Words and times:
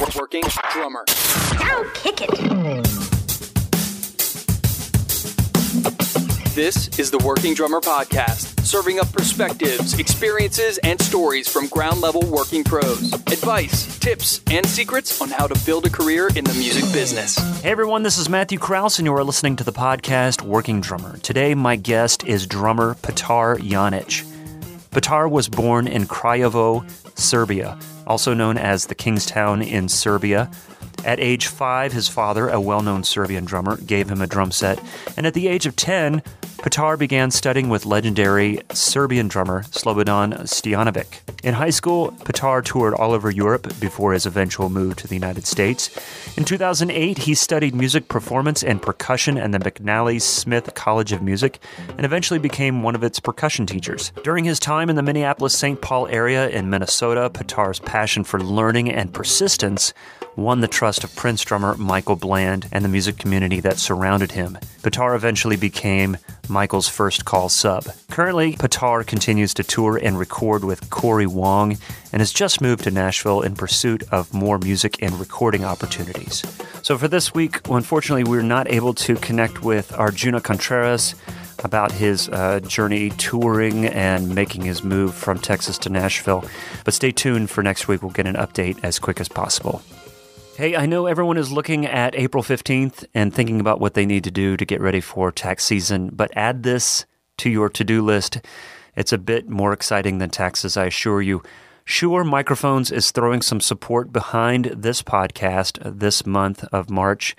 Working 0.00 0.44
drummer. 0.70 1.04
Now 1.54 1.82
kick 1.92 2.20
it. 2.22 2.30
This 6.54 6.86
is 7.00 7.10
the 7.10 7.18
Working 7.24 7.52
Drummer 7.54 7.80
Podcast, 7.80 8.64
serving 8.64 9.00
up 9.00 9.10
perspectives, 9.12 9.98
experiences, 9.98 10.78
and 10.84 11.00
stories 11.02 11.48
from 11.48 11.66
ground 11.66 12.00
level 12.00 12.22
working 12.30 12.62
pros. 12.62 13.12
Advice, 13.12 13.98
tips, 13.98 14.40
and 14.52 14.64
secrets 14.64 15.20
on 15.20 15.30
how 15.30 15.48
to 15.48 15.66
build 15.66 15.84
a 15.86 15.90
career 15.90 16.28
in 16.36 16.44
the 16.44 16.54
music 16.54 16.84
business. 16.92 17.36
Hey 17.62 17.70
everyone, 17.70 18.04
this 18.04 18.18
is 18.18 18.28
Matthew 18.28 18.58
Kraus, 18.58 19.00
and 19.00 19.06
you 19.06 19.14
are 19.14 19.24
listening 19.24 19.56
to 19.56 19.64
the 19.64 19.72
podcast 19.72 20.42
Working 20.42 20.80
Drummer. 20.80 21.16
Today, 21.18 21.56
my 21.56 21.74
guest 21.74 22.22
is 22.24 22.46
drummer 22.46 22.94
Petar 23.02 23.56
Janic. 23.56 24.24
Petar 24.92 25.28
was 25.28 25.48
born 25.48 25.88
in 25.88 26.04
Kraljevo, 26.06 26.88
Serbia, 27.18 27.76
also 28.08 28.32
known 28.34 28.56
as 28.56 28.86
the 28.86 28.94
Kingstown 28.94 29.62
in 29.62 29.88
Serbia. 29.88 30.50
At 31.08 31.20
age 31.20 31.46
five, 31.46 31.94
his 31.94 32.06
father, 32.06 32.50
a 32.50 32.60
well 32.60 32.82
known 32.82 33.02
Serbian 33.02 33.46
drummer, 33.46 33.78
gave 33.78 34.10
him 34.10 34.20
a 34.20 34.26
drum 34.26 34.50
set, 34.50 34.78
and 35.16 35.26
at 35.26 35.32
the 35.32 35.48
age 35.48 35.64
of 35.64 35.74
10, 35.74 36.22
Petar 36.58 36.98
began 36.98 37.30
studying 37.30 37.70
with 37.70 37.86
legendary 37.86 38.60
Serbian 38.74 39.26
drummer 39.26 39.62
Slobodan 39.70 40.34
Stojanovic. 40.40 41.20
In 41.42 41.54
high 41.54 41.70
school, 41.70 42.12
Petar 42.24 42.60
toured 42.60 42.92
all 42.92 43.12
over 43.12 43.30
Europe 43.30 43.72
before 43.80 44.12
his 44.12 44.26
eventual 44.26 44.68
move 44.68 44.96
to 44.96 45.06
the 45.06 45.14
United 45.14 45.46
States. 45.46 45.88
In 46.36 46.44
2008, 46.44 47.16
he 47.16 47.34
studied 47.34 47.74
music 47.74 48.08
performance 48.08 48.62
and 48.62 48.82
percussion 48.82 49.38
at 49.38 49.50
the 49.52 49.58
McNally 49.58 50.20
Smith 50.20 50.74
College 50.74 51.12
of 51.12 51.22
Music 51.22 51.58
and 51.96 52.04
eventually 52.04 52.38
became 52.40 52.82
one 52.82 52.94
of 52.94 53.02
its 53.02 53.18
percussion 53.18 53.64
teachers. 53.64 54.12
During 54.24 54.44
his 54.44 54.58
time 54.58 54.90
in 54.90 54.96
the 54.96 55.02
Minneapolis 55.02 55.56
St. 55.56 55.80
Paul 55.80 56.08
area 56.08 56.50
in 56.50 56.68
Minnesota, 56.68 57.30
Petar's 57.30 57.78
passion 57.78 58.24
for 58.24 58.40
learning 58.40 58.90
and 58.90 59.14
persistence 59.14 59.94
won 60.38 60.60
the 60.60 60.68
trust 60.68 61.02
of 61.02 61.14
Prince 61.16 61.44
drummer 61.44 61.76
Michael 61.76 62.14
Bland 62.14 62.68
and 62.70 62.84
the 62.84 62.88
music 62.88 63.18
community 63.18 63.58
that 63.60 63.76
surrounded 63.76 64.32
him. 64.32 64.56
Petar 64.82 65.16
eventually 65.16 65.56
became 65.56 66.16
Michael's 66.48 66.88
first 66.88 67.24
call 67.24 67.48
sub. 67.48 67.86
Currently, 68.10 68.54
Petar 68.56 69.02
continues 69.02 69.52
to 69.54 69.64
tour 69.64 69.96
and 69.96 70.16
record 70.16 70.64
with 70.64 70.90
Corey 70.90 71.26
Wong 71.26 71.76
and 72.12 72.20
has 72.20 72.32
just 72.32 72.60
moved 72.60 72.84
to 72.84 72.90
Nashville 72.92 73.42
in 73.42 73.56
pursuit 73.56 74.04
of 74.12 74.32
more 74.32 74.58
music 74.58 75.02
and 75.02 75.18
recording 75.18 75.64
opportunities. 75.64 76.44
So, 76.82 76.96
for 76.96 77.08
this 77.08 77.34
week, 77.34 77.60
unfortunately, 77.68 78.24
we're 78.24 78.42
not 78.42 78.70
able 78.70 78.94
to 78.94 79.16
connect 79.16 79.64
with 79.64 79.92
Arjuna 79.92 80.40
Contreras 80.40 81.16
about 81.64 81.90
his 81.90 82.28
uh, 82.28 82.60
journey 82.60 83.10
touring 83.10 83.86
and 83.86 84.32
making 84.32 84.62
his 84.62 84.84
move 84.84 85.14
from 85.14 85.40
Texas 85.40 85.76
to 85.78 85.90
Nashville. 85.90 86.44
But 86.84 86.94
stay 86.94 87.10
tuned 87.10 87.50
for 87.50 87.64
next 87.64 87.88
week. 87.88 88.02
We'll 88.02 88.12
get 88.12 88.28
an 88.28 88.36
update 88.36 88.78
as 88.84 89.00
quick 89.00 89.20
as 89.20 89.28
possible. 89.28 89.82
Hey, 90.58 90.74
I 90.74 90.86
know 90.86 91.06
everyone 91.06 91.36
is 91.36 91.52
looking 91.52 91.86
at 91.86 92.16
April 92.16 92.42
15th 92.42 93.04
and 93.14 93.32
thinking 93.32 93.60
about 93.60 93.78
what 93.78 93.94
they 93.94 94.04
need 94.04 94.24
to 94.24 94.30
do 94.32 94.56
to 94.56 94.64
get 94.64 94.80
ready 94.80 95.00
for 95.00 95.30
tax 95.30 95.64
season, 95.64 96.10
but 96.12 96.32
add 96.34 96.64
this 96.64 97.06
to 97.36 97.48
your 97.48 97.68
to 97.68 97.84
do 97.84 98.04
list. 98.04 98.40
It's 98.96 99.12
a 99.12 99.18
bit 99.18 99.48
more 99.48 99.72
exciting 99.72 100.18
than 100.18 100.30
taxes, 100.30 100.76
I 100.76 100.86
assure 100.86 101.22
you. 101.22 101.44
Shure 101.84 102.24
Microphones 102.24 102.90
is 102.90 103.12
throwing 103.12 103.40
some 103.40 103.60
support 103.60 104.12
behind 104.12 104.64
this 104.64 105.00
podcast 105.00 105.78
this 106.00 106.26
month 106.26 106.64
of 106.72 106.90
March 106.90 107.36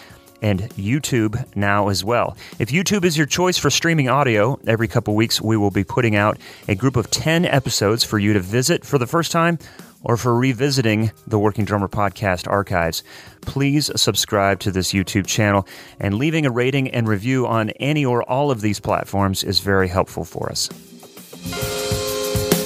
and 0.44 0.62
YouTube 0.72 1.44
now 1.56 1.88
as 1.88 2.04
well. 2.04 2.38
If 2.60 2.70
YouTube 2.70 3.06
is 3.06 3.18
your 3.18 3.26
choice 3.26 3.58
for 3.58 3.72
streaming 3.72 4.10
audio, 4.10 4.60
every 4.68 4.88
couple 4.88 5.16
weeks 5.16 5.42
we 5.42 5.58
will 5.58 5.72
be 5.72 5.84
putting 5.84 6.16
out 6.16 6.38
a 6.68 6.76
group 6.76 6.96
of 6.96 7.10
10 7.10 7.46
episodes 7.46 8.04
for 8.04 8.20
you 8.20 8.34
to 8.34 8.40
visit 8.40 8.86
for 8.86 8.98
the 9.00 9.08
first 9.08 9.32
time 9.32 9.58
or 10.04 10.18
for 10.18 10.36
revisiting 10.36 11.12
the 11.26 11.40
Working 11.40 11.66
Drummer 11.66 11.88
Podcast 11.88 12.48
archives. 12.48 13.04
Please 13.42 13.90
subscribe 13.96 14.60
to 14.60 14.72
this 14.72 14.92
YouTube 14.92 15.26
channel 15.26 15.66
and 16.00 16.16
leaving 16.16 16.46
a 16.46 16.52
rating 16.52 16.90
and 16.90 17.08
review 17.08 17.48
on 17.48 17.70
any 17.72 18.06
or 18.06 18.22
all 18.24 18.52
of 18.52 18.62
these 18.62 18.80
platforms 18.80 19.44
is 19.44 19.62
very 19.62 19.88
helpful 19.88 20.26
for 20.26 20.52
us. 20.52 20.70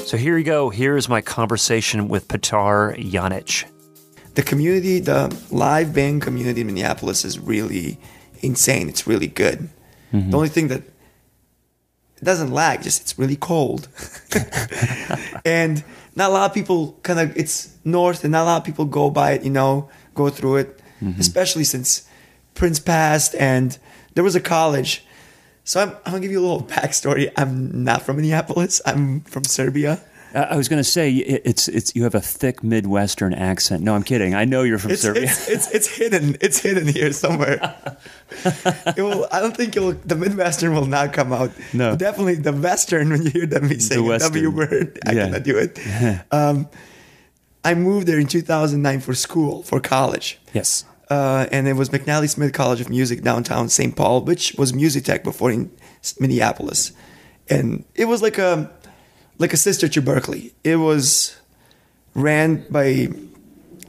So 0.07 0.17
here 0.17 0.37
you 0.37 0.43
go. 0.43 0.69
Here 0.69 0.97
is 0.97 1.07
my 1.07 1.21
conversation 1.21 2.07
with 2.07 2.27
Petar 2.27 2.95
Janic 2.97 3.65
the 4.37 4.43
community, 4.43 4.99
the 4.99 5.35
live 5.49 5.95
band 5.95 6.21
community 6.21 6.61
in 6.61 6.67
Minneapolis 6.67 7.25
is 7.25 7.39
really 7.39 7.97
insane. 8.41 8.87
It's 8.87 9.07
really 9.07 9.25
good. 9.25 9.67
Mm-hmm. 10.13 10.29
The 10.29 10.37
only 10.37 10.49
thing 10.49 10.67
that 10.67 10.83
it 12.17 12.23
doesn't 12.23 12.51
lag, 12.51 12.83
just 12.83 13.01
it's 13.01 13.17
really 13.17 13.35
cold. 13.35 13.89
and 15.43 15.83
not 16.15 16.29
a 16.29 16.33
lot 16.33 16.51
of 16.51 16.53
people 16.53 16.99
kind 17.01 17.19
of 17.19 17.35
it's 17.35 17.75
north 17.83 18.23
and 18.23 18.31
not 18.31 18.43
a 18.43 18.45
lot 18.45 18.57
of 18.57 18.63
people 18.63 18.85
go 18.85 19.09
by 19.09 19.31
it, 19.31 19.43
you 19.43 19.49
know, 19.49 19.89
go 20.13 20.29
through 20.29 20.57
it, 20.57 20.81
mm-hmm. 21.01 21.19
especially 21.19 21.63
since 21.63 22.07
Prince 22.53 22.79
passed 22.79 23.33
and 23.39 23.79
there 24.13 24.23
was 24.23 24.35
a 24.35 24.39
college. 24.39 25.03
So 25.63 25.81
I'm, 25.81 25.89
I'm 26.05 26.11
gonna 26.11 26.19
give 26.19 26.31
you 26.31 26.41
a 26.41 26.45
little 26.47 26.61
backstory. 26.77 27.31
I'm 27.35 27.83
not 27.83 28.03
from 28.03 28.17
Minneapolis. 28.17 28.81
I'm 28.85 29.21
from 29.21 29.45
Serbia. 29.45 29.99
I 30.37 30.55
was 30.55 30.69
going 30.69 30.79
to 30.79 30.89
say 30.89 31.11
it's 31.11 31.67
it's 31.67 31.95
you 31.95 32.03
have 32.03 32.15
a 32.15 32.21
thick 32.21 32.63
Midwestern 32.63 33.33
accent. 33.33 33.83
No, 33.83 33.95
I'm 33.95 34.03
kidding. 34.03 34.35
I 34.35 34.45
know 34.45 34.63
you're 34.63 34.77
from 34.77 34.91
it's, 34.91 35.01
Serbia. 35.01 35.23
It's, 35.23 35.47
it's, 35.49 35.71
it's 35.71 35.87
hidden. 35.87 36.37
It's 36.41 36.59
hidden 36.59 36.87
here 36.87 37.11
somewhere. 37.11 37.75
it 38.45 39.01
will. 39.01 39.27
I 39.31 39.39
don't 39.39 39.55
think 39.55 39.75
will, 39.75 39.93
the 39.93 40.15
Midwestern 40.15 40.73
will 40.73 40.85
not 40.85 41.13
come 41.13 41.33
out. 41.33 41.51
No, 41.73 41.91
but 41.91 41.99
definitely 41.99 42.35
the 42.35 42.53
Western. 42.53 43.09
When 43.09 43.23
you 43.23 43.31
hear 43.31 43.45
them 43.45 43.67
say 43.79 43.95
the 43.95 44.17
W 44.19 44.49
word, 44.51 44.99
I 45.05 45.11
yeah. 45.11 45.25
cannot 45.25 45.43
do 45.43 45.57
it. 45.57 45.79
um, 46.31 46.69
I 47.63 47.73
moved 47.73 48.07
there 48.07 48.19
in 48.19 48.27
2009 48.27 49.01
for 49.01 49.13
school 49.13 49.63
for 49.63 49.79
college. 49.79 50.39
Yes. 50.53 50.85
Uh, 51.09 51.47
and 51.51 51.67
it 51.67 51.73
was 51.73 51.89
McNally 51.89 52.29
Smith 52.29 52.53
College 52.53 52.81
of 52.81 52.89
Music 52.89 53.21
downtown 53.21 53.69
St. 53.69 53.95
Paul, 53.95 54.21
which 54.21 54.53
was 54.57 54.73
Music 54.73 55.05
Tech 55.05 55.23
before 55.23 55.51
in 55.51 55.71
Minneapolis, 56.19 56.91
and 57.49 57.85
it 57.95 58.05
was 58.05 58.21
like 58.21 58.37
a 58.37 58.69
like 59.37 59.53
a 59.53 59.57
sister 59.57 59.87
to 59.87 60.01
Berklee. 60.01 60.53
It 60.63 60.77
was 60.77 61.37
ran 62.13 62.65
by 62.69 63.09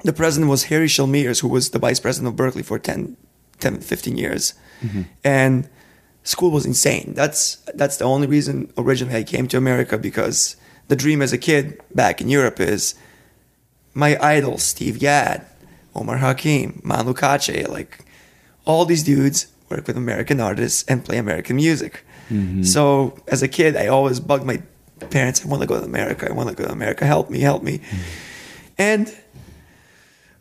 the 0.04 0.12
president 0.12 0.50
was 0.50 0.64
Harry 0.64 0.86
Chalmiers, 0.86 1.40
who 1.40 1.48
was 1.48 1.70
the 1.70 1.78
vice 1.78 2.00
president 2.00 2.32
of 2.32 2.38
Berklee 2.38 2.64
for 2.64 2.78
10, 2.78 3.16
10, 3.58 3.80
15 3.80 4.16
years. 4.16 4.54
Mm-hmm. 4.80 5.02
And 5.24 5.68
school 6.22 6.50
was 6.50 6.66
insane. 6.66 7.14
That's 7.16 7.56
that's 7.74 7.96
the 7.96 8.04
only 8.04 8.26
reason 8.26 8.72
originally 8.76 9.16
I 9.16 9.24
came 9.24 9.48
to 9.48 9.56
America 9.56 9.98
because 9.98 10.56
the 10.88 10.96
dream 10.96 11.22
as 11.22 11.32
a 11.32 11.38
kid 11.38 11.80
back 11.94 12.20
in 12.20 12.28
Europe 12.28 12.60
is 12.60 12.94
my 13.94 14.16
idols, 14.20 14.62
Steve 14.62 15.00
Gadd, 15.00 15.44
Omar 15.94 16.18
Hakim, 16.18 16.80
Manu 16.84 17.12
Katché, 17.14 17.68
like 17.68 18.04
all 18.64 18.84
these 18.84 19.02
dudes 19.02 19.48
work 19.68 19.86
with 19.86 19.96
American 19.96 20.40
artists 20.40 20.84
and 20.88 21.04
play 21.04 21.18
American 21.18 21.56
music. 21.56 22.04
Mm-hmm. 22.30 22.62
So 22.62 23.18
as 23.26 23.42
a 23.42 23.48
kid, 23.48 23.76
I 23.76 23.88
always 23.88 24.20
bugged 24.20 24.44
my 24.44 24.62
parents. 25.06 25.44
I 25.44 25.48
want 25.48 25.62
to 25.62 25.68
go 25.68 25.78
to 25.78 25.84
America. 25.84 26.28
I 26.28 26.32
want 26.32 26.48
to 26.48 26.54
go 26.54 26.64
to 26.64 26.72
America. 26.72 27.04
Help 27.06 27.30
me, 27.30 27.40
help 27.40 27.62
me. 27.62 27.80
And 28.76 29.08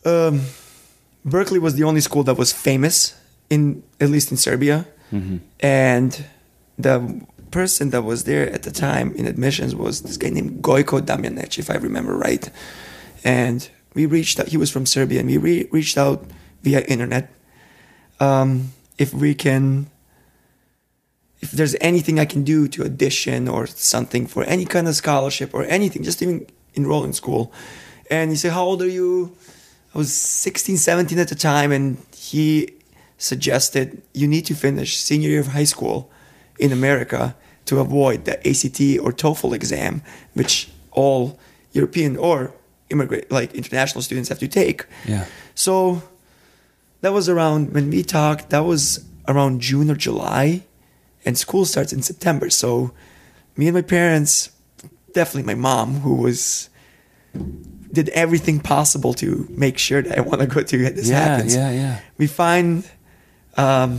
um, 0.06 0.42
Berklee 1.26 1.60
was 1.60 1.76
the 1.76 1.84
only 1.84 2.02
school 2.02 2.24
that 2.24 2.36
was 2.38 2.52
famous 2.54 3.16
in 3.50 3.84
at 4.00 4.10
least 4.10 4.32
in 4.32 4.38
Serbia. 4.38 4.86
And 5.62 6.26
the 6.78 7.26
person 7.50 7.92
that 7.92 8.02
was 8.04 8.26
there 8.26 8.52
at 8.52 8.64
the 8.64 8.72
time 8.72 9.14
in 9.16 9.26
admissions 9.26 9.74
was 9.74 10.02
this 10.02 10.18
guy 10.18 10.30
named 10.30 10.62
Gojko 10.62 11.00
Damjanec, 11.02 11.58
if 11.58 11.70
I 11.70 11.76
remember 11.76 12.16
right. 12.18 12.50
And 13.24 13.68
we 13.94 14.06
reached 14.06 14.40
out. 14.40 14.50
He 14.50 14.58
was 14.58 14.70
from 14.70 14.86
Serbia, 14.86 15.22
and 15.22 15.30
we 15.30 15.38
re- 15.38 15.68
reached 15.72 15.98
out 15.98 16.26
via 16.62 16.82
internet. 16.82 17.32
Um, 18.20 18.74
if 18.98 19.14
we 19.14 19.34
can, 19.34 19.88
if 21.40 21.52
there's 21.52 21.76
anything 21.82 22.20
I 22.20 22.26
can 22.26 22.44
do 22.44 22.68
to 22.70 22.84
audition 22.84 23.48
or 23.48 23.68
something 23.68 24.28
for 24.28 24.44
any 24.44 24.66
kind 24.66 24.88
of 24.88 24.96
scholarship 24.96 25.54
or 25.54 25.64
anything, 25.66 26.04
just 26.04 26.22
even 26.22 26.48
enroll 26.74 27.04
in 27.04 27.14
school. 27.14 27.52
And 28.10 28.32
he 28.32 28.38
said, 28.38 28.54
"How 28.54 28.64
old 28.64 28.82
are 28.82 28.90
you?" 28.90 29.36
I 29.94 29.98
was 29.98 30.14
16, 30.14 30.78
17 30.78 31.20
at 31.20 31.30
the 31.30 31.36
time, 31.36 31.72
and 31.72 31.98
he 32.16 32.74
suggested 33.18 34.02
you 34.14 34.28
need 34.28 34.46
to 34.46 34.54
finish 34.54 34.98
senior 34.98 35.30
year 35.30 35.40
of 35.40 35.48
high 35.48 35.66
school 35.66 36.10
in 36.60 36.72
America 36.72 37.36
to 37.66 37.80
avoid 37.80 38.26
the 38.26 38.36
ACT 38.48 39.00
or 39.00 39.12
TOEFL 39.12 39.54
exam, 39.54 40.02
which 40.34 40.70
all 40.92 41.40
European 41.74 42.16
or 42.16 42.54
immigrant 42.90 43.30
like 43.32 43.54
international 43.54 44.02
students 44.02 44.30
have 44.30 44.40
to 44.40 44.48
take. 44.48 44.86
Yeah. 45.06 45.26
So 45.56 46.04
that 47.02 47.14
was 47.14 47.28
around 47.28 47.74
when 47.74 47.90
we 47.90 48.04
talked. 48.04 48.50
That 48.50 48.66
was 48.66 49.04
around 49.28 49.62
June 49.62 49.92
or 49.92 49.96
July, 49.96 50.64
and 51.28 51.38
school 51.38 51.66
starts 51.66 51.92
in 51.94 52.02
September. 52.02 52.48
So 52.50 52.92
me 53.58 53.68
and 53.68 53.76
my 53.76 53.82
parents, 53.98 54.50
definitely 55.14 55.48
my 55.54 55.60
mom, 55.70 55.90
who 56.06 56.16
was 56.26 56.70
did 57.98 58.10
everything 58.10 58.60
possible 58.60 59.14
to 59.14 59.30
make 59.66 59.78
sure 59.78 60.02
that 60.02 60.18
I 60.18 60.22
want 60.22 60.40
to 60.42 60.48
go 60.48 60.62
to 60.62 60.78
this 60.98 61.10
Yeah, 61.10 61.24
happens. 61.24 61.56
yeah, 61.56 61.72
yeah. 61.72 62.00
We 62.18 62.28
find, 62.28 62.84
um, 63.58 63.90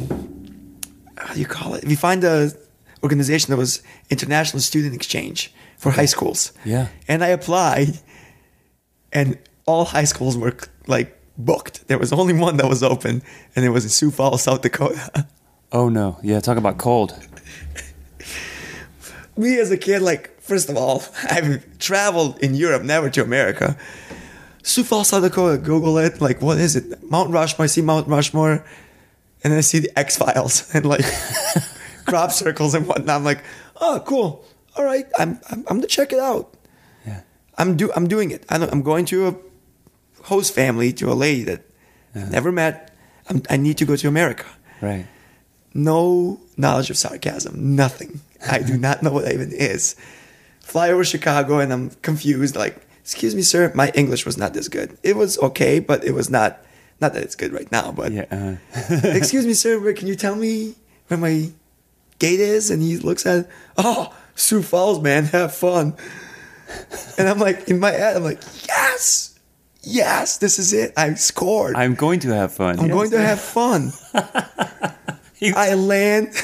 how 1.16 1.34
do 1.34 1.40
you 1.40 1.46
call 1.46 1.75
it? 1.76 1.84
We 1.84 1.94
find 1.96 2.22
a 2.25 2.50
organization 3.02 3.50
that 3.50 3.56
was 3.58 3.82
international 4.10 4.60
student 4.60 4.94
exchange 4.94 5.52
for 5.78 5.90
high 5.92 6.06
schools. 6.08 6.52
Yeah. 6.64 6.86
And 7.06 7.22
I 7.24 7.28
applied, 7.28 7.98
and 9.12 9.38
all 9.66 9.84
high 9.84 10.04
schools 10.06 10.36
were 10.36 10.54
like 10.86 11.08
booked. 11.36 11.86
There 11.88 11.98
was 11.98 12.12
only 12.12 12.34
one 12.34 12.56
that 12.58 12.69
was 12.69 12.82
open, 12.82 13.22
and 13.54 13.64
it 13.64 13.70
was 13.70 13.84
in 13.84 13.90
Sioux 13.90 14.10
Falls, 14.10 14.42
South 14.42 14.62
Dakota. 14.62 15.26
Oh 15.73 15.88
no. 15.88 16.19
Yeah. 16.23 16.41
Talk 16.41 16.56
about 16.56 16.79
cold. 16.79 17.19
Me 19.37 19.59
as 19.59 19.70
a 19.70 19.76
kid, 19.76 20.03
like 20.03 20.41
first 20.41 20.69
of 20.69 20.76
all, 20.76 21.03
I've 21.31 21.79
traveled 21.79 22.38
in 22.38 22.55
Europe, 22.55 22.82
never 22.82 23.11
to 23.11 23.23
America. 23.23 23.76
Sioux 24.62 24.85
Falls, 24.85 25.09
South 25.09 25.23
Dakota. 25.23 25.59
Google 25.59 25.99
it. 25.99 26.20
Like, 26.20 26.43
what 26.43 26.59
is 26.59 26.76
it? 26.76 27.03
Mount 27.11 27.31
Rushmore. 27.31 27.65
I 27.65 27.67
see 27.69 27.81
Mount 27.81 28.09
Rushmore, 28.09 28.65
and 29.43 29.53
then 29.53 29.59
I 29.59 29.62
see 29.62 29.79
the 29.79 29.99
X 29.99 30.17
Files 30.17 30.69
and 30.75 30.85
like 30.85 31.05
crop 32.06 32.32
circles 32.32 32.75
and 32.75 32.87
whatnot. 32.87 33.17
I'm 33.17 33.25
like, 33.25 33.44
oh, 33.81 34.03
cool. 34.06 34.44
All 34.76 34.85
right, 34.85 35.06
I'm 35.19 35.41
I'm, 35.50 35.65
I'm 35.69 35.76
gonna 35.79 35.87
check 35.87 36.12
it 36.12 36.19
out. 36.19 36.55
Yeah. 37.06 37.23
I'm 37.56 37.76
do 37.76 37.91
I'm 37.94 38.09
doing 38.09 38.31
it. 38.31 38.44
I 38.49 38.56
I'm 38.56 38.82
going 38.82 39.05
to 39.06 39.29
a 39.29 39.37
host 40.25 40.55
family 40.55 40.93
to 40.94 41.11
a 41.11 41.15
lady 41.15 41.44
that 41.44 41.61
uh-huh. 42.15 42.26
I've 42.26 42.32
never 42.32 42.53
met. 42.53 42.94
I'm, 43.29 43.43
I 43.50 43.56
need 43.56 43.79
to 43.79 43.85
go 43.85 43.97
to 43.97 44.09
America. 44.09 44.47
Right. 44.81 45.06
No 45.75 46.41
knowledge 46.56 46.91
of 46.91 46.97
sarcasm. 46.99 47.76
Nothing. 47.76 48.20
I 48.47 48.61
do 48.61 48.76
not 48.79 49.03
know 49.03 49.12
what 49.12 49.25
that 49.25 49.35
even 49.35 49.53
is. 49.53 49.97
Fly 50.61 50.91
over 50.91 51.05
Chicago 51.05 51.59
and 51.61 51.73
I'm 51.73 51.91
confused. 52.03 52.56
Like, 52.56 52.81
excuse 53.00 53.35
me, 53.35 53.43
sir. 53.43 53.70
My 53.75 53.91
English 53.94 54.26
was 54.26 54.37
not 54.38 54.55
this 54.55 54.69
good. 54.69 54.97
It 55.03 55.17
was 55.17 55.38
okay, 55.38 55.79
but 55.81 56.05
it 56.05 56.12
was 56.12 56.31
not. 56.31 56.59
Not 57.00 57.15
that 57.15 57.23
it's 57.23 57.37
good 57.37 57.53
right 57.53 57.70
now, 57.70 57.93
but 57.93 58.11
Yeah. 58.12 58.25
Uh, 58.31 58.56
excuse 59.05 59.47
me, 59.47 59.55
sir. 59.55 59.79
but 59.79 59.94
Can 59.97 60.09
you 60.09 60.17
tell 60.17 60.35
me 60.35 60.75
where 61.06 61.19
my 61.19 61.50
gate 62.19 62.41
is? 62.41 62.70
And 62.70 62.82
he 62.82 62.97
looks 62.97 63.25
at, 63.25 63.38
it, 63.41 63.49
oh, 63.76 64.12
Sioux 64.35 64.62
Falls, 64.62 65.00
man. 65.00 65.25
Have 65.26 65.55
fun. 65.55 65.94
And 67.17 67.29
I'm 67.29 67.38
like, 67.38 67.69
in 67.69 67.79
my 67.79 67.93
head, 67.93 68.17
I'm 68.17 68.25
like, 68.25 68.41
yes, 68.67 69.38
yes, 69.82 70.38
this 70.38 70.59
is 70.59 70.73
it. 70.73 70.93
I 70.97 71.15
scored. 71.15 71.76
I'm 71.76 71.94
going 71.94 72.20
to 72.20 72.35
have 72.35 72.53
fun. 72.53 72.79
I'm 72.81 72.87
Yes. 72.87 72.94
going 72.94 73.11
to 73.12 73.20
have 73.20 73.41
fun. 73.41 73.93
You- 75.40 75.55
I 75.56 75.75
land, 75.75 76.35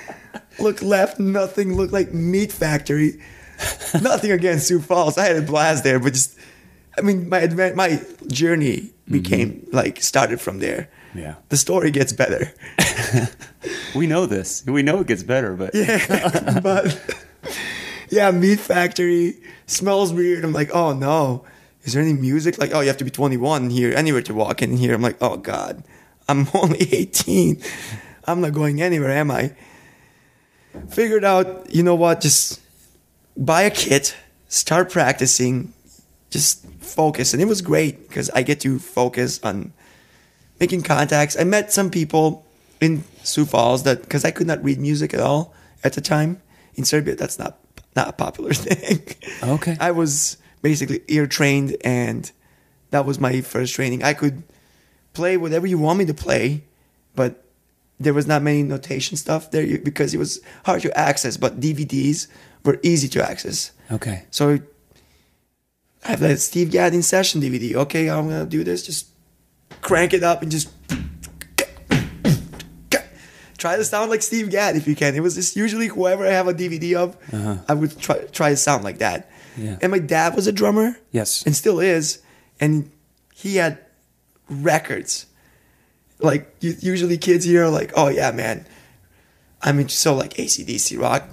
look 0.58 0.82
left, 0.82 1.18
nothing, 1.18 1.76
look 1.76 1.92
like 1.92 2.12
meat 2.12 2.52
factory. 2.52 3.20
nothing 4.00 4.32
against 4.32 4.68
Sioux 4.68 4.80
Falls. 4.80 5.16
I 5.18 5.24
had 5.24 5.36
a 5.36 5.42
blast 5.42 5.82
there, 5.82 5.98
but 5.98 6.12
just, 6.12 6.38
I 6.98 7.00
mean, 7.00 7.28
my 7.28 7.40
advan- 7.40 7.74
my 7.74 8.00
journey 8.26 8.76
mm-hmm. 8.76 9.12
became 9.12 9.66
like 9.72 10.02
started 10.02 10.40
from 10.40 10.58
there. 10.58 10.88
Yeah. 11.14 11.36
The 11.48 11.56
story 11.56 11.90
gets 11.90 12.12
better. 12.12 12.52
We 13.94 14.06
know 14.06 14.26
this. 14.26 14.64
We 14.66 14.82
know 14.82 15.00
it 15.00 15.06
gets 15.06 15.22
better, 15.22 15.54
but 15.54 15.74
Yeah, 15.74 16.60
but 16.62 17.18
yeah, 18.10 18.30
meat 18.30 18.60
factory 18.60 19.36
smells 19.66 20.12
weird. 20.12 20.44
I'm 20.44 20.52
like, 20.52 20.70
oh 20.74 20.92
no, 20.92 21.44
is 21.82 21.94
there 21.94 22.02
any 22.02 22.12
music? 22.12 22.58
Like, 22.58 22.74
oh, 22.74 22.80
you 22.80 22.88
have 22.88 22.98
to 22.98 23.04
be 23.04 23.10
21 23.10 23.70
here, 23.70 23.92
anywhere 23.94 24.22
to 24.22 24.34
walk 24.34 24.62
in 24.62 24.76
here. 24.76 24.94
I'm 24.94 25.02
like, 25.02 25.16
oh 25.20 25.36
god, 25.38 25.82
I'm 26.28 26.48
only 26.54 26.92
18. 26.92 27.62
I'm 28.26 28.40
not 28.40 28.52
going 28.52 28.82
anywhere, 28.82 29.10
am 29.10 29.30
I? 29.30 29.52
Figured 30.90 31.24
out, 31.24 31.72
you 31.74 31.82
know 31.82 31.94
what? 31.94 32.20
Just 32.20 32.60
buy 33.36 33.62
a 33.62 33.70
kit, 33.70 34.16
start 34.48 34.90
practicing, 34.90 35.72
just 36.30 36.66
focus, 36.80 37.32
and 37.32 37.40
it 37.40 37.46
was 37.46 37.62
great 37.62 38.08
because 38.08 38.30
I 38.30 38.42
get 38.42 38.60
to 38.60 38.78
focus 38.78 39.40
on 39.42 39.72
making 40.60 40.82
contacts. 40.82 41.36
I 41.38 41.44
met 41.44 41.72
some 41.72 41.90
people 41.90 42.44
in 42.80 43.04
Sioux 43.22 43.44
Falls 43.44 43.84
that 43.84 44.02
because 44.02 44.24
I 44.24 44.30
could 44.30 44.46
not 44.46 44.62
read 44.62 44.78
music 44.78 45.14
at 45.14 45.20
all 45.20 45.54
at 45.84 45.94
the 45.94 46.00
time 46.00 46.40
in 46.74 46.84
Serbia. 46.84 47.14
That's 47.14 47.38
not 47.38 47.58
not 47.94 48.08
a 48.08 48.12
popular 48.12 48.52
thing. 48.54 49.06
Okay. 49.42 49.76
I 49.80 49.92
was 49.92 50.36
basically 50.62 51.00
ear 51.08 51.26
trained, 51.26 51.76
and 51.82 52.30
that 52.90 53.06
was 53.06 53.18
my 53.18 53.40
first 53.40 53.74
training. 53.74 54.02
I 54.02 54.12
could 54.14 54.42
play 55.14 55.36
whatever 55.36 55.66
you 55.66 55.78
want 55.78 55.98
me 55.98 56.04
to 56.06 56.14
play, 56.14 56.64
but 57.14 57.45
there 57.98 58.14
was 58.14 58.26
not 58.26 58.42
many 58.42 58.62
notation 58.62 59.16
stuff 59.16 59.50
there 59.50 59.78
because 59.78 60.14
it 60.14 60.18
was 60.18 60.40
hard 60.64 60.82
to 60.82 60.98
access. 60.98 61.36
But 61.36 61.60
DVDs 61.60 62.28
were 62.64 62.78
easy 62.82 63.08
to 63.08 63.28
access. 63.28 63.72
okay. 63.90 64.24
So 64.30 64.58
I 66.04 66.10
have 66.10 66.20
that 66.20 66.38
Steve 66.40 66.70
Gadd 66.70 66.94
in 66.94 67.02
session 67.02 67.40
DVD. 67.40 67.74
Okay, 67.74 68.08
I'm 68.08 68.28
gonna 68.28 68.46
do 68.46 68.62
this. 68.64 68.84
Just 68.84 69.08
crank 69.80 70.14
it 70.14 70.22
up 70.22 70.42
and 70.42 70.50
just 70.50 70.68
try 73.58 73.76
to 73.76 73.84
sound 73.84 74.10
like 74.10 74.22
Steve 74.22 74.50
Gadd 74.50 74.76
if 74.76 74.86
you 74.86 74.94
can. 74.94 75.14
It 75.14 75.20
was 75.20 75.34
just 75.34 75.56
usually 75.56 75.88
whoever 75.88 76.26
I 76.26 76.30
have 76.30 76.48
a 76.48 76.54
DVD 76.54 76.94
of, 76.94 77.16
uh-huh. 77.32 77.56
I 77.68 77.74
would 77.74 77.98
try 77.98 78.18
try 78.26 78.50
to 78.50 78.56
sound 78.56 78.84
like 78.84 78.98
that. 78.98 79.30
Yeah. 79.56 79.78
And 79.80 79.90
my 79.90 79.98
dad 79.98 80.34
was 80.36 80.46
a 80.46 80.52
drummer. 80.52 80.96
Yes. 81.10 81.44
And 81.44 81.56
still 81.56 81.80
is, 81.80 82.22
and 82.60 82.90
he 83.34 83.56
had 83.56 83.78
records. 84.48 85.26
Like 86.18 86.54
usually 86.60 87.18
kids 87.18 87.44
here 87.44 87.64
are 87.64 87.70
like, 87.70 87.92
oh 87.96 88.08
yeah, 88.08 88.30
man, 88.32 88.66
I'm 89.62 89.78
into 89.78 89.94
so 89.94 90.14
like 90.14 90.34
ACDC 90.34 90.98
rock. 91.00 91.28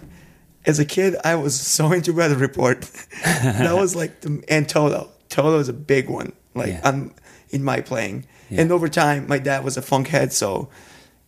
As 0.66 0.80
a 0.80 0.86
kid, 0.86 1.16
I 1.24 1.36
was 1.36 1.60
so 1.76 1.92
into 1.92 2.14
Weather 2.14 2.36
Report. 2.38 2.82
that 3.24 3.76
was 3.76 3.96
like 3.96 4.22
the 4.22 4.44
and 4.50 4.68
Toto. 4.68 5.10
Toto 5.30 5.60
is 5.60 5.70
a 5.70 5.74
big 5.74 6.10
one. 6.10 6.34
Like 6.54 6.70
Yeah. 6.70 6.82
I'm 6.84 7.14
in 7.50 7.64
my 7.64 7.82
playing. 7.82 8.26
Yeah. 8.50 8.62
And 8.62 8.72
over 8.72 8.88
time, 8.90 9.28
my 9.28 9.40
dad 9.40 9.64
was 9.64 9.78
a 9.78 9.82
funk 9.82 10.10
head, 10.10 10.34
so 10.34 10.70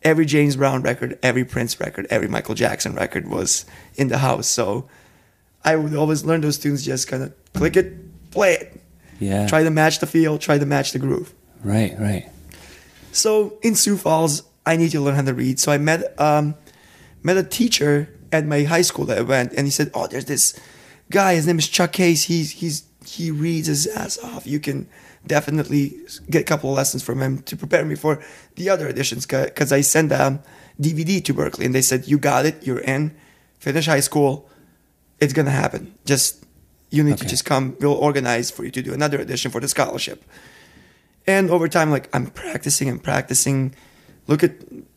every 0.02 0.26
James 0.26 0.54
Brown 0.56 0.82
record, 0.82 1.18
every 1.22 1.44
Prince 1.44 1.80
record, 1.80 2.06
every 2.10 2.28
Michael 2.28 2.54
Jackson 2.54 2.94
record 2.94 3.26
was 3.28 3.64
in 3.96 4.08
the 4.08 4.18
house. 4.18 4.46
So 4.46 4.88
I 5.64 5.76
would 5.76 5.94
always 5.94 6.24
learn 6.24 6.42
those 6.42 6.58
tunes, 6.58 6.84
just 6.84 7.08
kind 7.08 7.22
of 7.22 7.32
click 7.54 7.76
it, 7.76 8.30
play 8.30 8.52
it, 8.54 8.80
Yeah. 9.18 9.46
try 9.48 9.64
to 9.64 9.70
match 9.70 9.98
the 9.98 10.06
feel, 10.06 10.38
try 10.38 10.58
to 10.58 10.66
match 10.66 10.92
the 10.92 10.98
groove. 11.00 11.32
Right. 11.64 11.98
Right. 11.98 12.28
So 13.16 13.58
in 13.62 13.74
Sioux 13.74 13.96
Falls, 13.96 14.42
I 14.64 14.76
need 14.76 14.90
to 14.90 15.00
learn 15.00 15.14
how 15.14 15.22
to 15.22 15.34
read. 15.34 15.58
So 15.58 15.72
I 15.72 15.78
met 15.78 16.18
um, 16.20 16.54
met 17.22 17.36
a 17.36 17.42
teacher 17.42 18.12
at 18.30 18.46
my 18.46 18.64
high 18.64 18.82
school 18.82 19.06
that 19.06 19.18
I 19.18 19.22
went, 19.22 19.52
and 19.52 19.66
he 19.66 19.70
said, 19.70 19.90
"Oh, 19.94 20.06
there's 20.06 20.26
this 20.26 20.58
guy. 21.10 21.34
His 21.34 21.46
name 21.46 21.58
is 21.58 21.68
Chuck 21.68 21.92
Case. 21.92 22.24
He's 22.24 22.50
he's 22.52 22.84
he 23.06 23.30
reads 23.30 23.68
his 23.68 23.86
ass 23.86 24.18
off. 24.18 24.46
You 24.46 24.60
can 24.60 24.88
definitely 25.26 25.96
get 26.30 26.42
a 26.42 26.44
couple 26.44 26.70
of 26.70 26.76
lessons 26.76 27.02
from 27.02 27.20
him 27.20 27.42
to 27.42 27.56
prepare 27.56 27.84
me 27.84 27.94
for 27.94 28.22
the 28.54 28.70
other 28.70 28.88
editions 28.88 29.26
because 29.26 29.72
I 29.72 29.80
sent 29.80 30.12
a 30.12 30.40
DVD 30.80 31.24
to 31.24 31.34
Berklee 31.34 31.66
and 31.66 31.74
they 31.74 31.82
said, 31.82 32.06
You 32.06 32.18
got 32.18 32.46
it, 32.46 32.66
you're 32.66 32.80
in, 32.80 33.16
finish 33.58 33.86
high 33.86 34.00
school, 34.00 34.48
it's 35.20 35.32
gonna 35.32 35.50
happen. 35.50 35.94
Just 36.04 36.44
you 36.90 37.02
need 37.02 37.18
to 37.18 37.26
just 37.26 37.44
come, 37.44 37.76
we'll 37.80 37.92
organize 37.92 38.50
for 38.50 38.64
you 38.64 38.70
to 38.70 38.82
do 38.82 38.94
another 38.94 39.18
edition 39.18 39.50
for 39.50 39.60
the 39.60 39.68
scholarship. 39.68 40.24
And 41.26 41.50
over 41.50 41.68
time, 41.68 41.90
like 41.90 42.08
I'm 42.14 42.26
practicing 42.26 42.88
and 42.88 43.02
practicing. 43.02 43.74
Look 44.26 44.42
at, 44.42 44.52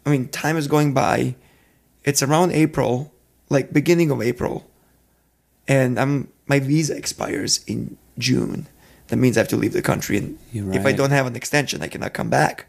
I 0.06 0.10
mean, 0.10 0.28
time 0.30 0.58
is 0.58 0.68
going 0.68 0.94
by. 0.94 1.36
It's 2.04 2.24
around 2.24 2.52
April, 2.52 3.14
like 3.50 3.74
beginning 3.74 4.10
of 4.12 4.22
April, 4.22 4.70
and 5.68 6.00
I'm 6.00 6.30
my 6.48 6.60
visa 6.60 6.96
expires 6.96 7.64
in 7.68 7.98
June. 8.18 8.68
That 9.08 9.18
means 9.18 9.38
I 9.38 9.42
have 9.42 9.48
to 9.50 9.58
leave 9.58 9.74
the 9.74 9.82
country, 9.82 10.18
and 10.18 10.38
You're 10.52 10.72
if 10.74 10.86
I 10.86 10.92
don't 10.92 11.10
have 11.12 11.26
an 11.26 11.36
extension, 11.36 11.82
I 11.82 11.88
cannot 11.88 12.14
come 12.14 12.30
back. 12.30 12.68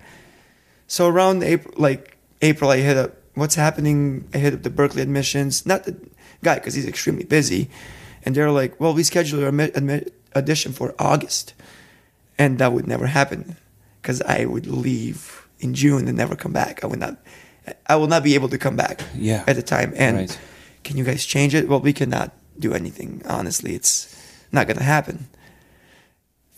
So 0.87 1.07
around 1.07 1.43
April, 1.43 1.75
like 1.77 2.17
April, 2.43 2.71
I 2.71 2.79
hit 2.79 2.97
up 2.97 3.15
what's 3.35 3.55
happening. 3.55 4.29
I 4.35 4.39
hit 4.39 4.55
up 4.55 4.63
the 4.63 4.71
Berklee 4.71 5.03
admissions, 5.03 5.65
not 5.65 5.85
the 5.85 5.97
guy 6.43 6.57
because 6.57 6.75
he's 6.75 6.87
extremely 6.87 7.25
busy, 7.25 7.71
and 8.25 8.35
they're 8.35 8.51
like, 8.51 8.81
"Well, 8.81 8.95
we 8.95 9.03
scheduled 9.03 9.43
your 9.43 9.53
admi- 9.53 9.73
admi- 9.73 10.11
audition 10.35 10.73
for 10.73 10.95
August," 10.99 11.55
and 12.41 12.59
that 12.59 12.73
would 12.73 12.87
never 12.89 13.07
happen 13.07 13.57
because 14.01 14.21
I 14.23 14.47
would 14.47 14.67
leave 14.67 15.47
in 15.61 15.75
June 15.75 16.09
and 16.09 16.17
never 16.17 16.35
come 16.37 16.53
back. 16.53 16.83
I 16.83 16.87
would 16.89 16.99
not. 16.99 17.17
I 17.87 17.95
will 17.97 18.09
not 18.09 18.25
be 18.25 18.35
able 18.35 18.49
to 18.49 18.59
come 18.59 18.75
back. 18.77 19.03
Yeah. 19.15 19.45
At 19.47 19.57
the 19.57 19.63
time, 19.63 19.93
and 19.95 20.17
Right. 20.17 20.39
can 20.83 20.97
you 20.97 21.05
guys 21.05 21.25
change 21.27 21.55
it? 21.55 21.69
Well, 21.69 21.81
we 21.81 21.93
cannot 21.93 22.33
do 22.59 22.73
anything. 22.73 23.21
Honestly, 23.29 23.75
it's 23.75 24.09
not 24.51 24.67
gonna 24.67 24.83
happen. 24.97 25.29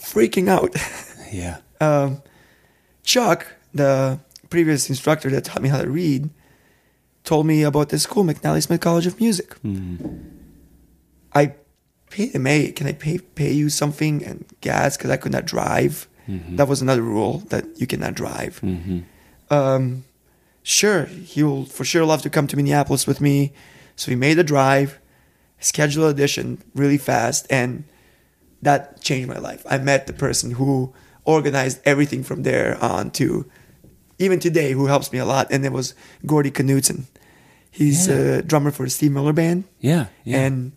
Freaking 0.01 0.49
out. 0.49 0.75
Yeah. 1.33 1.59
um, 1.81 2.21
Chuck, 3.05 3.47
the 3.73 4.19
previous 4.51 4.91
instructor 4.91 5.31
that 5.31 5.45
taught 5.49 5.63
me 5.63 5.71
how 5.71 5.81
to 5.81 5.89
read, 5.89 6.29
told 7.25 7.47
me 7.47 7.63
about 7.65 7.89
this 7.89 8.03
school, 8.03 8.23
McNally 8.23 8.63
Smith 8.63 8.83
College 8.83 9.07
of 9.07 9.19
Music. 9.19 9.57
I 9.65 9.69
him, 12.13 12.45
hey, 12.47 12.73
can 12.73 12.87
I 12.87 12.93
pay, 12.93 13.19
pay 13.19 13.53
you 13.53 13.69
something 13.69 14.25
and 14.25 14.45
gas 14.61 14.97
because 14.97 15.11
I 15.11 15.17
could 15.17 15.33
not 15.33 15.45
drive? 15.47 16.09
That 16.29 16.69
was 16.69 16.81
another 16.81 17.03
rule 17.03 17.39
that 17.51 17.65
you 17.81 17.87
cannot 17.87 18.15
drive. 18.15 18.63
Um, 19.51 20.05
sure, 20.63 21.05
he 21.05 21.43
will 21.43 21.65
for 21.67 21.85
sure 21.85 22.05
love 22.05 22.23
to 22.23 22.31
come 22.31 22.47
to 22.47 22.57
Minneapolis 22.57 23.07
with 23.07 23.21
me. 23.21 23.53
So 23.97 24.11
we 24.11 24.17
made 24.17 24.39
a 24.39 24.45
drive, 24.45 24.99
scheduled 25.59 26.07
audition 26.07 26.63
really 26.75 26.97
fast, 26.99 27.47
and 27.51 27.85
that 28.63 29.01
changed 29.03 29.29
my 29.29 29.39
life. 29.39 29.63
I 29.69 29.79
met 29.79 30.07
the 30.07 30.13
person 30.13 30.53
who 30.53 30.95
organized 31.25 31.81
everything 31.85 32.23
from 32.23 32.45
there 32.45 32.83
on 32.83 33.11
to 33.13 33.45
even 34.19 34.39
today, 34.39 34.73
who 34.73 34.87
helps 34.87 35.13
me 35.13 35.19
a 35.19 35.25
lot, 35.25 35.49
and 35.51 35.65
it 35.67 35.73
was 35.73 35.95
Gordy 36.25 36.51
Knudtson. 36.51 37.05
He's 37.71 38.07
Yeah. 38.09 38.15
a 38.15 38.43
drummer 38.43 38.71
for 38.71 38.85
the 38.85 38.91
Steve 38.91 39.13
Miller 39.13 39.33
Band, 39.33 39.65
Yeah. 39.81 40.07
Yeah. 40.25 40.39
and 40.47 40.73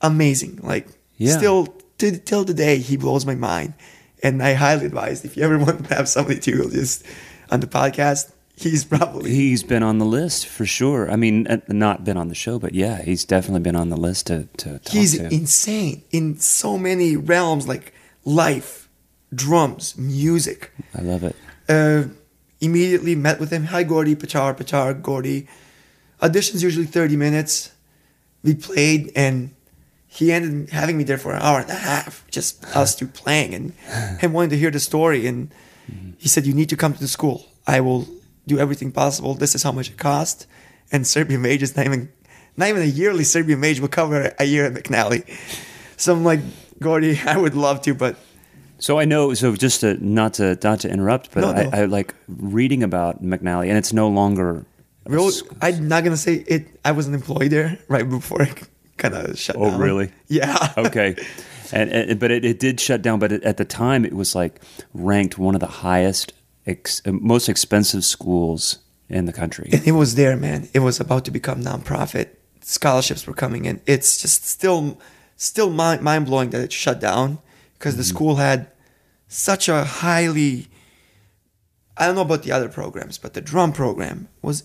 amazing. 0.00 0.60
Like 0.62 0.86
Yeah. 1.16 1.36
still 1.36 1.74
to, 1.98 2.16
till 2.18 2.44
today, 2.44 2.78
he 2.78 2.96
blows 2.96 3.26
my 3.26 3.34
mind. 3.34 3.74
And 4.22 4.42
I 4.42 4.54
highly 4.54 4.86
advise 4.86 5.24
if 5.24 5.36
you 5.36 5.42
ever 5.44 5.58
want 5.64 5.88
to 5.88 5.94
have 5.94 6.08
somebody 6.08 6.40
to 6.40 6.70
just 6.70 7.04
on 7.50 7.60
the 7.60 7.66
podcast, 7.66 8.32
he's 8.56 8.84
probably 8.84 9.30
He's 9.32 9.62
been 9.62 9.82
on 9.82 9.98
the 9.98 10.04
list 10.04 10.46
for 10.46 10.66
sure. 10.66 11.10
I 11.10 11.16
mean, 11.16 11.46
uh, 11.46 11.58
not 11.68 12.04
been 12.04 12.16
on 12.16 12.28
the 12.28 12.34
show, 12.34 12.58
but 12.58 12.74
yeah, 12.74 13.02
he's 13.02 13.24
definitely 13.24 13.60
been 13.60 13.76
on 13.76 13.90
the 13.90 13.96
list 13.96 14.26
to, 14.26 14.48
to 14.58 14.78
talk 14.80 14.92
he's 14.92 15.16
to. 15.18 15.32
insane 15.32 16.02
in 16.10 16.38
so 16.40 16.76
many 16.78 17.16
realms 17.16 17.68
like 17.68 17.92
life, 18.24 18.88
drums, 19.32 19.96
music. 19.96 20.70
I 20.96 21.02
love 21.02 21.22
it. 21.24 21.36
uh, 21.68 22.04
immediately 22.60 23.14
met 23.14 23.38
with 23.38 23.52
him. 23.52 23.64
Hi, 23.66 23.84
Gordy, 23.84 24.16
Petar, 24.16 24.52
Petar, 24.54 24.92
Gordy. 24.94 25.46
Auditions 26.20 26.60
usually 26.62 26.86
30 26.86 27.16
minutes. 27.16 27.70
We 28.42 28.54
played, 28.56 29.12
and 29.14 29.54
he 30.10 30.32
ended 30.32 30.70
having 30.70 30.96
me 30.96 31.04
there 31.04 31.18
for 31.18 31.32
an 31.34 31.42
hour 31.42 31.60
and 31.60 31.70
a 31.70 31.74
half, 31.74 32.24
just 32.30 32.64
us 32.74 32.96
two 32.96 33.06
playing 33.06 33.54
and 33.54 33.72
him 34.20 34.32
wanting 34.32 34.50
to 34.50 34.58
hear 34.58 34.70
the 34.70 34.80
story. 34.80 35.26
And 35.26 35.50
he 36.16 36.28
said, 36.28 36.46
You 36.46 36.54
need 36.54 36.70
to 36.70 36.76
come 36.76 36.94
to 36.94 36.98
the 37.00 37.08
school. 37.08 37.46
I 37.66 37.80
will 37.80 38.08
do 38.46 38.58
everything 38.58 38.90
possible. 38.90 39.34
This 39.34 39.54
is 39.54 39.62
how 39.62 39.72
much 39.72 39.90
it 39.90 39.98
cost. 39.98 40.46
And 40.90 41.06
Serbian 41.06 41.42
Mage 41.42 41.62
is 41.62 41.76
not 41.76 41.84
even, 41.84 42.10
not 42.56 42.68
even 42.70 42.82
a 42.82 42.86
yearly 42.86 43.22
Serbian 43.22 43.60
Mage 43.60 43.80
will 43.80 43.88
cover 43.88 44.32
a 44.38 44.44
year 44.44 44.64
at 44.64 44.72
McNally. 44.72 45.28
So 45.98 46.14
I'm 46.14 46.24
like, 46.24 46.40
Gordy, 46.80 47.20
I 47.26 47.36
would 47.36 47.54
love 47.54 47.82
to, 47.82 47.94
but 47.94 48.16
So 48.78 48.98
I 48.98 49.04
know. 49.04 49.34
So 49.34 49.54
just 49.56 49.80
to 49.80 50.02
not 50.04 50.34
to 50.34 50.58
not 50.62 50.80
to 50.80 50.88
interrupt, 50.88 51.32
but 51.32 51.40
No, 51.42 51.52
no. 51.52 51.70
I, 51.70 51.82
I 51.82 51.84
like 51.84 52.14
reading 52.28 52.82
about 52.82 53.22
McNally, 53.22 53.68
and 53.68 53.76
it's 53.76 53.92
no 53.92 54.08
longer. 54.08 54.64
Real, 55.04 55.30
I'm 55.60 55.88
not 55.88 56.04
gonna 56.04 56.16
say 56.16 56.44
it. 56.46 56.66
I 56.84 56.92
was 56.92 57.06
an 57.06 57.14
employee 57.14 57.48
there 57.48 57.78
right 57.88 58.08
before 58.08 58.46
kind 58.98 59.14
of 59.14 59.38
shut 59.38 59.56
down. 59.56 59.64
Oh, 59.64 59.70
down. 59.70 59.80
really? 59.80 60.12
Yeah. 60.28 60.74
okay, 60.76 61.16
and, 61.72 61.90
and 61.90 62.20
but 62.20 62.30
it, 62.30 62.44
it 62.44 62.58
did 62.58 62.80
shut 62.80 63.02
down. 63.02 63.18
But 63.18 63.32
it, 63.32 63.42
at 63.42 63.56
the 63.56 63.64
time, 63.64 64.04
it 64.04 64.12
was 64.12 64.34
like 64.34 64.60
ranked 64.92 65.38
one 65.38 65.54
of 65.54 65.60
the 65.60 65.66
highest, 65.66 66.32
ex, 66.66 67.00
uh, 67.06 67.12
most 67.12 67.48
expensive 67.48 68.04
schools 68.04 68.78
in 69.08 69.24
the 69.24 69.32
country. 69.32 69.70
And 69.72 69.86
it 69.86 69.92
was 69.92 70.14
there, 70.16 70.36
man. 70.36 70.68
It 70.74 70.80
was 70.80 71.00
about 71.00 71.24
to 71.24 71.30
become 71.30 71.62
nonprofit. 71.62 72.28
Scholarships 72.60 73.26
were 73.26 73.34
coming 73.34 73.64
in. 73.64 73.80
It's 73.86 74.20
just 74.20 74.44
still, 74.44 75.00
still 75.36 75.70
mind 75.70 76.02
mind 76.02 76.26
blowing 76.26 76.50
that 76.50 76.60
it 76.60 76.72
shut 76.72 77.00
down 77.00 77.38
because 77.74 77.96
the 77.96 78.04
school 78.04 78.36
had 78.36 78.70
such 79.28 79.68
a 79.68 79.84
highly. 79.84 80.68
I 81.96 82.06
don't 82.06 82.14
know 82.14 82.22
about 82.22 82.42
the 82.42 82.52
other 82.52 82.68
programs, 82.68 83.18
but 83.18 83.34
the 83.34 83.40
drum 83.40 83.72
program 83.72 84.28
was 84.42 84.64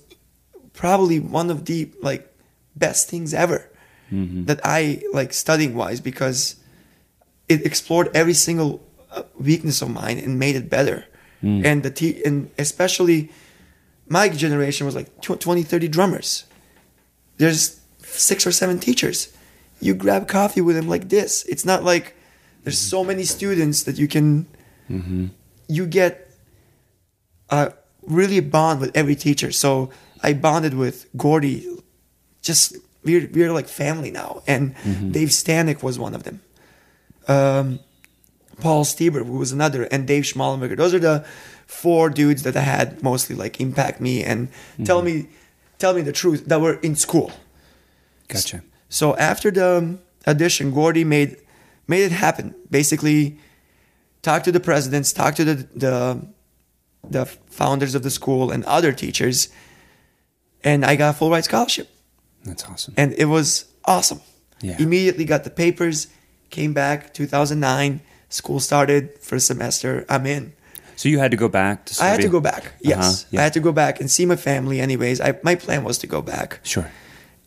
probably 0.74 1.20
one 1.20 1.50
of 1.50 1.66
the 1.66 1.90
like 2.02 2.30
best 2.76 3.10
things 3.10 3.34
ever 3.34 3.70
Mm-hmm. 4.14 4.46
that 4.46 4.60
I 4.64 5.02
like 5.12 5.34
studying 5.34 5.74
wise 5.74 6.00
because 6.00 6.58
it 7.50 7.66
explored 7.66 8.12
every 8.14 8.36
single 8.36 8.80
uh, 9.12 9.24
weakness 9.40 9.82
of 9.82 9.90
mine 9.90 10.20
and 10.20 10.38
made 10.38 10.56
it 10.56 10.70
better. 10.70 11.06
Mm. 11.42 11.66
And 11.66 11.84
the 11.84 11.90
te- 11.90 12.24
and 12.24 12.52
especially 12.60 13.32
my 14.08 14.30
generation 14.30 14.86
was 14.86 14.96
like 14.96 15.20
tw- 15.22 15.40
20, 15.40 15.64
30 15.64 15.88
drummers. 15.88 16.46
There's 17.38 17.82
six 18.04 18.46
or 18.46 18.52
seven 18.52 18.80
teachers. 18.80 19.34
You 19.80 19.96
grab 19.96 20.28
coffee 20.28 20.62
with 20.62 20.76
them 20.76 20.88
like 20.88 21.10
this. 21.10 21.44
It's 21.46 21.66
not 21.66 21.84
like 21.84 22.16
there's 22.64 22.78
so 22.78 23.00
mm-hmm. 23.00 23.08
many 23.08 23.24
students 23.24 23.82
that 23.84 23.98
you 23.98 24.08
can. 24.08 24.46
Mm-hmm. 24.92 25.28
You 25.68 25.88
get 25.88 26.30
a 27.50 27.74
really 28.04 28.42
bond 28.42 28.80
with 28.80 28.96
every 28.96 29.16
teacher. 29.16 29.52
So 29.52 29.90
I 30.22 30.34
bonded 30.34 30.76
with 30.76 31.08
Gordy. 31.18 31.68
Just 32.44 32.78
we're 33.04 33.30
we're 33.34 33.52
like 33.52 33.68
family 33.68 34.12
now, 34.12 34.42
and 34.48 34.76
Dave 35.12 35.30
Stanoch 35.30 35.84
was 35.84 36.00
one 36.00 36.14
of 36.16 36.24
them. 36.24 36.42
Um, 37.28 37.80
Paul 38.62 38.84
Stieber, 38.86 39.26
who 39.26 39.38
was 39.38 39.52
another, 39.52 39.84
and 39.84 40.08
Dave 40.08 40.24
Schmalenberger. 40.24 40.78
Those 40.78 40.94
are 40.94 41.00
the 41.00 41.26
four 41.66 42.10
dudes 42.10 42.44
that 42.44 42.56
I 42.56 42.62
had 42.62 43.02
mostly 43.02 43.36
like 43.36 43.60
impact 43.60 44.00
me 44.00 44.24
and 44.24 44.50
tell 44.86 45.02
me 45.02 45.28
tell 45.80 45.94
me 45.94 46.02
the 46.02 46.12
truth 46.12 46.46
that 46.46 46.62
were 46.62 46.76
in 46.76 46.96
school. 46.96 47.32
Gotcha. 48.28 48.64
So 48.90 49.16
after 49.18 49.52
the 49.52 49.78
um, 49.78 50.00
audition, 50.28 50.72
Gordy 50.72 51.04
made 51.04 51.38
made 51.88 52.04
it 52.04 52.12
happen. 52.12 52.56
Basically, 52.70 53.38
talked 54.22 54.46
to 54.46 54.52
the 54.52 54.60
presidents, 54.60 55.14
talked 55.14 55.38
to 55.38 55.44
the 55.46 55.56
the 55.76 56.28
the 57.10 57.26
founders 57.26 57.96
of 57.96 58.04
the 58.04 58.10
school 58.10 58.52
and 58.52 58.64
other 58.66 58.94
teachers, 58.94 59.50
and 60.64 60.86
I 60.86 60.96
got 60.96 61.16
a 61.16 61.18
full 61.18 61.30
ride 61.32 61.44
scholarship, 61.44 61.90
That's 62.44 62.64
awesome. 62.66 62.94
and 62.98 63.14
it 63.14 63.26
was 63.26 63.66
awesome. 63.86 64.22
Yeah. 64.62 64.78
Immediately 64.80 65.26
got 65.26 65.44
the 65.44 65.50
papers, 65.50 66.08
came 66.50 66.74
back 66.74 67.14
2009. 67.14 68.02
School 68.30 68.60
started 68.60 69.18
first 69.20 69.46
semester. 69.48 70.06
I'm 70.10 70.26
in. 70.26 70.54
So 70.96 71.10
you 71.10 71.20
had 71.20 71.32
to 71.32 71.38
go 71.38 71.50
back 71.50 71.86
to. 71.86 71.94
School. 71.96 72.06
I 72.08 72.10
had 72.10 72.22
to 72.22 72.30
go 72.30 72.40
back. 72.40 72.74
Yes, 72.82 72.98
Uh-huh, 73.24 73.28
yeah. 73.32 73.40
I 73.42 73.44
had 73.44 73.54
to 73.54 73.60
go 73.60 73.72
back 73.72 74.00
and 74.00 74.10
see 74.10 74.26
my 74.26 74.36
family. 74.36 74.80
Anyways, 74.80 75.20
I, 75.22 75.38
my 75.44 75.56
plan 75.56 75.84
was 75.84 75.98
to 76.00 76.08
go 76.08 76.22
back 76.22 76.60
Sure. 76.64 76.90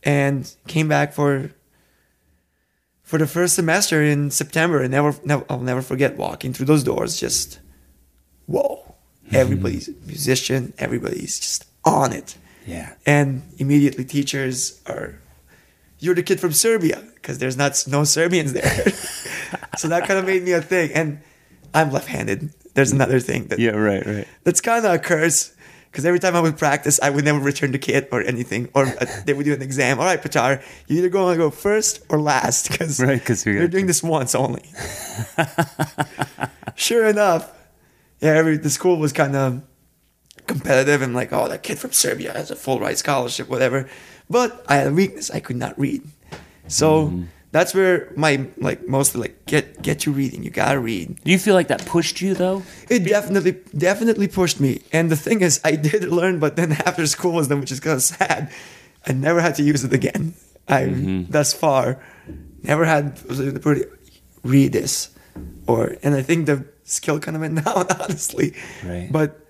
and 0.02 0.50
came 0.66 0.88
back 0.88 1.12
for 1.12 1.50
for 3.02 3.18
the 3.18 3.26
first 3.26 3.54
semester 3.54 4.02
in 4.02 4.30
September. 4.30 4.80
And 4.82 4.90
never, 4.90 5.14
never 5.24 5.44
I'll 5.48 5.60
never 5.60 5.82
forget 5.82 6.16
walking 6.16 6.52
through 6.52 6.66
those 6.66 6.84
doors. 6.84 7.18
Just 7.20 7.60
whoa! 8.46 8.94
Everybody's 9.32 9.88
a 9.88 9.92
musician. 10.06 10.72
Everybody's 10.78 11.38
just 11.40 11.64
on 11.84 12.12
it. 12.12 12.36
Yeah. 12.66 12.94
And 13.06 13.42
immediately 13.58 14.04
teachers 14.04 14.80
are, 14.86 15.18
you're 15.98 16.14
the 16.14 16.22
kid 16.22 16.40
from 16.40 16.52
Serbia 16.52 17.02
because 17.14 17.38
there's 17.38 17.56
not 17.56 17.82
no 17.86 18.04
Serbians 18.04 18.52
there. 18.52 18.64
so 19.78 19.88
that 19.88 20.06
kind 20.06 20.18
of 20.18 20.26
made 20.26 20.42
me 20.42 20.52
a 20.52 20.60
thing. 20.60 20.90
And 20.92 21.20
I'm 21.72 21.90
left-handed. 21.90 22.50
There's 22.74 22.92
another 22.92 23.20
thing 23.20 23.46
that 23.48 23.58
Yeah. 23.58 23.70
Right. 23.70 24.04
Right. 24.04 24.28
that's 24.44 24.60
kind 24.60 24.84
of 24.84 24.92
a 24.92 24.98
curse 24.98 25.52
Because 25.90 26.04
every 26.04 26.18
time 26.20 26.36
I 26.36 26.40
would 26.40 26.58
practice, 26.58 27.00
I 27.00 27.08
would 27.08 27.24
never 27.24 27.38
return 27.40 27.72
the 27.72 27.78
kit 27.78 28.08
or 28.12 28.20
anything, 28.20 28.68
or 28.74 28.84
uh, 28.84 29.06
they 29.24 29.32
would 29.32 29.46
do 29.46 29.54
an 29.54 29.62
exam. 29.62 29.98
All 29.98 30.04
right, 30.04 30.20
Petar, 30.20 30.60
you 30.88 30.98
either 30.98 31.08
going 31.08 31.32
to 31.38 31.42
go 31.42 31.50
first 31.50 32.00
or 32.10 32.20
last, 32.20 32.70
because 32.70 33.00
Right, 33.00 33.24
'cause 33.24 33.46
you're 33.46 33.66
doing 33.68 33.86
this 33.86 34.02
once 34.02 34.34
only. 34.34 34.64
sure 36.74 37.06
enough, 37.06 37.50
yeah, 38.20 38.32
every 38.32 38.58
the 38.58 38.68
school 38.70 38.98
was 38.98 39.12
kind 39.12 39.34
of 39.36 39.62
competitive 40.46 41.02
and 41.02 41.14
like, 41.14 41.32
oh, 41.32 41.48
that 41.48 41.62
kid 41.62 41.78
from 41.78 41.92
Serbia 41.92 42.32
has 42.32 42.50
a 42.50 42.56
full 42.56 42.80
ride 42.80 42.98
scholarship, 42.98 43.48
whatever. 43.48 43.88
But 44.28 44.64
I 44.68 44.76
had 44.76 44.88
a 44.88 44.92
weakness; 44.92 45.30
I 45.30 45.40
could 45.40 45.56
not 45.56 45.78
read. 45.78 46.02
So 46.68 47.06
mm-hmm. 47.06 47.24
that's 47.52 47.74
where 47.74 48.12
my 48.16 48.46
like 48.58 48.86
mostly 48.88 49.20
like 49.20 49.46
get 49.46 49.82
get 49.82 50.06
you 50.06 50.12
reading. 50.12 50.42
You 50.42 50.50
gotta 50.50 50.80
read. 50.80 51.22
Do 51.22 51.30
you 51.30 51.38
feel 51.38 51.54
like 51.54 51.68
that 51.68 51.86
pushed 51.86 52.20
you 52.20 52.34
though? 52.34 52.62
It 52.88 53.00
definitely 53.00 53.56
definitely 53.76 54.28
pushed 54.28 54.60
me. 54.60 54.82
And 54.92 55.10
the 55.10 55.16
thing 55.16 55.42
is, 55.42 55.60
I 55.64 55.76
did 55.88 56.04
learn, 56.04 56.38
but 56.38 56.56
then 56.56 56.72
after 56.72 57.06
school 57.06 57.32
was 57.32 57.48
done, 57.48 57.60
which 57.60 57.72
is 57.72 57.80
kind 57.80 57.96
of 57.96 58.02
sad, 58.02 58.50
I 59.06 59.12
never 59.12 59.40
had 59.40 59.54
to 59.56 59.62
use 59.62 59.84
it 59.84 59.92
again. 59.92 60.34
I 60.68 60.82
mm-hmm. 60.82 61.30
thus 61.30 61.52
far 61.52 62.02
never 62.62 62.84
had 62.84 63.20
read 64.42 64.72
this 64.72 65.10
or 65.66 65.96
and 66.02 66.14
I 66.14 66.22
think 66.22 66.46
the 66.46 66.64
skill 66.84 67.20
kind 67.20 67.36
of 67.36 67.42
went 67.42 67.64
down 67.64 67.86
honestly. 68.00 68.54
Right. 68.84 69.08
But 69.10 69.45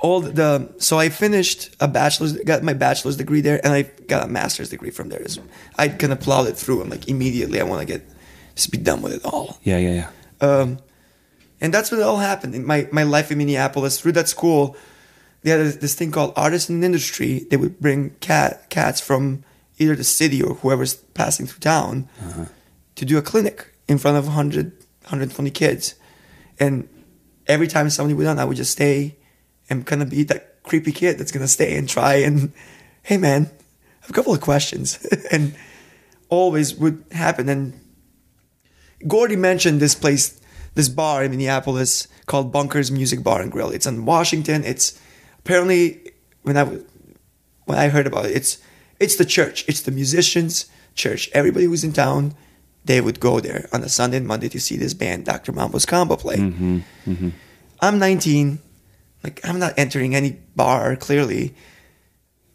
all 0.00 0.20
the 0.20 0.72
so 0.78 0.98
I 0.98 1.08
finished 1.08 1.74
a 1.80 1.88
bachelor's 1.88 2.36
got 2.38 2.62
my 2.62 2.72
bachelor's 2.72 3.16
degree 3.16 3.40
there 3.40 3.60
and 3.64 3.72
I 3.72 3.82
got 3.82 4.24
a 4.24 4.28
master's 4.28 4.70
degree 4.70 4.90
from 4.90 5.08
there. 5.08 5.26
So 5.28 5.42
I 5.76 5.88
kind 5.88 6.12
of 6.12 6.20
plowed 6.20 6.46
it 6.46 6.56
through 6.56 6.82
and 6.82 6.90
like 6.90 7.08
immediately 7.08 7.60
I 7.60 7.64
want 7.64 7.80
to 7.80 7.86
get 7.86 8.08
just 8.54 8.70
be 8.70 8.78
done 8.78 9.02
with 9.02 9.14
it 9.14 9.24
all. 9.24 9.58
Yeah, 9.62 9.78
yeah, 9.78 9.94
yeah. 9.94 10.10
Um, 10.40 10.78
and 11.60 11.74
that's 11.74 11.90
what 11.90 12.00
all 12.00 12.18
happened 12.18 12.54
in 12.54 12.64
my, 12.64 12.88
my 12.92 13.02
life 13.02 13.30
in 13.30 13.38
Minneapolis. 13.38 14.00
Through 14.00 14.12
that 14.12 14.28
school, 14.28 14.76
they 15.42 15.50
had 15.50 15.60
this, 15.60 15.76
this 15.76 15.94
thing 15.94 16.12
called 16.12 16.32
Artists 16.36 16.70
in 16.70 16.82
Industry. 16.84 17.46
They 17.50 17.56
would 17.56 17.80
bring 17.80 18.10
cat 18.20 18.70
cats 18.70 19.00
from 19.00 19.44
either 19.78 19.96
the 19.96 20.04
city 20.04 20.42
or 20.42 20.54
whoever's 20.54 20.94
passing 20.94 21.46
through 21.46 21.60
town 21.60 22.08
to 22.96 23.04
do 23.04 23.18
a 23.18 23.22
clinic 23.22 23.72
in 23.86 23.98
front 23.98 24.16
of 24.16 24.26
100, 24.26 24.72
120 25.02 25.50
kids. 25.50 25.94
And 26.60 26.88
every 27.46 27.68
time 27.68 27.90
somebody 27.90 28.14
would 28.14 28.26
on, 28.26 28.38
I 28.38 28.44
would 28.44 28.56
just 28.56 28.72
stay 28.72 29.17
and 29.70 29.84
going 29.84 30.00
to 30.00 30.06
be 30.06 30.22
that 30.24 30.62
creepy 30.62 30.92
kid 30.92 31.18
that's 31.18 31.32
going 31.32 31.44
to 31.44 31.48
stay 31.48 31.76
and 31.76 31.88
try 31.88 32.14
and, 32.14 32.52
hey 33.02 33.16
man, 33.16 33.50
I 33.50 34.00
have 34.02 34.10
a 34.10 34.12
couple 34.12 34.34
of 34.34 34.40
questions. 34.40 35.04
and 35.30 35.54
always 36.28 36.74
would 36.76 37.04
happen. 37.12 37.48
And 37.48 37.80
Gordy 39.06 39.36
mentioned 39.36 39.80
this 39.80 39.94
place, 39.94 40.40
this 40.74 40.88
bar 40.88 41.24
in 41.24 41.30
Minneapolis 41.30 42.08
called 42.26 42.52
Bunkers 42.52 42.90
Music 42.90 43.22
Bar 43.22 43.40
and 43.40 43.50
Grill. 43.50 43.70
It's 43.70 43.86
in 43.86 44.04
Washington. 44.04 44.64
It's 44.64 45.00
apparently 45.38 46.12
when 46.42 46.56
I, 46.56 46.64
when 47.64 47.78
I 47.78 47.88
heard 47.88 48.06
about 48.06 48.26
it, 48.26 48.36
it's 48.36 48.58
it's 49.00 49.16
the 49.16 49.24
church. 49.24 49.64
It's 49.68 49.82
the 49.82 49.92
musicians' 49.92 50.66
church. 50.94 51.30
Everybody 51.32 51.66
who's 51.66 51.84
in 51.84 51.92
town, 51.92 52.34
they 52.84 53.00
would 53.00 53.20
go 53.20 53.40
there 53.40 53.68
on 53.72 53.82
a 53.82 53.88
Sunday 53.88 54.16
and 54.16 54.26
Monday 54.26 54.48
to 54.48 54.60
see 54.60 54.76
this 54.76 54.94
band, 54.94 55.24
Dr. 55.24 55.52
Mambo's 55.52 55.86
Combo, 55.86 56.16
play. 56.16 56.36
Mm-hmm. 56.36 56.78
Mm-hmm. 57.06 57.28
I'm 57.80 57.98
19. 57.98 58.58
Like 59.22 59.40
I'm 59.44 59.58
not 59.58 59.74
entering 59.76 60.14
any 60.14 60.38
bar. 60.54 60.96
Clearly, 60.96 61.54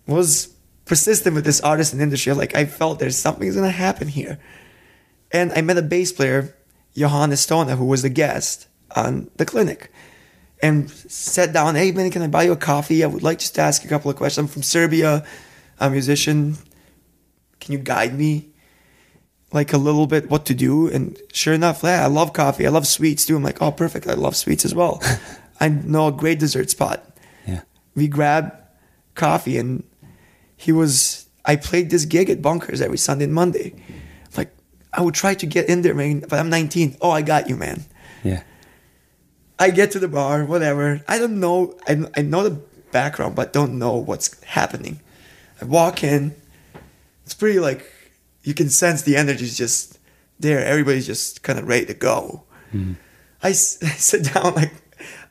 was 0.07 0.53
persistent 0.85 1.35
with 1.35 1.45
this 1.45 1.61
artist 1.61 1.93
in 1.93 2.01
industry. 2.01 2.33
Like 2.33 2.55
I 2.55 2.65
felt 2.65 2.99
there's 2.99 3.17
something's 3.17 3.55
gonna 3.55 3.71
happen 3.71 4.07
here. 4.07 4.39
And 5.31 5.51
I 5.53 5.61
met 5.61 5.77
a 5.77 5.81
bass 5.81 6.11
player, 6.11 6.55
Johannes 6.95 7.45
Stona, 7.45 7.77
who 7.77 7.85
was 7.85 8.03
the 8.03 8.09
guest 8.09 8.67
on 8.95 9.29
the 9.37 9.45
clinic. 9.45 9.91
And 10.61 10.89
sat 10.89 11.51
down, 11.51 11.75
hey 11.75 11.91
man, 11.91 12.09
can 12.11 12.21
I 12.21 12.27
buy 12.27 12.43
you 12.43 12.53
a 12.53 12.57
coffee? 12.57 13.03
I 13.03 13.07
would 13.07 13.23
like 13.23 13.39
just 13.39 13.55
to 13.55 13.61
ask 13.61 13.83
you 13.83 13.87
a 13.87 13.89
couple 13.89 14.09
of 14.09 14.15
questions. 14.15 14.45
I'm 14.45 14.53
from 14.53 14.63
Serbia, 14.63 15.25
I'm 15.79 15.91
a 15.91 15.93
musician. 15.93 16.55
Can 17.59 17.73
you 17.73 17.79
guide 17.79 18.17
me? 18.17 18.49
Like 19.51 19.73
a 19.73 19.77
little 19.77 20.07
bit 20.07 20.29
what 20.29 20.45
to 20.45 20.53
do? 20.53 20.87
And 20.87 21.19
sure 21.33 21.53
enough, 21.53 21.81
yeah, 21.83 22.03
I 22.03 22.07
love 22.07 22.33
coffee. 22.33 22.65
I 22.65 22.69
love 22.69 22.87
sweets 22.87 23.25
too. 23.25 23.35
I'm 23.35 23.43
like, 23.43 23.61
oh 23.61 23.71
perfect, 23.71 24.07
I 24.07 24.13
love 24.13 24.35
sweets 24.35 24.63
as 24.63 24.73
well. 24.73 25.01
I 25.63 25.69
know 25.69 26.07
a 26.07 26.11
great 26.11 26.39
dessert 26.39 26.69
spot 26.69 26.99
Yeah. 27.47 27.61
we 27.95 28.07
grabbed 28.07 28.51
coffee 29.15 29.57
and 29.57 29.83
he 30.57 30.71
was 30.71 31.27
I 31.45 31.55
played 31.55 31.89
this 31.89 32.05
gig 32.05 32.29
at 32.29 32.41
Bunkers 32.41 32.81
every 32.81 32.97
Sunday 32.97 33.25
and 33.25 33.33
Monday. 33.33 33.73
Like 34.37 34.51
I 34.93 35.01
would 35.01 35.13
try 35.13 35.33
to 35.35 35.45
get 35.45 35.67
in 35.69 35.81
there, 35.81 35.93
man, 35.95 36.19
but 36.29 36.39
I'm 36.39 36.49
19. 36.49 36.97
Oh, 37.01 37.11
I 37.11 37.21
got 37.21 37.49
you, 37.49 37.55
man. 37.57 37.85
Yeah. 38.23 38.43
I 39.59 39.69
get 39.71 39.91
to 39.91 39.99
the 39.99 40.07
bar, 40.07 40.45
whatever. 40.45 41.01
I 41.07 41.17
don't 41.19 41.39
know. 41.39 41.77
I, 41.87 42.03
I 42.17 42.21
know 42.21 42.43
the 42.49 42.59
background, 42.91 43.35
but 43.35 43.53
don't 43.53 43.77
know 43.79 43.95
what's 44.09 44.41
happening. 44.43 44.99
I 45.61 45.65
walk 45.65 46.03
in. 46.03 46.33
It's 47.25 47.33
pretty 47.33 47.59
like 47.59 47.85
you 48.43 48.53
can 48.53 48.69
sense 48.69 49.01
the 49.03 49.15
energy's 49.15 49.57
just 49.57 49.99
there. 50.39 50.59
Everybody's 50.65 51.05
just 51.07 51.43
kind 51.43 51.59
of 51.59 51.67
ready 51.67 51.85
to 51.85 51.93
go. 51.93 52.43
Hmm. 52.71 52.93
I, 53.41 53.49
s- 53.51 53.77
I 53.83 53.87
sit 54.11 54.33
down 54.33 54.55
like 54.55 54.73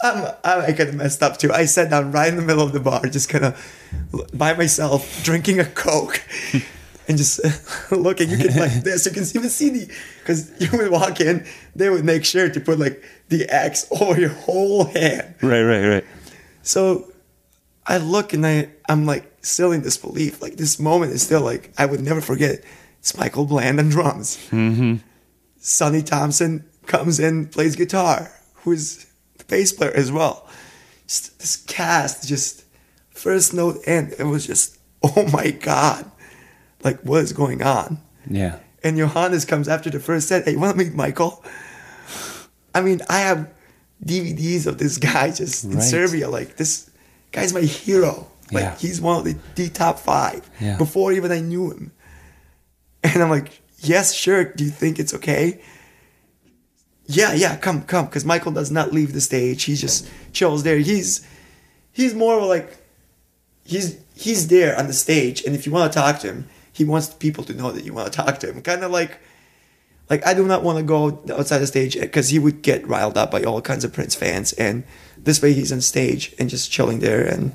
I'm, 0.01 0.35
I'm 0.45 0.61
I 0.63 0.73
kind 0.73 0.89
of 0.89 0.95
messed 0.95 1.23
up 1.23 1.39
too. 1.39 1.53
I 1.53 1.65
sat 1.65 1.91
down 1.91 2.13
right 2.13 2.29
in 2.29 2.37
the 2.37 2.43
middle 2.43 2.63
of 2.63 2.73
the 2.73 2.81
bar, 2.81 3.07
just 3.07 3.29
kind 3.29 3.45
of 3.45 4.29
by 4.33 4.55
myself, 4.55 5.23
drinking 5.25 5.61
a 5.61 5.65
coke. 5.65 6.23
And 7.09 7.19
just 7.19 7.41
looking, 7.91 8.31
you 8.31 8.37
can 8.37 8.57
like 8.57 8.85
this. 8.85 9.07
You 9.07 9.13
can 9.13 9.25
even 9.25 9.51
see 9.51 9.71
the 9.71 9.93
because 10.21 10.53
you 10.61 10.69
would 10.79 10.89
walk 10.89 11.21
in, 11.21 11.45
they 11.75 11.91
would 11.91 12.05
make 12.05 12.25
sure 12.25 12.49
to 12.49 12.61
put 12.61 12.79
like 12.79 13.03
the 13.29 13.45
X 13.49 13.89
over 14.01 14.21
your 14.21 14.31
whole 14.31 14.85
hand. 14.85 15.35
Right, 15.43 15.63
right, 15.63 15.85
right. 15.85 16.05
So 16.63 17.13
I 17.87 17.97
look 17.97 18.33
and 18.33 18.47
I 18.47 18.71
I'm 18.89 19.05
like 19.05 19.31
still 19.43 19.73
in 19.73 19.83
disbelief. 19.83 20.41
Like 20.41 20.57
this 20.57 20.79
moment 20.79 21.13
is 21.13 21.23
still 21.23 21.41
like 21.41 21.73
I 21.77 21.87
would 21.87 22.01
never 22.01 22.21
forget. 22.21 22.63
It's 23.01 23.17
Michael 23.19 23.47
Bland 23.47 23.81
on 23.81 23.89
drums. 23.89 24.37
Mm-hmm. 24.51 24.99
Sonny 25.59 26.03
Thompson 26.03 26.65
comes 26.87 27.19
in, 27.19 27.47
plays 27.47 27.75
guitar, 27.75 28.31
who's 28.63 29.07
bass 29.53 29.71
player 29.73 29.93
as 29.95 30.11
well. 30.11 30.49
Just 31.07 31.39
this 31.39 31.57
cast, 31.57 32.27
just 32.27 32.65
first 33.11 33.53
note 33.53 33.77
and 33.87 34.13
it 34.19 34.25
was 34.25 34.47
just 34.47 34.79
oh 35.03 35.29
my 35.33 35.51
god, 35.51 36.11
like 36.83 37.01
what 37.03 37.23
is 37.23 37.33
going 37.33 37.63
on? 37.63 37.99
Yeah. 38.29 38.59
And 38.85 38.97
Johannes 38.97 39.45
comes 39.45 39.69
after 39.69 39.91
the 39.91 40.01
first 40.01 40.27
set. 40.29 40.45
Hey, 40.45 40.53
you 40.53 40.59
want 40.61 40.77
to 40.77 40.85
meet 40.85 40.95
Michael? 40.95 41.45
I 42.75 42.81
mean, 42.81 43.01
I 43.09 43.19
have 43.21 43.49
DVDs 44.05 44.67
of 44.67 44.79
this 44.79 44.97
guy 45.11 45.31
just 45.31 45.65
in 45.65 45.73
Right. 45.75 45.83
Serbia. 45.83 46.29
Like 46.31 46.57
this 46.57 46.91
guy's 47.31 47.53
my 47.53 47.61
hero. 47.61 48.27
Like 48.51 48.63
Yeah. 48.65 48.77
he's 48.77 49.01
one 49.01 49.19
of 49.19 49.25
the, 49.25 49.37
the 49.55 49.69
top 49.69 49.99
five 49.99 50.49
Yeah. 50.61 50.77
before 50.79 51.13
even 51.13 51.31
I 51.31 51.41
knew 51.41 51.71
him. 51.71 51.93
And 53.05 53.23
I'm 53.23 53.31
like, 53.31 53.61
yes, 53.79 54.15
sure. 54.15 54.45
Do 54.45 54.65
you 54.65 54.71
think 54.71 54.99
it's 54.99 55.15
okay? 55.15 55.61
Yeah, 57.07 57.35
yeah, 57.35 57.57
come, 57.57 57.83
come. 57.83 58.07
Because 58.07 58.25
Michael 58.25 58.53
does 58.53 58.71
not 58.71 58.93
leave 58.93 59.13
the 59.13 59.21
stage. 59.21 59.65
He 59.65 59.75
just 59.75 60.09
chills 60.33 60.63
there. 60.63 60.79
He's 60.79 61.27
he's 61.93 62.15
more 62.15 62.39
of 62.39 62.45
like 62.45 62.77
he's 63.65 63.99
he's 64.15 64.49
there 64.49 64.79
on 64.79 64.87
the 64.87 64.93
stage, 64.93 65.45
and 65.45 65.55
if 65.55 65.67
you 65.67 65.73
want 65.73 65.93
to 65.93 65.99
talk 65.99 66.21
to 66.21 66.29
him, 66.29 66.49
he 66.73 66.85
wants 66.85 67.13
people 67.15 67.45
to 67.45 67.55
know 67.55 67.73
that 67.73 67.85
you 67.85 67.93
want 67.93 68.13
to 68.13 68.17
talk 68.17 68.39
to 68.41 68.51
him. 68.51 68.63
Kind 68.63 68.85
of 68.85 68.91
like 68.91 69.19
like 70.09 70.27
I 70.27 70.35
do 70.35 70.47
not 70.47 70.63
want 70.63 70.79
to 70.79 70.85
go 70.85 71.23
outside 71.33 71.59
the 71.59 71.67
stage 71.67 71.99
because 71.99 72.29
he 72.29 72.39
would 72.39 72.63
get 72.63 72.87
riled 72.87 73.17
up 73.17 73.31
by 73.31 73.43
all 73.43 73.61
kinds 73.61 73.85
of 73.85 73.93
Prince 73.93 74.15
fans, 74.15 74.53
and 74.55 74.85
this 75.19 75.43
way 75.43 75.53
he's 75.53 75.73
on 75.73 75.81
stage 75.81 76.35
and 76.39 76.49
just 76.49 76.71
chilling 76.71 77.01
there, 77.01 77.25
and 77.25 77.53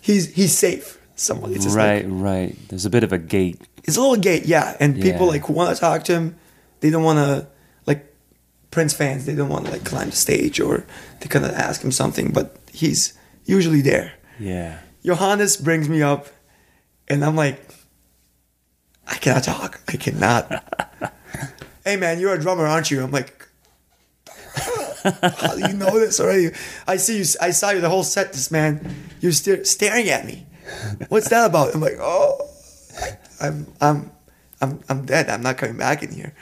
he's 0.00 0.34
he's 0.34 0.56
safe. 0.56 0.96
Somewhat, 1.16 1.50
it's 1.50 1.66
right, 1.66 2.04
like, 2.04 2.22
right. 2.22 2.56
There's 2.68 2.86
a 2.86 2.90
bit 2.90 3.02
of 3.02 3.12
a 3.12 3.18
gate. 3.18 3.60
it's 3.82 3.96
a 3.96 4.00
little 4.00 4.14
gate, 4.14 4.46
yeah. 4.46 4.76
And 4.78 5.02
people 5.02 5.26
like 5.26 5.46
who 5.46 5.52
want 5.52 5.74
to 5.74 5.80
talk 5.80 6.04
to 6.04 6.12
him, 6.12 6.36
they 6.78 6.90
don't 6.90 7.02
want 7.02 7.18
to 7.18 7.48
Prince 8.78 8.94
fans. 8.94 9.26
They 9.26 9.34
don't 9.34 9.48
want 9.48 9.66
to 9.66 9.72
like 9.72 9.84
climb 9.84 10.10
the 10.10 10.14
stage 10.14 10.60
or 10.60 10.86
they 11.18 11.26
kind 11.26 11.44
of 11.44 11.50
ask 11.50 11.82
him 11.82 11.90
something, 11.90 12.30
but 12.30 12.56
he's 12.70 13.18
usually 13.44 13.80
there. 13.80 14.12
Yeah. 14.38 14.78
Johannes 15.04 15.56
brings 15.56 15.88
me 15.88 16.00
up, 16.00 16.28
and 17.08 17.24
I'm 17.24 17.34
like, 17.34 17.60
I 19.04 19.16
cannot 19.16 19.42
talk. 19.42 19.80
I 19.88 19.96
cannot. 19.96 21.12
hey 21.84 21.96
man, 21.96 22.20
you're 22.20 22.34
a 22.34 22.40
drummer, 22.40 22.66
aren't 22.68 22.88
you? 22.88 23.02
I'm 23.02 23.10
like, 23.10 23.48
how 25.04 25.56
do 25.56 25.66
you 25.66 25.74
know 25.74 25.98
this 25.98 26.20
already? 26.20 26.50
I 26.86 26.98
see 26.98 27.18
you. 27.18 27.24
I 27.40 27.50
saw 27.50 27.70
you 27.70 27.80
the 27.80 27.88
whole 27.88 28.04
set. 28.04 28.32
This 28.32 28.52
man, 28.52 28.94
you're 29.18 29.32
still 29.32 29.64
staring 29.64 30.08
at 30.08 30.24
me. 30.24 30.46
What's 31.08 31.30
that 31.30 31.46
about? 31.46 31.74
I'm 31.74 31.80
like, 31.80 31.98
oh, 31.98 32.48
I, 33.02 33.18
I'm, 33.44 33.66
I'm, 33.80 34.12
I'm, 34.60 34.80
I'm 34.88 35.04
dead. 35.06 35.28
I'm 35.28 35.42
not 35.42 35.56
coming 35.56 35.76
back 35.76 36.02
in 36.02 36.10
here. 36.12 36.34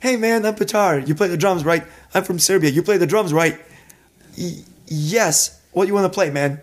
Hey 0.00 0.16
man, 0.16 0.46
I'm 0.46 0.54
Petar. 0.54 0.98
You 1.00 1.14
play 1.14 1.28
the 1.28 1.36
drums, 1.36 1.64
right? 1.64 1.84
I'm 2.14 2.24
from 2.24 2.38
Serbia. 2.38 2.70
You 2.70 2.82
play 2.82 2.96
the 2.96 3.06
drums, 3.06 3.32
right? 3.32 3.60
Y- 4.38 4.64
yes. 4.86 5.60
What 5.72 5.86
you 5.88 5.94
want 5.94 6.10
to 6.10 6.14
play, 6.14 6.30
man? 6.30 6.60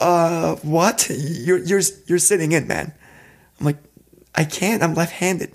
uh, 0.00 0.56
what? 0.56 1.08
You're 1.10 1.58
you're 1.58 1.80
you're 2.06 2.18
sitting 2.18 2.52
in, 2.52 2.66
man. 2.66 2.92
I'm 3.58 3.66
like, 3.66 3.78
I 4.34 4.44
can't. 4.44 4.82
I'm 4.82 4.94
left-handed. 4.94 5.54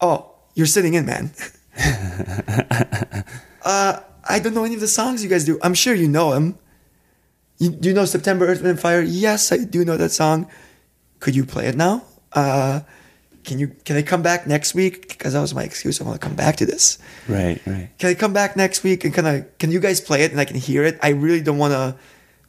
Oh, 0.00 0.30
you're 0.54 0.66
sitting 0.66 0.94
in, 0.94 1.06
man. 1.06 1.30
uh, 3.64 4.00
I 4.28 4.38
don't 4.38 4.54
know 4.54 4.64
any 4.64 4.74
of 4.74 4.80
the 4.80 4.88
songs 4.88 5.22
you 5.22 5.30
guys 5.30 5.44
do. 5.44 5.58
I'm 5.62 5.74
sure 5.74 5.94
you 5.94 6.08
know 6.08 6.32
them. 6.32 6.58
You, 7.58 7.70
do 7.70 7.88
you 7.88 7.94
know 7.94 8.04
September 8.04 8.46
Earth, 8.46 8.58
Wind, 8.58 8.70
and 8.70 8.80
Fire? 8.80 9.00
Yes, 9.02 9.52
I 9.52 9.58
do 9.58 9.84
know 9.84 9.96
that 9.96 10.10
song. 10.10 10.48
Could 11.20 11.36
you 11.36 11.44
play 11.44 11.66
it 11.66 11.76
now? 11.76 12.02
Uh, 12.32 12.80
can 13.44 13.58
you? 13.58 13.68
Can 13.84 13.96
I 13.96 14.02
come 14.02 14.22
back 14.22 14.46
next 14.46 14.74
week? 14.74 15.08
Because 15.08 15.32
that 15.32 15.40
was 15.40 15.54
my 15.54 15.62
excuse. 15.62 16.00
I 16.00 16.04
want 16.04 16.20
to 16.20 16.26
come 16.26 16.36
back 16.36 16.56
to 16.56 16.66
this. 16.66 16.98
Right, 17.28 17.60
right. 17.66 17.90
Can 17.98 18.10
I 18.10 18.14
come 18.14 18.32
back 18.32 18.56
next 18.56 18.82
week 18.82 19.04
and 19.04 19.14
can 19.14 19.26
I? 19.26 19.44
Can 19.58 19.70
you 19.70 19.80
guys 19.80 20.00
play 20.00 20.22
it 20.22 20.30
and 20.30 20.40
I 20.40 20.44
can 20.44 20.56
hear 20.56 20.84
it? 20.84 20.98
I 21.02 21.10
really 21.10 21.40
don't 21.40 21.58
want 21.58 21.72
to 21.72 21.96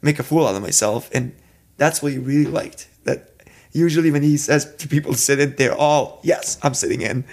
make 0.02 0.18
a 0.18 0.22
fool 0.22 0.46
out 0.46 0.54
of 0.54 0.62
myself, 0.62 1.10
and 1.12 1.34
that's 1.76 2.02
what 2.02 2.12
he 2.12 2.18
really 2.18 2.50
liked. 2.50 2.88
That 3.04 3.30
usually 3.72 4.10
when 4.10 4.22
he 4.22 4.36
says 4.36 4.74
to 4.76 4.88
people 4.88 5.14
sit 5.14 5.40
in, 5.40 5.56
they're 5.56 5.74
all 5.74 6.20
yes, 6.22 6.58
I'm 6.62 6.74
sitting 6.74 7.00
in, 7.00 7.24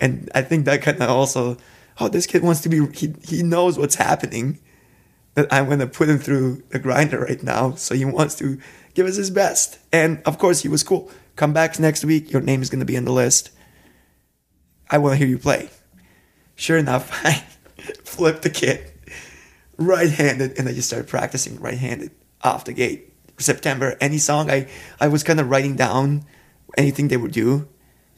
and 0.00 0.30
I 0.34 0.42
think 0.42 0.66
that 0.66 0.82
kind 0.82 1.00
of 1.02 1.08
also, 1.08 1.56
oh, 2.00 2.08
this 2.08 2.26
kid 2.26 2.42
wants 2.42 2.60
to 2.62 2.68
be. 2.68 2.86
He 2.92 3.14
he 3.24 3.42
knows 3.42 3.78
what's 3.78 3.96
happening. 3.96 4.58
That 5.34 5.52
I'm 5.52 5.68
gonna 5.68 5.86
put 5.86 6.08
him 6.08 6.18
through 6.18 6.62
the 6.70 6.78
grinder 6.78 7.20
right 7.20 7.42
now, 7.42 7.74
so 7.74 7.94
he 7.94 8.04
wants 8.04 8.34
to 8.36 8.58
give 8.98 9.06
us 9.06 9.14
his 9.14 9.30
best. 9.30 9.78
And 9.92 10.20
of 10.26 10.38
course, 10.38 10.62
he 10.62 10.68
was 10.68 10.82
cool. 10.82 11.08
Come 11.36 11.52
back 11.52 11.78
next 11.78 12.04
week. 12.04 12.32
Your 12.32 12.42
name 12.42 12.62
is 12.62 12.68
gonna 12.68 12.84
be 12.84 12.96
on 12.96 13.04
the 13.04 13.12
list. 13.12 13.52
I 14.90 14.98
want 14.98 15.12
to 15.12 15.18
hear 15.18 15.28
you 15.28 15.38
play. 15.38 15.70
Sure 16.56 16.76
enough, 16.76 17.08
I 17.24 17.44
flipped 18.02 18.42
the 18.42 18.50
kit 18.50 18.92
right-handed, 19.76 20.58
and 20.58 20.68
I 20.68 20.72
just 20.72 20.88
started 20.88 21.08
practicing 21.08 21.60
right-handed 21.60 22.10
off 22.42 22.64
the 22.64 22.72
gate. 22.72 23.14
September, 23.38 23.96
any 24.00 24.18
song 24.18 24.50
I 24.50 24.66
I 25.00 25.06
was 25.06 25.22
kind 25.22 25.38
of 25.38 25.48
writing 25.48 25.76
down 25.76 26.24
anything 26.76 27.06
they 27.06 27.16
would 27.16 27.30
do, 27.30 27.68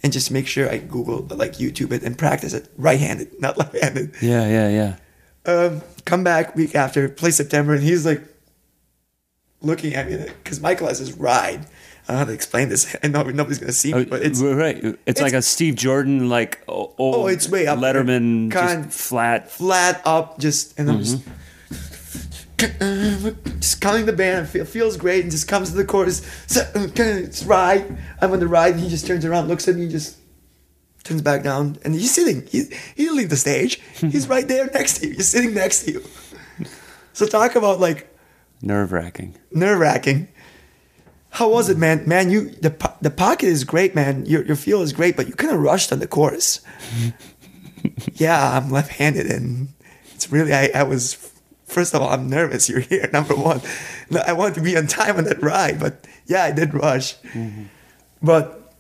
and 0.02 0.14
just 0.14 0.30
make 0.30 0.46
sure 0.46 0.70
I 0.70 0.78
Google 0.78 1.26
like 1.36 1.58
YouTube 1.58 1.92
it 1.92 2.02
and 2.02 2.16
practice 2.16 2.54
it 2.54 2.72
right-handed, 2.78 3.38
not 3.38 3.58
left-handed. 3.58 4.14
Yeah, 4.22 4.48
yeah, 4.48 4.68
yeah. 4.78 4.96
Um, 5.44 5.82
come 6.06 6.24
back 6.24 6.56
week 6.56 6.74
after, 6.74 7.06
play 7.10 7.32
September, 7.32 7.74
and 7.74 7.82
he's 7.82 8.06
like 8.06 8.22
looking 9.62 9.94
at 9.94 10.10
me 10.10 10.16
because 10.42 10.60
Michael 10.60 10.88
has 10.88 10.98
his 10.98 11.12
ride. 11.12 11.66
I 12.08 12.12
don't 12.12 12.14
know 12.14 12.18
how 12.18 12.24
to 12.24 12.32
explain 12.32 12.68
this. 12.68 12.96
I 13.02 13.08
know 13.08 13.22
nobody's 13.22 13.58
gonna 13.58 13.72
see 13.72 13.92
me, 13.92 14.00
oh, 14.00 14.04
but 14.04 14.22
it's 14.22 14.42
Oh, 14.42 14.54
right. 14.54 14.98
It's, 15.06 15.20
like 15.20 15.32
a 15.32 15.42
Steve 15.42 15.76
Jordan, 15.76 16.28
like 16.28 16.62
oh, 16.68 16.94
Oh, 16.98 17.26
it's 17.26 17.48
way 17.48 17.66
up. 17.66 17.78
Letterman, 17.78 18.50
Kind- 18.50 18.84
just 18.86 18.98
flat. 18.98 19.50
flat 19.50 20.02
up, 20.04 20.38
just 20.38 20.78
and 20.78 20.90
I'm 20.90 20.98
just 20.98 21.18
mm-hmm. 21.18 21.32
just 23.60 23.80
counting 23.80 24.06
the 24.06 24.12
band. 24.12 24.48
Feel, 24.48 24.64
feels 24.64 24.96
great, 24.96 25.22
and 25.22 25.30
just 25.30 25.48
comes 25.48 25.70
to 25.70 25.76
the 25.76 25.84
chorus. 25.84 26.20
So, 26.46 26.68
It's 26.74 27.44
right. 27.44 27.86
I'm 28.20 28.32
on 28.32 28.40
the 28.40 28.48
ride, 28.48 28.74
and 28.74 28.82
he 28.82 28.88
just 28.88 29.06
turns 29.06 29.24
around, 29.24 29.48
looks 29.48 29.66
at 29.68 29.76
me, 29.76 29.88
just 29.88 30.18
turns 31.04 31.22
back 31.22 31.42
down, 31.42 31.78
and 31.84 31.94
he's 31.94 32.12
sitting. 32.12 32.46
He 32.46 32.64
he 32.94 33.04
didn't 33.04 33.16
leave 33.16 33.30
the 33.30 33.36
stage. 33.36 33.80
He's 34.00 34.28
right 34.28 34.46
there 34.46 34.66
next 34.72 34.98
to 34.98 35.08
you. 35.08 35.14
He's 35.14 35.28
sitting 35.28 35.54
next 35.54 35.84
to 35.84 35.92
you. 35.92 36.04
So 37.12 37.26
talk 37.26 37.54
about 37.56 37.80
like 37.80 38.09
Nerve 38.62 38.92
wracking. 38.92 39.36
nerve 39.52 39.78
wracking. 39.78 40.28
How 41.30 41.48
was 41.48 41.68
it, 41.68 41.78
man? 41.78 42.06
Man, 42.08 42.30
you 42.30 42.50
the 42.50 42.74
the 43.00 43.10
pocket 43.10 43.46
is 43.46 43.64
great, 43.64 43.94
man. 43.94 44.26
Your 44.26 44.44
your 44.44 44.56
feel 44.56 44.82
is 44.82 44.92
great, 44.92 45.16
but 45.16 45.28
you 45.28 45.34
kind 45.34 45.54
of 45.54 45.60
rushed 45.60 45.92
on 45.92 46.00
the 46.00 46.08
chorus. 46.08 46.60
yeah, 48.14 48.58
I'm 48.58 48.70
left-handed, 48.70 49.26
and 49.26 49.68
it's 50.14 50.30
really 50.30 50.52
I, 50.52 50.70
I 50.74 50.82
was. 50.82 51.14
First 51.66 51.94
of 51.94 52.02
all, 52.02 52.08
I'm 52.10 52.28
nervous. 52.28 52.68
You're 52.68 52.80
here, 52.80 53.08
number 53.12 53.36
one. 53.36 53.60
I 54.26 54.32
want 54.32 54.56
to 54.56 54.60
be 54.60 54.76
on 54.76 54.88
time 54.88 55.16
on 55.16 55.24
that 55.24 55.40
ride, 55.40 55.78
but 55.78 56.04
yeah, 56.26 56.42
I 56.42 56.50
did 56.50 56.74
rush. 56.74 57.16
Mm-hmm. 57.18 57.64
But 58.20 58.74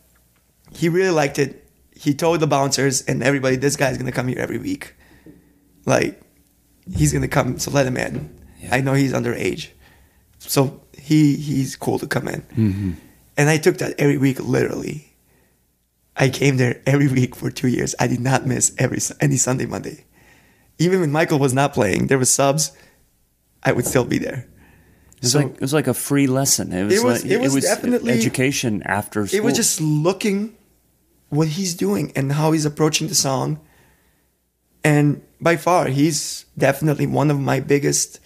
he 0.72 0.88
really 0.88 1.10
liked 1.10 1.38
it. 1.38 1.68
He 1.94 2.14
told 2.14 2.40
the 2.40 2.48
bouncers 2.48 3.02
and 3.02 3.22
everybody, 3.22 3.56
this 3.56 3.76
guy's 3.76 3.96
gonna 3.96 4.10
come 4.10 4.26
here 4.26 4.40
every 4.40 4.58
week. 4.58 4.94
Like, 5.86 6.20
he's 6.92 7.12
gonna 7.12 7.28
come, 7.28 7.58
so 7.60 7.70
let 7.70 7.86
him 7.86 7.96
in. 7.96 8.39
I 8.70 8.80
know 8.80 8.94
he's 8.94 9.12
underage, 9.12 9.68
so 10.38 10.80
he 10.96 11.36
he's 11.36 11.76
cool 11.76 11.98
to 11.98 12.06
come 12.06 12.28
in. 12.28 12.42
Mm-hmm. 12.42 12.90
And 13.36 13.48
I 13.48 13.56
took 13.58 13.78
that 13.78 13.94
every 13.98 14.18
week, 14.18 14.40
literally. 14.40 15.06
I 16.16 16.28
came 16.28 16.56
there 16.58 16.82
every 16.86 17.08
week 17.08 17.34
for 17.34 17.50
two 17.50 17.68
years. 17.68 17.94
I 17.98 18.06
did 18.06 18.20
not 18.20 18.46
miss 18.46 18.74
every 18.76 18.98
any 19.20 19.36
Sunday, 19.36 19.66
Monday. 19.66 20.04
Even 20.78 21.00
when 21.00 21.10
Michael 21.12 21.38
was 21.38 21.54
not 21.54 21.72
playing, 21.72 22.08
there 22.08 22.18
was 22.18 22.30
subs. 22.30 22.72
I 23.62 23.72
would 23.72 23.86
still 23.86 24.04
be 24.04 24.18
there. 24.18 24.46
It 25.16 25.22
was 25.22 25.32
So- 25.32 25.38
like 25.40 25.54
it 25.54 25.60
was 25.60 25.72
like 25.72 25.86
a 25.86 25.94
free 25.94 26.26
lesson. 26.26 26.72
It 26.72 26.84
was 26.84 26.94
It 26.94 27.04
was- 27.04 27.22
like, 27.22 27.30
it 27.32 27.40
was 27.40 27.64
definitely- 27.64 28.12
education 28.12 28.82
after 28.84 29.26
school. 29.26 29.38
It 29.38 29.44
was 29.44 29.54
just 29.54 29.80
looking 29.80 30.54
what 31.28 31.48
he's 31.48 31.74
doing 31.74 32.12
and 32.16 32.32
how 32.32 32.52
he's 32.52 32.64
approaching 32.66 33.08
the 33.08 33.14
song. 33.14 33.60
And 34.84 35.22
by 35.40 35.56
far, 35.56 35.88
he's 35.88 36.44
definitely 36.56 37.06
one 37.06 37.30
of 37.30 37.38
my 37.38 37.60
biggest 37.60 38.19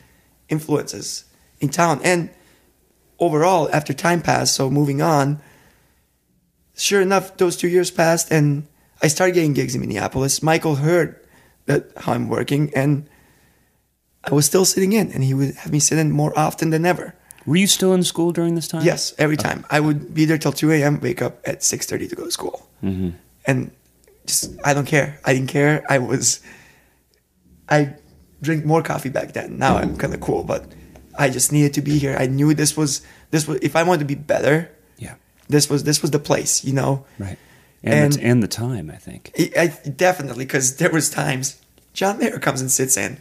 influences 0.55 1.25
in 1.61 1.69
town. 1.69 2.01
And 2.03 2.31
overall, 3.19 3.69
after 3.73 3.93
time 3.93 4.21
passed, 4.23 4.55
so 4.55 4.71
moving 4.71 5.03
on, 5.03 5.41
sure 6.77 7.01
enough, 7.01 7.37
those 7.37 7.57
two 7.57 7.69
years 7.69 7.91
passed 7.91 8.31
and 8.31 8.67
I 9.03 9.09
started 9.09 9.35
getting 9.35 9.55
gigs 9.55 9.75
in 9.75 9.81
Minneapolis. 9.81 10.43
Michael 10.43 10.77
heard 10.77 11.21
that 11.67 11.91
how 11.97 12.13
I'm 12.13 12.29
working 12.29 12.73
and 12.75 13.09
I 14.23 14.33
was 14.33 14.47
still 14.47 14.65
sitting 14.65 14.93
in 14.93 15.13
and 15.13 15.23
he 15.23 15.35
would 15.35 15.55
have 15.57 15.73
me 15.73 15.81
sit 15.81 15.99
in 15.99 16.11
more 16.11 16.33
often 16.39 16.71
than 16.71 16.87
ever. 16.87 17.15
Were 17.47 17.57
you 17.57 17.67
still 17.67 17.93
in 17.93 18.03
school 18.03 18.33
during 18.33 18.55
this 18.55 18.69
time? 18.69 18.85
Yes, 18.85 19.13
every 19.19 19.37
time. 19.37 19.67
I 19.69 19.81
would 19.81 20.15
be 20.15 20.25
there 20.25 20.39
till 20.39 20.53
2 20.53 20.73
a.m., 20.73 21.01
wake 21.01 21.21
up 21.21 21.47
at 21.47 21.61
6.30 21.61 22.09
to 22.09 22.17
go 22.17 22.25
to 22.25 22.31
school. 22.31 22.67
Mm-hmm. 22.83 23.11
And 23.47 23.71
just, 24.25 24.57
I 24.65 24.73
don't 24.73 24.87
care. 24.87 25.21
I 25.25 25.35
didn't 25.35 25.51
care. 25.51 25.85
I 25.91 25.99
was, 25.99 26.41
I 27.69 27.97
drink 28.45 28.65
more 28.65 28.83
coffee 28.83 29.09
back 29.11 29.33
then. 29.33 29.59
Now 29.59 29.77
I'm 29.77 29.97
kind 29.97 30.15
of 30.15 30.21
cool, 30.21 30.45
but 30.45 30.65
I 31.19 31.31
just 31.31 31.51
needed 31.53 31.75
to 31.75 31.83
be 31.83 31.99
here. 31.99 32.17
I 32.19 32.27
knew 32.27 32.55
this 32.55 32.77
was, 32.77 33.03
this 33.31 33.49
was, 33.49 33.59
if 33.63 33.75
I 33.77 33.83
wanted 33.83 34.01
to 34.01 34.05
be 34.05 34.15
better, 34.15 34.71
Yeah. 34.99 35.15
this 35.49 35.69
was, 35.71 35.85
this 35.85 36.03
was 36.03 36.11
the 36.11 36.19
place, 36.19 36.65
you 36.65 36.73
know? 36.73 37.05
Right. 37.19 37.39
And, 37.83 38.13
the, 38.13 38.19
And- 38.21 38.31
and 38.31 38.43
the 38.43 38.49
time, 38.49 38.91
I 38.91 38.97
think. 38.97 39.33
I, 39.39 39.51
I 39.85 39.89
definitely, 39.89 40.45
because 40.45 40.77
there 40.77 40.91
was 40.91 41.11
times 41.11 41.61
John 41.93 42.19
Mayer 42.19 42.39
comes 42.39 42.61
and 42.61 42.71
sits 42.71 42.97
in. 42.97 43.19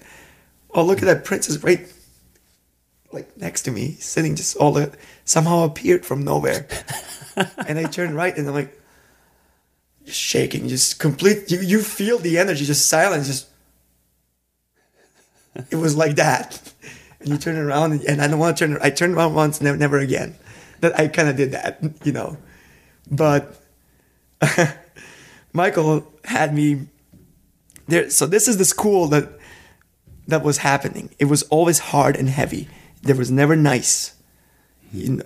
Oh, 0.73 0.83
look 0.83 0.99
at 0.99 1.05
that 1.05 1.23
princess 1.25 1.57
right, 1.63 1.87
like 3.11 3.35
next 3.37 3.61
to 3.63 3.71
me, 3.71 3.91
sitting 3.99 4.35
just 4.35 4.57
all 4.57 4.71
the 4.71 4.91
somehow 5.25 5.63
appeared 5.63 6.03
from 6.05 6.23
nowhere, 6.23 6.65
and 7.67 7.77
I 7.77 7.83
turn 7.83 8.15
right 8.15 8.35
and 8.35 8.47
I'm 8.47 8.55
like, 8.55 8.73
shaking, 10.07 10.67
just 10.67 10.99
complete. 10.99 11.51
You 11.51 11.59
you 11.59 11.83
feel 11.83 12.17
the 12.17 12.37
energy, 12.39 12.65
just 12.65 12.87
silence, 12.87 13.27
just. 13.27 13.47
It 15.69 15.75
was 15.75 15.95
like 15.95 16.15
that, 16.15 16.73
and 17.19 17.29
you 17.29 17.37
turn 17.37 17.57
around 17.57 17.91
and, 17.91 18.01
and 18.05 18.21
I 18.21 18.27
don't 18.27 18.39
want 18.39 18.57
to 18.57 18.67
turn. 18.67 18.77
I 18.81 18.89
turned 18.89 19.15
around 19.15 19.35
once, 19.35 19.61
never, 19.61 19.77
never 19.77 19.99
again. 19.99 20.35
That 20.81 20.99
I 20.99 21.07
kind 21.07 21.29
of 21.29 21.35
did 21.35 21.51
that, 21.51 21.83
you 22.03 22.11
know, 22.11 22.37
but. 23.09 23.59
Michael 25.53 26.11
had 26.25 26.53
me 26.53 26.87
there. 27.87 28.09
So 28.09 28.25
this 28.25 28.47
is 28.47 28.57
the 28.57 28.65
school 28.65 29.07
that 29.09 29.29
that 30.27 30.43
was 30.43 30.57
happening. 30.57 31.11
It 31.19 31.25
was 31.25 31.43
always 31.43 31.79
hard 31.79 32.15
and 32.15 32.27
heavy. 32.27 32.67
There 33.03 33.15
was 33.15 33.29
never 33.29 33.55
nice. 33.55 34.15
You 34.91 35.17
know, 35.17 35.25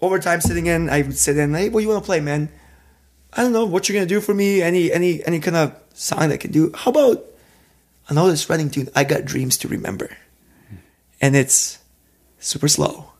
over 0.00 0.18
time 0.18 0.40
sitting 0.40 0.66
in, 0.66 0.88
I 0.88 1.02
would 1.02 1.18
sit 1.18 1.36
in. 1.36 1.52
Hey, 1.52 1.68
what 1.68 1.82
you 1.82 1.88
want 1.88 2.02
to 2.02 2.06
play, 2.06 2.20
man? 2.20 2.50
I 3.32 3.42
don't 3.42 3.52
know 3.52 3.64
what 3.64 3.88
you're 3.88 3.94
gonna 3.94 4.06
do 4.06 4.20
for 4.20 4.34
me. 4.34 4.62
Any 4.62 4.92
any 4.92 5.24
any 5.24 5.40
kind 5.40 5.56
of 5.56 5.74
song 5.94 6.20
that 6.20 6.32
I 6.32 6.36
can 6.36 6.52
do. 6.52 6.72
How 6.74 6.92
about 6.92 7.24
I 8.10 8.14
know 8.14 8.28
this 8.28 8.50
running 8.50 8.70
tune? 8.70 8.88
I 8.94 9.04
got 9.04 9.24
dreams 9.24 9.56
to 9.58 9.68
remember, 9.68 10.16
and 11.20 11.36
it's 11.36 11.78
super 12.40 12.66
slow, 12.66 13.12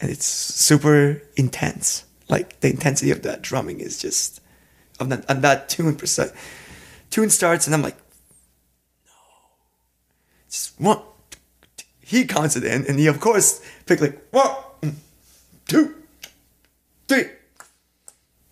and 0.00 0.10
it's 0.10 0.24
super 0.24 1.20
intense. 1.36 2.04
Like 2.28 2.60
the 2.60 2.70
intensity 2.70 3.10
of 3.10 3.22
that 3.22 3.42
drumming 3.42 3.80
is 3.80 4.00
just 4.00 4.40
of 5.00 5.08
that, 5.08 5.24
percent. 5.98 6.32
Tune 7.10 7.30
starts, 7.30 7.66
and 7.66 7.74
I'm 7.74 7.82
like, 7.82 7.96
no. 9.06 9.12
just 10.48 10.80
one. 10.80 11.00
He 11.98 12.24
counts 12.26 12.54
it 12.54 12.62
in, 12.62 12.86
and 12.86 12.96
he 12.96 13.08
of 13.08 13.18
course 13.18 13.60
picked 13.86 14.02
like 14.02 14.22
one, 14.30 14.54
two, 15.66 15.96
three, 17.08 17.24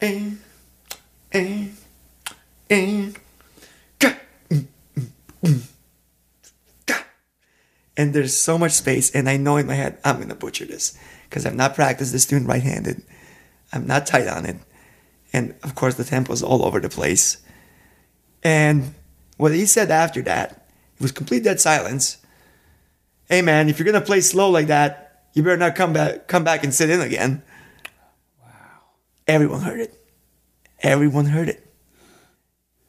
and 0.01 0.41
and 1.31 1.77
and 2.69 3.19
and 7.97 8.15
there's 8.15 8.37
so 8.37 8.57
much 8.57 8.73
space, 8.73 9.11
and 9.11 9.29
I 9.29 9.37
know 9.37 9.57
in 9.57 9.67
my 9.67 9.75
head 9.75 9.99
I'm 10.05 10.21
gonna 10.21 10.35
butcher 10.35 10.65
this 10.65 10.97
because 11.29 11.45
I've 11.45 11.55
not 11.55 11.75
practiced 11.75 12.13
this 12.13 12.27
tune 12.27 12.47
right-handed. 12.47 13.03
I'm 13.73 13.87
not 13.87 14.07
tight 14.07 14.29
on 14.29 14.47
it, 14.47 14.57
and 15.33 15.55
of 15.63 15.75
course 15.75 15.97
the 15.97 16.05
tempo 16.05 16.33
is 16.33 16.43
all 16.43 16.65
over 16.65 16.81
the 16.81 16.89
place. 16.89 17.39
And 18.43 18.95
what 19.37 19.53
he 19.53 19.67
said 19.67 19.91
after 19.91 20.23
that, 20.23 20.69
it 20.97 21.03
was 21.03 21.13
complete 21.13 21.45
dead 21.45 21.61
silence. 21.61 22.19
Hey 23.29 23.43
man, 23.43 23.69
if 23.69 23.79
you're 23.79 23.87
gonna 23.87 24.01
play 24.01 24.21
slow 24.21 24.49
like 24.49 24.69
that, 24.69 25.27
you 25.35 25.43
better 25.43 25.57
not 25.57 25.75
come 25.75 25.93
back 25.93 26.29
come 26.29 26.45
back 26.45 26.65
and 26.65 26.73
sit 26.73 26.91
in 26.91 27.01
again. 27.01 27.43
Wow. 28.43 28.51
Everyone 29.27 29.61
heard 29.61 29.81
it. 29.81 29.95
Everyone 30.83 31.27
heard 31.27 31.49
it. 31.49 31.65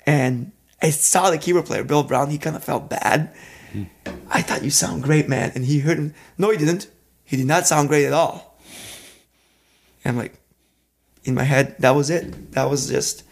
And 0.06 0.52
I 0.82 0.90
saw 0.92 1.30
the 1.30 1.38
keyboard 1.38 1.66
player, 1.66 1.84
Bill 1.84 2.04
Brown. 2.04 2.30
He 2.30 2.38
kind 2.38 2.56
of 2.56 2.64
felt 2.64 2.90
bad. 2.90 3.34
Hmm. 3.72 3.84
I 4.30 4.42
thought 4.42 4.64
you 4.64 4.70
sound 4.72 5.04
great, 5.04 5.28
man. 5.28 5.52
And 5.56 5.66
he 5.66 5.80
heard 5.80 5.98
him. 5.98 6.14
No, 6.38 6.50
he 6.52 6.58
didn't. 6.58 6.88
He 7.26 7.38
did 7.38 7.46
not 7.46 7.68
sound 7.68 7.90
great 7.90 8.06
at 8.06 8.14
all. 8.14 8.58
And 10.04 10.12
I'm 10.14 10.18
like, 10.18 10.40
in 11.26 11.36
my 11.36 11.44
head, 11.44 11.76
that 11.80 11.92
was 11.96 12.10
it. 12.10 12.54
That 12.54 12.70
was 12.70 12.88
just, 12.90 13.24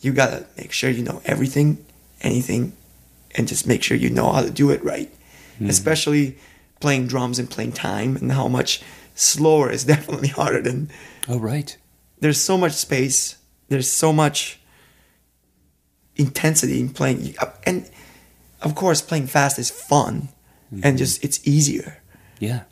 you 0.00 0.12
gotta 0.12 0.46
make 0.56 0.72
sure 0.72 0.88
you 0.90 1.02
know 1.02 1.20
everything, 1.24 1.84
anything, 2.22 2.72
and 3.34 3.48
just 3.48 3.66
make 3.66 3.82
sure 3.82 3.96
you 3.96 4.08
know 4.10 4.30
how 4.32 4.42
to 4.42 4.50
do 4.50 4.70
it 4.70 4.82
right. 4.84 5.12
Hmm. 5.58 5.68
Especially 5.68 6.38
playing 6.80 7.06
drums 7.08 7.38
and 7.38 7.50
playing 7.50 7.72
time 7.72 8.16
and 8.16 8.30
how 8.32 8.46
much 8.48 8.82
slower 9.14 9.70
is 9.70 9.84
definitely 9.94 10.28
harder 10.28 10.60
than 10.62 10.90
Oh, 11.28 11.38
right. 11.38 11.76
there's 12.20 12.40
so 12.40 12.56
much 12.58 12.72
space 12.72 13.36
there's 13.68 13.90
so 13.90 14.12
much 14.12 14.60
intensity 16.16 16.80
in 16.80 16.88
playing 16.88 17.34
and 17.64 17.90
of 18.62 18.74
course 18.74 19.00
playing 19.00 19.26
fast 19.26 19.58
is 19.58 19.70
fun 19.70 20.28
and 20.70 20.82
mm-hmm. 20.82 20.96
just 20.96 21.24
it's 21.24 21.46
easier. 21.46 22.02
Yeah. 22.38 22.62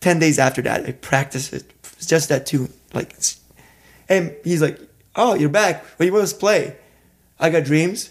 10 0.00 0.18
days 0.20 0.38
after 0.38 0.62
that 0.62 0.86
i 0.86 0.92
practiced 0.92 1.52
it 1.52 1.72
it's 1.96 2.06
just 2.06 2.28
that 2.28 2.46
tune 2.46 2.72
like 2.92 3.12
it's, 3.14 3.40
and 4.08 4.34
he's 4.44 4.62
like 4.62 4.78
oh 5.16 5.34
you're 5.34 5.48
back. 5.48 5.84
What 5.84 5.98
do 5.98 6.06
you 6.06 6.12
want 6.12 6.28
to 6.28 6.34
play? 6.36 6.76
I 7.40 7.50
got 7.50 7.64
dreams. 7.64 8.10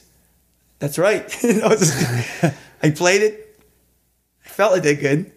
That's 0.79 0.97
right. 0.97 1.23
I, 2.83 2.89
played 2.91 3.21
it. 3.21 3.59
I 4.45 4.49
felt 4.49 4.77
it 4.77 4.81
did 4.81 4.99
good. 4.99 5.31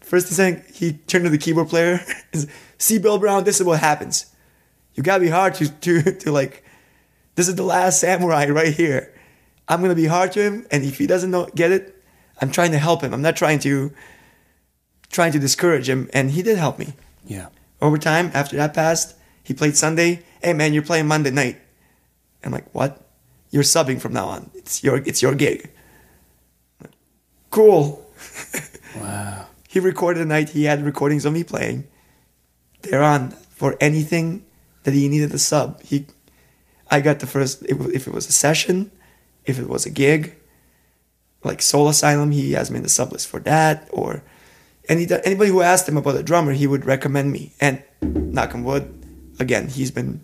First 0.00 0.28
thing 0.28 0.62
he 0.72 0.92
turned 0.92 1.24
to 1.24 1.30
the 1.30 1.38
keyboard 1.38 1.68
player. 1.68 2.00
See 2.78 2.98
bill 2.98 3.18
brown 3.18 3.44
this 3.44 3.60
is 3.60 3.66
what 3.66 3.80
happens. 3.80 4.26
You 4.94 5.02
gotta 5.02 5.20
be 5.20 5.30
hard 5.30 5.54
to 5.54 5.68
to 5.68 6.12
to 6.12 6.32
like 6.32 6.64
this 7.34 7.48
is 7.48 7.54
the 7.56 7.62
last 7.62 8.00
samurai 8.00 8.46
right 8.46 8.72
here. 8.74 9.12
I'm 9.68 9.80
gonna 9.80 9.94
be 9.94 10.06
hard 10.06 10.32
to 10.32 10.42
him 10.42 10.66
and 10.70 10.84
if 10.84 10.98
he 10.98 11.06
doesn't 11.06 11.30
know 11.30 11.46
get 11.54 11.72
it 11.72 11.90
i'm 12.40 12.50
trying 12.50 12.72
to 12.72 12.78
help 12.78 13.02
him. 13.02 13.14
I'm 13.14 13.22
not 13.22 13.36
trying 13.36 13.60
to 13.60 13.92
trying 15.10 15.32
to 15.32 15.38
discourage 15.38 15.88
him 15.88 16.08
and 16.12 16.30
he 16.32 16.42
did 16.42 16.58
help 16.58 16.78
me. 16.78 16.94
Yeah. 17.26 17.48
over 17.80 17.96
time 17.98 18.30
after 18.34 18.56
that 18.56 18.74
passed 18.74 19.16
he 19.42 19.54
played 19.54 19.76
sunday. 19.76 20.22
Hey 20.42 20.52
man 20.52 20.74
you're 20.74 20.82
playing 20.82 21.06
monday 21.06 21.30
night. 21.30 21.58
I'm 22.44 22.52
like 22.52 22.72
what? 22.74 23.00
You're 23.50 23.62
subbing 23.62 24.00
from 24.00 24.12
now 24.12 24.26
on. 24.28 24.50
It's 24.54 24.82
your 24.84 24.96
it's 24.98 25.22
your 25.22 25.34
gig. 25.34 25.70
Like, 26.80 26.92
cool. 27.50 28.04
Wow. 28.96 29.46
he 29.68 29.80
recorded 29.80 30.22
a 30.22 30.24
night. 30.24 30.50
He 30.50 30.64
had 30.64 30.84
recordings 30.84 31.24
of 31.24 31.32
me 31.32 31.42
playing. 31.42 31.88
They're 32.82 33.02
on 33.02 33.30
for 33.50 33.76
anything 33.80 34.44
that 34.84 34.94
he 34.94 35.08
needed 35.08 35.34
a 35.34 35.38
sub. 35.38 35.82
He 35.82 36.06
i 36.94 37.00
got 37.00 37.18
the 37.20 37.26
first 37.34 37.54
if 37.96 38.02
it 38.08 38.12
was 38.18 38.26
a 38.28 38.32
session 38.46 38.90
if 39.50 39.56
it 39.58 39.68
was 39.68 39.84
a 39.86 39.90
gig 39.90 40.22
like 41.48 41.60
soul 41.62 41.88
asylum 41.88 42.30
he 42.30 42.52
has 42.58 42.70
me 42.70 42.76
in 42.78 42.82
the 42.82 42.88
sub 42.98 43.12
list 43.12 43.26
for 43.28 43.40
that 43.40 43.88
or 43.92 44.22
any 44.88 45.06
anybody 45.24 45.50
who 45.50 45.60
asked 45.62 45.88
him 45.88 45.96
about 45.96 46.16
a 46.16 46.22
drummer 46.22 46.52
he 46.52 46.66
would 46.66 46.84
recommend 46.84 47.30
me 47.36 47.52
and 47.60 47.82
knock 48.36 48.54
on 48.54 48.64
wood 48.64 48.84
again 49.38 49.68
he's 49.68 49.90
been 49.90 50.20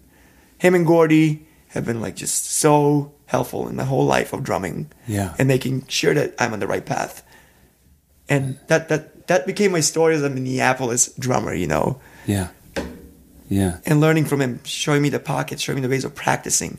him 0.59 0.75
and 0.75 0.87
gordy 0.87 1.47
have 1.75 1.85
been 1.85 2.01
like 2.01 2.17
just 2.17 2.47
so 2.63 3.13
helpful 3.27 3.69
in 3.69 3.77
the 3.77 3.85
whole 3.85 4.05
life 4.17 4.33
of 4.33 4.43
drumming 4.43 4.91
Yeah. 5.07 5.35
and 5.39 5.47
making 5.49 5.87
sure 5.89 6.15
that 6.15 6.35
i'm 6.39 6.53
on 6.53 6.61
the 6.61 6.67
right 6.75 6.85
path 6.87 7.23
and 8.29 8.59
that 8.69 8.89
that 8.89 9.27
that 9.29 9.47
became 9.47 9.71
my 9.73 9.81
story 9.81 10.15
as 10.17 10.25
a 10.25 10.31
Minneapolis 10.31 11.03
drummer, 11.17 11.55
you 11.55 11.69
know, 11.69 12.01
Yeah. 12.27 12.49
Yeah. 13.51 13.79
and 13.85 14.01
learning 14.01 14.25
from 14.25 14.41
him, 14.41 14.61
showing 14.65 15.03
me 15.03 15.11
the 15.11 15.19
pockets, 15.19 15.61
showing 15.61 15.77
me 15.77 15.83
the 15.83 15.89
ways 15.89 16.05
of 16.05 16.15
practicing. 16.15 16.79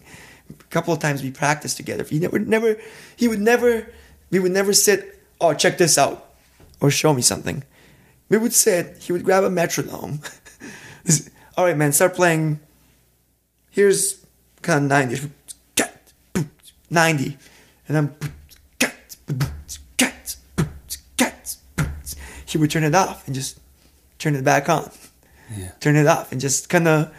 A 0.50 0.64
couple 0.72 0.94
of 0.94 1.00
times 1.00 1.22
we 1.22 1.30
practiced 1.30 1.78
together. 1.78 2.04
He 2.04 2.18
never, 2.18 2.40
never, 2.40 2.78
he 3.16 3.28
would 3.28 3.42
never, 3.42 3.92
we 4.32 4.40
would 4.40 4.52
never 4.52 4.74
sit. 4.74 5.20
Oh, 5.40 5.54
check 5.54 5.78
this 5.78 5.98
out, 5.98 6.34
or 6.80 6.90
show 6.90 7.14
me 7.14 7.22
something. 7.22 7.64
We 8.30 8.38
would 8.38 8.54
sit. 8.54 8.98
He 9.00 9.12
would 9.12 9.24
grab 9.24 9.44
a 9.44 9.50
metronome. 9.50 10.22
All 11.58 11.66
right, 11.66 11.78
man, 11.78 11.92
start 11.92 12.16
playing. 12.16 12.60
Here's 13.70 14.26
kind 14.62 14.86
of 14.86 14.90
ninety, 14.90 15.32
ninety, 16.90 17.38
and 17.88 17.98
I'm 17.98 18.16
he 22.52 22.58
would 22.58 22.70
turn 22.70 22.84
it 22.84 22.94
off 22.94 23.26
and 23.28 23.36
just 23.36 23.60
turn 24.20 24.36
it 24.36 24.44
back 24.44 24.68
on. 24.68 24.92
Yeah. 25.56 25.72
Turn 25.80 25.96
it 25.96 26.08
off 26.08 26.32
and 26.32 26.40
just 26.40 26.70
kind 26.70 26.88
of 26.88 27.14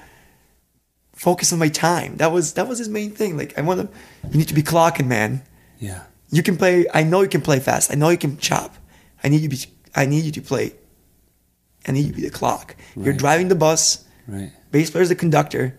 focus 1.14 1.52
on 1.52 1.58
my 1.58 1.68
time. 1.68 2.16
That 2.16 2.32
was 2.32 2.54
that 2.54 2.68
was 2.68 2.78
his 2.78 2.88
main 2.88 3.10
thing. 3.10 3.36
Like 3.36 3.58
I 3.58 3.62
want 3.62 3.80
to, 3.80 4.28
you 4.30 4.38
need 4.38 4.48
to 4.48 4.54
be 4.54 4.62
clocking, 4.62 5.06
man. 5.06 5.42
Yeah. 5.78 6.04
You 6.30 6.42
can 6.42 6.56
play. 6.56 6.86
I 6.92 7.02
know 7.02 7.20
you 7.20 7.28
can 7.28 7.42
play 7.42 7.60
fast. 7.60 7.92
I 7.92 7.94
know 7.94 8.08
you 8.08 8.18
can 8.18 8.38
chop. 8.38 8.74
I 9.22 9.28
need 9.28 9.42
you 9.42 9.48
to 9.48 9.56
be. 9.56 9.64
I 9.94 10.06
need 10.06 10.24
you 10.24 10.32
to 10.32 10.40
play. 10.40 10.72
I 11.86 11.92
need 11.92 12.06
you 12.06 12.10
to 12.10 12.16
be 12.16 12.22
the 12.22 12.30
clock. 12.30 12.76
You're 12.96 13.12
driving 13.12 13.48
the 13.48 13.54
bus. 13.54 14.04
Right. 14.26 14.52
Bass 14.70 14.90
player's 14.90 15.08
the 15.08 15.16
conductor. 15.16 15.76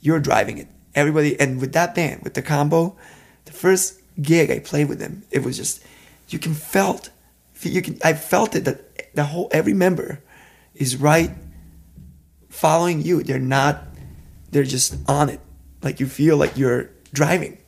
You're 0.00 0.20
driving 0.20 0.58
it. 0.58 0.68
Everybody, 0.94 1.38
and 1.38 1.60
with 1.60 1.72
that 1.74 1.94
band, 1.94 2.22
with 2.22 2.34
the 2.34 2.42
combo, 2.42 2.96
the 3.44 3.52
first 3.52 4.00
gig 4.20 4.50
I 4.50 4.58
played 4.58 4.88
with 4.88 4.98
them, 4.98 5.22
it 5.30 5.44
was 5.44 5.56
just 5.56 5.82
you 6.28 6.38
can 6.38 6.54
felt, 6.54 7.10
you 7.62 7.82
can. 7.82 7.98
I 8.02 8.14
felt 8.14 8.56
it 8.56 8.64
that 8.64 9.14
the 9.14 9.24
whole 9.24 9.48
every 9.52 9.74
member 9.74 10.20
is 10.74 10.96
right, 10.96 11.30
following 12.58 13.02
you. 13.02 13.22
They're 13.22 13.38
not. 13.38 13.84
They're 14.50 14.64
just 14.64 14.96
on 15.08 15.28
it. 15.28 15.40
Like 15.82 16.00
you 16.00 16.06
feel 16.06 16.36
like 16.36 16.56
you're 16.56 16.90
driving, 17.12 17.58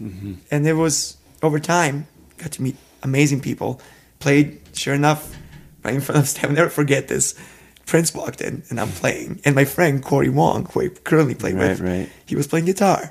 mm-hmm. 0.00 0.34
and 0.50 0.66
it 0.66 0.74
was 0.74 1.16
over 1.42 1.60
time. 1.60 2.06
Got 2.38 2.52
to 2.52 2.62
meet 2.62 2.76
amazing 3.02 3.40
people. 3.40 3.80
Played 4.18 4.60
sure 4.74 4.94
enough 4.94 5.36
right 5.84 5.94
in 5.94 6.00
front 6.00 6.20
of 6.20 6.28
Steph. 6.28 6.44
I'll 6.50 6.52
never 6.52 6.70
forget 6.70 7.08
this. 7.08 7.38
Prince 7.86 8.14
walked 8.14 8.40
in 8.40 8.62
and 8.70 8.80
I'm 8.80 8.88
playing, 8.88 9.40
and 9.44 9.54
my 9.54 9.64
friend 9.64 10.02
Corey 10.02 10.28
Wong, 10.28 10.66
who 10.66 10.82
I 10.82 10.88
currently 10.88 11.34
play 11.34 11.52
Right, 11.52 11.70
with, 11.70 11.80
right. 11.80 12.08
he 12.26 12.36
was 12.36 12.46
playing 12.46 12.66
guitar. 12.66 13.10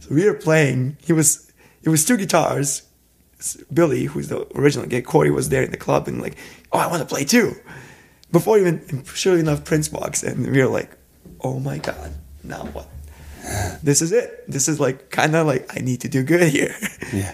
So 0.00 0.14
we 0.14 0.24
were 0.24 0.34
playing. 0.34 0.96
He 1.02 1.12
was. 1.12 1.50
It 1.82 1.90
was 1.90 2.04
two 2.04 2.16
guitars. 2.16 2.82
Billy, 3.72 4.04
who's 4.04 4.28
the 4.28 4.46
original 4.58 4.86
guy, 4.86 5.00
Corey 5.00 5.30
was 5.30 5.48
there 5.48 5.62
in 5.62 5.70
the 5.70 5.76
club 5.76 6.08
and 6.08 6.20
like, 6.20 6.36
oh, 6.72 6.78
I 6.78 6.88
want 6.88 7.00
to 7.02 7.06
play 7.06 7.24
too. 7.24 7.54
Before 8.30 8.58
even, 8.58 9.04
surely 9.04 9.40
enough, 9.40 9.64
Prince 9.64 9.90
walks 9.90 10.22
in, 10.22 10.44
and 10.44 10.52
we 10.52 10.62
were 10.62 10.68
like, 10.68 10.90
oh 11.40 11.58
my 11.58 11.78
god, 11.78 12.12
now 12.44 12.64
what? 12.66 12.88
This 13.82 14.02
is 14.02 14.12
it. 14.12 14.44
This 14.50 14.68
is 14.68 14.78
like 14.78 15.10
kind 15.10 15.34
of 15.34 15.46
like 15.46 15.74
I 15.74 15.80
need 15.80 16.02
to 16.02 16.08
do 16.08 16.22
good 16.22 16.48
here. 16.48 16.74
Yeah. 17.12 17.32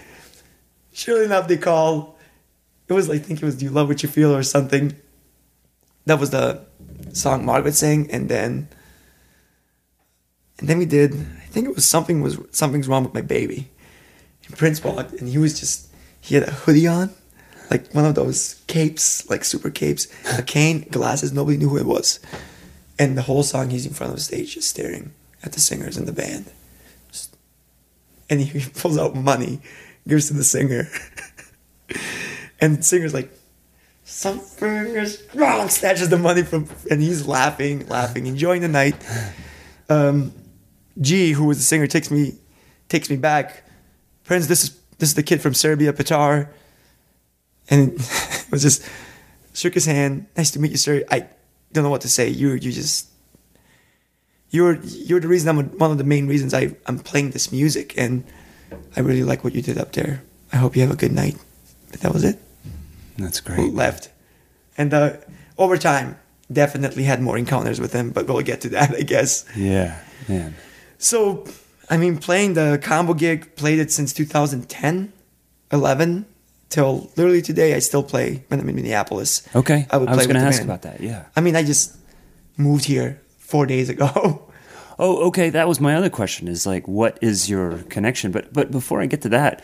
surely 0.93 1.25
enough, 1.25 1.47
they 1.47 1.57
call. 1.57 2.17
It 2.87 2.93
was 2.93 3.09
like 3.09 3.21
I 3.21 3.23
think 3.23 3.41
it 3.41 3.45
was 3.45 3.57
"Do 3.57 3.65
You 3.65 3.71
Love 3.71 3.89
What 3.89 4.03
You 4.03 4.09
Feel" 4.09 4.33
or 4.33 4.43
something. 4.43 4.95
That 6.05 6.19
was 6.19 6.29
the 6.29 6.65
song 7.13 7.45
Margaret 7.45 7.73
sang, 7.73 8.09
and 8.11 8.29
then, 8.29 8.69
and 10.59 10.69
then 10.69 10.77
we 10.77 10.85
did. 10.85 11.13
I 11.13 11.47
think 11.47 11.67
it 11.67 11.75
was 11.75 11.85
something 11.85 12.21
was 12.21 12.39
something's 12.51 12.87
wrong 12.87 13.03
with 13.03 13.13
my 13.13 13.21
baby. 13.21 13.71
And 14.47 14.57
Prince 14.57 14.83
walked, 14.83 15.13
and 15.13 15.27
he 15.27 15.37
was 15.37 15.59
just 15.59 15.89
he 16.21 16.35
had 16.35 16.47
a 16.47 16.51
hoodie 16.51 16.87
on, 16.87 17.09
like 17.69 17.91
one 17.93 18.05
of 18.05 18.15
those 18.15 18.61
capes, 18.67 19.29
like 19.29 19.43
super 19.43 19.69
capes, 19.69 20.07
a 20.37 20.43
cane, 20.43 20.87
glasses. 20.91 21.31
Nobody 21.31 21.57
knew 21.57 21.69
who 21.69 21.77
it 21.77 21.85
was, 21.85 22.19
and 22.99 23.17
the 23.17 23.23
whole 23.23 23.43
song 23.43 23.69
he's 23.69 23.85
in 23.85 23.93
front 23.93 24.11
of 24.11 24.17
the 24.17 24.23
stage, 24.23 24.55
just 24.55 24.69
staring 24.69 25.13
at 25.43 25.53
the 25.53 25.59
singers 25.59 25.97
in 25.97 26.05
the 26.05 26.11
band. 26.11 26.51
And 28.29 28.41
he 28.41 28.67
pulls 28.79 28.97
out 28.97 29.15
money, 29.15 29.61
gives 30.07 30.27
to 30.27 30.33
the 30.33 30.43
singer, 30.43 30.87
and 32.59 32.77
the 32.77 32.83
singer's 32.83 33.13
like, 33.13 33.31
"Something 34.03 34.95
is 34.95 35.23
wrong." 35.33 35.69
Snatches 35.69 36.09
the 36.09 36.17
money 36.17 36.43
from, 36.43 36.67
and 36.89 37.01
he's 37.01 37.27
laughing, 37.27 37.87
laughing, 37.87 38.27
enjoying 38.27 38.61
the 38.61 38.67
night. 38.67 38.95
Um, 39.89 40.33
G, 40.99 41.31
who 41.31 41.45
was 41.45 41.57
the 41.57 41.63
singer, 41.63 41.87
takes 41.87 42.09
me, 42.09 42.33
takes 42.89 43.09
me 43.09 43.17
back. 43.17 43.63
Friends, 44.23 44.47
this 44.47 44.63
is 44.63 44.79
this 44.97 45.09
is 45.09 45.15
the 45.15 45.23
kid 45.23 45.41
from 45.41 45.53
Serbia, 45.53 45.93
Petar, 45.93 46.49
and 47.69 47.93
it 47.99 48.51
was 48.51 48.61
just 48.61 48.87
shook 49.53 49.73
his 49.73 49.85
hand. 49.85 50.27
Nice 50.37 50.51
to 50.51 50.59
meet 50.59 50.71
you, 50.71 50.77
sir. 50.77 51.03
I 51.09 51.27
don't 51.71 51.83
know 51.83 51.89
what 51.89 52.01
to 52.01 52.09
say. 52.09 52.29
You 52.29 52.51
you 52.51 52.71
just 52.71 53.09
you're 54.49 54.79
you're 54.83 55.19
the 55.19 55.27
reason 55.27 55.49
I'm 55.49 55.69
one 55.77 55.91
of 55.91 55.97
the 55.97 56.03
main 56.03 56.27
reasons 56.27 56.53
I 56.53 56.75
I'm 56.85 56.99
playing 56.99 57.31
this 57.31 57.51
music, 57.51 57.93
and 57.97 58.23
I 58.95 59.01
really 59.01 59.23
like 59.23 59.43
what 59.43 59.53
you 59.53 59.61
did 59.61 59.77
up 59.77 59.91
there. 59.93 60.23
I 60.51 60.57
hope 60.57 60.75
you 60.75 60.81
have 60.81 60.91
a 60.91 60.95
good 60.95 61.11
night. 61.11 61.37
But 61.91 62.01
that 62.01 62.13
was 62.13 62.23
it. 62.23 62.39
That's 63.17 63.39
great. 63.39 63.73
Left, 63.73 64.09
and 64.77 64.93
uh, 64.93 65.17
over 65.57 65.77
time, 65.77 66.17
definitely 66.51 67.03
had 67.03 67.21
more 67.21 67.37
encounters 67.37 67.79
with 67.79 67.93
him. 67.93 68.11
But 68.11 68.27
we'll 68.27 68.41
get 68.41 68.61
to 68.61 68.69
that, 68.69 68.93
I 68.97 69.01
guess. 69.01 69.45
Yeah. 69.55 69.99
Man. 70.27 70.55
So, 70.97 71.45
I 71.89 71.97
mean, 71.97 72.17
playing 72.17 72.53
the 72.53 72.79
combo 72.81 73.13
gig, 73.13 73.55
played 73.55 73.79
it 73.79 73.91
since 73.91 74.13
2010, 74.13 75.13
11, 75.71 76.25
till 76.69 77.09
literally 77.15 77.41
today. 77.41 77.73
I 77.75 77.79
still 77.79 78.03
play 78.03 78.43
when 78.47 78.59
I'm 78.59 78.67
in 78.69 78.75
Minneapolis. 78.75 79.47
Okay. 79.55 79.87
I 79.89 79.97
would 79.97 80.09
I 80.09 80.15
was 80.15 80.25
play 80.25 80.33
going 80.33 80.43
to 80.43 80.47
ask 80.47 80.59
band. 80.59 80.69
about 80.69 80.81
that. 80.83 81.01
Yeah. 81.01 81.25
I 81.35 81.41
mean, 81.41 81.55
I 81.55 81.63
just 81.63 81.95
moved 82.57 82.85
here 82.85 83.21
four 83.39 83.65
days 83.65 83.89
ago. 83.89 84.41
Oh, 84.97 85.27
okay. 85.27 85.49
That 85.49 85.67
was 85.67 85.81
my 85.81 85.93
other 85.95 86.09
question. 86.09 86.47
Is 86.47 86.65
like, 86.65 86.87
what 86.87 87.19
is 87.21 87.49
your 87.49 87.79
connection? 87.89 88.31
But 88.31 88.53
but 88.53 88.71
before 88.71 89.01
I 89.01 89.07
get 89.07 89.23
to 89.23 89.29
that, 89.29 89.61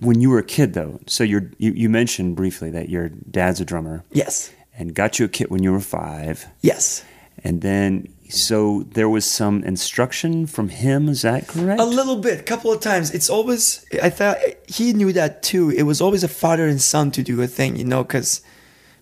when 0.00 0.18
you 0.22 0.30
were 0.30 0.38
a 0.38 0.42
kid, 0.44 0.72
though, 0.72 0.98
so 1.06 1.24
you're, 1.24 1.50
you 1.58 1.72
you 1.72 1.90
mentioned 1.90 2.34
briefly 2.34 2.70
that 2.70 2.88
your 2.88 3.10
dad's 3.10 3.60
a 3.60 3.66
drummer 3.66 4.04
Yes. 4.10 4.50
and 4.78 4.94
got 4.94 5.18
you 5.18 5.26
a 5.26 5.28
kit 5.28 5.50
when 5.50 5.62
you 5.62 5.72
were 5.72 5.80
five, 5.80 6.46
Yes. 6.62 7.04
and 7.44 7.60
then 7.60 8.08
so 8.28 8.84
there 8.92 9.08
was 9.08 9.24
some 9.24 9.64
instruction 9.64 10.46
from 10.46 10.68
him. 10.68 11.08
Is 11.08 11.22
that 11.22 11.48
correct? 11.48 11.80
A 11.80 11.84
little 11.84 12.16
bit, 12.16 12.40
a 12.40 12.42
couple 12.42 12.72
of 12.72 12.80
times. 12.80 13.10
It's 13.12 13.30
always, 13.30 13.86
I 14.02 14.10
thought 14.10 14.38
he 14.66 14.92
knew 14.92 15.12
that 15.12 15.42
too. 15.42 15.70
It 15.70 15.84
was 15.84 16.00
always 16.00 16.22
a 16.22 16.28
father 16.28 16.66
and 16.66 16.80
son 16.80 17.10
to 17.12 17.22
do 17.22 17.40
a 17.40 17.46
thing, 17.46 17.76
you 17.76 17.84
know, 17.84 18.04
because 18.04 18.42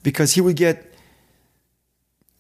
because 0.02 0.34
he 0.34 0.40
would 0.40 0.56
get 0.56 0.94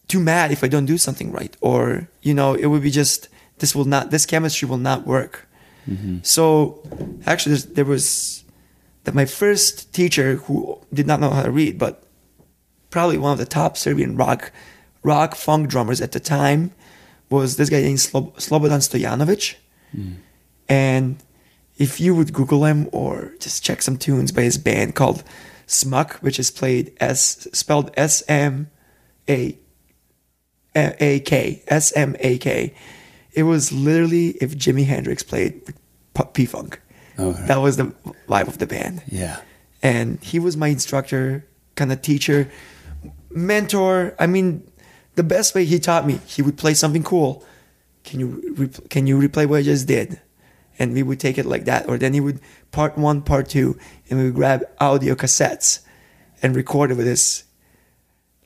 too 0.06 0.20
mad 0.20 0.52
if 0.52 0.62
I 0.62 0.68
don't 0.68 0.86
do 0.86 0.98
something 0.98 1.32
right, 1.32 1.56
or 1.60 2.08
you 2.22 2.34
know, 2.34 2.54
it 2.54 2.66
would 2.66 2.82
be 2.82 2.92
just 2.92 3.28
this 3.58 3.74
will 3.74 3.84
not, 3.84 4.10
this 4.10 4.26
chemistry 4.26 4.68
will 4.68 4.78
not 4.78 5.06
work. 5.06 5.48
Mm-hmm. 5.88 6.18
So 6.22 6.82
actually, 7.26 7.56
there 7.56 7.84
was 7.84 8.44
that 9.04 9.14
my 9.14 9.24
first 9.24 9.92
teacher 9.92 10.36
who 10.36 10.78
did 10.92 11.06
not 11.06 11.20
know 11.20 11.30
how 11.30 11.42
to 11.42 11.50
read, 11.50 11.78
but 11.78 12.04
probably 12.90 13.18
one 13.18 13.32
of 13.32 13.38
the 13.38 13.46
top 13.46 13.76
Serbian 13.76 14.16
rock 14.16 14.52
rock 15.02 15.34
funk 15.34 15.68
drummers 15.68 16.00
at 16.00 16.12
the 16.12 16.20
time 16.20 16.72
was 17.30 17.56
this 17.56 17.70
guy 17.70 17.80
named 17.80 18.00
Slob- 18.00 18.36
Slobodan 18.36 18.80
Stojanovic. 18.80 19.56
Hmm. 19.92 20.12
And 20.68 21.22
if 21.76 22.00
you 22.00 22.14
would 22.14 22.32
Google 22.32 22.64
him 22.64 22.88
or 22.92 23.34
just 23.40 23.62
check 23.62 23.82
some 23.82 23.96
tunes 23.96 24.32
by 24.32 24.42
his 24.42 24.58
band 24.58 24.94
called 24.94 25.22
Smak, 25.66 26.14
which 26.22 26.38
is 26.38 26.50
played 26.50 26.96
S 27.00 27.46
spelled 27.52 27.90
S 27.96 28.22
M 28.28 28.70
A 29.28 29.58
A 30.74 31.20
K 31.20 31.62
S 31.68 31.92
M 31.96 32.16
A 32.20 32.38
K, 32.38 32.74
it 33.32 33.42
was 33.44 33.72
literally 33.72 34.30
if 34.40 34.56
Jimi 34.56 34.86
Hendrix 34.86 35.22
played 35.22 35.62
P 36.32 36.46
Funk. 36.46 36.80
That 37.46 37.56
was 37.56 37.76
the 37.76 37.94
vibe 38.28 38.48
of 38.48 38.58
the 38.58 38.66
band 38.66 39.02
yeah. 39.06 39.40
and 39.82 40.22
he 40.22 40.38
was 40.38 40.54
my 40.56 40.68
instructor, 40.68 41.46
kind 41.74 41.90
of 41.90 42.02
teacher, 42.02 42.50
mentor. 43.30 44.14
I 44.18 44.26
mean, 44.26 44.65
the 45.16 45.22
best 45.22 45.54
way 45.54 45.64
he 45.64 45.78
taught 45.78 46.06
me, 46.06 46.20
he 46.26 46.40
would 46.42 46.56
play 46.56 46.74
something 46.74 47.02
cool. 47.02 47.44
Can 48.04 48.20
you 48.20 48.54
re- 48.56 48.70
can 48.88 49.06
you 49.06 49.18
replay 49.18 49.46
what 49.46 49.58
I 49.58 49.62
just 49.62 49.86
did? 49.88 50.20
And 50.78 50.92
we 50.92 51.02
would 51.02 51.18
take 51.18 51.38
it 51.38 51.46
like 51.46 51.64
that, 51.64 51.88
or 51.88 51.96
then 51.98 52.12
he 52.12 52.20
would 52.20 52.38
part 52.70 52.96
one, 52.98 53.22
part 53.22 53.48
two, 53.48 53.78
and 54.08 54.18
we 54.18 54.26
would 54.26 54.34
grab 54.34 54.62
audio 54.78 55.14
cassettes 55.14 55.80
and 56.42 56.54
record 56.54 56.90
it 56.90 56.96
with 56.96 57.06
his 57.06 57.44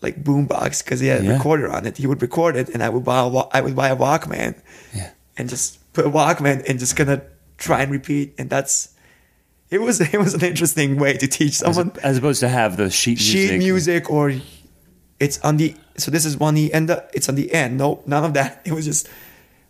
like 0.00 0.22
boombox 0.24 0.82
because 0.82 1.00
he 1.00 1.08
had 1.08 1.20
a 1.20 1.24
Yeah. 1.24 1.32
recorder 1.36 1.68
on 1.70 1.86
it. 1.86 1.98
He 1.98 2.06
would 2.06 2.22
record 2.22 2.56
it, 2.56 2.68
and 2.70 2.82
I 2.82 2.88
would 2.88 3.04
buy 3.04 3.18
a, 3.20 3.26
I 3.52 3.60
would 3.60 3.76
buy 3.76 3.88
a 3.88 3.96
Walkman 3.96 4.54
Yeah. 4.94 5.10
and 5.36 5.48
just 5.48 5.78
put 5.92 6.06
a 6.06 6.10
Walkman 6.10 6.64
and 6.68 6.78
just 6.78 6.96
gonna 6.96 7.22
try 7.58 7.82
and 7.82 7.90
repeat. 7.92 8.34
And 8.38 8.48
that's 8.48 8.90
it 9.68 9.80
was 9.82 10.00
it 10.14 10.18
was 10.18 10.32
an 10.34 10.44
interesting 10.44 10.96
way 10.98 11.14
to 11.18 11.26
teach 11.26 11.54
someone 11.54 11.92
as 12.02 12.16
opposed 12.18 12.40
to 12.40 12.48
have 12.48 12.76
the 12.76 12.88
sheet 12.90 13.18
music. 13.18 13.50
sheet 13.50 13.58
music 13.58 14.08
or 14.10 14.32
it's 15.20 15.38
on 15.40 15.56
the 15.58 15.74
so 15.96 16.10
this 16.10 16.24
is 16.24 16.36
one 16.38 16.54
the 16.54 16.72
end 16.74 16.90
it's 17.12 17.28
on 17.28 17.34
the 17.36 17.52
end 17.52 17.76
no 17.78 18.02
none 18.06 18.24
of 18.24 18.32
that 18.34 18.60
it 18.64 18.72
was 18.72 18.84
just 18.86 19.08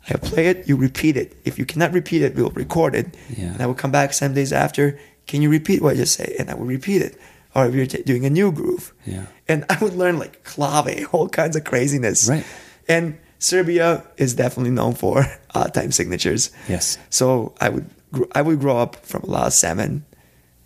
i 0.08 0.14
play 0.14 0.46
it 0.46 0.68
you 0.68 0.76
repeat 0.76 1.16
it 1.16 1.36
if 1.44 1.58
you 1.58 1.66
cannot 1.66 1.92
repeat 1.92 2.22
it 2.22 2.34
we'll 2.36 2.50
record 2.50 2.94
it 2.94 3.06
Yeah. 3.36 3.52
and 3.52 3.60
i 3.62 3.66
will 3.66 3.74
come 3.74 3.90
back 3.92 4.12
some 4.12 4.32
days 4.34 4.52
after 4.52 4.98
can 5.26 5.42
you 5.42 5.50
repeat 5.50 5.82
what 5.82 5.92
i 5.94 5.96
just 5.96 6.14
say 6.14 6.36
and 6.38 6.50
i 6.50 6.54
will 6.54 6.66
repeat 6.66 7.02
it 7.02 7.20
or 7.54 7.66
if 7.66 7.74
you're 7.74 7.86
t- 7.86 8.02
doing 8.02 8.24
a 8.24 8.30
new 8.30 8.50
groove 8.52 8.94
Yeah. 9.04 9.26
and 9.48 9.64
i 9.68 9.76
would 9.82 9.94
learn 9.94 10.18
like 10.18 10.44
clave 10.44 11.08
all 11.12 11.28
kinds 11.28 11.56
of 11.56 11.64
craziness 11.64 12.28
Right. 12.28 12.46
and 12.88 13.18
serbia 13.38 14.04
is 14.16 14.34
definitely 14.34 14.70
known 14.70 14.94
for 14.94 15.26
odd 15.54 15.74
time 15.74 15.92
signatures 15.92 16.50
Yes. 16.68 16.96
so 17.10 17.54
I 17.60 17.68
would 17.68 17.86
gr- 18.12 18.30
I 18.32 18.42
would 18.42 18.60
grow 18.60 18.76
up 18.78 18.96
from 19.04 19.22
a 19.22 19.26
lot 19.26 19.46
of 19.48 19.52
seven, 19.52 20.04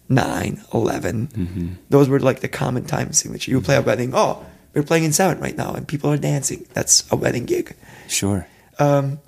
nine, 0.09 0.63
11. 0.73 1.29
Mm-hmm. 1.29 1.69
Those 1.91 2.09
were 2.09 2.21
like 2.21 2.41
the 2.41 2.49
common 2.49 2.85
time 2.85 3.13
signature. 3.13 3.51
You 3.51 3.61
play 3.61 3.77
a 3.77 3.79
mm-hmm. 3.79 3.87
wedding. 3.89 4.11
Oh, 4.15 4.45
we're 4.75 4.83
playing 4.83 5.05
in 5.05 5.13
seven 5.13 5.41
right 5.41 5.57
now, 5.57 5.73
and 5.73 5.87
people 5.87 6.11
are 6.11 6.17
dancing. 6.17 6.67
That's 6.75 7.11
a 7.13 7.17
wedding 7.17 7.45
gig. 7.45 7.77
Sure. 8.09 8.47
Um, 8.79 9.21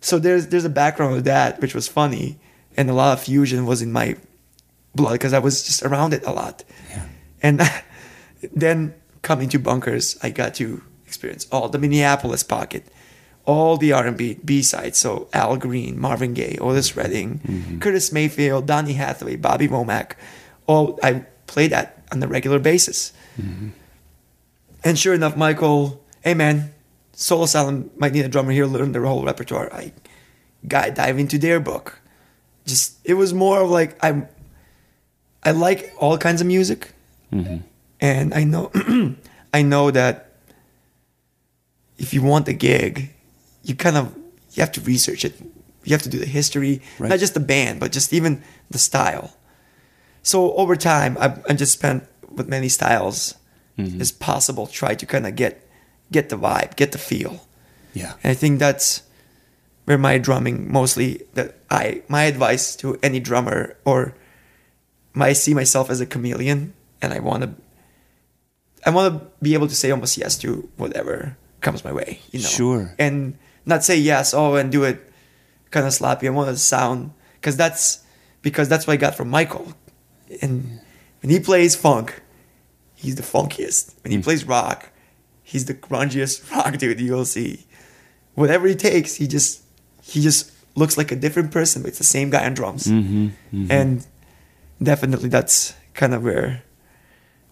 so 0.00 0.18
there's 0.18 0.48
there's 0.48 0.64
a 0.64 0.70
background 0.70 1.16
of 1.16 1.24
that, 1.24 1.60
which 1.60 1.74
was 1.74 1.86
funny, 1.88 2.38
and 2.76 2.88
a 2.88 2.94
lot 2.94 3.12
of 3.12 3.22
fusion 3.22 3.66
was 3.66 3.82
in 3.82 3.92
my 3.92 4.16
blood 4.94 5.12
because 5.12 5.32
I 5.32 5.38
was 5.38 5.64
just 5.64 5.82
around 5.82 6.14
it 6.14 6.24
a 6.24 6.32
lot. 6.32 6.64
Yeah. 6.90 7.06
And 7.42 7.60
then 8.54 8.94
coming 9.22 9.48
to 9.50 9.58
bunkers, 9.58 10.18
I 10.22 10.30
got 10.30 10.54
to 10.54 10.82
experience 11.06 11.46
all 11.52 11.68
the 11.68 11.78
Minneapolis 11.78 12.42
pocket, 12.42 12.86
all 13.44 13.76
the 13.76 13.92
R&B 13.92 14.38
B 14.44 14.62
sides. 14.62 14.98
So 14.98 15.28
Al 15.32 15.56
Green, 15.56 16.00
Marvin 16.00 16.34
Gaye, 16.34 16.56
Otis 16.60 16.90
mm-hmm. 16.90 17.00
Redding, 17.00 17.38
mm-hmm. 17.40 17.78
Curtis 17.78 18.12
Mayfield, 18.12 18.66
Donny 18.66 18.94
Hathaway, 18.94 19.36
Bobby 19.36 19.68
Womack. 19.68 20.12
All 20.66 20.98
I 21.02 21.26
played 21.46 21.72
that 21.72 22.02
on 22.12 22.22
a 22.22 22.26
regular 22.26 22.58
basis. 22.58 23.12
Mm-hmm. 23.40 23.70
And 24.82 24.98
sure 24.98 25.14
enough, 25.14 25.36
Michael, 25.36 26.02
hey 26.22 26.34
man, 26.34 26.72
Soul 27.12 27.44
Asylum 27.44 27.90
might 27.96 28.12
need 28.12 28.24
a 28.24 28.28
drummer 28.28 28.52
here, 28.52 28.66
learn 28.66 28.92
their 28.92 29.04
whole 29.04 29.24
repertoire. 29.24 29.72
I 29.72 29.92
got 30.66 30.94
dive 30.94 31.18
into 31.18 31.38
their 31.38 31.60
book. 31.60 32.00
Just 32.66 32.98
it 33.04 33.14
was 33.14 33.34
more 33.34 33.60
of 33.62 33.70
like 33.70 34.02
I'm 34.04 34.28
I 35.42 35.52
like 35.52 35.92
all 35.98 36.18
kinds 36.18 36.40
of 36.40 36.46
music, 36.46 36.92
mm-hmm. 37.32 37.58
and 38.00 38.34
I 38.34 38.44
know 38.44 38.70
I 39.54 39.62
know 39.62 39.90
that 39.90 40.32
if 41.98 42.14
you 42.14 42.22
want 42.22 42.46
the 42.46 42.52
gig, 42.54 43.10
you 43.62 43.74
kind 43.74 43.96
of 43.96 44.14
you 44.52 44.60
have 44.60 44.72
to 44.72 44.80
research 44.80 45.24
it. 45.24 45.34
You 45.84 45.92
have 45.92 46.02
to 46.02 46.10
do 46.10 46.18
the 46.18 46.26
history, 46.26 46.82
Right. 46.98 47.08
not 47.08 47.18
just 47.18 47.34
the 47.34 47.40
band, 47.40 47.80
but 47.80 47.90
just 47.92 48.12
even 48.12 48.42
the 48.70 48.78
style. 48.78 49.36
So 50.22 50.52
over 50.54 50.76
time, 50.76 51.16
I've, 51.18 51.44
I 51.48 51.54
just 51.54 51.72
spent 51.72 52.06
with 52.30 52.48
many 52.48 52.68
styles 52.68 53.34
Mm-hmm. 53.78 54.00
as 54.00 54.12
possible, 54.12 54.66
try 54.66 54.94
to 54.94 55.06
kind 55.06 55.26
of 55.26 55.36
get 55.36 55.66
get 56.12 56.28
the 56.28 56.36
vibe, 56.36 56.76
get 56.76 56.92
the 56.92 56.98
feel. 56.98 57.46
Yeah. 57.94 58.14
And 58.22 58.30
I 58.30 58.34
think 58.34 58.58
that's 58.58 59.02
where 59.84 59.98
my 59.98 60.18
drumming 60.18 60.70
mostly 60.70 61.22
that 61.34 61.56
I 61.70 62.02
my 62.08 62.24
advice 62.24 62.76
to 62.76 62.98
any 63.02 63.20
drummer 63.20 63.76
or 63.84 64.14
my, 65.12 65.28
I 65.28 65.32
see 65.32 65.54
myself 65.54 65.90
as 65.90 66.00
a 66.00 66.06
chameleon 66.06 66.74
and 67.00 67.12
I 67.12 67.20
want 67.20 67.42
to 67.42 67.54
I 68.84 68.90
want 68.90 69.12
to 69.12 69.26
be 69.42 69.54
able 69.54 69.68
to 69.68 69.74
say 69.74 69.90
almost 69.90 70.16
yes 70.16 70.38
to 70.38 70.68
whatever 70.76 71.36
comes 71.60 71.84
my 71.84 71.92
way, 71.92 72.20
you 72.30 72.40
know. 72.40 72.48
Sure. 72.48 72.94
And 72.98 73.38
not 73.66 73.84
say 73.84 73.96
yes, 73.96 74.32
oh, 74.32 74.56
and 74.56 74.72
do 74.72 74.84
it 74.84 75.10
kind 75.70 75.86
of 75.86 75.92
sloppy. 75.92 76.26
I 76.26 76.30
want 76.30 76.48
to 76.48 76.56
sound 76.56 77.12
because 77.34 77.56
that's 77.56 78.04
because 78.42 78.68
that's 78.68 78.86
what 78.86 78.94
I 78.94 78.96
got 78.96 79.14
from 79.14 79.28
Michael. 79.28 79.74
And 80.40 80.80
when 81.22 81.30
he 81.30 81.40
plays 81.40 81.76
funk, 81.76 82.22
he's 83.00 83.16
the 83.16 83.22
funkiest. 83.22 83.94
When 84.02 84.12
he 84.12 84.18
plays 84.18 84.44
rock, 84.44 84.90
he's 85.42 85.64
the 85.64 85.74
grungiest 85.74 86.50
rock 86.54 86.76
dude 86.76 87.00
you'll 87.00 87.24
see. 87.24 87.66
Whatever 88.34 88.68
he 88.68 88.74
takes, 88.74 89.14
he 89.14 89.26
just 89.26 89.62
he 90.02 90.20
just 90.20 90.52
looks 90.76 90.96
like 90.96 91.10
a 91.10 91.16
different 91.16 91.50
person, 91.50 91.82
but 91.82 91.88
it's 91.88 91.98
the 91.98 92.04
same 92.04 92.30
guy 92.30 92.44
on 92.44 92.54
drums. 92.54 92.86
Mm-hmm, 92.86 93.26
mm-hmm. 93.26 93.70
And 93.70 94.06
definitely 94.82 95.28
that's 95.28 95.74
kind 95.94 96.14
of 96.14 96.22
where 96.22 96.62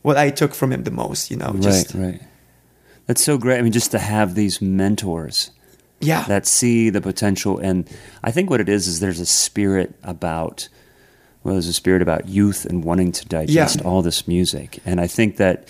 what 0.03 0.17
I 0.17 0.31
took 0.31 0.55
from 0.55 0.73
him 0.73 0.85
the 0.85 0.91
most, 0.91 1.31
you 1.31 1.37
know. 1.37 1.55
Just 1.59 1.95
right. 1.95 2.13
Right. 2.13 2.23
That's 3.07 3.23
so 3.23 3.39
great. 3.39 3.59
I 3.59 3.63
mean, 3.63 3.73
just 3.73 3.91
to 3.93 3.99
have 3.99 4.35
these 4.35 4.61
mentors 4.61 5.51
yeah. 6.01 6.25
that 6.25 6.47
see 6.47 6.91
the 6.91 7.01
potential, 7.01 7.59
and 7.59 7.89
I 8.23 8.31
think 8.31 8.51
what 8.51 8.61
it 8.61 8.69
is 8.69 8.87
is 8.87 9.01
there's 9.01 9.21
a 9.21 9.27
spirit 9.27 9.95
about. 10.03 10.69
Well, 11.45 11.55
there's 11.55 11.69
a 11.69 11.73
spirit 11.73 12.03
about 12.03 12.29
youth 12.29 12.65
and 12.65 12.85
wanting 12.85 13.13
to 13.13 13.25
digest 13.27 13.81
Yeah. 13.81 13.87
all 13.87 14.03
this 14.03 14.27
music, 14.29 14.81
and 14.85 15.01
I 15.01 15.07
think 15.07 15.37
that. 15.37 15.69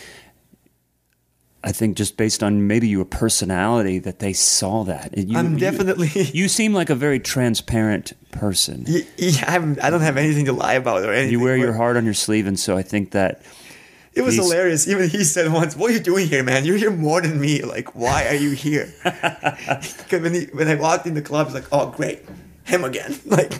I 1.65 1.73
think 1.73 1.97
just 1.97 2.17
based 2.17 2.45
on 2.45 2.69
maybe 2.69 2.87
your 2.87 3.05
personality 3.05 3.99
that 3.99 4.21
they 4.21 4.33
saw 4.33 4.85
that. 4.85 5.19
You, 5.19 5.37
I'm 5.37 5.57
definitely 5.57 6.07
You 6.33 6.47
seem 6.47 6.73
like 6.73 6.89
a 6.89 6.95
very 6.95 7.19
transparent 7.19 8.13
person. 8.31 8.85
Yeah, 8.87 9.45
I'm, 9.49 9.77
I 9.83 9.91
don't 9.91 10.01
have 10.01 10.17
anything 10.17 10.45
to 10.45 10.53
lie 10.53 10.75
about 10.75 11.03
or 11.03 11.13
anything. 11.13 11.33
You 11.33 11.41
wear 11.41 11.57
your 11.57 11.73
heart 11.73 11.97
on 11.97 12.05
your 12.05 12.15
sleeve, 12.15 12.47
and 12.47 12.59
so 12.59 12.77
I 12.77 12.83
think 12.83 13.11
that 13.11 13.43
It 14.15 14.23
was 14.23 14.37
hilarious. 14.37 14.87
Even 14.87 15.09
he 15.11 15.25
said 15.25 15.53
once, 15.53 15.77
"What 15.77 15.91
are 15.91 15.95
you 15.95 16.01
doing 16.01 16.29
here, 16.29 16.45
man? 16.45 16.65
You're 16.65 16.77
here 16.79 16.93
more 16.93 17.21
than 17.21 17.41
me. 17.41 17.63
Like, 17.63 17.93
why 17.95 18.29
are 18.29 18.35
you 18.37 18.53
here?" 18.53 18.87
when 20.11 20.35
he, 20.35 20.45
when 20.53 20.69
I 20.69 20.77
walked 20.77 21.07
in 21.07 21.15
the 21.15 21.23
club, 21.23 21.49
he's 21.49 21.55
like, 21.55 21.67
"Oh, 21.73 21.91
great, 21.91 22.25
him 22.65 22.85
again." 22.85 23.19
Like, 23.27 23.53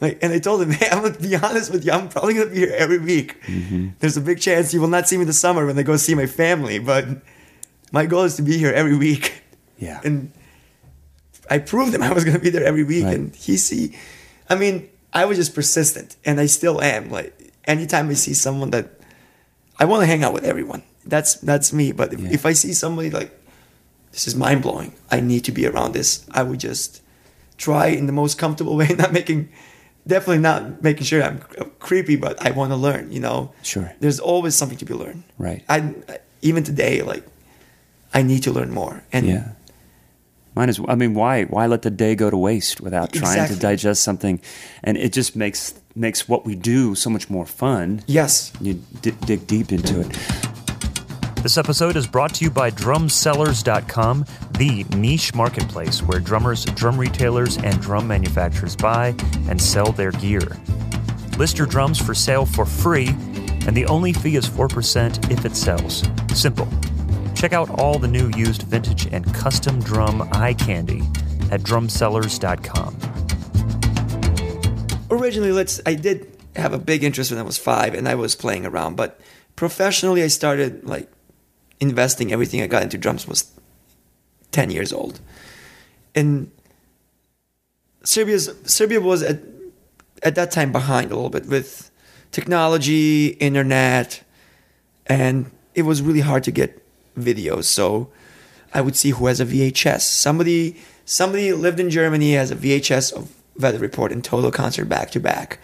like, 0.00 0.18
and 0.22 0.32
I 0.32 0.38
told 0.38 0.62
him, 0.62 0.70
"Hey, 0.80 0.88
I'm 0.90 1.02
gonna 1.02 1.18
be 1.18 1.36
honest 1.36 1.70
with 1.72 1.84
you. 1.84 1.92
I'm 1.92 2.08
probably 2.08 2.34
gonna 2.34 2.50
be 2.50 2.56
here 2.56 2.74
every 2.76 2.98
week. 2.98 3.40
Mm-hmm. 3.44 3.88
There's 3.98 4.16
a 4.16 4.20
big 4.20 4.40
chance 4.40 4.72
you 4.74 4.80
will 4.80 4.88
not 4.88 5.08
see 5.08 5.16
me 5.16 5.24
the 5.24 5.32
summer 5.32 5.66
when 5.66 5.78
I 5.78 5.82
go 5.82 5.96
see 5.96 6.14
my 6.14 6.26
family, 6.26 6.78
but 6.78 7.06
my 7.92 8.06
goal 8.06 8.22
is 8.24 8.36
to 8.36 8.42
be 8.42 8.58
here 8.58 8.72
every 8.72 8.96
week." 8.96 9.34
Yeah. 9.80 9.98
and 10.04 10.30
I 11.48 11.56
proved 11.58 11.94
him 11.94 12.02
I 12.08 12.12
was 12.12 12.22
gonna 12.24 12.38
be 12.38 12.50
there 12.50 12.64
every 12.64 12.84
week, 12.84 13.04
Right. 13.04 13.14
and 13.16 13.34
he 13.34 13.56
see. 13.56 13.96
I 14.50 14.54
mean, 14.56 14.90
I 15.14 15.24
was 15.24 15.38
just 15.38 15.54
persistent, 15.54 16.16
and 16.24 16.38
I 16.38 16.44
still 16.46 16.82
am. 16.82 17.08
Like, 17.10 17.32
anytime 17.64 18.10
I 18.10 18.14
see 18.14 18.34
someone 18.34 18.70
that 18.72 19.00
I 19.78 19.86
want 19.86 20.02
to 20.02 20.06
hang 20.06 20.22
out 20.22 20.34
with 20.34 20.44
everyone. 20.44 20.82
That's 21.06 21.36
that's 21.36 21.72
me. 21.72 21.92
But 21.92 22.12
if, 22.12 22.20
Yeah. 22.20 22.28
if 22.30 22.44
I 22.44 22.52
see 22.52 22.74
somebody 22.74 23.08
like 23.08 23.32
this 24.12 24.26
is 24.28 24.34
mind 24.36 24.60
blowing. 24.62 24.92
I 25.10 25.20
need 25.20 25.44
to 25.44 25.52
be 25.52 25.66
around 25.66 25.94
this. 25.94 26.26
I 26.30 26.42
would 26.42 26.60
just 26.60 27.00
try 27.56 27.86
in 27.86 28.04
the 28.06 28.12
most 28.12 28.36
comfortable 28.38 28.76
way, 28.76 28.88
not 28.98 29.12
making, 29.12 29.48
definitely 30.06 30.38
not 30.38 30.82
making 30.82 31.04
sure 31.04 31.22
I'm 31.22 31.38
creepy, 31.78 32.16
but 32.16 32.44
I 32.44 32.50
want 32.50 32.70
to 32.72 32.76
learn. 32.76 33.12
You 33.12 33.20
know, 33.20 33.52
Sure. 33.62 33.92
There's 34.00 34.18
always 34.20 34.54
something 34.54 34.78
to 34.78 34.84
be 34.84 34.94
learned. 34.94 35.22
Right. 35.38 35.62
I 35.68 35.94
even 36.42 36.64
today, 36.64 37.02
like, 37.02 37.24
I 38.14 38.22
need 38.22 38.42
to 38.44 38.52
learn 38.52 38.72
more. 38.72 39.02
And 39.12 39.26
Yeah. 39.26 39.48
Mine 40.56 40.68
is. 40.68 40.80
I 40.88 40.96
mean, 40.96 41.14
why? 41.14 41.44
Why 41.44 41.66
let 41.66 41.82
the 41.82 41.90
day 41.90 42.16
go 42.16 42.28
to 42.28 42.36
waste 42.36 42.80
without 42.80 43.12
trying 43.12 43.38
Exactly. 43.38 43.56
to 43.56 43.62
digest 43.62 44.02
something? 44.02 44.40
And 44.82 44.96
it 44.96 45.12
just 45.12 45.36
makes 45.36 45.74
makes 45.94 46.28
what 46.28 46.44
we 46.44 46.54
do 46.56 46.94
so 46.96 47.08
much 47.10 47.30
more 47.30 47.46
fun. 47.46 48.02
yes, 48.06 48.52
You 48.60 48.74
d- 49.02 49.12
dig 49.26 49.46
deep 49.46 49.70
into 49.72 50.00
it. 50.00 50.16
This 51.42 51.56
episode 51.56 51.96
is 51.96 52.06
brought 52.06 52.34
to 52.34 52.44
you 52.44 52.50
by 52.50 52.70
drumsellers.com, 52.70 54.26
the 54.58 54.84
niche 54.94 55.34
marketplace 55.34 56.02
where 56.02 56.20
drummers, 56.20 56.66
drum 56.66 57.00
retailers, 57.00 57.56
and 57.56 57.80
drum 57.80 58.06
manufacturers 58.06 58.76
buy 58.76 59.14
and 59.48 59.58
sell 59.58 59.90
their 59.90 60.12
gear. 60.12 60.42
List 61.38 61.56
your 61.56 61.66
drums 61.66 61.98
for 61.98 62.12
sale 62.12 62.44
for 62.44 62.66
free, 62.66 63.08
and 63.66 63.74
the 63.74 63.86
only 63.86 64.12
fee 64.12 64.36
is 64.36 64.46
4% 64.46 65.30
if 65.30 65.46
it 65.46 65.56
sells. 65.56 66.06
Simple. 66.34 66.68
Check 67.34 67.54
out 67.54 67.70
all 67.80 67.98
the 67.98 68.06
new 68.06 68.30
used 68.36 68.64
vintage 68.64 69.06
and 69.06 69.24
custom 69.34 69.80
drum 69.80 70.28
eye 70.32 70.52
candy 70.52 71.00
at 71.50 71.62
drumsellers.com. 71.62 72.96
originally 75.10 75.52
let's 75.52 75.80
i 75.86 75.94
did 75.94 76.30
have 76.54 76.72
a 76.72 76.78
big 76.78 77.02
interest 77.02 77.30
when 77.32 77.40
i 77.40 77.42
was 77.42 77.58
five 77.58 77.94
and 77.94 78.08
i 78.08 78.14
was 78.14 78.36
playing 78.36 78.64
around 78.64 78.94
but 78.94 79.20
professionally 79.56 80.22
i 80.22 80.28
started 80.28 80.84
like 80.84 81.10
investing 81.80 82.32
everything 82.32 82.62
i 82.62 82.66
got 82.66 82.82
into 82.82 82.98
drums 82.98 83.26
was 83.26 83.50
10 84.52 84.70
years 84.70 84.92
old. 84.92 85.20
And 86.14 86.50
serbia's 88.02 88.50
serbia 88.64 89.00
was 89.00 89.22
at 89.22 89.38
at 90.22 90.34
that 90.34 90.50
time 90.50 90.72
behind 90.72 91.10
a 91.10 91.14
little 91.14 91.30
bit 91.30 91.46
with 91.46 91.90
technology 92.32 93.28
internet 93.28 94.22
and 95.06 95.50
it 95.74 95.82
was 95.82 96.02
really 96.02 96.20
hard 96.20 96.42
to 96.44 96.50
get 96.50 96.82
videos. 97.18 97.64
So 97.64 98.10
i 98.72 98.80
would 98.80 98.96
see 98.96 99.10
who 99.10 99.26
has 99.26 99.40
a 99.40 99.46
vhs 99.46 100.00
somebody 100.00 100.76
somebody 101.04 101.52
lived 101.52 101.80
in 101.80 101.90
germany 101.90 102.34
has 102.34 102.50
a 102.50 102.56
vhs 102.56 103.12
of 103.12 103.34
weather 103.58 103.78
report 103.78 104.12
and 104.12 104.22
total 104.22 104.50
concert 104.50 104.88
back 104.88 105.10
to 105.10 105.20
back 105.20 105.58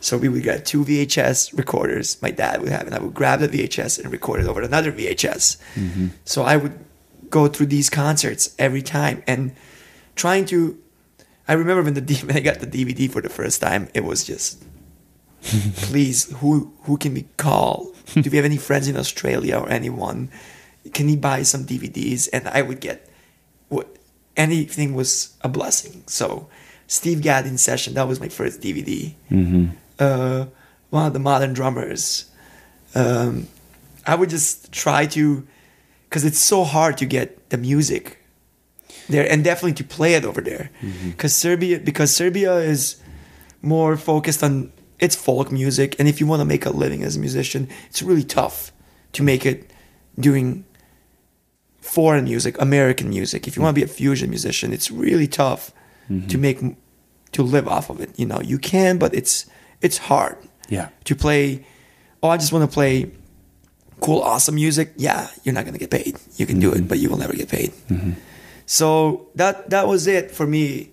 so 0.00 0.16
we 0.16 0.28
would 0.28 0.42
get 0.42 0.64
two 0.64 0.84
vhs 0.84 1.56
recorders. 1.56 2.20
My 2.22 2.30
dad 2.30 2.60
would 2.60 2.70
have 2.70 2.86
and 2.86 2.94
i 2.94 2.98
would 2.98 3.14
grab 3.14 3.40
the 3.40 3.48
vhs 3.48 3.98
and 3.98 4.10
record 4.10 4.40
it 4.40 4.46
over 4.46 4.60
another 4.62 4.92
vhs 4.92 5.58
mm-hmm. 5.74 6.08
so 6.24 6.42
i 6.42 6.56
would 6.56 6.78
go 7.28 7.46
through 7.46 7.66
these 7.66 7.88
concerts 7.88 8.54
every 8.58 8.82
time 8.82 9.22
and 9.26 9.54
trying 10.16 10.44
to 10.46 10.78
i 11.46 11.52
remember 11.52 11.82
when 11.82 11.94
the 11.94 12.14
when 12.26 12.36
i 12.36 12.40
got 12.40 12.60
the 12.60 12.66
dvd 12.66 13.10
for 13.10 13.20
the 13.20 13.28
first 13.28 13.60
time 13.60 13.88
it 13.94 14.04
was 14.04 14.24
just 14.24 14.62
please 15.42 16.30
who 16.38 16.72
who 16.82 16.98
can 16.98 17.14
we 17.14 17.22
call? 17.38 17.90
Do 18.14 18.28
we 18.28 18.36
have 18.36 18.44
any 18.44 18.58
friends 18.58 18.88
in 18.88 18.96
australia 18.96 19.56
or 19.58 19.70
anyone? 19.70 20.30
Can 20.92 21.08
he 21.08 21.16
buy 21.16 21.42
some 21.42 21.64
dvds 21.64 22.28
and 22.32 22.48
i 22.48 22.62
would 22.62 22.80
get 22.80 23.08
what 23.68 23.96
anything 24.36 24.94
was 24.94 25.36
a 25.42 25.48
blessing. 25.48 26.04
So 26.06 26.48
steve 26.86 27.22
gadd 27.22 27.46
in 27.46 27.56
session 27.56 27.94
that 27.94 28.08
was 28.08 28.18
my 28.18 28.28
first 28.28 28.60
dvd 28.60 29.14
uh, 30.00 30.46
one 30.90 31.06
of 31.06 31.12
the 31.12 31.20
modern 31.20 31.52
drummers. 31.52 32.26
Um, 32.94 33.46
i 34.06 34.14
would 34.14 34.30
just 34.30 34.72
try 34.72 35.06
to 35.06 35.46
because 36.08 36.24
it's 36.24 36.38
so 36.38 36.64
hard 36.64 36.98
to 36.98 37.06
get 37.06 37.50
the 37.50 37.58
music 37.58 38.18
there 39.08 39.30
and 39.30 39.44
definitely 39.44 39.74
to 39.74 39.84
play 39.84 40.14
it 40.14 40.24
over 40.24 40.40
there. 40.40 40.70
Because 41.10 41.34
serbia 41.34 41.78
because 41.78 42.14
serbia 42.14 42.56
is 42.56 42.96
more 43.62 43.96
focused 43.96 44.42
on 44.42 44.72
its 44.98 45.14
folk 45.14 45.52
music 45.52 45.94
and 45.98 46.08
if 46.08 46.20
you 46.20 46.26
want 46.26 46.40
to 46.40 46.44
make 46.44 46.66
a 46.66 46.70
living 46.70 47.02
as 47.04 47.16
a 47.16 47.20
musician 47.20 47.68
it's 47.88 48.02
really 48.02 48.24
tough 48.24 48.72
to 49.12 49.22
make 49.22 49.46
it 49.46 49.70
doing 50.18 50.64
foreign 51.80 52.24
music 52.24 52.60
american 52.60 53.08
music. 53.10 53.46
If 53.46 53.56
you 53.56 53.62
want 53.62 53.76
to 53.76 53.80
be 53.80 53.84
a 53.84 53.94
fusion 53.94 54.30
musician 54.30 54.72
it's 54.72 54.90
really 54.90 55.28
tough 55.28 55.72
to 56.28 56.38
make 56.38 56.58
to 57.32 57.42
live 57.42 57.68
off 57.68 57.90
of 57.90 58.00
it 58.00 58.18
you 58.18 58.26
know? 58.26 58.40
You 58.40 58.58
can 58.58 58.98
but 58.98 59.14
it's 59.14 59.46
it's 59.80 59.98
hard 59.98 60.36
Yeah. 60.68 60.88
to 61.04 61.14
play 61.14 61.64
oh 62.22 62.28
i 62.28 62.36
just 62.36 62.52
want 62.52 62.68
to 62.70 62.74
play 62.74 63.10
cool 64.00 64.20
awesome 64.22 64.54
music. 64.54 64.92
Yeah 64.96 65.28
you're 65.44 65.54
not 65.54 65.64
going 65.64 65.74
to 65.74 65.78
get 65.78 65.90
paid. 65.90 66.16
You 66.36 66.46
can 66.46 66.58
do 66.58 66.70
it 66.72 66.76
mm-hmm. 66.78 66.86
but 66.86 66.98
you 66.98 67.10
will 67.10 67.18
never 67.18 67.34
get 67.34 67.48
paid. 67.50 67.70
Mm-hmm. 67.90 68.12
So 68.66 69.28
that 69.34 69.68
that 69.70 69.86
was 69.86 70.06
it 70.06 70.30
for 70.30 70.46
me. 70.46 70.90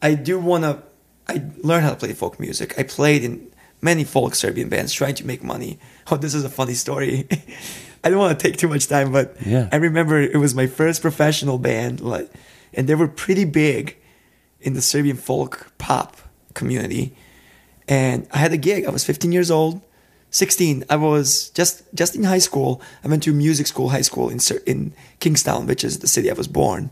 I 0.00 0.14
do 0.14 0.38
want 0.38 0.64
to 0.64 0.82
i 1.28 1.42
learned 1.62 1.84
how 1.84 1.90
to 1.90 1.96
play 1.96 2.14
folk 2.14 2.40
music. 2.40 2.78
I 2.78 2.82
played 2.84 3.24
in 3.24 3.46
many 3.82 4.04
folk 4.04 4.34
serbian 4.34 4.68
bands 4.70 4.92
trying 4.92 5.14
to 5.16 5.26
make 5.26 5.42
money. 5.42 5.78
Oh 6.10 6.16
this 6.16 6.34
is 6.34 6.44
a 6.44 6.48
funny 6.48 6.74
story. 6.74 7.28
I 8.04 8.08
don't 8.08 8.18
want 8.18 8.38
to 8.38 8.42
take 8.48 8.56
too 8.56 8.68
much 8.68 8.86
time 8.88 9.12
but 9.12 9.36
Yeah. 9.44 9.68
i 9.72 9.76
remember 9.76 10.18
it 10.18 10.38
was 10.40 10.54
my 10.54 10.66
first 10.66 11.02
professional 11.02 11.58
band 11.58 12.00
like 12.00 12.30
and 12.72 12.88
they 12.88 12.94
were 12.94 13.08
pretty 13.08 13.44
big 13.44 13.96
in 14.62 14.72
the 14.72 14.80
serbian 14.80 15.16
folk 15.18 15.52
pop 15.76 16.16
community 16.54 17.12
and 17.90 18.28
I 18.30 18.38
had 18.38 18.52
a 18.52 18.56
gig. 18.56 18.86
I 18.86 18.90
was 18.90 19.04
15 19.04 19.32
years 19.32 19.50
old, 19.50 19.82
16. 20.30 20.84
I 20.88 20.96
was 20.96 21.50
just 21.50 21.82
just 21.92 22.14
in 22.14 22.22
high 22.22 22.38
school. 22.38 22.80
I 23.04 23.08
went 23.08 23.24
to 23.24 23.32
music 23.32 23.66
school, 23.66 23.90
high 23.90 24.04
school 24.04 24.30
in 24.30 24.38
in 24.64 24.94
Kingstown, 25.18 25.66
which 25.66 25.84
is 25.84 25.98
the 25.98 26.06
city 26.06 26.30
I 26.30 26.34
was 26.34 26.48
born. 26.48 26.90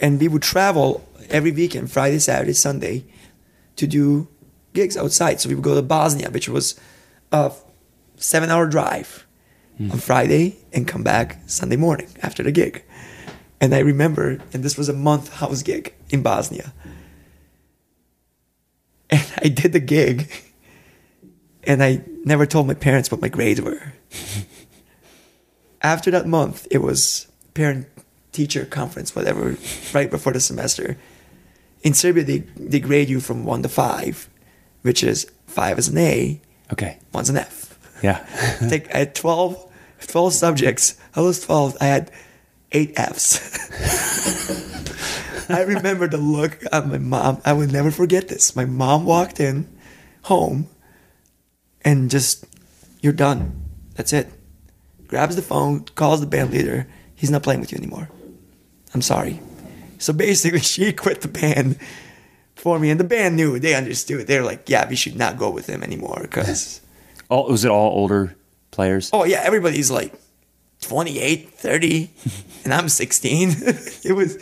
And 0.00 0.18
we 0.18 0.26
would 0.26 0.42
travel 0.42 1.06
every 1.28 1.52
weekend, 1.52 1.92
Friday, 1.92 2.18
Saturday, 2.18 2.54
Sunday, 2.54 3.04
to 3.76 3.86
do 3.86 4.26
gigs 4.72 4.96
outside. 4.96 5.38
So 5.38 5.50
we 5.50 5.54
would 5.54 5.64
go 5.64 5.74
to 5.74 5.82
Bosnia, 5.82 6.30
which 6.30 6.48
was 6.48 6.80
a 7.30 7.52
seven-hour 8.16 8.66
drive 8.68 9.26
hmm. 9.76 9.90
on 9.92 9.98
Friday, 9.98 10.56
and 10.72 10.88
come 10.88 11.02
back 11.02 11.38
Sunday 11.46 11.76
morning 11.76 12.08
after 12.22 12.42
the 12.42 12.52
gig. 12.52 12.82
And 13.60 13.74
I 13.74 13.80
remember, 13.80 14.40
and 14.52 14.64
this 14.64 14.78
was 14.78 14.88
a 14.88 14.94
month 14.94 15.34
house 15.34 15.62
gig 15.62 15.92
in 16.08 16.22
Bosnia 16.22 16.72
and 19.16 19.32
I 19.42 19.48
did 19.48 19.72
the 19.72 19.80
gig, 19.80 20.28
and 21.64 21.82
I 21.82 22.02
never 22.24 22.46
told 22.46 22.66
my 22.66 22.74
parents 22.74 23.10
what 23.10 23.20
my 23.20 23.28
grades 23.28 23.60
were. 23.60 23.92
After 25.82 26.10
that 26.12 26.26
month, 26.26 26.66
it 26.70 26.78
was 26.78 27.26
parent 27.54 27.86
teacher 28.32 28.64
conference, 28.64 29.14
whatever, 29.14 29.56
right 29.92 30.10
before 30.10 30.32
the 30.32 30.40
semester. 30.40 30.96
In 31.82 31.92
Serbia, 31.94 32.24
they, 32.24 32.38
they 32.56 32.80
grade 32.80 33.08
you 33.10 33.20
from 33.20 33.44
one 33.44 33.62
to 33.62 33.68
five, 33.68 34.28
which 34.82 35.02
is 35.04 35.30
five 35.46 35.78
is 35.78 35.88
an 35.88 35.98
A, 35.98 36.40
Okay. 36.72 36.98
one's 37.12 37.28
an 37.28 37.36
F. 37.36 37.78
Yeah. 38.02 38.24
Take, 38.68 38.92
I 38.94 38.98
had 38.98 39.14
12, 39.14 39.70
12 40.08 40.32
subjects. 40.32 40.96
I 41.14 41.20
was 41.20 41.40
12. 41.44 41.76
I 41.80 41.84
had 41.86 42.10
eight 42.72 42.94
F's. 42.96 43.38
I 45.52 45.62
remember 45.62 46.08
the 46.08 46.18
look 46.18 46.58
of 46.72 46.88
my 46.88 46.98
mom. 46.98 47.40
I 47.44 47.52
will 47.52 47.66
never 47.66 47.90
forget 47.90 48.28
this. 48.28 48.56
My 48.56 48.64
mom 48.64 49.04
walked 49.04 49.40
in 49.40 49.68
home 50.22 50.68
and 51.82 52.10
just, 52.10 52.44
you're 53.00 53.12
done. 53.12 53.62
That's 53.94 54.12
it. 54.12 54.28
Grabs 55.06 55.36
the 55.36 55.42
phone, 55.42 55.84
calls 55.94 56.20
the 56.20 56.26
band 56.26 56.52
leader. 56.52 56.86
He's 57.14 57.30
not 57.30 57.42
playing 57.42 57.60
with 57.60 57.72
you 57.72 57.78
anymore. 57.78 58.08
I'm 58.94 59.02
sorry. 59.02 59.40
So 59.98 60.12
basically, 60.12 60.60
she 60.74 60.92
quit 60.92 61.20
the 61.20 61.28
band 61.28 61.78
for 62.56 62.78
me, 62.78 62.90
and 62.90 62.98
the 62.98 63.04
band 63.04 63.36
knew. 63.36 63.58
They 63.58 63.74
understood. 63.74 64.26
They 64.26 64.38
were 64.38 64.44
like, 64.44 64.68
yeah, 64.68 64.88
we 64.88 64.96
should 64.96 65.16
not 65.16 65.38
go 65.38 65.50
with 65.50 65.66
him 65.66 65.82
anymore 65.82 66.20
because. 66.22 66.80
all 67.28 67.48
was 67.48 67.64
it 67.64 67.70
all 67.70 67.90
older 67.92 68.34
players? 68.70 69.10
Oh 69.12 69.24
yeah, 69.24 69.42
everybody's 69.44 69.90
like 69.90 70.14
28, 70.82 71.50
30, 71.50 72.10
and 72.64 72.74
I'm 72.74 72.88
16. 72.88 73.50
it 74.04 74.14
was 74.14 74.36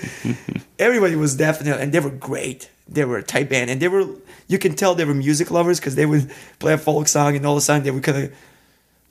everybody 0.78 1.14
was 1.14 1.36
definitely 1.36 1.82
and 1.82 1.92
they 1.92 2.00
were 2.00 2.10
great. 2.10 2.70
They 2.88 3.04
were 3.04 3.18
a 3.18 3.22
tight 3.22 3.48
band 3.48 3.70
and 3.70 3.80
they 3.80 3.88
were 3.88 4.06
you 4.48 4.58
can 4.58 4.74
tell 4.74 4.94
they 4.94 5.04
were 5.04 5.14
music 5.14 5.50
lovers 5.50 5.78
because 5.78 5.94
they 5.94 6.06
would 6.06 6.30
play 6.58 6.72
a 6.72 6.78
folk 6.78 7.06
song 7.06 7.36
and 7.36 7.46
all 7.46 7.52
of 7.52 7.58
a 7.58 7.60
sudden 7.60 7.84
they 7.84 7.90
would 7.90 8.02
kind 8.02 8.24
of 8.24 8.34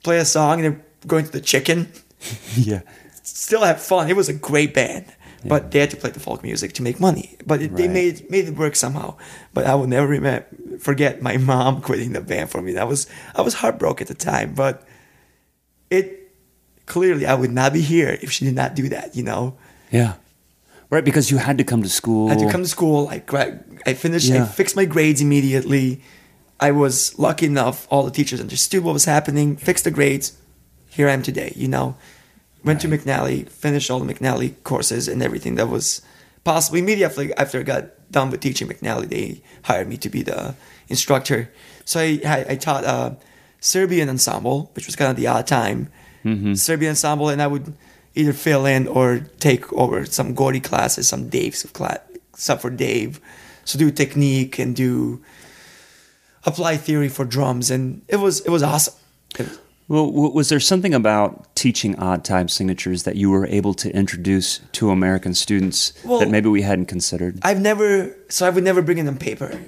play 0.02 0.18
a 0.18 0.24
song 0.24 0.64
and 0.64 0.74
they're 0.74 0.84
going 1.06 1.24
to 1.24 1.32
the 1.32 1.40
chicken. 1.40 1.90
yeah. 2.56 2.82
Still 3.22 3.62
have 3.62 3.80
fun. 3.80 4.10
It 4.10 4.16
was 4.16 4.28
a 4.28 4.34
great 4.34 4.74
band. 4.74 5.06
But 5.42 5.70
they 5.70 5.78
had 5.78 5.88
to 5.90 5.96
play 5.96 6.10
the 6.10 6.20
folk 6.20 6.42
music 6.42 6.74
to 6.74 6.82
make 6.82 7.00
money. 7.00 7.38
But 7.46 7.62
it, 7.62 7.74
they 7.74 7.88
made 7.88 8.30
made 8.30 8.46
it 8.46 8.56
work 8.56 8.76
somehow. 8.76 9.16
But 9.54 9.66
I 9.66 9.74
will 9.74 9.86
never 9.86 10.06
remember, 10.06 10.46
forget 10.78 11.22
my 11.22 11.36
mom 11.50 11.80
quitting 11.80 12.12
the 12.12 12.20
band 12.20 12.50
for 12.50 12.60
me. 12.60 12.72
That 12.72 12.86
was 12.86 13.06
I 13.34 13.40
was 13.40 13.54
heartbroken 13.54 14.04
at 14.04 14.08
the 14.08 14.14
time. 14.14 14.52
But 14.52 14.86
it 15.88 16.19
clearly 16.90 17.24
I 17.24 17.34
would 17.34 17.52
not 17.52 17.72
be 17.72 17.80
here 17.80 18.18
if 18.20 18.32
she 18.32 18.44
did 18.44 18.54
not 18.54 18.74
do 18.74 18.88
that. 18.90 19.14
You 19.16 19.22
know, 19.22 19.56
Yeah. 19.90 20.14
Right, 20.90 21.04
because 21.04 21.30
you 21.30 21.38
had 21.38 21.56
to 21.58 21.64
come 21.64 21.82
to 21.84 21.88
school. 21.88 22.26
I 22.26 22.34
had 22.34 22.40
to 22.40 22.50
come 22.50 22.62
to 22.62 22.68
school. 22.68 23.08
I 23.08 23.22
I 23.86 23.94
finished. 23.94 24.30
I 24.32 24.44
fixed 24.44 24.74
my 24.74 24.86
grades 24.86 25.20
immediately. 25.20 26.02
I 26.58 26.72
was 26.72 27.16
lucky 27.16 27.46
enough. 27.46 27.86
All 27.90 28.02
the 28.02 28.10
teachers 28.10 28.40
understood 28.40 28.82
what 28.82 28.92
was 28.92 29.06
happening. 29.06 29.56
Fixed 29.56 29.84
the 29.84 29.92
grades. 29.92 30.36
Here 30.96 31.08
I 31.08 31.12
am 31.12 31.22
today. 31.22 31.52
You 31.54 31.68
know, 31.68 31.94
Went 32.64 32.80
to 32.82 32.88
McNally, 32.88 33.48
finished 33.48 33.90
all 33.90 34.00
the 34.00 34.12
McNally 34.12 34.52
courses 34.64 35.08
and 35.08 35.22
everything 35.22 35.54
that 35.54 35.68
was 35.68 36.02
possible. 36.44 36.76
Immediately 36.78 37.32
after 37.36 37.60
I 37.60 37.62
got 37.62 37.84
done 38.10 38.30
with 38.30 38.40
teaching 38.40 38.68
McNally, 38.68 39.08
they 39.08 39.42
hired 39.62 39.88
me 39.88 39.96
to 39.98 40.10
be 40.10 40.22
the 40.22 40.54
instructor. 40.88 41.50
So 41.86 42.00
I, 42.00 42.20
I, 42.26 42.38
I 42.50 42.56
taught 42.56 42.84
uh, 42.84 43.14
Serbian 43.60 44.08
ensemble, 44.10 44.70
which 44.74 44.86
was 44.86 44.96
kind 44.96 45.10
of 45.10 45.16
the 45.16 45.26
odd 45.26 45.46
time. 45.46 45.88
Mm-hmm. 46.24 46.54
Serbian 46.54 46.90
ensemble, 46.90 47.28
and 47.28 47.40
I 47.42 47.46
would 47.46 47.72
either 48.14 48.32
fill 48.32 48.66
in 48.66 48.86
or 48.88 49.20
take 49.38 49.72
over 49.72 50.04
some 50.04 50.34
Gordy 50.34 50.60
classes, 50.60 51.08
some 51.08 51.28
Dave's 51.28 51.62
class, 51.72 51.98
stuff 52.34 52.60
for 52.62 52.70
Dave. 52.70 53.20
So 53.64 53.78
do 53.78 53.90
technique 53.90 54.58
and 54.58 54.74
do 54.74 55.22
apply 56.44 56.76
theory 56.76 57.08
for 57.08 57.24
drums, 57.24 57.70
and 57.70 58.02
it 58.08 58.16
was 58.16 58.40
it 58.40 58.50
was 58.50 58.62
awesome. 58.62 58.94
It- 59.38 59.58
Well, 59.88 60.06
was 60.12 60.48
there 60.50 60.60
something 60.60 60.94
about 60.94 61.52
teaching 61.56 61.96
odd 61.98 62.24
time 62.24 62.46
signatures 62.48 63.02
that 63.02 63.16
you 63.16 63.28
were 63.28 63.46
able 63.48 63.74
to 63.74 63.90
introduce 63.90 64.60
to 64.78 64.90
American 64.90 65.34
students 65.34 65.92
Well- 66.04 66.20
that 66.20 66.30
maybe 66.30 66.48
we 66.48 66.62
hadn't 66.62 66.86
considered? 66.86 67.40
I've 67.42 67.60
never, 67.60 68.14
so 68.28 68.46
I 68.46 68.50
would 68.50 68.62
never 68.62 68.82
bring 68.82 68.98
in 68.98 69.06
them 69.06 69.16
paper 69.18 69.58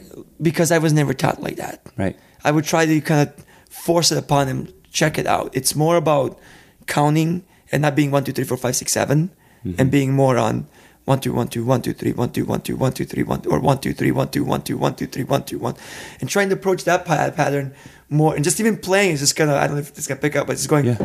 because 0.41 0.71
I 0.71 0.79
was 0.79 0.93
never 0.93 1.13
taught 1.13 1.43
like 1.43 1.57
that. 1.57 1.83
Right. 1.99 2.17
I 2.45 2.53
would 2.53 2.65
try 2.65 2.87
to 2.87 3.01
kind 3.01 3.29
of 3.29 3.35
force 3.69 4.13
it 4.13 4.19
upon 4.19 4.47
them, 4.47 4.69
check 4.93 5.19
it 5.19 5.27
out. 5.27 5.51
It's 5.55 5.75
more 5.75 5.97
about 5.97 6.39
counting 6.87 7.45
and 7.71 7.83
not 7.83 7.97
being 7.97 8.11
one, 8.11 8.25
two, 8.25 8.33
three, 8.33 8.45
four, 8.45 8.57
five, 8.57 8.77
six, 8.77 8.93
seven, 8.93 9.31
and 9.79 9.91
being 9.91 10.13
more 10.13 10.39
on 10.39 10.67
one, 11.05 11.21
two, 11.21 11.33
one, 11.33 11.49
two, 11.49 11.65
one, 11.65 11.81
two, 11.83 11.93
three, 11.93 12.13
one, 12.13 12.31
two, 12.31 12.45
one, 12.45 12.61
two, 12.61 12.77
one, 12.77 12.93
two, 12.93 13.05
three, 13.05 13.23
one, 13.23 13.43
or 13.47 13.59
one, 13.61 13.79
two, 13.79 13.93
three, 13.93 14.11
one, 14.11 14.29
two, 14.29 14.45
one, 14.45 14.63
two, 14.63 14.77
one, 14.77 14.95
two, 14.95 15.07
three, 15.07 15.25
one, 15.25 15.45
two, 15.45 15.59
one, 15.59 15.75
and 16.21 16.29
trying 16.29 16.49
to 16.49 16.55
approach 16.55 16.85
that 16.85 17.05
pattern 17.05 17.75
more, 18.11 18.35
and 18.35 18.45
just 18.45 18.61
even 18.61 18.77
playing 18.77 19.13
is 19.13 19.21
just 19.21 19.37
gonna, 19.37 19.55
I 19.55 19.67
don't 19.67 19.77
know 19.77 19.83
if 19.83 19.97
it's 19.97 20.07
gonna 20.07 20.21
pick 20.21 20.37
up, 20.37 20.47
but 20.47 20.55
it's 20.55 20.67
going. 20.67 20.87
Yeah. 20.87 20.99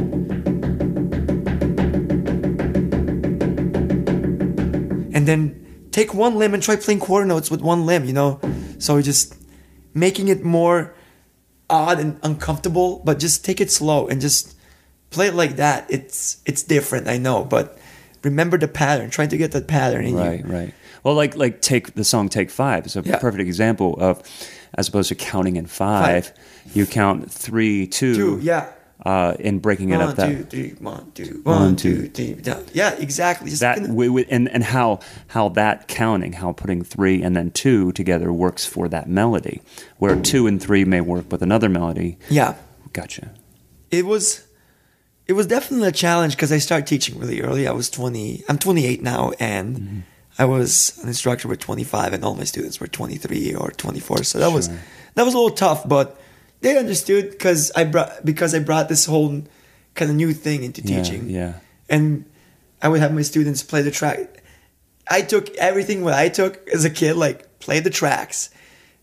and 5.18 5.28
then 5.28 5.88
take 5.92 6.14
one 6.14 6.36
limb 6.36 6.54
and 6.54 6.62
try 6.62 6.76
playing 6.76 7.00
quarter 7.00 7.26
notes 7.26 7.50
with 7.50 7.60
one 7.60 7.88
limb, 7.88 8.06
you 8.06 8.14
know? 8.14 8.40
So 8.78 9.02
just 9.02 9.36
making 9.96 10.28
it 10.28 10.44
more 10.44 10.94
odd 11.70 12.00
and 12.00 12.20
uncomfortable, 12.24 13.02
but 13.04 13.20
just 13.20 13.44
take 13.46 13.60
it 13.62 13.72
slow 13.72 14.08
and 14.08 14.22
just 14.22 14.56
play 15.10 15.28
it 15.28 15.34
like 15.34 15.58
that. 15.58 15.86
It's 15.90 16.42
it's 16.46 16.64
different, 16.64 17.08
I 17.08 17.18
know, 17.18 17.44
but 17.44 17.78
remember 18.24 18.58
the 18.58 18.68
pattern, 18.68 19.10
trying 19.10 19.30
to 19.30 19.38
get 19.38 19.52
that 19.52 19.68
pattern 19.68 20.06
in 20.06 20.16
Right, 20.16 20.40
you. 20.46 20.52
right. 20.52 20.74
Well, 21.04 21.14
like 21.16 21.36
like 21.36 21.62
take 21.62 21.94
the 21.94 22.04
song 22.04 22.30
"Take 22.30 22.50
Five 22.50 22.86
is 22.86 22.96
a 22.96 23.02
Yeah. 23.02 23.18
perfect 23.20 23.42
example 23.42 23.96
of, 24.00 24.22
as 24.78 24.88
opposed 24.88 25.10
to 25.10 25.16
counting 25.16 25.56
in 25.56 25.66
five, 25.66 26.34
you 26.74 26.86
count 26.86 27.32
three, 27.32 27.88
two, 27.88 28.16
Two, 28.16 28.40
yeah. 28.42 28.68
Uh, 29.08 29.36
and 29.40 29.62
breaking 29.62 29.90
it 29.92 29.98
One, 29.98 30.10
up 30.10 30.16
that 30.18 30.28
two, 30.30 30.44
three, 30.44 30.70
one, 30.80 31.12
two, 31.14 31.40
One, 31.44 31.60
one, 31.62 31.76
two. 31.76 32.10
three. 32.10 32.34
down. 32.34 32.66
Yeah, 32.74 32.94
exactly. 32.96 33.50
Just 33.50 33.62
that 33.62 33.80
wi- 33.82 34.08
wi- 34.08 34.28
and 34.30 34.50
and 34.50 34.64
how 34.64 35.00
how 35.28 35.50
that 35.50 35.88
counting, 35.88 36.34
how 36.34 36.52
putting 36.52 36.84
three 36.84 37.24
and 37.24 37.36
then 37.36 37.52
two 37.52 37.92
together 37.94 38.34
works 38.34 38.66
for 38.66 38.90
that 38.90 39.08
melody, 39.08 39.62
where 39.98 40.16
two 40.22 40.46
and 40.48 40.62
three 40.62 40.84
may 40.86 41.02
work 41.02 41.32
with 41.32 41.42
another 41.42 41.70
melody. 41.70 42.18
yeah. 42.30 42.56
Gotcha. 42.94 43.32
it 43.92 44.06
was 44.06 44.44
it 45.28 45.34
was 45.34 45.46
definitely 45.48 45.88
a 45.88 45.92
challenge 45.92 46.36
because 46.36 46.52
I 46.52 46.58
started 46.58 46.88
teaching 46.88 47.20
really 47.20 47.42
early. 47.42 47.68
I 47.68 47.72
was 47.72 47.90
20. 47.90 48.44
I'm 48.50 48.58
28 48.58 49.02
now, 49.04 49.32
and 49.40 49.76
Mm-hmm. 49.78 50.00
I 50.40 50.46
was 50.46 51.00
an 51.02 51.08
instructor 51.08 51.48
with 51.48 51.60
25, 51.60 52.14
and 52.14 52.24
all 52.24 52.36
my 52.36 52.44
students 52.44 52.80
were 52.80 52.86
23 52.88 53.56
or 53.56 53.72
24. 53.72 54.24
So 54.24 54.38
that 54.40 54.52
was 54.54 54.70
that 55.16 55.24
was 55.26 55.34
a 55.34 55.38
little 55.38 55.56
tough, 55.56 55.88
but 55.88 56.20
they 56.62 56.78
understood 56.78 57.32
because 57.32 57.72
I 57.76 57.84
brought 57.84 58.26
because 58.26 58.54
I 58.56 58.60
brought 58.60 58.90
this 58.90 59.06
whole 59.06 59.44
kind 59.96 60.12
of 60.12 60.18
new 60.18 60.34
thing 60.34 60.64
into 60.64 60.82
Yeah, 60.82 61.02
teaching. 61.04 61.30
yeah. 61.30 61.54
and 61.90 62.26
I 62.82 62.90
would 62.90 63.00
have 63.00 63.14
my 63.14 63.24
students 63.24 63.64
play 63.64 63.82
the 63.82 63.92
track. 63.92 64.44
I 65.10 65.22
took 65.22 65.50
everything 65.58 66.04
what 66.04 66.14
I 66.14 66.30
took 66.30 66.68
as 66.70 66.86
a 66.86 66.90
kid, 66.90 67.16
like 67.16 67.60
play 67.60 67.80
the 67.80 67.90
tracks. 67.90 68.50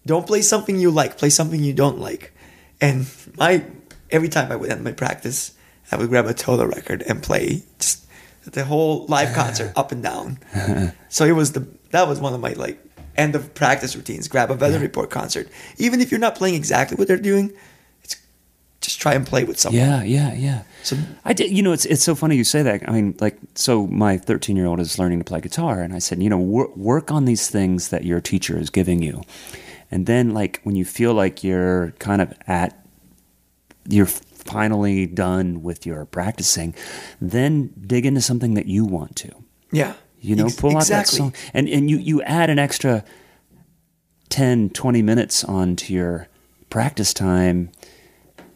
Don't 0.07 0.27
play 0.27 0.43
something 0.43 0.79
you 0.79 0.91
like, 0.91 1.17
play 1.17 1.31
something 1.31 1.63
you 1.63 1.73
don't 1.73 1.99
like. 1.99 2.33
And 2.81 3.07
my 3.39 3.65
every 4.11 4.29
time 4.29 4.53
I 4.53 4.57
would 4.57 4.71
end 4.71 4.85
my 4.85 4.93
practice, 4.93 5.53
I 5.91 5.97
would 5.97 6.09
grab 6.11 6.27
a 6.27 6.35
Toto 6.35 6.67
record 6.67 7.03
and 7.03 7.23
play 7.23 7.63
just 7.79 8.05
the 8.45 8.65
whole 8.65 9.07
live 9.07 9.35
concert 9.41 9.73
up 9.77 9.91
and 9.93 10.03
down. 10.03 10.39
so 11.09 11.25
it 11.25 11.33
was 11.33 11.53
the 11.53 11.67
that 11.91 12.07
was 12.07 12.21
one 12.21 12.35
of 12.35 12.41
my 12.41 12.53
like 12.53 12.84
end 13.17 13.35
of 13.35 13.55
practice 13.55 13.95
routines. 13.97 14.29
Grab 14.29 14.51
a 14.51 14.55
weather 14.55 14.79
report 14.79 15.11
concert, 15.11 15.49
even 15.79 16.01
if 16.01 16.11
you're 16.11 16.21
not 16.21 16.35
playing 16.35 16.55
exactly 16.55 16.97
what 16.97 17.09
they're 17.09 17.17
doing. 17.17 17.53
It's 18.03 18.17
just 18.81 19.01
try 19.01 19.15
and 19.15 19.27
play 19.27 19.45
with 19.45 19.59
someone. 19.59 19.81
Yeah, 19.81 20.03
yeah, 20.03 20.35
yeah. 20.35 20.63
So- 20.83 20.97
I 21.25 21.33
did. 21.33 21.51
You 21.51 21.63
know, 21.63 21.73
it's 21.73 21.85
it's 21.87 22.03
so 22.05 22.15
funny 22.15 22.37
you 22.37 22.45
say 22.45 22.63
that. 22.63 22.87
I 22.89 22.93
mean, 22.93 23.15
like, 23.21 23.39
so 23.55 23.87
my 23.87 24.19
13 24.19 24.57
year 24.57 24.67
old 24.67 24.81
is 24.81 24.99
learning 24.99 25.19
to 25.21 25.25
play 25.25 25.41
guitar, 25.41 25.81
and 25.81 25.95
I 25.95 25.99
said, 25.99 26.23
you 26.23 26.29
know, 26.31 26.39
wor- 26.39 26.73
work 26.77 27.11
on 27.11 27.25
these 27.25 27.49
things 27.49 27.89
that 27.89 28.05
your 28.05 28.21
teacher 28.21 28.59
is 28.59 28.71
giving 28.71 29.03
you, 29.03 29.23
and 29.91 30.07
then 30.07 30.35
like 30.35 30.61
when 30.65 30.77
you 30.77 30.85
feel 30.85 31.15
like 31.15 31.43
you're 31.43 31.93
kind 31.99 32.21
of 32.21 32.33
at, 32.47 32.85
you're 33.89 34.07
finally 34.07 35.07
done 35.07 35.63
with 35.63 35.87
your 35.87 36.05
practicing, 36.05 36.75
then 37.21 37.71
dig 37.87 38.05
into 38.05 38.21
something 38.21 38.53
that 38.55 38.67
you 38.67 38.85
want 38.85 39.17
to. 39.17 39.31
Yeah. 39.73 39.95
You 40.25 40.37
know, 40.37 40.49
pull 40.57 40.77
out 40.77 40.87
that 40.87 41.07
song, 41.07 41.35
and 41.53 41.69
and 41.69 41.91
you 41.91 41.99
you 41.99 42.23
add 42.23 42.49
an 42.49 42.59
extra 42.59 43.05
10, 44.31 44.71
20 44.71 45.03
minutes 45.03 45.45
onto 45.45 45.93
your 45.93 46.29
practice 46.71 47.13
time, 47.13 47.71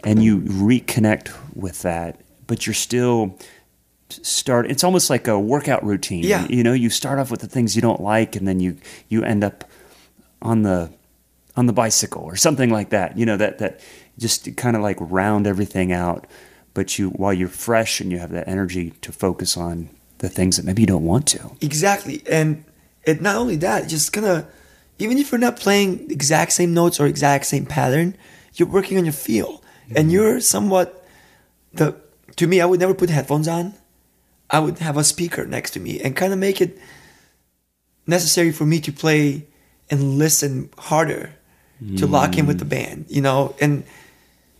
and 0.03 0.23
you 0.23 0.39
reconnect 0.39 1.31
with 1.55 1.83
that. 1.83 2.23
But 2.47 2.66
you're 2.66 2.73
still 2.73 3.37
start. 4.09 4.71
It's 4.71 4.83
almost 4.83 5.11
like 5.11 5.29
a 5.29 5.39
workout 5.39 5.85
routine. 5.85 6.25
Yeah. 6.25 6.47
You 6.49 6.62
know, 6.62 6.73
you 6.73 6.89
start 6.89 7.19
off 7.19 7.31
with 7.31 7.41
the 7.41 7.49
things 7.49 7.77
you 7.77 7.83
don't 7.83 8.01
like, 8.01 8.35
and 8.35 8.49
then 8.49 8.61
you 8.61 8.79
you 9.09 9.23
end 9.23 9.45
up 9.45 9.64
on 10.41 10.62
the 10.62 10.91
on 11.55 11.66
the 11.66 11.75
bicycle 11.75 12.23
or 12.23 12.37
something 12.37 12.71
like 12.71 12.89
that. 12.91 13.19
You 13.19 13.27
know 13.27 13.37
that 13.37 13.59
that 13.59 13.81
just 14.16 14.57
kind 14.57 14.75
of 14.75 14.81
like 14.81 14.97
round 15.01 15.47
everything 15.47 15.93
out. 15.93 16.27
But 16.73 16.99
you 16.99 17.11
while 17.11 17.35
you're 17.35 17.49
fresh 17.49 18.01
and 18.01 18.11
you 18.11 18.19
have 18.21 18.31
that 18.31 18.49
energy 18.49 18.93
to 19.03 19.12
focus 19.12 19.59
on 19.59 19.91
the 20.19 20.29
things 20.29 20.57
that 20.57 20.64
maybe 20.64 20.83
you 20.83 20.87
don't 20.87 21.05
want 21.05 21.27
to. 21.29 21.51
Exactly. 21.61 22.23
And 22.31 22.64
it 23.05 23.21
not 23.21 23.37
only 23.37 23.57
that, 23.57 23.89
just 23.89 24.12
kind 24.12 24.27
of 24.27 24.47
even 24.99 25.19
if 25.19 25.31
you're 25.31 25.39
not 25.39 25.57
playing 25.57 26.11
exact 26.11 26.53
same 26.53 26.75
notes 26.75 26.99
or 26.99 27.07
exact 27.07 27.47
same 27.47 27.66
pattern, 27.66 28.16
you're 28.55 28.69
working 28.69 28.99
on 28.99 29.05
your 29.05 29.12
feel. 29.12 29.62
And 29.89 29.97
mm-hmm. 29.97 30.11
you're 30.11 30.41
somewhat 30.41 31.07
the 31.73 31.97
to 32.37 32.47
me, 32.47 32.61
I 32.61 32.66
would 32.66 32.81
never 32.81 32.95
put 32.95 33.11
headphones 33.11 33.49
on. 33.49 33.75
I 34.51 34.61
would 34.61 34.79
have 34.79 34.97
a 34.97 35.05
speaker 35.05 35.47
next 35.47 35.73
to 35.73 35.81
me 35.81 36.01
and 36.01 36.16
kind 36.16 36.33
of 36.33 36.39
make 36.39 36.61
it 36.61 36.79
necessary 38.07 38.53
for 38.53 38.64
me 38.64 38.81
to 38.81 38.93
play 38.93 39.47
and 39.91 40.19
listen 40.19 40.71
harder 40.79 41.35
to 41.97 42.07
lock 42.07 42.37
in 42.37 42.47
with 42.47 42.59
the 42.59 42.64
mm. 42.64 42.71
band, 42.71 43.07
you 43.09 43.21
know? 43.21 43.55
And 43.61 43.85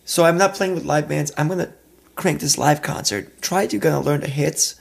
so 0.05 0.23
I'm 0.23 0.37
not 0.37 0.53
playing 0.53 0.73
with 0.73 0.85
live 0.85 1.09
bands. 1.09 1.31
I'm 1.37 1.47
gonna 1.47 1.73
crank 2.15 2.39
this 2.39 2.57
live 2.57 2.81
concert. 2.81 3.41
Try 3.41 3.67
to 3.67 3.77
gonna 3.77 4.01
learn 4.01 4.21
the 4.21 4.27
hits, 4.27 4.78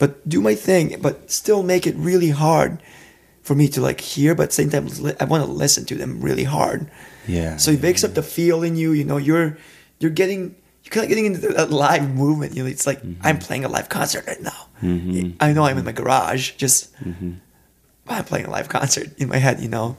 but 0.00 0.28
do 0.28 0.40
my 0.40 0.56
thing. 0.56 0.96
But 1.00 1.30
still 1.30 1.62
make 1.62 1.86
it 1.86 1.94
really 1.94 2.30
hard 2.30 2.82
for 3.42 3.54
me 3.54 3.68
to 3.68 3.80
like 3.80 4.00
hear. 4.00 4.34
But 4.34 4.44
at 4.44 4.48
the 4.48 4.54
same 4.54 4.70
time, 4.70 4.88
I 5.20 5.24
want 5.26 5.44
to 5.44 5.50
listen 5.50 5.84
to 5.84 5.94
them 5.94 6.20
really 6.20 6.42
hard. 6.42 6.90
Yeah, 7.28 7.58
So 7.58 7.70
it 7.70 7.82
wakes 7.82 8.02
up 8.02 8.14
the 8.14 8.22
feel 8.22 8.64
in 8.64 8.74
you. 8.74 8.90
You 8.90 9.04
know, 9.04 9.18
you're 9.18 9.58
you're 10.00 10.10
getting 10.10 10.56
you're 10.82 10.90
kind 10.90 11.04
of 11.04 11.10
getting 11.10 11.26
into 11.26 11.40
that 11.48 11.70
live 11.70 12.12
movement. 12.12 12.56
You 12.56 12.64
know, 12.64 12.68
it's 12.68 12.86
like 12.86 13.02
mm-hmm. 13.02 13.20
I'm 13.22 13.38
playing 13.38 13.64
a 13.64 13.68
live 13.68 13.88
concert 13.88 14.26
right 14.26 14.40
now. 14.40 14.66
Mm-hmm. 14.82 15.36
I 15.38 15.52
know 15.52 15.64
I'm 15.64 15.78
in 15.78 15.84
my 15.84 15.92
garage, 15.92 16.52
just 16.52 16.92
mm-hmm. 16.96 17.34
I'm 18.08 18.24
playing 18.24 18.46
a 18.46 18.50
live 18.50 18.68
concert 18.68 19.16
in 19.18 19.28
my 19.28 19.36
head. 19.36 19.60
You 19.60 19.68
know. 19.68 19.96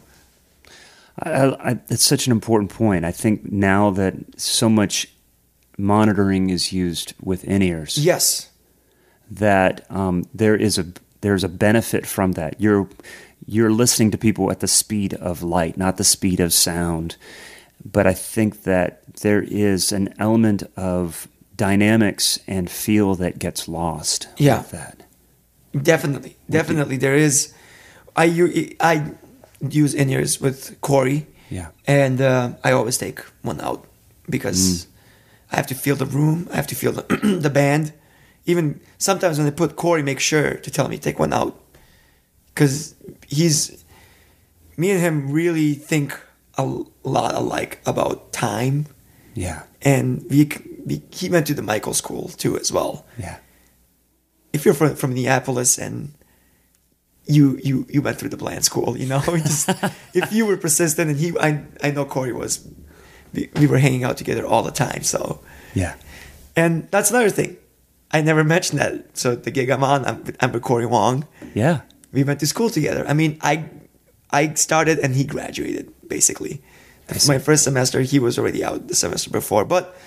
I, 1.20 1.46
I, 1.46 1.80
it's 1.90 2.06
such 2.06 2.26
an 2.26 2.32
important 2.32 2.72
point. 2.72 3.06
I 3.06 3.12
think 3.12 3.52
now 3.52 3.92
that 3.92 4.16
so 4.38 4.68
much 4.70 5.08
monitoring 5.78 6.50
is 6.50 6.72
used 6.72 7.14
with 7.22 7.44
in 7.44 7.62
ears, 7.62 7.98
Yes. 7.98 8.51
That 9.32 9.86
um, 9.90 10.26
there 10.34 10.56
is 10.56 10.78
a 10.78 10.86
there's 11.22 11.44
a 11.44 11.50
benefit 11.50 12.06
from 12.06 12.34
that. 12.34 12.60
You're 12.60 12.88
you're 13.46 13.72
listening 13.72 14.12
to 14.12 14.18
people 14.18 14.52
at 14.52 14.60
the 14.60 14.68
speed 14.68 15.14
of 15.16 15.42
light, 15.44 15.78
not 15.78 15.98
the 15.98 16.04
speed 16.04 16.40
of 16.40 16.54
sound. 16.54 17.16
But 17.84 18.06
I 18.06 18.14
think 18.14 18.64
that 18.64 19.02
there 19.22 19.42
is 19.42 19.92
an 19.92 20.14
element 20.20 20.64
of 20.78 21.28
dynamics 21.56 22.40
and 22.48 22.70
feel 22.70 23.16
that 23.16 23.40
gets 23.40 23.68
lost 23.68 24.28
Yeah. 24.38 24.60
with 24.60 24.72
that. 24.72 25.04
Definitely, 25.82 26.36
definitely. 26.50 26.98
there 26.98 27.16
is. 27.16 27.54
I 28.16 28.26
use 28.26 29.94
in 29.94 30.10
ears 30.10 30.42
with 30.42 30.80
Corey. 30.82 31.26
Yeah. 31.50 31.70
And 31.88 32.22
uh, 32.22 32.52
I 32.64 32.72
always 32.72 32.98
take 32.98 33.20
one 33.42 33.60
out 33.62 33.86
because 34.30 34.88
I 35.52 35.56
have 35.56 35.68
to 35.68 35.76
feel 35.76 35.96
the 35.96 36.06
room. 36.06 36.48
I 36.52 36.56
have 36.58 36.68
to 36.68 36.76
feel 36.76 36.92
the 36.92 37.04
the 37.42 37.50
band. 37.50 37.94
Even 38.46 38.80
sometimes 38.98 39.38
when 39.38 39.46
they 39.46 39.52
put 39.56 39.76
Corey, 39.76 40.02
make 40.04 40.20
sure 40.20 40.56
to 40.56 40.72
tell 40.72 40.88
me 40.88 40.98
take 40.98 41.20
one 41.20 41.32
out 41.34 41.60
because 42.54 42.96
he's 43.28 43.84
me 44.78 44.92
and 44.92 45.00
him 45.00 45.32
really 45.32 45.74
think 45.74 46.20
a 46.58 46.66
lot 47.04 47.34
alike 47.36 47.80
about 47.86 48.32
time, 48.34 48.88
Yeah. 49.36 49.64
and 49.82 50.26
we, 50.30 50.50
we 50.86 51.02
he 51.12 51.30
went 51.30 51.48
to 51.48 51.54
the 51.54 51.62
Michael 51.62 51.94
School 51.94 52.30
too 52.30 52.58
as 52.60 52.72
well 52.72 53.06
Yeah. 53.18 53.38
if 54.54 54.66
you're 54.66 54.74
from, 54.74 54.96
from 54.96 55.12
Minneapolis 55.14 55.78
and 55.78 56.14
you 57.28 57.60
you 57.64 57.86
you 57.90 58.02
went 58.02 58.18
through 58.18 58.30
the 58.30 58.38
Bland 58.38 58.66
school, 58.66 58.98
you 58.98 59.06
know, 59.06 59.22
just 59.26 59.70
if 60.14 60.34
you 60.34 60.46
were 60.48 60.58
persistent 60.58 61.12
and 61.12 61.20
he, 61.20 61.32
I 61.40 61.64
I 61.84 61.92
know 61.92 62.06
Corey 62.06 62.34
was, 62.34 62.68
we, 63.34 63.50
we 63.56 63.68
were 63.68 63.78
hanging 63.78 64.04
out 64.04 64.18
together 64.18 64.46
all 64.46 64.64
the 64.64 64.72
time, 64.72 65.04
so 65.04 65.40
Yeah. 65.76 65.94
and 66.56 66.90
that's 66.92 67.12
another 67.12 67.30
thing. 67.30 67.58
I 68.12 68.22
never 68.22 68.44
mentioned 68.44 68.80
that. 68.80 69.18
So 69.18 69.36
the 69.36 69.52
gig 69.52 69.70
I'm 69.70 69.84
on, 69.84 70.06
I'm, 70.06 70.24
I'm 70.40 70.52
with 70.52 70.64
Corey 70.64 70.86
Wong. 70.86 71.28
Yeah. 71.54 71.82
We 72.12 72.24
went 72.24 72.40
to 72.42 72.48
school 72.48 72.70
together. 72.70 73.06
I 73.08 73.14
mean, 73.14 73.38
I 73.42 73.70
I 74.32 74.54
started 74.54 75.00
and 75.00 75.16
he 75.16 75.24
graduated 75.24 75.94
basically. 76.08 76.62
My 77.28 77.40
first 77.40 77.66
semester, 77.66 78.02
he 78.02 78.20
was 78.20 78.40
already 78.40 78.64
out 78.64 78.88
the 78.88 78.96
semester 78.96 79.30
before. 79.30 79.66
But 79.66 79.98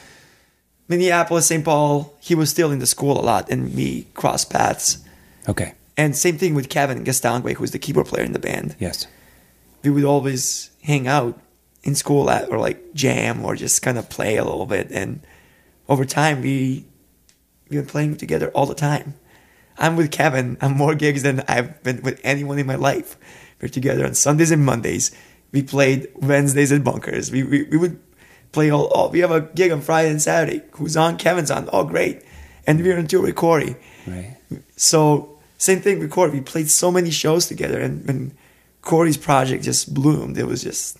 Minneapolis, 0.89 1.47
St. 1.47 1.65
Paul, 1.65 2.15
he 2.21 2.35
was 2.35 2.49
still 2.49 2.71
in 2.71 2.79
the 2.79 2.87
school 2.87 3.19
a 3.19 3.23
lot, 3.23 3.51
and 3.51 3.75
we 3.75 4.05
crossed 4.15 4.51
paths. 4.51 4.99
Okay. 5.49 5.75
And 5.97 6.17
same 6.17 6.39
thing 6.39 6.55
with 6.55 6.69
Kevin 6.69 7.05
Gastonguay, 7.05 7.55
who's 7.55 7.73
the 7.73 7.79
keyboard 7.79 8.07
player 8.07 8.25
in 8.25 8.33
the 8.33 8.39
band. 8.39 8.75
Yes. 8.79 9.07
We 9.83 9.91
would 9.91 10.05
always 10.05 10.71
hang 10.83 11.07
out 11.07 11.39
in 11.83 11.95
school 11.95 12.31
at, 12.31 12.51
or 12.51 12.59
like 12.59 12.95
jam 12.95 13.45
or 13.45 13.55
just 13.55 13.83
kind 13.83 13.99
of 13.99 14.09
play 14.09 14.37
a 14.37 14.45
little 14.45 14.67
bit. 14.67 14.91
And 14.91 15.21
over 15.89 16.05
time, 16.05 16.41
we 16.41 16.87
we've 17.69 17.81
been 17.81 17.87
playing 17.87 18.17
together 18.17 18.51
all 18.51 18.67
the 18.67 18.75
time. 18.75 19.15
I'm 19.79 19.97
with 19.97 20.11
Kevin 20.11 20.57
on 20.61 20.77
more 20.77 20.95
gigs 20.95 21.23
than 21.23 21.43
I've 21.49 21.83
been 21.83 22.03
with 22.03 22.21
anyone 22.23 22.59
in 22.59 22.67
my 22.67 22.77
life. 22.77 23.17
We're 23.61 23.69
together 23.69 24.05
on 24.05 24.15
Sundays 24.15 24.51
and 24.51 24.65
Mondays. 24.65 25.11
We 25.53 25.63
played 25.63 26.09
Wednesdays 26.15 26.73
at 26.73 26.85
Bunkers. 26.85 27.31
We, 27.31 27.43
we, 27.43 27.63
we 27.65 27.77
would 27.77 28.01
play 28.53 28.71
all, 28.71 28.87
all. 28.89 29.11
We 29.11 29.21
have 29.21 29.31
a 29.31 29.41
gig 29.41 29.73
on 29.73 29.81
Friday 29.81 30.11
and 30.11 30.23
Saturday. 30.23 30.63
Who's 30.73 30.97
on? 30.97 31.17
Kevin's 31.17 31.51
on. 31.51 31.69
Oh, 31.73 31.85
great. 31.85 32.23
And 32.67 32.81
we're 32.81 32.99
on 32.99 33.07
tour 33.07 33.23
with 33.23 33.35
Corey. 33.35 33.77
Right. 34.07 34.37
So 34.77 35.39
same 35.59 35.81
thing 35.81 35.99
with 35.99 36.11
Corey. 36.11 36.31
We 36.31 36.41
played 36.41 36.71
so 36.71 36.91
many 36.91 37.11
shows 37.11 37.47
together, 37.47 37.81
and 37.81 38.07
when 38.07 38.37
Corey's 38.83 39.17
project 39.17 39.65
just 39.65 39.93
bloomed, 39.93 40.39
it 40.39 40.47
was 40.47 40.63
just 40.63 40.99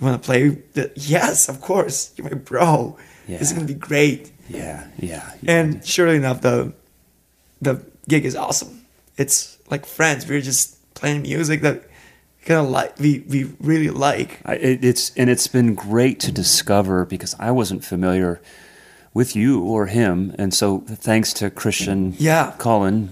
you 0.00 0.06
want 0.06 0.22
to 0.22 0.26
play? 0.26 0.48
The, 0.48 0.92
yes, 0.94 1.48
of 1.48 1.60
course. 1.60 2.12
You're 2.16 2.28
my 2.28 2.34
bro. 2.34 2.96
This 3.38 3.48
is 3.48 3.52
gonna 3.54 3.66
be 3.66 3.74
great. 3.74 4.32
Yeah. 4.48 4.86
Yeah. 4.98 5.30
And 5.46 5.84
surely 5.86 6.16
enough, 6.16 6.40
the 6.40 6.72
the 7.62 7.80
gig 8.08 8.24
is 8.24 8.34
awesome. 8.36 8.84
It's 9.16 9.58
like 9.70 9.86
friends. 9.86 10.26
We're 10.28 10.40
just 10.40 10.76
playing 10.94 11.22
music 11.22 11.60
that 11.62 11.82
kind 12.44 12.60
of 12.64 12.70
like 12.70 12.98
we 12.98 13.20
we 13.28 13.44
really 13.60 13.90
like. 13.90 14.40
I, 14.44 14.54
it, 14.56 14.84
it's 14.84 15.12
and 15.16 15.30
it's 15.30 15.46
been 15.46 15.74
great 15.74 16.18
to 16.20 16.32
discover 16.32 17.04
because 17.04 17.34
I 17.38 17.50
wasn't 17.50 17.84
familiar 17.84 18.40
with 19.12 19.34
you 19.36 19.60
or 19.62 19.86
him, 19.86 20.34
and 20.38 20.54
so 20.54 20.78
thanks 20.86 21.32
to 21.34 21.50
Christian, 21.50 22.14
Yeah, 22.18 22.48
of 22.56 22.58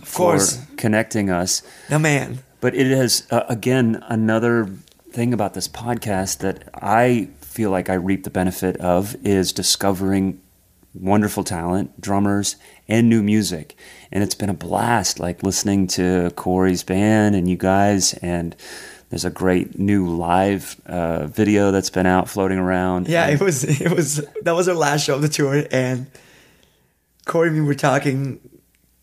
for 0.05 0.17
course. 0.17 0.65
connecting 0.77 1.29
us. 1.29 1.63
The 1.89 1.99
man. 1.99 2.39
But 2.61 2.75
it 2.75 2.87
has 2.97 3.27
uh, 3.31 3.43
again 3.49 4.03
another 4.09 4.67
thing 5.13 5.33
about 5.35 5.55
this 5.55 5.69
podcast 5.69 6.39
that 6.39 6.69
I 6.75 7.29
feel 7.59 7.71
like 7.73 7.91
I 7.91 7.95
reap 7.95 8.23
the 8.23 8.31
benefit 8.31 8.77
of 8.77 9.17
is 9.27 9.53
discovering 9.53 10.41
wonderful 10.95 11.43
talent, 11.43 12.01
drummers, 12.01 12.55
and 12.87 13.09
new 13.09 13.21
music. 13.21 13.77
And 14.13 14.23
it's 14.23 14.37
been 14.37 14.49
a 14.49 14.55
blast, 14.55 15.19
like 15.19 15.43
listening 15.43 15.89
to 15.89 16.31
Corey's 16.37 16.85
band 16.85 17.35
and 17.35 17.51
you 17.51 17.57
guys. 17.57 18.15
And 18.15 18.55
there's 19.11 19.25
a 19.25 19.31
great 19.31 19.77
new 19.77 20.07
live 20.07 20.81
uh, 20.87 21.27
video 21.27 21.73
that's 21.73 21.91
been 21.91 22.07
out 22.07 22.29
floating 22.29 22.59
around. 22.59 23.09
Yeah, 23.09 23.27
it 23.27 23.41
was 23.41 23.65
it 23.65 23.91
was 23.91 24.25
that 24.43 24.53
was 24.53 24.69
our 24.69 24.77
last 24.77 25.03
show 25.03 25.17
of 25.17 25.23
the 25.23 25.29
tour, 25.29 25.65
and 25.73 26.07
Corey 27.25 27.49
and 27.49 27.59
me 27.59 27.67
were 27.67 27.75
talking. 27.75 28.39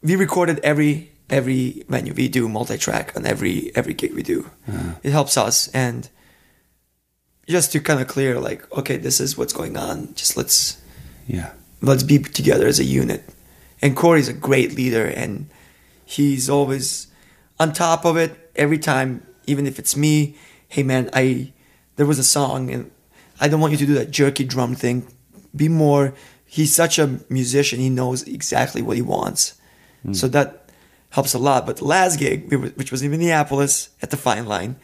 We 0.01 0.15
recorded 0.15 0.61
every 0.63 1.11
every 1.29 1.83
venue 1.89 2.13
we 2.13 2.29
do 2.29 2.47
multi-track 2.47 3.17
on 3.17 3.25
every 3.25 3.75
every 3.75 3.93
gig 3.93 4.13
we 4.13 4.23
do. 4.23 4.49
It 5.03 5.11
helps 5.11 5.37
us 5.37 5.67
and 5.73 6.09
just 7.47 7.71
to 7.71 7.79
kind 7.79 7.99
of 8.01 8.07
clear 8.07 8.39
like 8.39 8.69
okay 8.77 8.97
this 8.97 9.19
is 9.19 9.37
what's 9.37 9.53
going 9.53 9.77
on 9.77 10.13
just 10.15 10.35
let's 10.35 10.81
yeah. 11.27 11.51
let's 11.81 12.03
be 12.03 12.19
together 12.19 12.67
as 12.67 12.79
a 12.79 12.83
unit. 12.83 13.23
And 13.81 13.95
Corey's 13.95 14.29
a 14.29 14.33
great 14.33 14.73
leader, 14.73 15.05
and 15.05 15.49
he's 16.05 16.49
always 16.49 17.07
on 17.59 17.73
top 17.73 18.05
of 18.05 18.17
it 18.17 18.51
every 18.55 18.77
time, 18.77 19.25
even 19.45 19.67
if 19.67 19.79
it's 19.79 19.95
me. 19.95 20.37
Hey 20.67 20.83
man, 20.83 21.09
I 21.13 21.53
there 21.95 22.05
was 22.05 22.19
a 22.19 22.23
song, 22.23 22.69
and 22.71 22.91
I 23.39 23.47
don't 23.47 23.59
want 23.59 23.71
you 23.71 23.77
to 23.79 23.85
do 23.85 23.93
that 23.95 24.11
jerky 24.11 24.43
drum 24.43 24.75
thing. 24.75 25.07
Be 25.55 25.69
more. 25.69 26.13
He's 26.45 26.73
such 26.73 26.97
a 26.97 27.19
musician; 27.29 27.79
he 27.79 27.89
knows 27.89 28.23
exactly 28.23 28.81
what 28.81 28.95
he 28.95 29.01
wants, 29.01 29.59
hmm. 30.03 30.13
so 30.13 30.27
that 30.29 30.69
helps 31.09 31.33
a 31.33 31.39
lot. 31.39 31.65
But 31.65 31.77
the 31.77 31.85
last 31.85 32.17
gig, 32.17 32.51
which 32.75 32.91
was 32.91 33.01
in 33.01 33.11
Minneapolis 33.11 33.89
at 34.01 34.09
the 34.09 34.17
Fine 34.17 34.45
Line, 34.45 34.77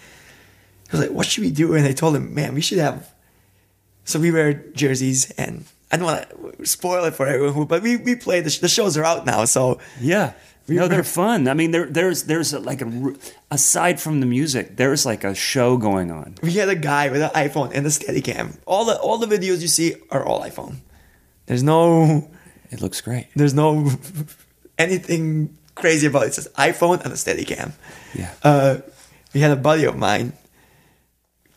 he 0.92 0.98
was 0.98 1.08
like, 1.08 1.16
"What 1.16 1.26
should 1.26 1.44
we 1.44 1.52
do?" 1.52 1.74
And 1.74 1.86
I 1.88 1.94
told 1.94 2.16
him, 2.16 2.34
"Man, 2.36 2.54
we 2.54 2.62
should 2.62 2.78
have 2.80 3.10
so 4.04 4.20
we 4.20 4.32
wear 4.32 4.54
jerseys, 4.54 5.32
and 5.32 5.66
I 5.92 5.98
don't 5.98 6.06
want 6.06 6.58
to 6.58 6.66
spoil 6.66 7.06
it 7.06 7.16
for 7.16 7.26
everyone, 7.28 7.66
but 7.66 7.82
we 7.82 7.98
we 7.98 8.16
played. 8.16 8.44
The, 8.46 8.50
sh- 8.50 8.60
the 8.60 8.68
shows 8.70 8.98
are 8.98 9.04
out 9.06 9.26
now, 9.26 9.46
so 9.46 9.80
Yeah. 10.00 10.34
We 10.68 10.76
no, 10.76 10.84
were- 10.84 10.88
they're 10.90 11.04
fun. 11.04 11.48
I 11.48 11.54
mean, 11.56 11.72
there, 11.72 11.86
there's 11.88 12.24
there's 12.24 12.54
a, 12.54 12.60
like 12.60 12.82
a 12.82 13.16
aside 13.50 14.00
from 14.00 14.20
the 14.20 14.26
music, 14.28 14.78
there's 14.78 15.06
like 15.06 15.24
a 15.24 15.34
show 15.34 15.76
going 15.78 16.12
on. 16.12 16.36
we 16.44 16.52
had 16.54 16.70
a 16.70 16.76
guy 16.76 17.10
with 17.10 17.22
an 17.22 17.32
iPhone 17.32 17.72
and 17.74 17.86
a 17.86 17.90
Steadicam. 17.90 18.58
All 18.66 18.86
the 18.86 18.96
all 19.00 19.18
the 19.18 19.28
videos 19.28 19.62
you 19.62 19.68
see 19.68 19.96
are 20.12 20.24
all 20.24 20.42
iPhone. 20.42 20.76
There's 21.48 21.64
no 21.64 22.30
It 22.70 22.80
looks 22.82 23.02
great. 23.02 23.28
there's 23.36 23.54
no 23.56 23.90
anything 24.78 25.58
crazy 25.76 26.08
about 26.08 26.24
it. 26.24 26.28
It's 26.28 26.36
just 26.38 26.54
iPhone 26.56 27.02
and 27.04 27.12
a 27.14 27.16
Steadicam. 27.16 27.72
Yeah. 28.14 28.32
Uh, 28.44 28.78
we 29.34 29.42
had 29.42 29.52
a 29.52 29.56
buddy 29.56 29.86
of 29.86 29.98
mine 29.98 30.34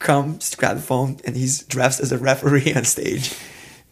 come 0.05 0.39
just 0.39 0.57
grab 0.59 0.77
the 0.77 0.83
phone 0.83 1.19
and 1.25 1.35
he's 1.37 1.65
dressed 1.65 1.99
as 2.01 2.13
a 2.13 2.19
referee 2.19 2.73
on 2.77 2.85
stage, 2.85 3.35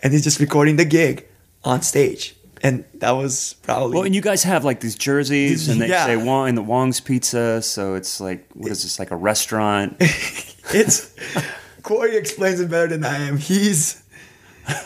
and 0.02 0.12
he's 0.12 0.22
just 0.22 0.38
recording 0.38 0.76
the 0.76 0.84
gig 0.84 1.26
on 1.64 1.82
stage, 1.82 2.36
and 2.62 2.84
that 2.94 3.12
was 3.12 3.54
probably 3.62 3.94
Well, 3.96 4.04
and 4.04 4.14
you 4.14 4.20
guys 4.20 4.42
have 4.44 4.64
like 4.64 4.78
these 4.80 4.94
jerseys, 4.94 5.68
and 5.68 5.80
they 5.80 5.88
Yeah. 5.88 6.06
say 6.06 6.16
Wong 6.16 6.48
and 6.48 6.56
the 6.56 6.62
Wong's 6.62 7.00
Pizza, 7.00 7.60
so 7.62 7.94
it's 7.94 8.20
like 8.20 8.46
what 8.54 8.70
is 8.70 8.82
this 8.84 8.98
like 9.00 9.10
a 9.10 9.16
restaurant? 9.16 9.96
It's 10.74 11.10
Corey 11.82 12.16
explains 12.16 12.60
it 12.60 12.70
better 12.70 12.86
than 12.86 13.04
I 13.04 13.16
am. 13.26 13.36
He's 13.36 14.00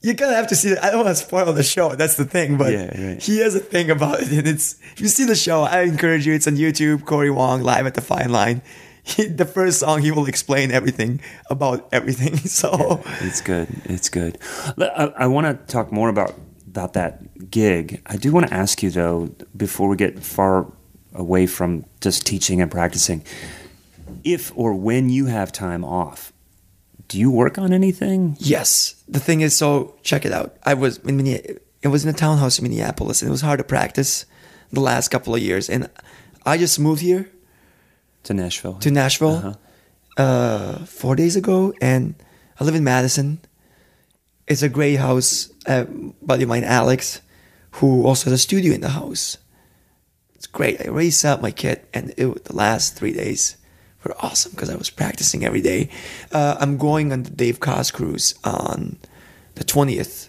you're 0.00 0.14
gonna 0.14 0.34
have 0.36 0.46
to 0.48 0.54
see 0.56 0.70
it. 0.70 0.78
I 0.82 0.90
don't 0.90 1.04
want 1.04 1.16
to 1.16 1.22
spoil 1.24 1.52
the 1.52 1.62
show. 1.64 1.94
That's 1.96 2.14
the 2.16 2.24
thing, 2.24 2.56
but 2.56 2.72
Yeah, 2.72 3.06
right. 3.08 3.22
he 3.22 3.38
has 3.40 3.54
a 3.56 3.60
thing 3.60 3.90
about 3.90 4.20
it, 4.22 4.30
and 4.30 4.46
it's 4.46 4.76
if 4.92 5.00
you 5.00 5.08
see 5.08 5.24
the 5.24 5.34
show, 5.34 5.62
I 5.62 5.82
encourage 5.82 6.24
you. 6.26 6.34
It's 6.34 6.46
on 6.46 6.54
YouTube. 6.56 7.04
Corey 7.04 7.30
Wong 7.30 7.62
live 7.62 7.86
at 7.86 7.94
the 7.94 8.00
Fine 8.00 8.30
Line. 8.30 8.62
He, 9.08 9.24
the 9.26 9.46
first 9.46 9.80
song, 9.80 10.02
he 10.02 10.10
will 10.10 10.26
explain 10.26 10.70
everything 10.70 11.20
about 11.50 11.88
everything. 11.92 12.36
So 12.48 13.02
it's 13.20 13.40
good. 13.40 13.68
It's 13.84 14.08
good. 14.08 14.38
I, 14.78 15.12
I 15.16 15.26
want 15.26 15.46
to 15.46 15.72
talk 15.72 15.90
more 15.92 16.08
about 16.08 16.34
about 16.66 16.92
that 16.92 17.50
gig. 17.50 18.02
I 18.06 18.16
do 18.16 18.32
want 18.32 18.48
to 18.48 18.54
ask 18.54 18.82
you 18.82 18.90
though, 18.90 19.30
before 19.56 19.88
we 19.88 19.96
get 19.96 20.22
far 20.22 20.70
away 21.14 21.46
from 21.46 21.84
just 22.00 22.26
teaching 22.26 22.60
and 22.60 22.70
practicing, 22.70 23.24
if 24.24 24.52
or 24.56 24.74
when 24.74 25.08
you 25.10 25.26
have 25.26 25.52
time 25.52 25.84
off, 25.84 26.32
do 27.08 27.18
you 27.18 27.30
work 27.30 27.56
on 27.58 27.72
anything? 27.72 28.36
yes, 28.38 29.02
the 29.08 29.20
thing 29.20 29.40
is, 29.40 29.56
so 29.56 29.94
check 30.02 30.24
it 30.26 30.32
out. 30.32 30.56
I 30.64 30.74
was 30.74 30.98
in 30.98 31.16
Minne- 31.16 31.58
it 31.82 31.88
was 31.88 32.04
in 32.04 32.10
a 32.10 32.18
townhouse 32.18 32.58
in 32.58 32.64
Minneapolis, 32.64 33.22
and 33.22 33.28
it 33.28 33.32
was 33.32 33.40
hard 33.40 33.58
to 33.58 33.64
practice 33.64 34.26
the 34.72 34.80
last 34.80 35.08
couple 35.08 35.34
of 35.34 35.40
years, 35.40 35.70
and 35.70 35.88
I 36.44 36.58
just 36.58 36.78
moved 36.78 37.00
here 37.00 37.30
To 38.28 38.34
Nashville. 38.34 38.74
to 38.80 38.90
Nashville 38.90 39.36
Uh-huh. 39.36 39.54
uh, 40.22 40.84
four 40.84 41.16
days 41.16 41.34
ago, 41.36 41.72
and 41.80 42.14
I 42.60 42.64
live 42.64 42.74
in 42.74 42.84
Madison. 42.84 43.38
It's 44.46 44.60
a 44.62 44.68
great 44.68 44.96
house. 44.96 45.48
A 45.66 45.86
buddy 46.20 46.42
of 46.42 46.48
mine, 46.50 46.64
Alex, 46.64 47.22
who 47.80 48.04
also 48.06 48.24
has 48.28 48.32
a 48.34 48.42
studio 48.42 48.74
in 48.74 48.82
the 48.82 48.90
house. 48.90 49.38
It's 50.34 50.46
great. 50.46 50.80
I 50.80 50.88
already 50.88 51.10
set 51.10 51.32
up 51.32 51.40
my 51.42 51.50
kit, 51.52 51.88
and 51.94 52.12
it, 52.18 52.44
the 52.44 52.54
last 52.54 52.96
three 52.96 53.12
days 53.14 53.56
were 54.04 54.14
awesome 54.20 54.52
because 54.52 54.68
I 54.70 54.76
was 54.76 54.90
practicing 54.90 55.42
every 55.44 55.62
day. 55.62 55.88
Uh, 56.30 56.56
I'm 56.60 56.76
going 56.76 57.12
on 57.12 57.22
the 57.22 57.30
Dave 57.30 57.60
Koz 57.60 57.90
cruise 57.92 58.34
on 58.44 58.98
the 59.54 59.64
20th, 59.64 60.28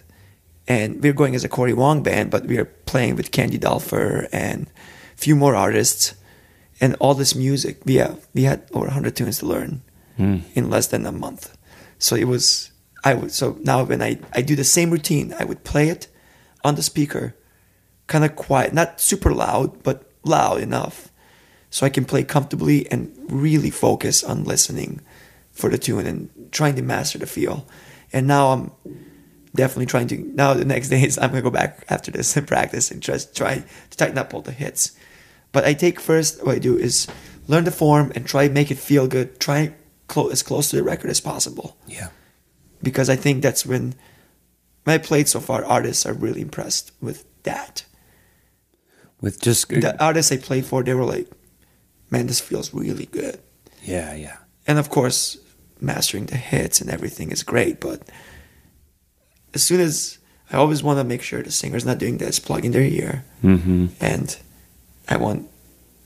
and 0.70 1.04
we're 1.04 1.14
going 1.14 1.36
as 1.36 1.43
a 1.43 1.50
Corey 1.50 1.74
Wong 1.74 2.02
band, 2.02 2.32
but 2.32 2.45
we 2.45 2.58
are 2.58 2.66
playing 2.86 3.18
with 3.18 3.32
Candy 3.32 3.58
Dulfer 3.60 4.28
and 4.32 4.68
a 5.14 5.18
few 5.18 5.36
more 5.36 5.54
artists 5.56 6.14
and 6.82 6.96
all 7.00 7.14
this 7.14 7.36
music. 7.36 7.82
We 7.86 7.96
have, 7.96 8.28
we 8.34 8.44
had 8.44 8.64
over 8.74 8.86
100 8.86 9.16
tunes 9.16 9.40
to 9.40 9.46
learn 9.46 9.82
hmm. 10.18 10.40
in 10.54 10.70
less 10.70 10.88
than 10.88 11.06
a 11.06 11.12
month. 11.12 11.58
So 11.98 12.16
it 12.16 12.28
was 12.28 12.72
I 13.04 13.14
would 13.14 13.32
so 13.32 13.58
now 13.62 13.84
when 13.84 14.02
I 14.02 14.20
I 14.34 14.42
do 14.42 14.56
the 14.56 14.64
same 14.64 14.92
routine, 14.92 15.34
I 15.40 15.46
would 15.46 15.64
play 15.64 15.90
it 15.90 16.08
on 16.64 16.76
the 16.76 16.84
speaker, 16.84 17.36
kind 18.08 18.26
of 18.26 18.36
quiet, 18.36 18.74
not 18.74 19.00
super 19.00 19.34
loud, 19.34 19.84
but 19.84 20.12
loud 20.24 20.62
enough 20.62 21.12
so 21.70 21.86
I 21.86 21.90
can 21.90 22.06
play 22.06 22.24
comfortably 22.24 22.90
and 22.92 23.16
really 23.30 23.70
focus 23.70 24.24
on 24.24 24.44
listening 24.44 25.02
for 25.52 25.70
the 25.70 25.78
tune 25.78 26.08
and 26.08 26.50
trying 26.52 26.76
to 26.76 26.82
master 26.82 27.20
the 27.20 27.28
feel. 27.28 27.68
And 28.12 28.28
now 28.28 28.48
I'm 28.48 28.72
definitely 29.56 29.86
trying 29.86 30.08
to 30.08 30.18
now 30.18 30.54
the 30.54 30.66
next 30.66 30.90
day 30.94 31.04
is 31.04 31.18
I'm 31.18 31.30
gonna 31.30 31.42
go 31.42 31.50
back 31.50 31.86
after 31.90 32.12
this 32.12 32.36
and 32.36 32.48
practice 32.56 32.92
and 32.92 33.02
just 33.02 33.36
try 33.36 33.64
to 33.90 33.98
tighten 33.98 34.18
up 34.18 34.34
all 34.34 34.42
the 34.42 34.52
hits. 34.52 34.98
But 35.52 35.66
I 35.66 35.74
take 35.74 36.00
first 36.00 36.43
what 36.45 36.56
I 36.56 36.60
do 36.60 36.78
is 36.78 37.08
learn 37.47 37.64
the 37.64 37.72
form 37.72 38.12
and 38.16 38.26
try 38.26 38.47
make 38.50 38.70
it 38.72 38.78
feel 38.78 39.08
good. 39.08 39.39
Try 39.39 39.74
clo- 40.08 40.30
as 40.30 40.43
close 40.43 40.70
to 40.70 40.76
the 40.76 40.84
record 40.84 41.10
as 41.10 41.20
possible 41.22 41.76
Yeah. 41.88 42.10
because 42.84 43.10
I 43.10 43.16
think 43.16 43.41
that's 43.41 43.66
when 43.66 43.95
my 44.86 44.93
I 44.95 44.97
played 44.97 45.28
so 45.28 45.39
far. 45.39 45.64
Artists 45.66 46.06
are 46.06 46.14
really 46.14 46.41
impressed 46.41 46.91
with 47.02 47.26
that. 47.43 47.84
With 49.22 49.41
just 49.41 49.68
The 49.70 49.95
artists 50.04 50.32
I 50.32 50.38
played 50.38 50.66
for, 50.66 50.82
they 50.84 50.93
were 50.93 51.04
like, 51.06 51.28
"Man, 52.10 52.28
this 52.28 52.39
feels 52.39 52.74
really 52.74 53.08
good." 53.12 53.39
yeah, 53.84 54.14
yeah. 54.16 54.38
And 54.68 54.80
of 54.80 54.89
course, 54.89 55.38
mastering 55.82 56.28
the 56.28 56.38
hits 56.38 56.80
and 56.82 56.89
everything 56.89 57.32
is 57.32 57.43
great, 57.43 57.80
but 57.80 58.02
as 59.54 59.64
soon 59.64 59.80
as 59.82 60.20
I 60.52 60.58
always 60.58 60.82
want 60.84 61.00
to 61.00 61.04
make 61.04 61.22
sure 61.22 61.41
the 61.43 61.52
singer's 61.52 61.86
not 61.86 61.97
doing 62.00 62.18
this, 62.18 62.39
plug 62.39 62.66
in 62.66 62.72
their 62.72 62.84
ear, 62.84 63.24
Mm-hmm. 63.43 63.88
and 64.00 64.38
I 65.10 65.18
want 65.18 65.49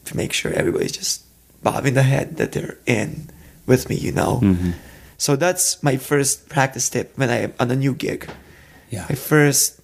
to 0.05 0.17
make 0.17 0.33
sure 0.33 0.51
everybody's 0.53 0.93
just 0.93 1.23
bobbing 1.61 1.93
the 1.93 2.03
head 2.03 2.37
that 2.37 2.51
they're 2.53 2.77
in 2.85 3.29
with 3.65 3.89
me, 3.89 3.95
you 3.95 4.11
know. 4.11 4.39
Mm-hmm. 4.41 4.71
So 5.17 5.35
that's 5.35 5.81
my 5.83 5.97
first 5.97 6.49
practice 6.49 6.89
tip 6.89 7.17
when 7.17 7.29
I 7.29 7.37
am 7.37 7.53
on 7.59 7.69
a 7.71 7.75
new 7.75 7.93
gig. 7.93 8.27
Yeah. 8.89 9.05
I 9.09 9.15
first 9.15 9.79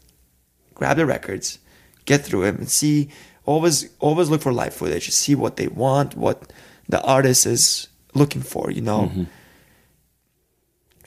grab 0.74 0.98
the 0.98 1.06
records, 1.06 1.60
get 2.06 2.26
through 2.26 2.44
them, 2.44 2.58
and 2.58 2.70
see. 2.70 3.10
Always, 3.46 3.90
always 4.00 4.30
look 4.30 4.42
for 4.42 4.54
live 4.54 4.74
footage. 4.74 5.10
See 5.10 5.36
what 5.36 5.56
they 5.56 5.68
want, 5.68 6.16
what 6.16 6.52
the 6.88 7.02
artist 7.02 7.46
is 7.46 7.88
looking 8.14 8.42
for. 8.42 8.72
You 8.72 8.82
know, 8.82 9.02
Mm-hmm. 9.10 9.24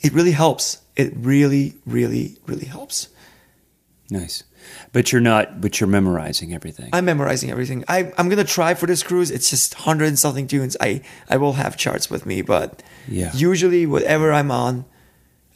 it 0.02 0.12
really 0.12 0.32
helps. 0.32 0.78
It 0.96 1.12
really, 1.16 1.74
really, 1.86 2.36
really 2.46 2.66
helps. 2.66 3.08
Nice. 4.10 4.42
But 4.92 5.10
you're 5.10 5.22
not. 5.22 5.60
But 5.60 5.80
you're 5.80 5.88
memorizing 5.88 6.52
everything. 6.54 6.90
I'm 6.92 7.06
memorizing 7.06 7.50
everything. 7.50 7.82
I, 7.88 8.12
I'm 8.18 8.28
gonna 8.28 8.44
try 8.44 8.74
for 8.74 8.86
this 8.86 9.02
cruise. 9.02 9.30
It's 9.30 9.48
just 9.48 9.74
hundred 9.74 10.08
and 10.08 10.18
something 10.18 10.46
tunes. 10.46 10.76
I 10.80 11.00
I 11.30 11.38
will 11.38 11.54
have 11.54 11.76
charts 11.78 12.10
with 12.10 12.26
me, 12.26 12.42
but 12.42 12.82
Yeah. 13.08 13.30
usually 13.34 13.86
whatever 13.86 14.32
I'm 14.32 14.50
on, 14.50 14.84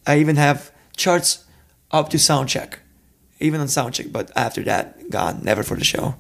I 0.07 0.19
even 0.21 0.37
have 0.37 0.73
charts 0.97 1.45
up 1.91 2.09
to 2.11 2.19
sound 2.19 2.49
check, 2.49 2.81
even 3.39 3.61
on 3.61 3.69
sound 3.69 3.93
check. 3.95 4.07
But 4.11 4.31
after 4.35 4.63
that, 4.63 5.11
gone. 5.11 5.41
Never 5.43 5.63
for 5.63 5.77
the 5.77 5.85
show. 5.85 6.15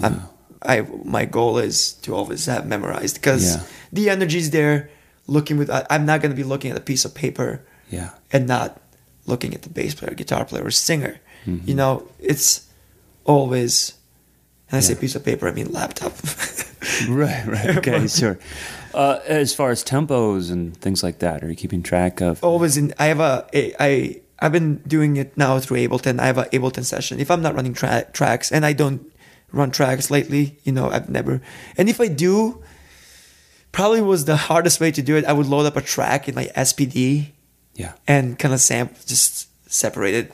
I'm, 0.00 0.22
I 0.62 0.86
my 1.04 1.24
goal 1.24 1.58
is 1.58 1.94
to 2.02 2.14
always 2.14 2.46
have 2.46 2.66
memorized 2.68 3.16
because 3.16 3.56
Yeah. 3.56 3.62
the 3.92 4.10
energy's 4.10 4.50
there. 4.50 4.90
Looking 5.26 5.56
with, 5.56 5.70
I, 5.70 5.86
I'm 5.90 6.04
not 6.06 6.20
gonna 6.22 6.34
be 6.34 6.44
looking 6.44 6.70
at 6.70 6.76
a 6.76 6.82
piece 6.82 7.04
of 7.06 7.14
paper 7.14 7.64
yeah. 7.90 8.10
and 8.30 8.46
not 8.46 8.78
looking 9.26 9.54
at 9.54 9.62
the 9.62 9.70
bass 9.70 9.94
player, 9.94 10.14
guitar 10.14 10.44
player, 10.44 10.64
or 10.64 10.70
singer. 10.70 11.18
Mm-hmm. 11.46 11.68
You 11.68 11.74
know, 11.74 12.08
it's 12.18 12.66
always. 13.24 13.94
And 14.70 14.78
I 14.78 14.80
say 14.80 14.94
piece 14.94 15.14
of 15.14 15.24
paper, 15.24 15.46
I 15.48 15.52
mean 15.52 15.72
laptop. 15.72 16.12
Right. 17.08 17.46
Right. 17.46 17.78
Okay. 17.78 18.06
sure. 18.08 18.38
Uh, 18.92 19.18
as 19.26 19.54
far 19.54 19.70
as 19.70 19.82
tempos 19.82 20.52
and 20.52 20.76
things 20.76 21.02
like 21.02 21.18
that, 21.20 21.42
are 21.42 21.48
you 21.48 21.56
keeping 21.56 21.82
track 21.82 22.20
of? 22.20 22.44
always 22.44 22.76
in. 22.76 22.92
I 22.98 23.06
have 23.06 23.20
a. 23.20 23.46
a 23.54 23.74
I 23.80 24.20
I've 24.38 24.52
been 24.52 24.76
doing 24.86 25.16
it 25.16 25.36
now 25.36 25.58
through 25.58 25.78
Ableton. 25.78 26.20
I 26.20 26.26
have 26.26 26.36
a 26.38 26.44
Ableton 26.46 26.84
session. 26.84 27.18
If 27.20 27.30
I'm 27.30 27.40
not 27.40 27.54
running 27.54 27.72
tra- 27.72 28.06
tracks, 28.12 28.52
and 28.52 28.66
I 28.66 28.74
don't 28.74 29.10
run 29.50 29.70
tracks 29.70 30.10
lately, 30.10 30.58
you 30.62 30.72
know, 30.72 30.90
I've 30.90 31.08
never. 31.08 31.40
And 31.78 31.88
if 31.88 32.00
I 32.00 32.08
do, 32.08 32.62
probably 33.72 34.02
was 34.02 34.26
the 34.26 34.36
hardest 34.36 34.78
way 34.78 34.90
to 34.92 35.02
do 35.02 35.16
it. 35.16 35.24
I 35.24 35.32
would 35.32 35.46
load 35.46 35.64
up 35.66 35.76
a 35.76 35.80
track 35.80 36.28
in 36.28 36.34
my 36.34 36.50
SPD 36.54 37.32
Yeah. 37.74 37.94
and 38.06 38.38
kind 38.38 38.52
of 38.52 38.60
sample, 38.60 38.96
just 39.06 39.48
separate 39.72 40.14
it, 40.14 40.32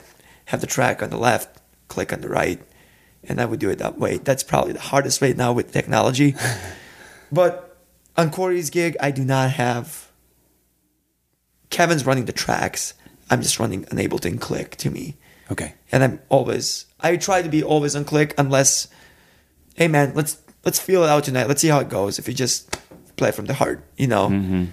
have 0.51 0.59
the 0.59 0.67
track 0.67 1.01
on 1.01 1.09
the 1.09 1.17
left, 1.17 1.61
click 1.87 2.11
on 2.11 2.19
the 2.19 2.27
right, 2.27 2.61
and 3.23 3.39
I 3.39 3.45
would 3.45 3.61
do 3.61 3.69
it 3.69 3.77
that 3.79 3.97
way. 3.97 4.17
That's 4.17 4.43
probably 4.43 4.73
the 4.73 4.81
hardest 4.81 5.21
way 5.21 5.31
now 5.31 5.53
with 5.53 5.71
technology. 5.71 6.35
but 7.31 7.77
on 8.17 8.31
Corey's 8.31 8.69
gig, 8.69 8.97
I 8.99 9.11
do 9.11 9.23
not 9.23 9.51
have. 9.51 10.11
Kevin's 11.69 12.05
running 12.05 12.25
the 12.25 12.33
tracks. 12.33 12.93
I'm 13.29 13.41
just 13.41 13.59
running 13.59 13.85
an 13.91 13.97
Ableton 13.97 14.41
click 14.41 14.75
to 14.77 14.91
me. 14.91 15.15
Okay. 15.49 15.75
And 15.89 16.03
I'm 16.03 16.19
always 16.27 16.85
I 16.99 17.15
try 17.15 17.41
to 17.41 17.49
be 17.49 17.63
always 17.63 17.95
on 17.95 18.03
click 18.03 18.33
unless 18.37 18.89
hey 19.75 19.87
man, 19.87 20.11
let's 20.15 20.37
let's 20.65 20.79
feel 20.79 21.05
it 21.05 21.09
out 21.09 21.23
tonight. 21.23 21.47
Let's 21.47 21.61
see 21.61 21.69
how 21.69 21.79
it 21.79 21.87
goes. 21.87 22.19
If 22.19 22.27
you 22.27 22.33
just 22.33 22.77
play 23.15 23.31
from 23.31 23.45
the 23.45 23.53
heart, 23.53 23.85
you 23.95 24.07
know. 24.07 24.27
Mm-hmm. 24.27 24.65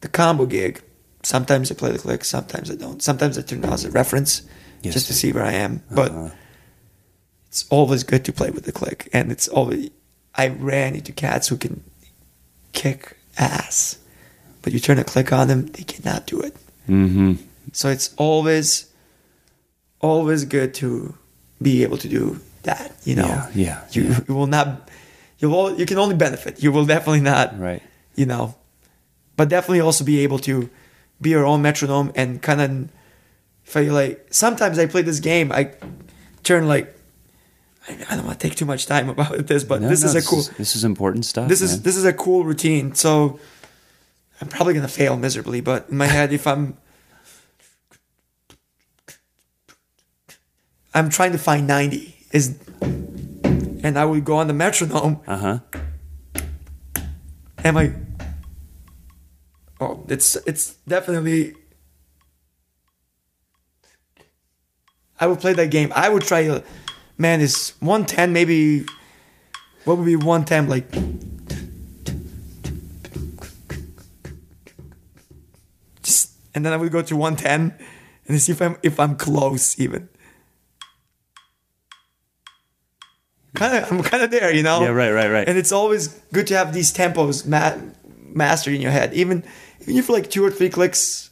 The 0.00 0.08
combo 0.08 0.46
gig, 0.46 0.82
sometimes 1.24 1.70
I 1.70 1.74
play 1.74 1.90
the 1.92 1.98
click, 1.98 2.24
sometimes 2.24 2.70
I 2.70 2.74
don't. 2.76 3.02
Sometimes 3.02 3.38
I 3.38 3.42
turn 3.42 3.60
it 3.60 3.66
on 3.66 3.72
as 3.72 3.84
a 3.84 3.90
reference 3.90 4.42
Yes. 4.82 4.94
just 4.94 5.06
to 5.08 5.12
see 5.14 5.32
where 5.32 5.44
I 5.44 5.52
am. 5.52 5.82
But 5.90 6.10
Uh-huh. 6.12 6.30
it's 7.48 7.64
always 7.70 8.02
good 8.04 8.24
to 8.26 8.32
play 8.32 8.50
with 8.50 8.64
the 8.64 8.72
click. 8.72 9.08
And 9.12 9.32
it's 9.32 9.48
always 9.48 9.90
I 10.34 10.48
ran 10.48 10.94
into 10.94 11.12
cats 11.12 11.48
who 11.48 11.56
can 11.56 11.82
kick 12.72 13.16
ass. 13.38 13.98
But 14.62 14.72
you 14.72 14.80
turn 14.80 14.98
a 14.98 15.04
click 15.04 15.32
on 15.32 15.48
them, 15.48 15.66
they 15.72 15.84
cannot 15.84 16.26
do 16.26 16.40
it. 16.40 16.54
Mm-hmm. 16.88 17.34
So 17.72 17.88
it's 17.88 18.12
always, 18.16 18.86
always 20.00 20.44
good 20.44 20.74
to 20.74 21.14
be 21.62 21.82
able 21.82 21.98
to 21.98 22.08
do 22.08 22.40
that. 22.64 22.92
You 23.04 23.16
know, 23.16 23.26
Yeah, 23.26 23.48
yeah, 23.54 23.80
You, 23.92 24.02
yeah. 24.04 24.20
you 24.28 24.34
will 24.34 24.46
not. 24.46 24.88
You 25.38 25.50
will. 25.50 25.78
You 25.78 25.86
can 25.86 25.98
only 25.98 26.14
benefit. 26.16 26.62
You 26.62 26.72
will 26.72 26.86
definitely 26.86 27.20
not. 27.20 27.58
Right. 27.58 27.82
You 28.16 28.26
know, 28.26 28.54
but 29.36 29.48
definitely 29.48 29.80
also 29.80 30.04
be 30.04 30.20
able 30.20 30.38
to 30.40 30.68
be 31.20 31.30
your 31.30 31.44
own 31.44 31.62
metronome 31.62 32.12
and 32.14 32.40
kind 32.42 32.60
of 32.60 32.90
feel 33.62 33.94
like. 33.94 34.26
Sometimes 34.30 34.78
I 34.78 34.86
play 34.86 35.02
this 35.02 35.20
game. 35.20 35.52
I 35.52 35.72
turn 36.42 36.66
like. 36.68 36.90
I 37.86 38.16
don't 38.16 38.24
want 38.24 38.40
to 38.40 38.48
take 38.48 38.56
too 38.56 38.64
much 38.64 38.86
time 38.86 39.08
about 39.14 39.46
this, 39.46 39.62
but 39.62 39.82
No, 39.82 39.88
this 39.88 40.02
no, 40.02 40.08
is 40.08 40.14
a 40.14 40.22
cool. 40.26 40.42
This 40.56 40.74
is 40.74 40.84
important 40.84 41.24
stuff. 41.26 41.48
This 41.48 41.60
is 41.60 41.82
this 41.82 41.96
is 41.96 42.04
a 42.04 42.12
cool 42.12 42.44
routine. 42.44 42.94
So 42.94 43.38
I'm 44.40 44.48
probably 44.48 44.74
gonna 44.74 44.88
fail 44.88 45.16
miserably, 45.16 45.60
but 45.60 45.88
in 45.90 45.96
my 45.96 46.06
head, 46.06 46.32
if 46.32 46.46
I'm 46.46 46.76
I'm 50.94 51.10
trying 51.10 51.32
to 51.32 51.38
find 51.38 51.66
90 51.66 52.14
is, 52.30 52.56
and 52.80 53.98
I 53.98 54.04
would 54.04 54.24
go 54.24 54.36
on 54.36 54.46
the 54.46 54.54
metronome. 54.54 55.20
Uh 55.26 55.36
huh. 55.36 55.58
Am 57.64 57.76
I? 57.76 57.92
Oh, 59.80 60.04
it's 60.08 60.36
it's 60.46 60.74
definitely. 60.86 61.54
I 65.20 65.26
would 65.26 65.40
play 65.40 65.52
that 65.54 65.70
game. 65.70 65.92
I 65.94 66.08
would 66.08 66.22
try 66.22 66.46
uh, 66.48 66.60
man. 67.18 67.40
Is 67.40 67.72
110 67.80 68.32
maybe? 68.32 68.84
What 69.84 69.98
would 69.98 70.06
be 70.06 70.16
110 70.16 70.68
like? 70.68 70.90
Just 76.02 76.32
and 76.54 76.64
then 76.64 76.72
I 76.72 76.76
would 76.76 76.92
go 76.92 77.02
to 77.02 77.16
110 77.16 77.74
and 78.26 78.40
see 78.40 78.52
if 78.52 78.62
I'm 78.62 78.76
if 78.82 78.98
I'm 79.00 79.16
close 79.16 79.78
even. 79.78 80.08
Kind 83.54 83.84
of, 83.84 83.92
I'm 83.92 84.02
kind 84.02 84.22
of 84.24 84.32
there, 84.32 84.52
you 84.52 84.64
know. 84.64 84.82
Yeah, 84.82 84.88
right, 84.88 85.12
right, 85.12 85.30
right. 85.30 85.48
And 85.48 85.56
it's 85.56 85.70
always 85.70 86.08
good 86.32 86.48
to 86.48 86.56
have 86.56 86.74
these 86.74 86.92
tempos 86.92 87.46
ma- 87.46 87.76
mastered 88.34 88.74
in 88.74 88.80
your 88.80 88.90
head, 88.90 89.14
even 89.14 89.44
even 89.84 89.98
if 89.98 90.08
you're 90.08 90.16
like 90.16 90.30
two 90.30 90.44
or 90.44 90.50
three 90.50 90.68
clicks 90.70 91.30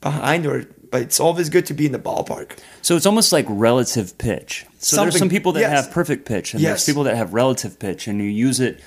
behind, 0.00 0.46
or 0.46 0.64
but 0.90 1.02
it's 1.02 1.18
always 1.18 1.48
good 1.48 1.66
to 1.66 1.74
be 1.74 1.86
in 1.86 1.92
the 1.92 1.98
ballpark. 1.98 2.56
So 2.82 2.94
it's 2.96 3.06
almost 3.06 3.32
like 3.32 3.46
relative 3.48 4.16
pitch. 4.18 4.64
So 4.78 4.96
there's 5.02 5.18
some 5.18 5.28
people 5.28 5.52
that 5.52 5.60
yes. 5.60 5.84
have 5.84 5.92
perfect 5.92 6.24
pitch, 6.26 6.54
and 6.54 6.62
Yes. 6.62 6.70
there's 6.70 6.86
people 6.86 7.04
that 7.04 7.16
have 7.16 7.34
relative 7.34 7.78
pitch, 7.78 8.06
and 8.06 8.20
you 8.20 8.28
use 8.28 8.60
it, 8.60 8.80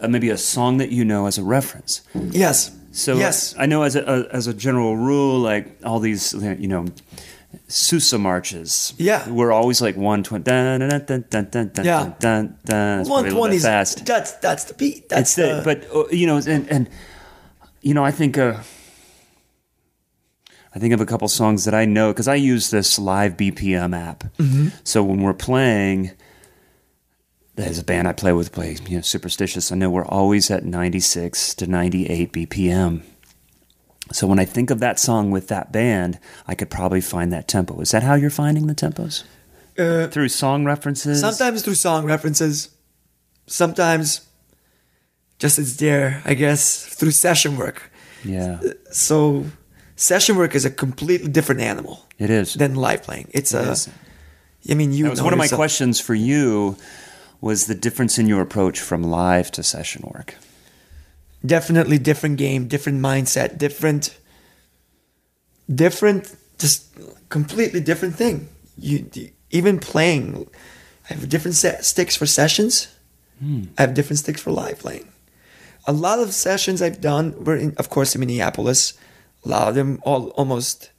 uh, 0.00 0.08
maybe 0.08 0.28
a 0.28 0.36
song 0.36 0.78
that 0.78 0.90
you 0.90 1.04
know 1.04 1.26
as 1.26 1.38
a 1.38 1.42
reference. 1.42 2.02
Yes. 2.14 2.70
So 2.92 3.16
yes, 3.16 3.54
I 3.56 3.66
know 3.66 3.84
as 3.84 3.94
a, 3.96 4.02
a 4.02 4.34
as 4.34 4.48
a 4.48 4.52
general 4.54 4.96
rule, 4.96 5.38
like 5.38 5.78
all 5.84 6.00
these, 6.00 6.32
you 6.34 6.66
know, 6.66 6.86
Sousa 7.68 8.18
marches. 8.18 8.94
Yeah. 8.98 9.28
we're 9.30 9.52
always 9.52 9.80
like 9.80 9.96
one 9.96 10.22
twenty. 10.24 10.42
Dun, 10.44 10.80
dun, 10.80 10.88
dun, 10.88 11.00
dun, 11.06 11.24
dun, 11.30 11.48
dun, 11.50 11.68
dun, 11.72 11.84
Yeah. 11.84 12.12
dun, 12.18 12.58
dun. 12.64 13.00
It's 13.00 13.08
one 13.08 13.22
probably 13.22 13.30
a 13.30 13.34
little 13.34 13.38
twenty 13.38 13.58
fast. 13.60 14.04
that's 14.04 14.32
that's 14.32 14.64
the 14.64 14.74
beat. 14.74 14.96
it's 14.96 15.08
That's 15.08 15.34
the, 15.36 15.62
but 15.64 15.86
uh, 15.94 16.08
you 16.10 16.26
know, 16.26 16.36
and 16.38 16.68
and 16.68 16.88
you 17.82 17.94
know, 17.94 18.04
I 18.04 18.10
think 18.10 18.38
uh, 18.38 18.58
I 20.74 20.78
think 20.78 20.94
of 20.94 21.00
a 21.00 21.06
couple 21.06 21.28
songs 21.28 21.64
that 21.64 21.74
I 21.74 21.84
know 21.84 22.12
because 22.12 22.28
I 22.28 22.36
use 22.36 22.70
this 22.70 22.98
live 22.98 23.36
BPM 23.36 23.96
app. 23.96 24.24
Mm-hmm. 24.38 24.68
So 24.84 25.02
when 25.02 25.22
we're 25.22 25.34
playing, 25.34 26.12
there's 27.56 27.78
a 27.78 27.84
band 27.84 28.06
I 28.06 28.12
play 28.12 28.32
with, 28.32 28.52
play 28.52 28.76
you 28.88 28.96
know, 28.96 29.02
Superstitious. 29.02 29.72
I 29.72 29.76
know 29.76 29.90
we're 29.90 30.04
always 30.04 30.50
at 30.50 30.64
96 30.64 31.54
to 31.56 31.66
98 31.66 32.32
BPM. 32.32 33.02
So 34.12 34.26
when 34.26 34.38
I 34.38 34.44
think 34.44 34.70
of 34.70 34.80
that 34.80 34.98
song 34.98 35.30
with 35.30 35.48
that 35.48 35.72
band, 35.72 36.18
I 36.46 36.54
could 36.54 36.70
probably 36.70 37.00
find 37.00 37.32
that 37.32 37.46
tempo. 37.48 37.80
Is 37.80 37.92
that 37.92 38.02
how 38.02 38.14
you're 38.14 38.30
finding 38.30 38.66
the 38.66 38.74
tempos? 38.74 39.24
uh, 39.78 40.08
Through 40.08 40.28
song 40.28 40.64
references? 40.64 41.20
sometimes 41.20 41.62
through 41.62 41.76
song 41.76 42.04
references, 42.04 42.70
sometimes 43.46 44.22
just 45.40 45.58
it's 45.58 45.76
there. 45.76 46.22
I 46.24 46.34
guess 46.34 46.86
through 46.86 47.10
session 47.10 47.56
work. 47.56 47.90
Yeah. 48.24 48.60
So 48.92 49.46
session 49.96 50.36
work 50.36 50.54
is 50.54 50.64
a 50.64 50.70
completely 50.70 51.28
different 51.30 51.60
animal 51.62 52.06
It 52.18 52.30
is. 52.30 52.54
than 52.54 52.76
live 52.76 53.02
playing. 53.02 53.26
It's 53.32 53.52
a. 53.52 53.72
is. 53.72 53.88
I 54.70 54.74
mean, 54.74 54.92
you. 54.92 55.04
that 55.04 55.10
was 55.10 55.18
know 55.18 55.24
one 55.24 55.32
of 55.32 55.38
my 55.38 55.44
yourself. 55.44 55.58
questions 55.58 56.00
for 56.00 56.14
you. 56.14 56.76
Was 57.40 57.66
the 57.66 57.74
difference 57.74 58.18
in 58.20 58.28
your 58.28 58.42
approach 58.42 58.78
from 58.80 59.02
live 59.02 59.50
to 59.52 59.62
session 59.62 60.02
work? 60.14 60.36
definitely 61.44 61.98
different 61.98 62.36
game, 62.36 62.68
different 62.68 63.00
mindset, 63.00 63.56
different, 63.56 64.14
different, 65.74 66.36
just 66.58 66.86
completely 67.30 67.80
different 67.80 68.14
thing. 68.14 68.48
You 68.76 69.08
even 69.50 69.78
playing, 69.78 70.46
I 71.08 71.14
have 71.14 71.28
different 71.28 71.56
set, 71.56 71.84
sticks 71.84 72.16
for 72.16 72.26
sessions. 72.26 72.88
Hmm. 73.38 73.64
I 73.78 73.82
have 73.82 73.94
different 73.94 74.18
sticks 74.18 74.40
for 74.42 74.50
live 74.50 74.78
playing. 74.80 75.08
A 75.90 75.92
lot 75.92 76.20
of 76.20 76.32
sessions 76.32 76.80
I've 76.80 77.00
done 77.00 77.34
were, 77.42 77.56
in, 77.56 77.74
of 77.76 77.90
course, 77.90 78.14
in 78.14 78.20
Minneapolis. 78.20 78.94
A 79.44 79.48
lot 79.48 79.66
of 79.66 79.74
them 79.74 79.98
all 80.04 80.28
almost 80.38 80.92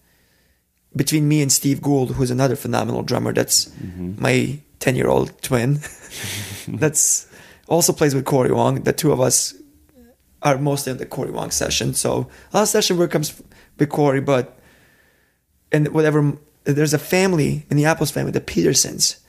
between 0.94 1.30
me 1.30 1.42
and 1.42 1.50
Steve 1.50 1.80
Goold, 1.82 2.16
who's 2.16 2.30
another 2.30 2.58
phenomenal 2.58 3.02
drummer. 3.02 3.32
That's 3.32 3.70
mm-hmm. 3.70 4.22
my 4.22 4.60
ten-year-old 4.80 5.42
twin. 5.42 5.80
that's 6.68 7.26
also 7.70 7.94
plays 7.94 8.14
with 8.14 8.26
Corey 8.26 8.52
Wong. 8.52 8.84
The 8.84 8.92
two 8.92 9.14
of 9.14 9.22
us 9.22 9.56
are 10.42 10.58
mostly 10.58 10.92
on 10.92 10.98
the 10.98 11.06
Corey 11.06 11.32
Wong 11.32 11.52
session. 11.52 11.94
So 11.94 12.28
a 12.52 12.58
lot 12.58 12.64
of 12.64 12.68
session 12.68 12.98
work 12.98 13.12
comes 13.12 13.42
with 13.78 13.90
Corey, 13.90 14.20
but 14.20 14.60
and 15.72 15.88
whatever 15.94 16.34
there's 16.66 16.94
a 16.94 17.00
family, 17.00 17.66
Minneapolis 17.70 18.12
family, 18.12 18.34
the 18.34 18.42
Petersons. 18.42 19.22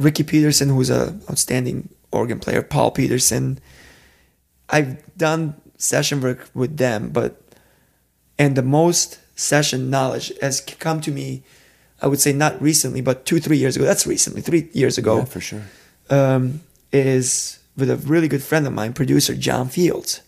Ricky 0.00 0.24
Peterson, 0.24 0.68
who's 0.68 0.90
a 0.90 1.16
outstanding 1.30 1.90
organ 2.10 2.40
player, 2.40 2.60
Paul 2.60 2.90
Peterson. 2.90 3.60
I've 4.70 5.16
done 5.16 5.54
session 5.76 6.20
work 6.20 6.48
with 6.54 6.76
them, 6.76 7.10
but 7.10 7.40
and 8.38 8.56
the 8.56 8.62
most 8.62 9.18
session 9.38 9.90
knowledge 9.90 10.32
has 10.40 10.60
come 10.60 11.00
to 11.02 11.10
me, 11.10 11.42
I 12.02 12.06
would 12.06 12.20
say 12.20 12.32
not 12.32 12.60
recently, 12.62 13.00
but 13.00 13.26
two, 13.26 13.40
three 13.40 13.56
years 13.58 13.76
ago. 13.76 13.84
That's 13.84 14.06
recently, 14.06 14.40
three 14.40 14.68
years 14.72 14.98
ago 14.98 15.18
Yeah, 15.18 15.24
for 15.24 15.40
sure. 15.40 15.62
um, 16.10 16.60
is 16.92 17.58
with 17.76 17.90
a 17.90 17.96
really 17.96 18.28
good 18.28 18.42
friend 18.42 18.66
of 18.66 18.72
mine, 18.72 18.92
producer 18.92 19.34
John 19.34 19.68
Fields. 19.68 20.20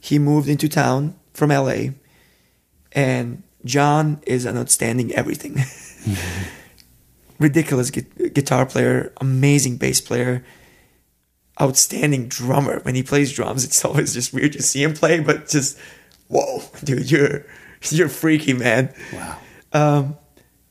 He 0.00 0.18
moved 0.18 0.48
into 0.48 0.68
town 0.68 1.14
from 1.32 1.50
LA, 1.50 1.90
and 2.90 3.42
John 3.64 4.20
is 4.26 4.44
an 4.44 4.58
outstanding 4.58 5.12
everything. 5.12 5.56
Ridiculous 7.38 7.90
gu- 7.90 8.28
guitar 8.30 8.66
player, 8.66 9.12
amazing 9.20 9.76
bass 9.76 10.00
player, 10.00 10.44
outstanding 11.60 12.28
drummer. 12.28 12.80
When 12.80 12.94
he 12.94 13.02
plays 13.02 13.32
drums, 13.32 13.64
it's 13.64 13.84
always 13.84 14.14
just 14.14 14.32
weird 14.32 14.52
to 14.52 14.62
see 14.62 14.82
him 14.82 14.94
play, 14.94 15.20
but 15.20 15.48
just 15.48 15.78
whoa, 16.28 16.62
dude, 16.84 17.10
you're 17.10 17.44
you're 17.90 18.08
freaky, 18.08 18.52
man. 18.52 18.94
Wow. 19.12 19.38
Um, 19.72 20.16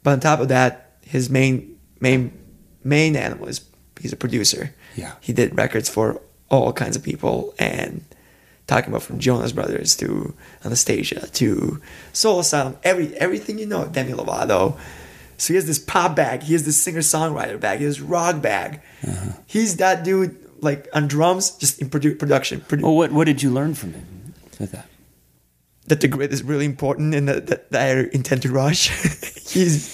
but 0.04 0.12
on 0.12 0.20
top 0.20 0.40
of 0.40 0.48
that, 0.50 0.98
his 1.06 1.30
main 1.30 1.78
main 2.00 2.38
main 2.84 3.16
animal 3.16 3.48
is 3.48 3.62
he's 4.00 4.14
a 4.14 4.18
producer. 4.18 4.74
Yeah. 4.96 5.14
He 5.22 5.34
did 5.34 5.56
records 5.58 5.90
for 5.90 6.22
all 6.50 6.74
kinds 6.74 6.96
of 6.96 7.04
people 7.04 7.54
and 7.58 8.04
talking 8.68 8.90
about 8.92 9.04
from 9.04 9.20
Jonas 9.20 9.52
Brothers 9.52 9.96
to 9.98 10.34
Anastasia 10.64 11.28
to 11.28 11.82
Soul 12.14 12.40
Asylum, 12.40 12.78
every 12.84 13.16
everything 13.18 13.60
you 13.60 13.66
know, 13.66 13.88
Demi 13.88 14.14
Lovato. 14.14 14.78
So 15.38 15.54
he 15.54 15.56
has 15.56 15.66
this 15.66 15.80
pop 15.80 16.16
bag, 16.16 16.44
he 16.44 16.54
has 16.54 16.66
this 16.66 16.80
singer 16.82 17.00
songwriter 17.00 17.60
bag, 17.60 17.80
he 17.80 17.86
has 17.86 18.00
rock 18.00 18.42
bag. 18.42 18.82
He's 19.48 19.78
that 19.78 20.04
dude 20.04 20.38
like 20.62 20.88
on 20.94 21.08
drums, 21.08 21.52
just 21.52 21.82
in 21.82 21.90
produ- 21.90 22.18
production. 22.18 22.62
Produ- 22.62 22.84
Well, 22.84 22.96
what 22.96 23.12
what 23.12 23.26
did 23.26 23.42
you 23.42 23.52
learn 23.52 23.74
from 23.74 23.94
him 23.94 24.34
with 24.60 24.72
that? 24.72 24.88
that 25.88 26.00
the 26.00 26.08
grid 26.08 26.32
is 26.32 26.42
really 26.42 26.66
important 26.66 27.14
and 27.14 27.28
that, 27.28 27.48
that, 27.48 27.72
that 27.72 27.98
I 27.98 28.10
intend 28.14 28.44
to 28.44 28.50
rush. 28.50 28.90
He's 29.50 29.94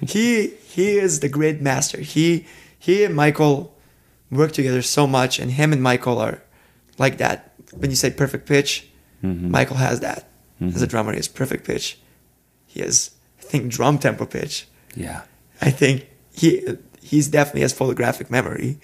he 0.00 0.48
he 0.48 0.98
is 0.98 1.20
the 1.20 1.28
grid 1.28 1.62
master. 1.62 2.00
He 2.00 2.46
he 2.78 3.04
and 3.04 3.14
Michael 3.14 3.76
work 4.30 4.52
together 4.52 4.82
so 4.82 5.06
much, 5.06 5.38
and 5.38 5.52
him 5.52 5.72
and 5.72 5.82
Michael 5.82 6.18
are 6.18 6.42
like 6.98 7.18
that. 7.18 7.52
When 7.72 7.90
you 7.90 7.96
say 7.96 8.10
perfect 8.10 8.46
pitch, 8.46 8.88
mm-hmm. 9.22 9.50
Michael 9.50 9.76
has 9.76 10.00
that 10.00 10.28
as 10.60 10.82
a 10.82 10.86
mm-hmm. 10.86 10.90
drummer. 10.90 11.12
He 11.12 11.18
has 11.18 11.28
perfect 11.28 11.64
pitch. 11.64 11.98
He 12.66 12.80
has 12.80 13.12
I 13.38 13.42
think 13.42 13.70
drum 13.70 13.98
tempo 13.98 14.26
pitch. 14.26 14.66
Yeah. 14.96 15.22
I 15.60 15.70
think 15.70 16.08
he 16.32 16.66
he's 17.00 17.28
definitely 17.28 17.62
has 17.62 17.72
photographic 17.72 18.30
memory. 18.30 18.80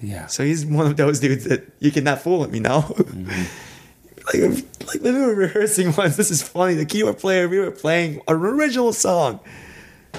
Yeah. 0.00 0.26
So 0.26 0.44
he's 0.44 0.66
one 0.66 0.86
of 0.86 0.96
those 0.96 1.20
dudes 1.20 1.44
that 1.44 1.70
you 1.78 1.90
cannot 1.90 2.20
fool 2.20 2.44
him, 2.44 2.54
you 2.54 2.60
know. 2.60 2.80
Mm-hmm. 2.80 3.28
like, 4.26 4.64
like 4.86 5.02
when 5.02 5.14
we 5.14 5.20
were 5.20 5.34
rehearsing 5.34 5.94
once, 5.96 6.16
this 6.16 6.30
is 6.30 6.42
funny. 6.42 6.74
The 6.74 6.86
keyboard 6.86 7.18
player, 7.18 7.48
we 7.48 7.58
were 7.58 7.70
playing 7.70 8.20
an 8.28 8.36
original 8.36 8.92
song. 8.92 9.40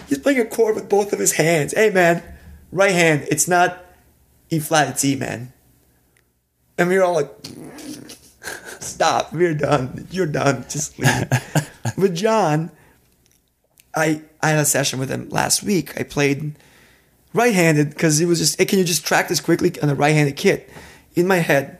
He's 0.07 0.19
playing 0.19 0.39
a 0.39 0.45
chord 0.45 0.75
with 0.75 0.89
both 0.89 1.13
of 1.13 1.19
his 1.19 1.33
hands. 1.33 1.73
Hey 1.73 1.89
man, 1.89 2.21
right 2.71 2.91
hand. 2.91 3.27
It's 3.29 3.47
not 3.47 3.83
E 4.49 4.59
flat. 4.59 4.89
It's 4.89 5.05
E, 5.05 5.15
man. 5.15 5.53
And 6.77 6.89
we 6.89 6.97
were 6.97 7.03
all 7.03 7.13
like, 7.13 7.31
"Stop. 8.79 9.33
We're 9.33 9.53
done. 9.53 10.07
You're 10.11 10.27
done. 10.27 10.65
Just 10.69 10.99
leave." 10.99 11.29
with 11.97 12.15
John, 12.15 12.71
I 13.95 14.21
I 14.41 14.49
had 14.49 14.59
a 14.59 14.65
session 14.65 14.99
with 14.99 15.09
him 15.09 15.29
last 15.29 15.63
week. 15.63 15.99
I 15.99 16.03
played 16.03 16.55
right-handed 17.35 17.89
because 17.89 18.19
it 18.19 18.25
was 18.25 18.39
just, 18.39 18.57
hey, 18.57 18.65
can 18.65 18.79
you 18.79 18.85
just 18.85 19.05
track 19.05 19.27
this 19.27 19.39
quickly 19.39 19.79
on 19.81 19.89
a 19.89 19.95
right-handed 19.95 20.35
kit? 20.35 20.69
In 21.15 21.27
my 21.27 21.37
head, 21.37 21.79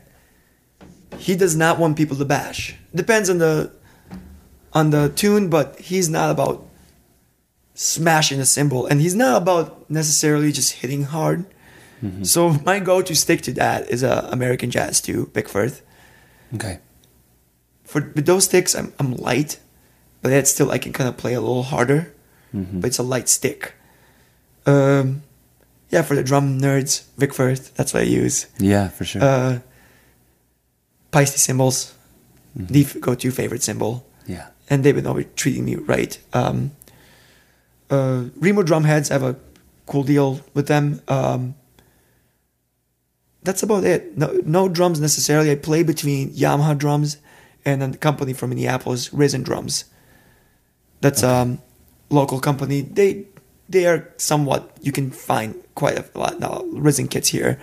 he 1.17 1.35
does 1.35 1.55
not 1.55 1.79
want 1.79 1.97
people 1.97 2.17
to 2.17 2.25
bash. 2.25 2.75
Depends 2.93 3.29
on 3.29 3.39
the 3.39 3.71
on 4.73 4.89
the 4.89 5.09
tune, 5.09 5.49
but 5.49 5.79
he's 5.79 6.09
not 6.09 6.29
about 6.29 6.67
smashing 7.73 8.39
a 8.39 8.45
cymbal, 8.45 8.85
and 8.85 9.01
he's 9.01 9.15
not 9.15 9.41
about 9.41 9.89
necessarily 9.89 10.51
just 10.51 10.73
hitting 10.73 11.03
hard. 11.03 11.45
So 12.23 12.49
my 12.65 12.79
go-to 12.79 13.15
stick 13.15 13.41
to 13.43 13.53
that 13.53 13.89
is 13.89 14.03
uh, 14.03 14.29
American 14.31 14.69
Jazz 14.69 15.01
2, 15.01 15.31
Vic 15.33 15.49
Firth. 15.49 15.81
Okay. 16.53 16.79
For 17.83 18.11
with 18.13 18.25
those 18.25 18.45
sticks, 18.45 18.75
I'm 18.75 18.93
I'm 18.99 19.15
light, 19.15 19.59
but 20.21 20.31
yet 20.31 20.47
still 20.47 20.71
I 20.71 20.77
can 20.77 20.93
kind 20.93 21.07
of 21.07 21.17
play 21.17 21.33
a 21.33 21.41
little 21.41 21.63
harder. 21.63 22.13
But 22.53 22.87
it's 22.87 22.99
a 22.99 23.03
light 23.03 23.27
stick. 23.27 23.73
Um, 24.65 25.23
yeah, 25.89 26.01
for 26.01 26.15
the 26.15 26.23
drum 26.23 26.59
nerds, 26.59 27.05
Vic 27.17 27.33
Firth, 27.33 27.73
that's 27.75 27.93
what 27.93 28.03
I 28.03 28.05
use. 28.05 28.47
Yeah, 28.59 28.89
for 28.89 29.05
sure. 29.05 29.23
Uh, 29.23 29.59
Paiste 31.11 31.37
cymbals, 31.37 31.93
the 32.55 32.83
go-to 32.83 33.31
favorite 33.31 33.63
cymbal, 33.63 34.05
yeah. 34.27 34.47
and 34.69 34.83
they've 34.83 34.95
been 34.95 35.07
always 35.07 35.27
treating 35.35 35.63
me 35.63 35.75
right. 35.75 36.19
Um, 36.33 36.71
uh, 37.89 38.25
Remo 38.37 38.63
drum 38.63 38.83
heads, 38.83 39.11
I 39.11 39.13
have 39.13 39.23
a 39.23 39.35
cool 39.85 40.03
deal 40.03 40.41
with 40.53 40.67
them. 40.67 41.01
Um, 41.07 41.55
that's 43.43 43.63
about 43.63 43.83
it. 43.83 44.17
No, 44.17 44.41
no 44.43 44.67
drums 44.67 44.99
necessarily. 44.99 45.51
I 45.51 45.55
play 45.55 45.83
between 45.83 46.31
Yamaha 46.31 46.77
drums 46.77 47.17
and 47.63 47.81
a 47.83 47.97
company 47.97 48.33
from 48.33 48.49
Minneapolis, 48.49 49.13
Risen 49.13 49.43
Drums. 49.43 49.85
That's 51.01 51.23
um 51.23 51.59
local 52.09 52.39
company. 52.39 52.81
They 52.81 53.27
they 53.69 53.85
are 53.85 54.07
somewhat 54.17 54.61
you 54.81 54.91
can 54.91 55.11
find 55.11 55.55
quite 55.75 55.97
a 55.97 56.05
lot 56.17 56.39
now 56.39 56.63
Risen 56.73 57.07
kits 57.07 57.29
here, 57.29 57.57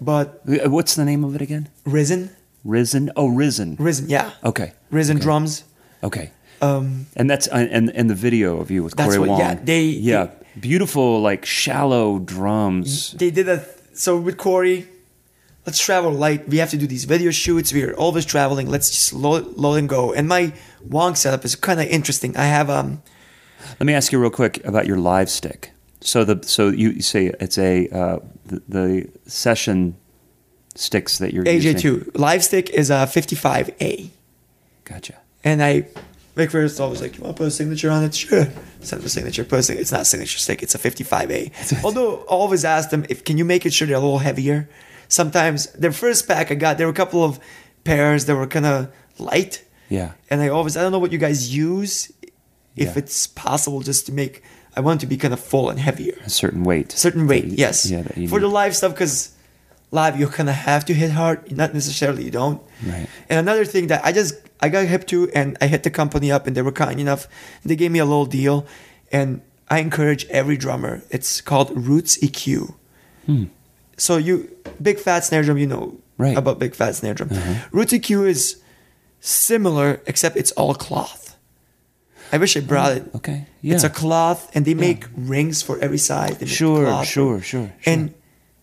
but 0.00 0.40
Uh, 0.48 0.68
What's 0.70 0.94
the 0.94 1.04
name 1.04 1.24
of 1.24 1.34
it 1.34 1.42
again? 1.42 1.68
Risen, 1.84 2.30
Risen. 2.64 3.10
Oh, 3.16 3.28
Risen. 3.28 3.76
Risen, 3.78 4.08
yeah, 4.08 4.30
Okay. 4.42 4.72
Risen 4.90 5.16
Okay. 5.16 5.24
drums. 5.24 5.64
Okay. 6.02 6.30
Um, 6.60 7.06
And 7.16 7.28
that's 7.30 7.48
uh, 7.48 7.66
and 7.70 7.90
and 7.94 8.08
the 8.10 8.14
video 8.14 8.58
of 8.60 8.70
you 8.70 8.82
with 8.84 8.96
Corey 8.96 9.18
what- 9.18 9.28
Wong. 9.28 9.40
yeah, 9.40 9.54
they- 9.64 9.92
yeah 10.12 10.28
beautiful 10.60 11.20
like 11.30 11.44
shallow 11.46 12.18
drums. 12.18 13.14
they 13.18 13.30
did 13.30 13.48
a 13.48 13.60
so 13.94 14.16
with 14.16 14.36
Corey. 14.36 14.86
Let's 15.66 15.80
travel 15.84 16.12
light. 16.12 16.48
We 16.48 16.58
have 16.58 16.70
to 16.70 16.76
do 16.76 16.86
these 16.86 17.06
video 17.06 17.30
shoots. 17.32 17.72
We 17.72 17.82
are 17.82 17.92
always 17.98 18.24
traveling. 18.24 18.70
Let's 18.70 18.88
just 18.90 19.12
load, 19.12 19.44
load 19.56 19.78
and 19.78 19.88
go. 19.88 20.12
And 20.14 20.28
my 20.28 20.52
Wong 20.88 21.16
setup 21.16 21.44
is 21.44 21.56
kind 21.56 21.80
of 21.80 21.86
interesting. 21.86 22.36
I 22.36 22.46
have 22.46 22.70
um 22.70 23.02
Let 23.80 23.86
me 23.86 23.94
ask 23.94 24.12
you 24.12 24.18
real 24.18 24.30
quick 24.30 24.64
about 24.64 24.86
your 24.86 24.98
live 24.98 25.28
stick. 25.28 25.72
So 26.00 26.24
the 26.24 26.46
so 26.46 26.68
you, 26.68 26.90
you 26.90 27.02
say 27.02 27.32
it's 27.40 27.58
a 27.58 27.88
uh, 27.88 28.18
the, 28.46 28.62
the 28.68 29.10
session 29.26 29.96
sticks 30.74 31.18
that 31.18 31.32
you're 31.32 31.46
using. 31.46 31.74
AJ2 31.76 32.18
live 32.18 32.44
stick 32.44 32.70
is 32.70 32.90
a 32.90 33.06
55A, 33.06 34.10
Gotcha. 34.84 35.14
and 35.42 35.62
I 35.62 35.88
Vic 36.36 36.50
Firth 36.50 36.78
always 36.80 37.00
like, 37.00 37.16
you 37.16 37.24
want 37.24 37.34
to 37.34 37.42
put 37.42 37.48
a 37.48 37.50
signature 37.50 37.90
on 37.90 38.04
it? 38.04 38.14
Sure. 38.14 38.46
Send 38.80 39.02
the 39.02 39.08
signature. 39.08 39.42
Put 39.42 39.60
a 39.60 39.62
signature. 39.62 39.80
It's 39.80 39.92
not 39.92 40.02
a 40.02 40.04
signature 40.04 40.38
stick. 40.38 40.62
It's 40.62 40.74
a 40.74 40.78
55A. 40.78 41.82
Although 41.84 42.18
I 42.18 42.24
always 42.24 42.64
ask 42.64 42.90
them 42.90 43.06
if 43.08 43.24
can 43.24 43.38
you 43.38 43.44
make 43.46 43.64
it 43.64 43.72
sure 43.72 43.86
they're 43.88 43.96
a 43.96 44.00
little 44.00 44.18
heavier. 44.18 44.68
Sometimes 45.08 45.66
their 45.72 45.92
first 45.92 46.28
pack 46.28 46.52
I 46.52 46.56
got, 46.56 46.76
there 46.76 46.86
were 46.86 46.92
a 46.92 46.96
couple 46.96 47.24
of 47.24 47.40
pairs 47.84 48.26
that 48.26 48.36
were 48.36 48.46
kind 48.46 48.66
of 48.66 48.92
light. 49.18 49.64
Yeah. 49.88 50.12
And 50.28 50.42
I 50.42 50.48
always 50.48 50.76
I 50.76 50.82
don't 50.82 50.92
know 50.92 50.98
what 50.98 51.12
you 51.12 51.18
guys 51.18 51.54
use. 51.56 52.12
If 52.76 52.88
Yeah. 52.88 52.98
it's 52.98 53.26
possible, 53.26 53.80
just 53.80 54.06
to 54.06 54.12
make 54.12 54.42
I 54.76 54.80
want 54.80 55.00
to 55.00 55.06
be 55.06 55.16
kind 55.16 55.32
of 55.32 55.40
full 55.40 55.70
and 55.70 55.80
heavier. 55.80 56.12
A 56.26 56.28
certain 56.28 56.62
weight. 56.62 56.92
A 56.92 56.98
certain 56.98 57.26
weight, 57.26 57.46
you- 57.46 57.54
yes. 57.56 57.86
Yeah. 57.90 58.02
For 58.28 58.38
the 58.40 58.46
live 58.46 58.76
stuff, 58.76 58.92
because 58.92 59.30
live 59.90 60.20
you 60.20 60.28
kind 60.28 60.50
of 60.50 60.54
have 60.54 60.84
to 60.84 60.92
hit 60.92 61.12
hard, 61.12 61.50
not 61.56 61.72
necessarily 61.72 62.24
you 62.24 62.30
don't. 62.30 62.60
Right. 62.86 63.06
And 63.30 63.38
another 63.40 63.64
thing 63.64 63.86
that 63.86 64.04
I 64.04 64.12
just 64.12 64.34
I 64.60 64.68
got 64.68 64.84
hip 64.86 65.06
to, 65.06 65.30
and 65.34 65.56
I 65.62 65.66
hit 65.66 65.82
the 65.82 65.90
company 65.90 66.30
up, 66.30 66.46
and 66.46 66.54
they 66.56 66.60
were 66.62 66.72
kind 66.72 67.00
enough. 67.00 67.26
They 67.64 67.76
gave 67.76 67.90
me 67.90 68.00
a 68.00 68.04
little 68.04 68.26
deal, 68.26 68.66
and 69.10 69.40
I 69.70 69.78
encourage 69.80 70.26
every 70.28 70.56
drummer. 70.58 71.02
It's 71.10 71.40
called 71.40 71.70
Roots 71.74 72.18
EQ. 72.22 72.74
Hmm. 73.26 73.44
So 73.96 74.18
you 74.18 74.50
big 74.82 74.98
fat 74.98 75.24
snare 75.24 75.42
drum, 75.42 75.56
you 75.58 75.66
know 75.66 75.96
Right. 76.18 76.36
about 76.36 76.58
big 76.58 76.74
fat 76.74 76.94
snare 76.96 77.14
drum. 77.14 77.30
Roots 77.72 77.92
EQ 77.94 78.24
is 78.28 78.56
similar, 79.20 80.00
except 80.06 80.36
it's 80.36 80.52
all 80.52 80.74
cloth. 80.74 81.25
I 82.32 82.38
wish 82.38 82.56
I 82.56 82.60
brought 82.60 82.92
it. 82.96 83.04
Okay. 83.14 83.46
Yeah. 83.62 83.74
It's 83.74 83.84
a 83.84 83.90
cloth, 83.90 84.50
and 84.54 84.64
they 84.64 84.74
make 84.74 85.04
rings 85.16 85.62
for 85.62 85.78
every 85.78 85.98
side. 85.98 86.38
They 86.40 86.46
Sure, 86.46 87.04
sure, 87.04 87.40
sure, 87.40 87.40
sure. 87.40 87.72
And 87.84 88.14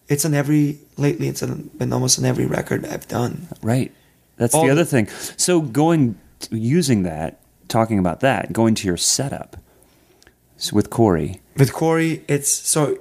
it's 0.07 0.26
on 0.26 0.34
every 0.34 0.80
lately. 0.97 1.28
It's 1.28 1.41
on, 1.43 1.70
been 1.78 1.93
almost 1.93 2.20
on 2.20 2.26
every 2.26 2.45
record 2.45 2.86
I've 2.86 3.07
done. 3.07 3.47
Right. 3.61 3.91
That's 4.38 4.53
All 4.53 4.61
the 4.61 4.68
the- 4.68 4.72
other 4.74 4.86
thing. 4.86 5.07
So 5.38 5.61
going 5.61 6.18
using 6.51 7.03
that, 7.03 7.39
talking 7.68 7.99
about 7.99 8.20
that, 8.22 8.51
going 8.53 8.76
to 8.76 8.88
your 8.88 8.97
setup 8.97 9.57
so 10.57 10.76
with 10.76 10.89
Corey. 10.89 11.41
With 11.57 11.74
Corey, 11.74 12.24
it's 12.28 12.51
so 12.51 12.97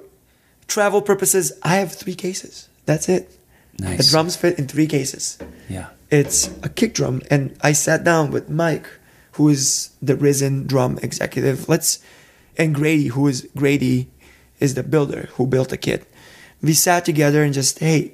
travel 0.67 1.01
purposes. 1.01 1.51
I 1.63 1.75
have 1.75 1.91
three 1.93 2.15
cases. 2.15 2.69
That's 2.85 3.07
it. 3.09 3.31
Nice. 3.79 3.97
The 4.05 4.11
drums 4.11 4.35
fit 4.35 4.59
in 4.59 4.67
three 4.67 4.87
cases. 4.87 5.37
Yeah. 5.69 5.87
It's 6.11 6.49
a 6.61 6.69
kick 6.69 6.93
drum, 6.93 7.21
and 7.31 7.55
I 7.61 7.71
sat 7.71 8.03
down 8.03 8.29
with 8.31 8.49
Mike, 8.49 8.85
who 9.33 9.49
is 9.49 9.91
the 10.01 10.15
Risen 10.15 10.67
drum 10.67 10.99
executive. 11.01 11.67
Let's 11.67 11.99
and 12.57 12.75
Grady, 12.75 13.07
who 13.07 13.27
is 13.27 13.47
Grady, 13.55 14.09
is 14.59 14.75
the 14.75 14.83
builder 14.83 15.29
who 15.33 15.47
built 15.47 15.69
the 15.69 15.77
kit. 15.77 16.07
We 16.61 16.73
sat 16.73 17.03
together 17.05 17.43
and 17.43 17.53
just 17.53 17.79
hey, 17.79 18.13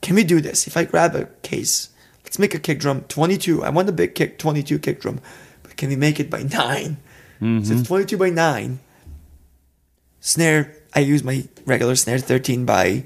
can 0.00 0.14
we 0.14 0.24
do 0.24 0.40
this? 0.40 0.66
If 0.66 0.76
I 0.76 0.84
grab 0.84 1.14
a 1.14 1.26
case, 1.42 1.90
let's 2.24 2.38
make 2.38 2.54
a 2.54 2.58
kick 2.58 2.80
drum 2.80 3.02
22. 3.02 3.62
I 3.64 3.70
want 3.70 3.88
a 3.88 3.92
big 3.92 4.14
kick 4.14 4.38
22 4.38 4.78
kick 4.78 5.00
drum, 5.00 5.20
but 5.62 5.76
can 5.76 5.88
we 5.88 5.96
make 5.96 6.18
it 6.20 6.30
by 6.30 6.42
9 6.42 6.96
So 7.40 7.46
it's 7.46 7.68
mm-hmm. 7.70 7.82
22 7.82 8.16
by 8.16 8.30
nine. 8.30 8.78
Snare, 10.20 10.74
I 10.94 11.00
use 11.00 11.22
my 11.22 11.46
regular 11.66 11.94
snare 11.96 12.18
13 12.18 12.64
by 12.64 13.04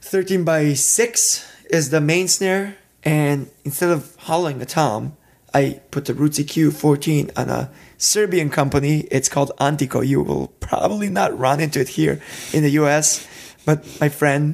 13 0.00 0.44
by 0.44 0.74
6 0.74 1.52
is 1.70 1.90
the 1.90 2.00
main 2.00 2.28
snare 2.28 2.76
and 3.04 3.48
instead 3.64 3.90
of 3.90 4.16
hollowing 4.20 4.58
the 4.58 4.66
tom 4.66 5.16
i 5.58 5.62
put 5.94 6.02
the 6.08 6.14
roots 6.20 6.38
eq 6.42 6.54
14 6.72 7.30
on 7.40 7.48
a 7.60 7.62
serbian 7.96 8.48
company 8.60 8.94
it's 9.16 9.28
called 9.34 9.50
antico 9.68 10.00
you 10.12 10.20
will 10.28 10.46
probably 10.70 11.08
not 11.20 11.30
run 11.46 11.58
into 11.60 11.78
it 11.84 11.90
here 11.98 12.16
in 12.56 12.62
the 12.66 12.70
us 12.70 13.26
but 13.68 13.78
my 14.00 14.08
friend 14.20 14.44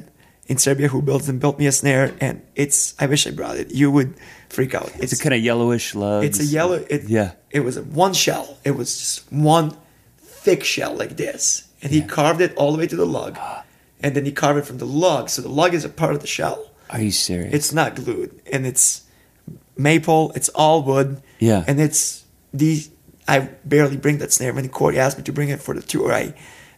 in 0.51 0.57
serbia 0.57 0.87
who 0.93 1.01
builds 1.01 1.25
them 1.27 1.37
built 1.43 1.57
me 1.61 1.65
a 1.67 1.71
snare 1.71 2.07
and 2.25 2.35
it's 2.55 2.79
i 2.99 3.05
wish 3.05 3.27
i 3.27 3.31
brought 3.39 3.57
it 3.57 3.67
you 3.71 3.87
would 3.95 4.11
freak 4.49 4.73
out 4.79 4.89
It's 5.03 5.13
a 5.19 5.21
kind 5.23 5.33
of 5.33 5.41
yellowish 5.41 5.95
lugs. 5.95 6.25
it's 6.27 6.39
a 6.39 6.45
yellow. 6.45 6.79
It, 6.89 7.01
Yeah. 7.17 7.31
It 7.51 7.61
was 7.67 7.75
a 7.77 7.83
one 8.05 8.13
shell. 8.13 8.57
It 8.63 8.71
was 8.79 8.89
just 9.01 9.31
one 9.31 9.75
thick 10.45 10.63
shell 10.63 10.93
like 10.95 11.13
this, 11.17 11.67
and 11.81 11.91
he 11.91 12.01
carved 12.01 12.39
it 12.39 12.55
all 12.55 12.71
the 12.71 12.77
way 12.77 12.87
to 12.87 12.95
the 12.95 13.09
lug, 13.19 13.35
ah. 13.37 13.63
and 14.03 14.15
then 14.15 14.23
he 14.23 14.31
carved 14.31 14.59
it 14.59 14.65
from 14.65 14.77
the 14.77 14.85
lug. 15.05 15.29
So 15.29 15.41
the 15.41 15.49
lug 15.61 15.73
is 15.73 15.83
a 15.83 15.89
part 15.89 16.13
of 16.15 16.21
the 16.21 16.27
shell. 16.37 16.59
Are 16.89 17.01
you 17.01 17.11
serious? 17.11 17.53
It's 17.57 17.73
not 17.73 17.95
glued, 17.95 18.31
and 18.53 18.65
it's 18.65 19.03
maple. 19.77 20.31
It's 20.35 20.49
all 20.49 20.83
wood. 20.83 21.21
Yeah. 21.39 21.63
And 21.67 21.79
it's 21.79 22.23
the. 22.53 22.83
I 23.27 23.39
barely 23.65 23.97
bring 23.97 24.19
that 24.19 24.31
snare. 24.31 24.53
When 24.53 24.67
Cory 24.69 24.99
asked 24.99 25.17
me 25.17 25.23
to 25.23 25.33
bring 25.33 25.49
it 25.49 25.59
for 25.61 25.73
the 25.73 25.81
tour, 25.81 26.13
I 26.13 26.33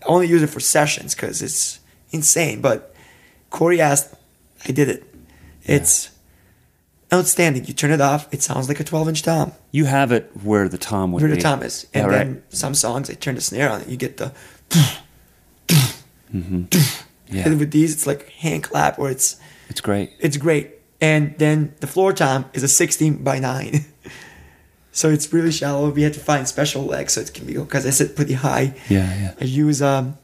only 0.06 0.28
use 0.28 0.42
it 0.42 0.48
for 0.50 0.60
sessions 0.62 1.14
because 1.14 1.42
it's 1.42 1.80
insane. 2.12 2.62
But 2.62 2.96
Cory 3.50 3.82
asked, 3.82 4.14
I 4.68 4.72
did 4.72 4.88
it. 4.88 5.04
It's 5.66 6.10
outstanding. 7.14 7.66
You 7.66 7.74
turn 7.74 7.92
it 7.92 8.00
off, 8.00 8.34
it 8.34 8.42
sounds 8.42 8.70
like 8.70 8.80
a 8.80 8.84
12 8.86 9.10
inch 9.10 9.24
tom. 9.24 9.52
you 9.72 9.86
have 9.86 10.12
it 10.14 10.32
where 10.44 10.70
the 10.70 10.78
tom 10.78 11.12
would 11.12 11.22
Where 11.22 11.30
be. 11.30 11.36
the 11.36 11.42
tom 11.42 11.64
is. 11.64 11.86
Yeah, 11.94 12.02
And 12.04 12.12
right. 12.12 12.18
then 12.18 12.44
some 12.50 12.74
songs, 12.74 13.10
I 13.10 13.14
turn 13.16 13.36
the 13.36 13.42
snare 13.42 13.70
on 13.70 13.82
it. 13.82 13.88
You 13.90 13.98
get 13.98 14.18
the. 14.18 14.32
Mm-hmm. 16.34 16.64
Yeah. 17.30 17.44
And 17.50 17.60
with 17.60 17.72
these, 17.72 17.92
it's 17.92 18.08
like 18.08 18.30
hand 18.30 18.64
clap, 18.64 18.98
or 18.98 19.10
it's 19.12 19.36
It's 19.68 19.82
great. 19.82 20.12
it's 20.22 20.38
great. 20.38 20.72
And 21.00 21.38
then 21.38 21.76
the 21.80 21.88
floor 21.88 22.14
tom 22.14 22.46
is 22.54 22.64
a 22.64 22.68
16 22.68 23.24
by 23.24 23.40
9. 23.40 23.86
so 24.92 25.10
it's 25.10 25.32
really 25.32 25.52
shallow. 25.52 25.90
We 25.90 26.02
had 26.02 26.14
to 26.14 26.20
find 26.20 26.48
special 26.48 26.84
legs 26.84 27.14
so 27.14 27.22
it 27.22 27.34
can 27.34 27.46
be 27.46 27.54
because 27.54 27.86
I 27.86 27.92
sit 27.92 28.16
pretty 28.16 28.34
high. 28.34 28.74
Yeah, 28.90 29.14
yeah. 29.20 29.34
I 29.40 29.44
use 29.44 29.82
um 29.82 30.18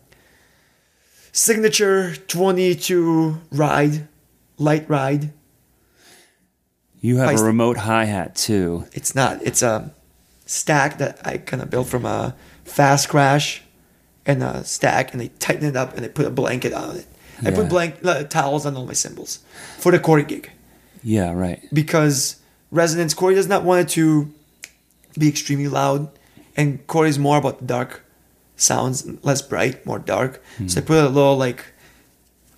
signature 1.31 2.15
22 2.15 3.39
ride, 3.51 4.07
light 4.57 4.89
ride. 4.89 5.31
You 7.01 7.17
have 7.17 7.39
a 7.39 7.43
remote 7.43 7.77
hi 7.77 8.05
hat 8.05 8.35
too. 8.35 8.85
It's 8.93 9.13
not. 9.13 9.41
It's 9.43 9.61
a 9.61 9.93
stack 10.45 10.97
that 10.99 11.19
I 11.25 11.37
kind 11.37 11.61
of 11.61 11.69
built 11.69 11.87
from 11.87 12.05
a 12.05 12.35
fast 12.63 13.09
crash 13.09 13.61
and 14.25 14.41
a 14.41 14.63
stack, 14.63 15.11
and 15.11 15.19
they 15.19 15.27
tighten 15.27 15.65
it 15.65 15.75
up 15.75 15.95
and 15.95 16.03
they 16.03 16.09
put 16.09 16.25
a 16.25 16.31
blanket 16.31 16.73
on 16.73 16.95
it. 16.95 17.07
I 17.45 17.51
put 17.51 17.67
blank 17.67 17.95
uh, 18.05 18.23
towels 18.23 18.65
on 18.65 18.77
all 18.77 18.85
my 18.85 18.93
cymbals 18.93 19.39
for 19.77 19.91
the 19.91 19.99
Cory 19.99 20.23
gig 20.23 20.49
Yeah, 21.03 21.33
right. 21.33 21.61
because 21.73 22.37
Resonance 22.71 23.13
Cory 23.13 23.35
does 23.35 23.47
not 23.47 23.63
want 23.63 23.81
it 23.81 23.89
to 23.93 24.33
be 25.17 25.27
extremely 25.27 25.67
loud, 25.67 26.09
and 26.55 26.85
Cory's 26.87 27.19
more 27.19 27.37
about 27.37 27.59
the 27.59 27.65
dark 27.65 28.03
sounds, 28.55 29.05
less 29.23 29.41
bright, 29.41 29.85
more 29.85 29.99
dark. 29.99 30.41
So 30.57 30.63
hmm. 30.63 30.77
I 30.77 30.81
put 30.81 30.97
a 31.03 31.09
little 31.09 31.37
like 31.37 31.73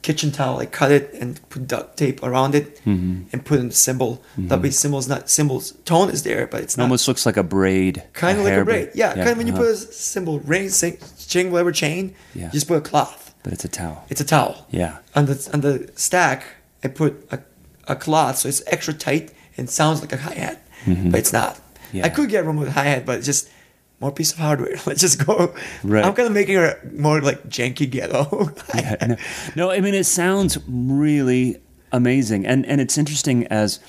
kitchen 0.06 0.32
towel, 0.32 0.60
I 0.60 0.68
cut 0.68 0.92
it 0.92 1.12
and 1.16 1.42
put 1.50 1.68
duct 1.68 1.98
tape 1.98 2.22
around 2.22 2.54
it 2.54 2.76
mm-hmm. 2.86 3.24
and 3.32 3.44
put 3.44 3.60
in 3.60 3.70
the 3.70 3.74
cymbal. 3.74 4.24
Mm-hmm. 4.34 4.50
That 4.50 4.62
way, 4.62 4.70
symbol's 4.70 5.08
not 5.08 5.32
symbols 5.32 5.72
tone 5.84 6.12
is 6.12 6.22
there, 6.22 6.46
but 6.46 6.62
it's 6.62 6.76
It 6.76 6.78
not 6.78 6.84
almost 6.84 7.08
looks 7.08 7.26
like 7.26 7.38
a 7.38 7.44
braid. 7.44 8.04
kind 8.14 8.38
of 8.38 8.46
like 8.46 8.54
a 8.54 8.64
braid. 8.64 8.92
Yeah, 8.94 9.16
kind 9.16 9.30
of 9.30 9.38
when 9.38 9.48
you 9.48 9.54
uh-huh. 9.54 9.64
put 9.64 9.72
a 9.72 9.76
symbol, 9.78 10.40
ring, 10.42 10.70
sing, 10.70 11.00
chain, 11.28 11.52
whatever 11.52 11.72
chain, 11.72 12.14
Yeah. 12.36 12.46
you 12.46 12.52
just 12.52 12.68
put 12.68 12.78
a 12.78 12.82
cloth. 12.82 13.34
But 13.42 13.54
it's 13.54 13.66
a 13.66 13.68
towel. 13.68 14.06
It's 14.10 14.22
a 14.22 14.26
towel. 14.26 14.68
Yeah. 14.70 15.00
On 15.16 15.26
the 15.26 15.50
on 15.54 15.62
the 15.62 15.92
stack, 15.96 16.44
I 16.84 16.88
put 16.88 17.28
a, 17.32 17.40
a 17.88 17.96
cloth, 17.96 18.38
so 18.40 18.50
it's 18.50 18.64
extra 18.68 18.94
tight 18.94 19.32
and 19.58 19.70
sounds 19.70 20.02
like 20.02 20.12
a 20.14 20.18
hi 20.18 20.34
hat, 20.34 20.62
but 20.86 21.20
it's 21.20 21.34
not. 21.34 21.56
Mm-hmm. 21.56 21.98
Yeah. 21.98 22.06
I 22.06 22.10
could 22.10 22.30
get 22.30 22.46
one 22.46 22.58
with 22.58 22.70
hi 22.70 22.84
hat, 22.86 23.06
but 23.06 23.18
it's 23.18 23.26
just 23.26 23.50
more 24.00 24.12
piece 24.12 24.32
of 24.32 24.40
hardware. 24.40 24.76
Let's 24.86 25.02
just 25.02 25.26
go. 25.26 25.54
Right. 25.84 26.04
I'm 26.04 26.14
kind 26.14 26.28
of 26.28 26.34
making 26.34 26.56
her 26.56 26.80
more 26.94 27.22
like 27.22 27.48
janky 27.48 27.90
ghetto. 27.90 28.52
Yeah, 28.76 28.96
no, 29.08 29.16
no, 29.56 29.72
I 29.72 29.80
mean 29.80 29.94
it 29.94 30.06
sounds 30.06 30.58
really 30.68 31.62
amazing, 31.92 32.46
and 32.46 32.66
and 32.66 32.82
it's 32.82 32.98
interesting 32.98 33.48
as 33.48 33.80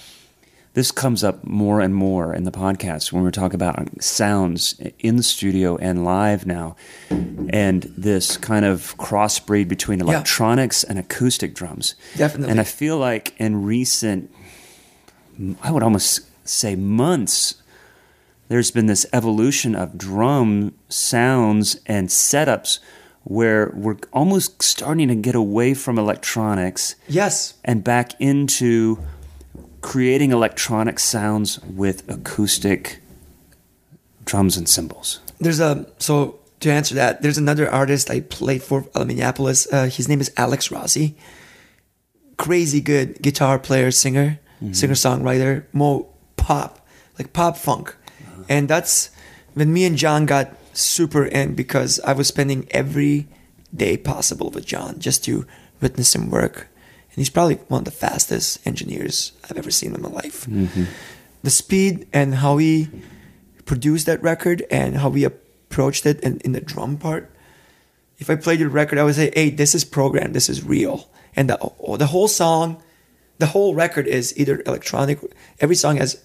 this 0.76 0.92
comes 0.92 1.24
up 1.24 1.42
more 1.42 1.80
and 1.80 1.94
more 1.94 2.34
in 2.34 2.44
the 2.44 2.52
podcast 2.52 3.10
when 3.10 3.22
we're 3.22 3.30
talking 3.30 3.54
about 3.54 4.02
sounds 4.02 4.78
in 4.98 5.16
the 5.16 5.22
studio 5.22 5.78
and 5.78 6.04
live 6.04 6.44
now, 6.44 6.76
and 7.08 7.84
this 7.96 8.36
kind 8.36 8.66
of 8.66 8.94
crossbreed 8.98 9.68
between 9.68 10.02
electronics 10.02 10.84
and 10.84 10.98
acoustic 10.98 11.54
drums. 11.54 11.94
Definitely. 12.18 12.50
and 12.50 12.60
I 12.60 12.64
feel 12.64 12.98
like 12.98 13.34
in 13.38 13.64
recent, 13.64 14.30
I 15.62 15.70
would 15.70 15.82
almost 15.82 16.28
say 16.46 16.76
months, 16.76 17.54
there's 18.48 18.70
been 18.70 18.84
this 18.84 19.06
evolution 19.14 19.74
of 19.74 19.96
drum 19.96 20.74
sounds 20.90 21.80
and 21.86 22.10
setups 22.10 22.80
where 23.24 23.72
we're 23.74 23.96
almost 24.12 24.62
starting 24.62 25.08
to 25.08 25.14
get 25.14 25.34
away 25.34 25.72
from 25.72 25.98
electronics 25.98 26.96
yes. 27.08 27.54
and 27.64 27.82
back 27.82 28.12
into 28.20 29.02
creating 29.86 30.32
electronic 30.32 30.98
sounds 30.98 31.60
with 31.62 32.10
acoustic 32.10 32.98
drums 34.24 34.56
and 34.56 34.68
cymbals. 34.68 35.20
There's 35.38 35.60
a 35.60 35.86
so 35.98 36.40
to 36.58 36.72
answer 36.72 36.96
that. 36.96 37.22
There's 37.22 37.38
another 37.38 37.70
artist 37.70 38.10
I 38.10 38.22
played 38.22 38.64
for 38.64 38.84
of 38.96 39.06
Minneapolis. 39.06 39.72
Uh, 39.72 39.84
his 39.84 40.08
name 40.08 40.20
is 40.20 40.32
Alex 40.36 40.72
Rossi. 40.72 41.16
Crazy 42.36 42.80
good 42.80 43.22
guitar 43.22 43.60
player, 43.60 43.92
singer, 43.92 44.40
mm-hmm. 44.60 44.72
singer 44.72 44.94
songwriter, 44.94 45.66
more 45.72 46.08
pop, 46.36 46.84
like 47.16 47.32
pop 47.32 47.56
funk, 47.56 47.94
uh-huh. 48.20 48.42
and 48.48 48.66
that's 48.66 49.10
when 49.54 49.72
me 49.72 49.84
and 49.84 49.96
John 49.96 50.26
got 50.26 50.52
super 50.72 51.24
in 51.24 51.54
because 51.54 52.00
I 52.00 52.12
was 52.12 52.26
spending 52.26 52.66
every 52.72 53.28
day 53.72 53.96
possible 53.96 54.50
with 54.50 54.66
John 54.66 54.98
just 54.98 55.22
to 55.26 55.46
witness 55.80 56.16
him 56.16 56.28
work, 56.28 56.66
and 57.16 57.22
he's 57.22 57.30
probably 57.30 57.54
one 57.68 57.78
of 57.78 57.84
the 57.86 57.90
fastest 57.90 58.64
engineers 58.66 59.32
I've 59.48 59.56
ever 59.56 59.70
seen 59.70 59.94
in 59.94 60.02
my 60.02 60.10
life. 60.10 60.44
Mm-hmm. 60.44 60.84
The 61.42 61.50
speed 61.50 62.06
and 62.12 62.34
how 62.34 62.58
he 62.58 62.88
produced 63.64 64.04
that 64.04 64.22
record 64.22 64.66
and 64.70 64.98
how 64.98 65.08
we 65.08 65.24
approached 65.24 66.04
it 66.04 66.22
and 66.22 66.42
in 66.42 66.52
the 66.52 66.60
drum 66.60 66.98
part. 66.98 67.32
If 68.18 68.28
I 68.28 68.36
played 68.36 68.60
your 68.60 68.68
record, 68.68 68.98
I 68.98 69.04
would 69.04 69.14
say, 69.14 69.32
"Hey, 69.34 69.48
this 69.48 69.74
is 69.74 69.82
programmed. 69.82 70.34
This 70.34 70.50
is 70.50 70.62
real." 70.62 71.08
And 71.34 71.48
the 71.48 71.58
oh, 71.58 71.96
the 71.96 72.08
whole 72.08 72.28
song, 72.28 72.82
the 73.38 73.46
whole 73.46 73.74
record 73.74 74.06
is 74.06 74.36
either 74.36 74.62
electronic. 74.66 75.18
Every 75.58 75.76
song 75.76 75.96
has 75.96 76.22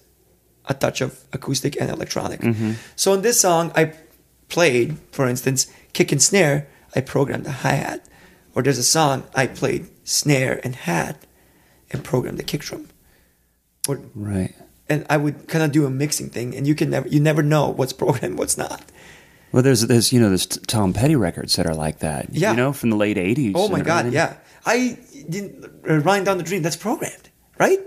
a 0.66 0.74
touch 0.74 1.00
of 1.00 1.24
acoustic 1.32 1.80
and 1.80 1.90
electronic. 1.90 2.40
Mm-hmm. 2.40 2.72
So 2.96 3.14
in 3.14 3.22
this 3.22 3.40
song, 3.40 3.72
I 3.74 3.94
played, 4.50 4.98
for 5.10 5.26
instance, 5.26 5.72
kick 5.94 6.12
and 6.12 6.22
snare. 6.22 6.68
I 6.94 7.00
programmed 7.00 7.44
the 7.44 7.64
hi 7.64 7.72
hat 7.72 8.06
or 8.54 8.62
there's 8.62 8.78
a 8.78 8.82
song 8.84 9.24
I 9.34 9.46
played 9.46 9.88
snare 10.04 10.60
and 10.64 10.74
hat 10.74 11.24
and 11.90 12.02
programmed 12.04 12.38
the 12.38 12.42
kick 12.44 12.62
drum. 12.62 12.88
Or, 13.88 14.00
Right. 14.14 14.54
and 14.88 15.04
I 15.10 15.16
would 15.16 15.48
kind 15.48 15.64
of 15.64 15.72
do 15.72 15.86
a 15.86 15.90
mixing 15.90 16.30
thing, 16.30 16.54
and 16.56 16.66
you 16.66 16.74
can 16.74 16.90
never 16.90 17.08
you 17.08 17.20
never 17.20 17.42
know 17.42 17.68
what's 17.68 17.92
programmed, 18.02 18.38
what's 18.38 18.56
not. 18.58 18.82
Well, 19.52 19.62
there's 19.62 19.82
there's 19.82 20.12
you 20.12 20.20
know 20.20 20.28
there's 20.28 20.46
Tom 20.46 20.92
Petty 20.92 21.16
records 21.16 21.56
that 21.56 21.66
are 21.66 21.74
like 21.74 21.98
that. 21.98 22.28
Yeah. 22.32 22.50
You 22.52 22.56
know, 22.56 22.72
from 22.72 22.90
the 22.90 22.96
late 22.96 23.16
'80s. 23.16 23.52
Oh 23.54 23.68
my 23.68 23.80
god, 23.80 24.06
everything. 24.06 24.14
yeah. 24.14 24.36
I 24.64 24.96
didn't 25.28 25.64
uh, 25.88 25.98
Runnin' 25.98 26.24
down 26.24 26.38
the 26.38 26.44
dream. 26.44 26.62
That's 26.62 26.76
programmed, 26.76 27.28
right? 27.58 27.78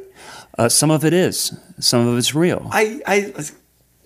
Uh, 0.58 0.70
some 0.70 0.92
of 0.92 1.04
it 1.06 1.14
is. 1.14 1.58
Some 1.80 2.06
of 2.08 2.18
it's 2.18 2.36
real. 2.36 2.68
I 2.72 3.02
I 3.08 3.34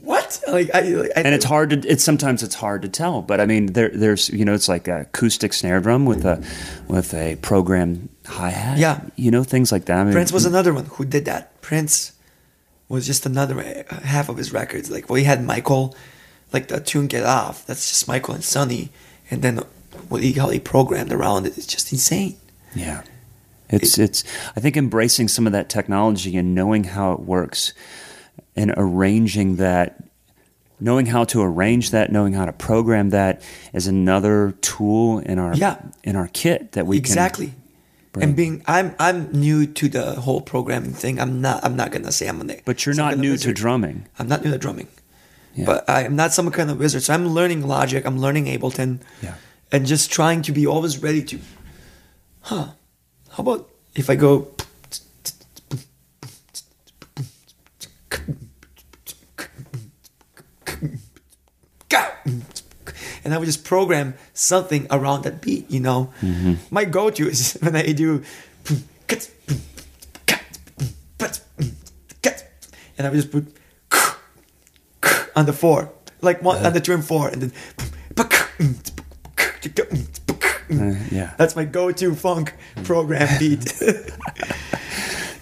what 0.10 0.41
like 0.47 0.70
I, 0.74 0.82
like, 0.82 1.12
I 1.16 1.22
and 1.22 1.34
it's 1.36 1.45
hard 1.45 1.70
to 1.70 1.78
it's 1.88 2.03
sometimes 2.03 2.41
it's 2.43 2.55
hard 2.55 2.82
to 2.82 2.89
tell 2.89 3.22
but 3.22 3.39
i 3.39 3.45
mean 3.45 3.68
there 3.78 3.89
there's 3.93 4.30
you 4.30 4.43
know 4.45 4.53
it's 4.55 4.68
like 4.68 4.88
a 4.88 5.01
acoustic 5.01 5.53
snare 5.53 5.80
drum 5.82 6.05
with 6.05 6.26
a 6.26 6.43
with 6.88 7.14
a 7.14 7.36
programmed 7.49 8.10
hi-hat 8.26 8.78
Yeah. 8.80 9.01
you 9.16 9.30
know 9.32 9.43
things 9.43 9.72
like 9.72 9.86
that 9.86 9.99
I 9.99 10.03
mean, 10.03 10.14
Prince 10.14 10.32
was 10.32 10.45
another 10.45 10.74
one 10.74 10.86
who 10.86 11.05
did 11.05 11.26
that. 11.26 11.43
Prince 11.62 12.14
was 12.88 13.05
just 13.05 13.26
another 13.26 13.60
uh, 13.60 13.99
half 14.01 14.30
of 14.30 14.38
his 14.38 14.51
records. 14.51 14.89
Like, 14.89 15.10
well, 15.10 15.18
he 15.18 15.24
had 15.26 15.43
Michael, 15.43 15.95
like 16.51 16.68
the 16.70 16.80
tune 16.80 17.05
"Get 17.07 17.24
Off." 17.24 17.64
That's 17.68 17.88
just 17.88 18.07
Michael 18.07 18.34
and 18.34 18.43
Sonny, 18.43 18.89
and 19.30 19.43
then 19.43 19.60
what 20.10 20.24
he 20.24 20.32
how 20.34 20.49
he 20.49 20.60
programmed 20.60 21.12
around 21.14 21.45
it 21.45 21.55
is 21.57 21.68
just 21.68 21.91
insane. 21.91 22.38
yeah 22.74 23.01
it's 23.70 23.99
it's 23.99 24.24
i 24.55 24.60
think 24.60 24.76
embracing 24.76 25.28
some 25.28 25.45
of 25.45 25.53
that 25.53 25.70
technology 25.70 26.36
and 26.38 26.55
knowing 26.55 26.84
how 26.86 27.12
it 27.14 27.20
works 27.20 27.74
and 28.55 28.73
arranging 28.77 29.55
that 29.57 30.03
knowing 30.79 31.05
how 31.07 31.23
to 31.25 31.41
arrange 31.41 31.91
that 31.91 32.11
knowing 32.11 32.33
how 32.33 32.45
to 32.45 32.53
program 32.53 33.09
that 33.09 33.41
is 33.73 33.87
another 33.87 34.53
tool 34.61 35.19
in 35.19 35.37
our 35.39 35.53
Yeah. 35.55 35.77
in 36.03 36.15
our 36.15 36.27
kit 36.27 36.71
that 36.73 36.85
we 36.87 36.97
exactly. 36.97 37.53
And 38.19 38.35
being, 38.35 38.63
I'm 38.65 38.95
I'm 38.99 39.31
new 39.31 39.65
to 39.67 39.87
the 39.87 40.15
whole 40.15 40.41
programming 40.41 40.93
thing. 40.93 41.19
I'm 41.19 41.41
not. 41.41 41.63
I'm 41.63 41.75
not 41.75 41.91
gonna 41.91 42.11
say 42.11 42.27
I'm 42.27 42.41
an. 42.41 42.51
but 42.65 42.85
you're 42.85 42.95
not 42.95 43.11
kind 43.11 43.13
of 43.13 43.19
new 43.19 43.37
to 43.37 43.53
drumming 43.53 44.07
I'm 44.17 44.27
not 44.27 44.43
new 44.43 44.51
to 44.51 44.57
drumming, 44.57 44.87
Yeah. 45.55 45.65
but 45.65 45.87
I'm 45.89 46.15
not 46.15 46.33
some 46.33 46.49
kind 46.51 46.71
of 46.71 46.79
wizard. 46.79 47.03
So 47.03 47.13
I'm 47.13 47.27
learning 47.27 47.67
Logic. 47.67 48.03
I'm 48.05 48.19
learning 48.19 48.45
Ableton, 48.47 48.99
Yeah. 49.21 49.35
and 49.71 49.85
just 49.85 50.11
trying 50.11 50.41
to 50.41 50.51
be 50.51 50.65
always 50.65 50.97
ready 51.03 51.21
to. 51.23 51.39
Huh? 52.41 52.69
How 53.29 53.43
about 53.43 53.69
if 53.95 54.09
I 54.09 54.15
go? 54.15 54.47
And 63.30 63.36
I 63.36 63.38
would 63.38 63.45
just 63.45 63.63
program 63.63 64.15
something 64.34 64.88
around 64.89 65.21
that 65.21 65.39
beat, 65.39 65.69
you 65.69 65.80
know. 65.80 66.11
My 66.71 66.84
go-to 66.84 67.30
is 67.30 67.53
when 67.61 67.75
I 67.75 67.91
do, 67.91 68.23
and 72.97 73.05
I 73.05 73.09
would 73.11 73.21
just 73.21 73.32
put 73.32 73.45
on 75.36 75.45
the 75.45 75.53
four, 75.53 75.91
like 76.21 76.41
one 76.41 76.65
on 76.65 76.73
the 76.73 76.82
two 76.82 76.91
and 76.95 77.05
four, 77.05 77.27
and 77.30 77.43
then. 77.43 77.53
Uh, 80.71 80.95
yeah 81.11 81.34
That's 81.38 81.55
my 81.55 81.65
go-to 81.65 82.15
funk 82.15 82.55
program 82.84 83.27
beat. 83.38 83.73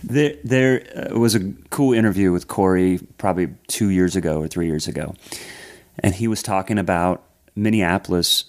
There, 0.04 0.36
there 0.44 1.10
uh, 1.14 1.18
was 1.18 1.36
a 1.36 1.54
cool 1.70 1.94
interview 1.94 2.34
with 2.34 2.50
Cory 2.50 3.00
probably 3.18 3.48
two 3.68 3.90
years 3.92 4.18
ago 4.18 4.42
or 4.42 4.48
three 4.50 4.66
years 4.68 4.90
ago, 4.90 5.16
and 6.00 6.16
he 6.16 6.28
was 6.28 6.44
talking 6.44 6.78
about 6.78 7.24
Minneapolis, 7.58 8.46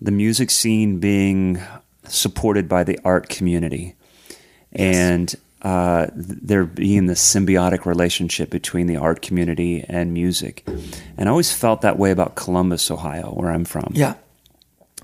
the 0.00 0.10
music 0.10 0.50
scene 0.50 0.98
being 0.98 1.60
supported 2.08 2.68
by 2.68 2.84
the 2.84 2.98
art 3.04 3.28
community, 3.28 3.94
and 4.72 5.34
uh, 5.62 6.08
there 6.14 6.64
being 6.64 7.06
this 7.06 7.22
symbiotic 7.22 7.86
relationship 7.86 8.50
between 8.50 8.86
the 8.86 8.96
art 8.96 9.22
community 9.22 9.82
and 9.88 10.12
music. 10.12 10.62
And 11.16 11.28
I 11.28 11.30
always 11.30 11.52
felt 11.52 11.80
that 11.80 11.98
way 11.98 12.10
about 12.10 12.34
Columbus, 12.34 12.90
Ohio, 12.90 13.30
where 13.30 13.50
I'm 13.50 13.64
from. 13.64 13.92
yeah, 13.94 14.14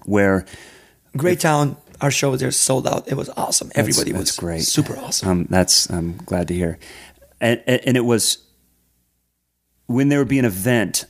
where 0.05 0.45
great 1.17 1.41
town. 1.41 1.77
Our 2.03 2.11
show 2.11 2.35
there 2.37 2.51
sold 2.51 2.87
out. 2.87 3.09
It 3.09 3.15
was 3.15 3.29
awesome. 3.37 3.71
Everybody 3.75 4.13
that's 4.13 4.31
was 4.31 4.37
great. 4.37 4.63
super 4.63 4.97
awesome. 4.97 5.29
Um, 5.29 5.47
that's 5.51 5.91
I'm 5.91 6.17
glad 6.17 6.49
to 6.49 6.55
hear, 6.55 6.79
and, 7.41 7.63
and 7.67 7.81
and 7.85 7.97
it 7.97 8.05
was 8.05 8.39
when 9.87 10.09
there 10.09 10.19
would 10.19 10.29
be 10.29 10.39
an 10.39 10.45
event, 10.45 11.05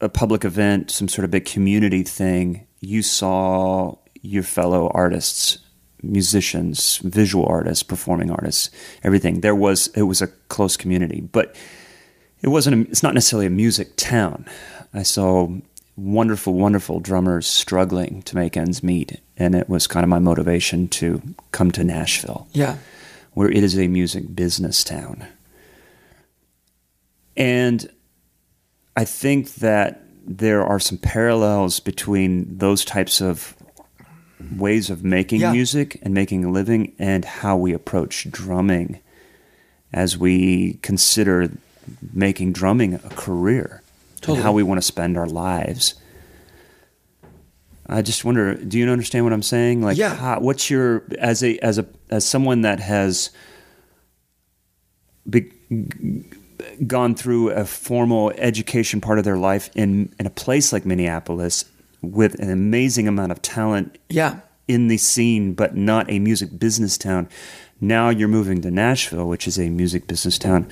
a 0.00 0.08
public 0.08 0.44
event, 0.44 0.90
some 0.90 1.08
sort 1.08 1.24
of 1.24 1.30
big 1.30 1.44
community 1.44 2.02
thing. 2.02 2.66
You 2.80 3.02
saw 3.02 3.96
your 4.22 4.42
fellow 4.42 4.90
artists, 4.94 5.58
musicians, 6.02 6.98
visual 6.98 7.46
artists, 7.46 7.82
performing 7.82 8.30
artists, 8.30 8.70
everything. 9.02 9.40
There 9.40 9.54
was 9.54 9.88
it 9.88 10.02
was 10.02 10.22
a 10.22 10.28
close 10.48 10.76
community, 10.76 11.20
but 11.20 11.54
it 12.42 12.48
wasn't. 12.48 12.86
A, 12.88 12.90
it's 12.90 13.02
not 13.02 13.14
necessarily 13.14 13.46
a 13.46 13.50
music 13.50 13.96
town. 13.96 14.46
I 14.92 15.02
saw 15.02 15.48
wonderful, 15.96 16.54
wonderful 16.54 17.00
drummers 17.00 17.46
struggling 17.46 18.22
to 18.22 18.36
make 18.36 18.56
ends 18.56 18.82
meet, 18.82 19.20
and 19.36 19.54
it 19.54 19.68
was 19.68 19.86
kind 19.86 20.04
of 20.04 20.08
my 20.08 20.18
motivation 20.18 20.88
to 20.88 21.22
come 21.52 21.70
to 21.72 21.84
Nashville 21.84 22.48
yeah, 22.52 22.78
where 23.34 23.50
it 23.50 23.62
is 23.62 23.78
a 23.78 23.88
music 23.88 24.34
business 24.34 24.82
town. 24.82 25.26
And 27.36 27.90
I 29.00 29.04
think 29.06 29.54
that 29.56 30.02
there 30.26 30.62
are 30.62 30.78
some 30.78 30.98
parallels 30.98 31.80
between 31.80 32.58
those 32.58 32.84
types 32.84 33.22
of 33.22 33.54
ways 34.58 34.90
of 34.90 35.02
making 35.02 35.40
Yeah. 35.40 35.52
music 35.52 35.98
and 36.02 36.12
making 36.12 36.44
a 36.44 36.50
living 36.50 36.92
and 36.98 37.24
how 37.24 37.56
we 37.56 37.72
approach 37.72 38.30
drumming 38.30 39.00
as 39.90 40.18
we 40.18 40.74
consider 40.82 41.50
making 42.12 42.52
drumming 42.52 42.94
a 42.94 42.98
career 43.16 43.82
and 44.28 44.36
how 44.36 44.52
we 44.52 44.62
want 44.62 44.78
to 44.78 44.86
spend 44.86 45.16
our 45.16 45.26
lives. 45.26 45.94
I 47.86 48.02
just 48.02 48.22
wonder, 48.22 48.54
do 48.54 48.78
you 48.78 48.86
understand 48.90 49.24
what 49.24 49.32
I'm 49.32 49.42
saying? 49.42 49.80
Like, 49.80 49.96
Yeah. 49.96 50.14
how, 50.14 50.40
what's 50.40 50.68
your 50.68 51.04
as 51.18 51.42
a 51.42 51.58
as 51.60 51.78
a 51.78 51.86
as 52.10 52.26
someone 52.26 52.60
that 52.62 52.80
has 52.80 53.30
be, 55.28 55.50
gone 56.86 57.14
through 57.14 57.50
a 57.50 57.64
formal 57.64 58.30
education 58.36 59.00
part 59.00 59.18
of 59.18 59.24
their 59.24 59.38
life 59.38 59.70
in 59.74 60.14
in 60.18 60.26
a 60.26 60.30
place 60.30 60.72
like 60.72 60.84
Minneapolis 60.84 61.64
with 62.02 62.34
an 62.40 62.50
amazing 62.50 63.08
amount 63.08 63.32
of 63.32 63.42
talent 63.42 63.98
yeah. 64.08 64.40
in 64.68 64.88
the 64.88 64.96
scene, 64.96 65.52
but 65.52 65.76
not 65.76 66.10
a 66.10 66.18
music 66.18 66.58
business 66.58 66.96
town. 66.96 67.28
Now 67.80 68.10
you're 68.10 68.28
moving 68.28 68.60
to 68.62 68.70
Nashville, 68.70 69.28
which 69.28 69.48
is 69.48 69.58
a 69.58 69.70
music 69.70 70.06
business 70.06 70.38
town. 70.38 70.64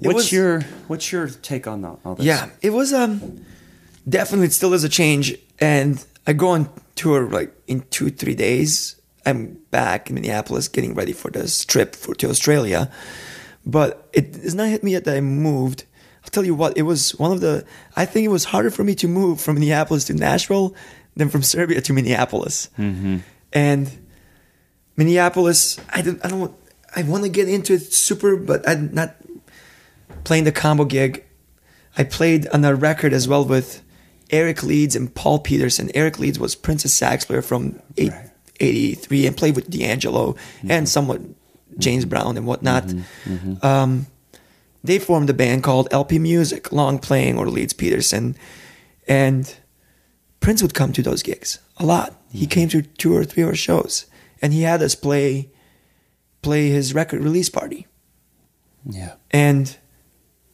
What's 0.00 0.14
was- 0.14 0.32
your 0.32 0.62
what's 0.88 1.12
your 1.12 1.28
take 1.28 1.66
on 1.66 1.82
the, 1.82 1.96
all 2.04 2.16
this? 2.16 2.26
Yeah, 2.26 2.50
it 2.60 2.70
was 2.70 2.92
um 2.92 3.44
definitely 4.08 4.46
it 4.46 4.52
still 4.52 4.74
is 4.74 4.82
a 4.82 4.88
change, 4.88 5.36
and 5.60 6.04
I 6.26 6.32
go 6.32 6.48
on 6.48 6.68
tour 6.96 7.28
like 7.28 7.54
in 7.66 7.82
two 7.90 8.10
three 8.10 8.34
days. 8.34 8.96
I'm 9.26 9.58
back 9.70 10.08
in 10.08 10.14
Minneapolis, 10.14 10.66
getting 10.66 10.94
ready 10.94 11.12
for 11.12 11.30
this 11.30 11.64
trip 11.64 11.94
for 11.94 12.14
to 12.16 12.30
Australia, 12.30 12.90
but 13.64 14.08
it 14.12 14.34
has 14.36 14.54
not 14.54 14.68
hit 14.68 14.82
me 14.82 14.92
yet 14.92 15.04
that 15.04 15.16
I 15.16 15.20
moved. 15.20 15.84
I'll 16.24 16.30
tell 16.30 16.44
you 16.44 16.54
what, 16.54 16.76
it 16.76 16.82
was 16.82 17.14
one 17.18 17.32
of 17.32 17.40
the. 17.40 17.64
I 17.96 18.04
think 18.04 18.24
it 18.24 18.28
was 18.28 18.44
harder 18.44 18.70
for 18.70 18.84
me 18.84 18.94
to 18.96 19.08
move 19.08 19.40
from 19.40 19.54
Minneapolis 19.54 20.04
to 20.06 20.14
Nashville 20.14 20.74
than 21.16 21.28
from 21.28 21.42
Serbia 21.54 21.80
to 21.80 21.92
Minneapolis, 21.92 22.68
mm-hmm. 22.78 23.18
and 23.52 23.90
Minneapolis. 24.96 25.78
I 25.90 26.02
don't. 26.02 26.24
I 26.24 26.28
don't. 26.28 26.40
want- 26.40 26.56
I 26.94 27.02
want 27.02 27.22
to 27.22 27.28
get 27.28 27.48
into 27.48 27.74
it 27.74 27.92
super, 27.92 28.36
but 28.36 28.68
I'm 28.68 28.92
not 28.92 29.14
playing 30.24 30.44
the 30.44 30.52
combo 30.52 30.84
gig. 30.84 31.24
I 31.96 32.04
played 32.04 32.48
on 32.48 32.64
a 32.64 32.74
record 32.74 33.12
as 33.12 33.28
well 33.28 33.44
with 33.44 33.82
Eric 34.30 34.62
Leeds 34.62 34.96
and 34.96 35.14
Paul 35.14 35.40
Peterson. 35.40 35.90
Eric 35.94 36.18
Leeds 36.18 36.38
was 36.38 36.54
Prince's 36.54 36.92
sax 36.92 37.24
player 37.24 37.42
from 37.42 37.80
eight, 37.96 38.12
83 38.60 39.26
and 39.26 39.36
played 39.36 39.56
with 39.56 39.70
D'Angelo 39.70 40.36
and 40.68 40.88
somewhat 40.88 41.20
James 41.78 42.04
Brown 42.04 42.36
and 42.36 42.46
whatnot. 42.46 42.84
Mm-hmm, 42.84 43.34
mm-hmm. 43.34 43.66
Um, 43.66 44.06
they 44.82 44.98
formed 44.98 45.28
a 45.30 45.34
band 45.34 45.62
called 45.62 45.88
LP 45.90 46.18
Music, 46.18 46.72
Long 46.72 46.98
Playing 46.98 47.38
or 47.38 47.48
Leeds 47.48 47.72
Peterson. 47.72 48.36
And 49.06 49.54
Prince 50.40 50.62
would 50.62 50.74
come 50.74 50.92
to 50.92 51.02
those 51.02 51.22
gigs 51.22 51.58
a 51.76 51.84
lot. 51.84 52.14
He 52.30 52.40
mm-hmm. 52.40 52.50
came 52.50 52.68
to 52.70 52.82
two 52.82 53.14
or 53.14 53.24
three 53.24 53.42
of 53.42 53.50
our 53.50 53.54
shows 53.54 54.06
and 54.40 54.52
he 54.52 54.62
had 54.62 54.82
us 54.82 54.94
play 54.94 55.50
play 56.42 56.70
his 56.70 56.94
record 56.94 57.22
release 57.22 57.50
party 57.50 57.86
yeah. 58.88 59.14
and 59.30 59.76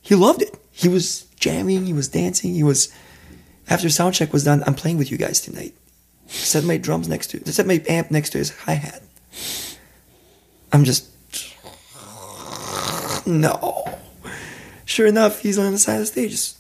he 0.01 0.15
loved 0.15 0.43
it. 0.43 0.57
He 0.71 0.89
was 0.89 1.23
jamming, 1.39 1.87
he 1.87 1.93
was 1.93 2.09
dancing, 2.09 2.55
he 2.55 2.63
was. 2.63 2.93
After 3.69 3.91
sound 3.91 4.15
check 4.15 4.33
was 4.33 4.45
done, 4.45 4.63
I'm 4.65 4.75
playing 4.75 4.99
with 4.99 5.11
you 5.11 5.19
guys 5.19 5.41
tonight. 5.41 5.75
Set 6.29 6.63
my 6.63 6.77
drums 6.77 7.09
next 7.09 7.29
to, 7.29 7.53
set 7.53 7.67
my 7.67 7.83
amp 7.89 8.11
next 8.11 8.31
to 8.31 8.39
his 8.39 8.51
hi 8.51 8.75
hat. 8.75 9.03
I'm 10.77 10.85
just, 10.85 11.09
no. 13.27 13.99
Sure 14.85 15.07
enough, 15.07 15.41
he's 15.41 15.57
on 15.57 15.73
the 15.73 15.79
side 15.79 15.95
of 15.95 16.01
the 16.01 16.07
stage, 16.07 16.33
just, 16.33 16.59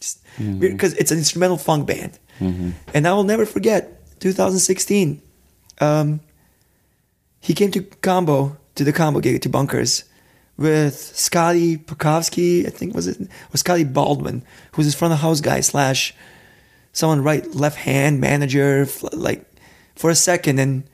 just 0.00 0.20
because 0.60 0.94
it's 0.94 1.10
an 1.10 1.18
instrumental 1.18 1.58
funk 1.58 1.88
band, 1.88 2.16
and 2.94 3.08
I 3.08 3.12
will 3.12 3.24
never 3.24 3.44
forget. 3.44 3.96
2016. 4.20 5.20
Um, 5.80 6.20
he 7.40 7.54
came 7.54 7.72
to 7.72 7.82
Combo 7.82 8.56
to 8.76 8.84
the 8.84 8.92
Combo 8.92 9.18
gig 9.18 9.42
to 9.42 9.48
Bunkers 9.48 10.04
with 10.56 10.94
Scotty 10.94 11.76
Pokowski, 11.76 12.66
I 12.66 12.70
think 12.70 12.94
was 12.94 13.08
it, 13.08 13.18
was 13.50 13.62
Scotty 13.62 13.82
Baldwin, 13.82 14.44
who 14.70 14.76
was 14.76 14.86
his 14.86 14.94
front 14.94 15.12
of 15.12 15.18
house 15.18 15.40
guy 15.40 15.60
slash 15.60 16.14
someone 16.92 17.24
right 17.24 17.52
left 17.52 17.78
hand 17.78 18.20
manager, 18.20 18.86
like 19.12 19.44
for 19.96 20.08
a 20.08 20.14
second. 20.14 20.60
And 20.60 20.84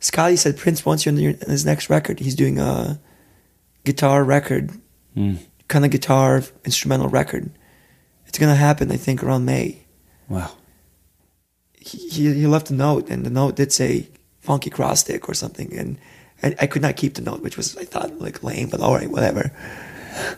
Scotty 0.00 0.36
said 0.36 0.56
Prince 0.56 0.84
wants 0.84 1.04
you 1.06 1.12
on 1.12 1.18
your, 1.18 1.32
his 1.46 1.64
next 1.64 1.90
record. 1.90 2.18
He's 2.20 2.34
doing 2.34 2.58
a 2.58 2.98
guitar 3.84 4.24
record, 4.24 4.70
hmm. 5.14 5.36
kind 5.68 5.84
of 5.84 5.90
guitar 5.90 6.42
instrumental 6.64 7.08
record. 7.08 7.50
It's 8.26 8.38
gonna 8.38 8.54
happen, 8.56 8.90
I 8.90 8.96
think, 8.96 9.22
around 9.22 9.44
May. 9.44 9.84
Wow. 10.28 10.52
He, 11.74 12.08
he 12.08 12.34
he 12.34 12.46
left 12.46 12.70
a 12.70 12.74
note, 12.74 13.08
and 13.10 13.24
the 13.24 13.30
note 13.30 13.56
did 13.56 13.72
say 13.72 14.08
"funky 14.40 14.70
cross 14.70 15.00
stick" 15.00 15.28
or 15.28 15.34
something, 15.34 15.72
and 15.76 15.98
I, 16.42 16.54
I 16.60 16.66
could 16.66 16.82
not 16.82 16.96
keep 16.96 17.14
the 17.14 17.22
note, 17.22 17.42
which 17.42 17.56
was 17.56 17.76
I 17.76 17.84
thought 17.84 18.18
like 18.20 18.42
lame, 18.42 18.68
but 18.68 18.80
all 18.80 18.94
right, 18.94 19.10
whatever. 19.10 19.52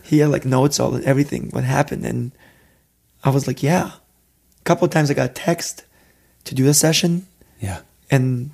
He 0.03 0.19
had 0.19 0.29
like 0.29 0.45
notes 0.45 0.79
all 0.79 0.95
and 0.95 1.03
everything 1.05 1.49
what 1.51 1.63
happened, 1.63 2.05
and 2.05 2.31
I 3.23 3.29
was 3.29 3.47
like, 3.47 3.63
yeah. 3.63 3.91
A 4.59 4.63
couple 4.63 4.85
of 4.85 4.91
times 4.91 5.09
I 5.11 5.13
got 5.13 5.29
a 5.31 5.33
text 5.33 5.83
to 6.45 6.55
do 6.55 6.67
a 6.67 6.73
session, 6.73 7.27
Yeah. 7.59 7.81
and 8.11 8.51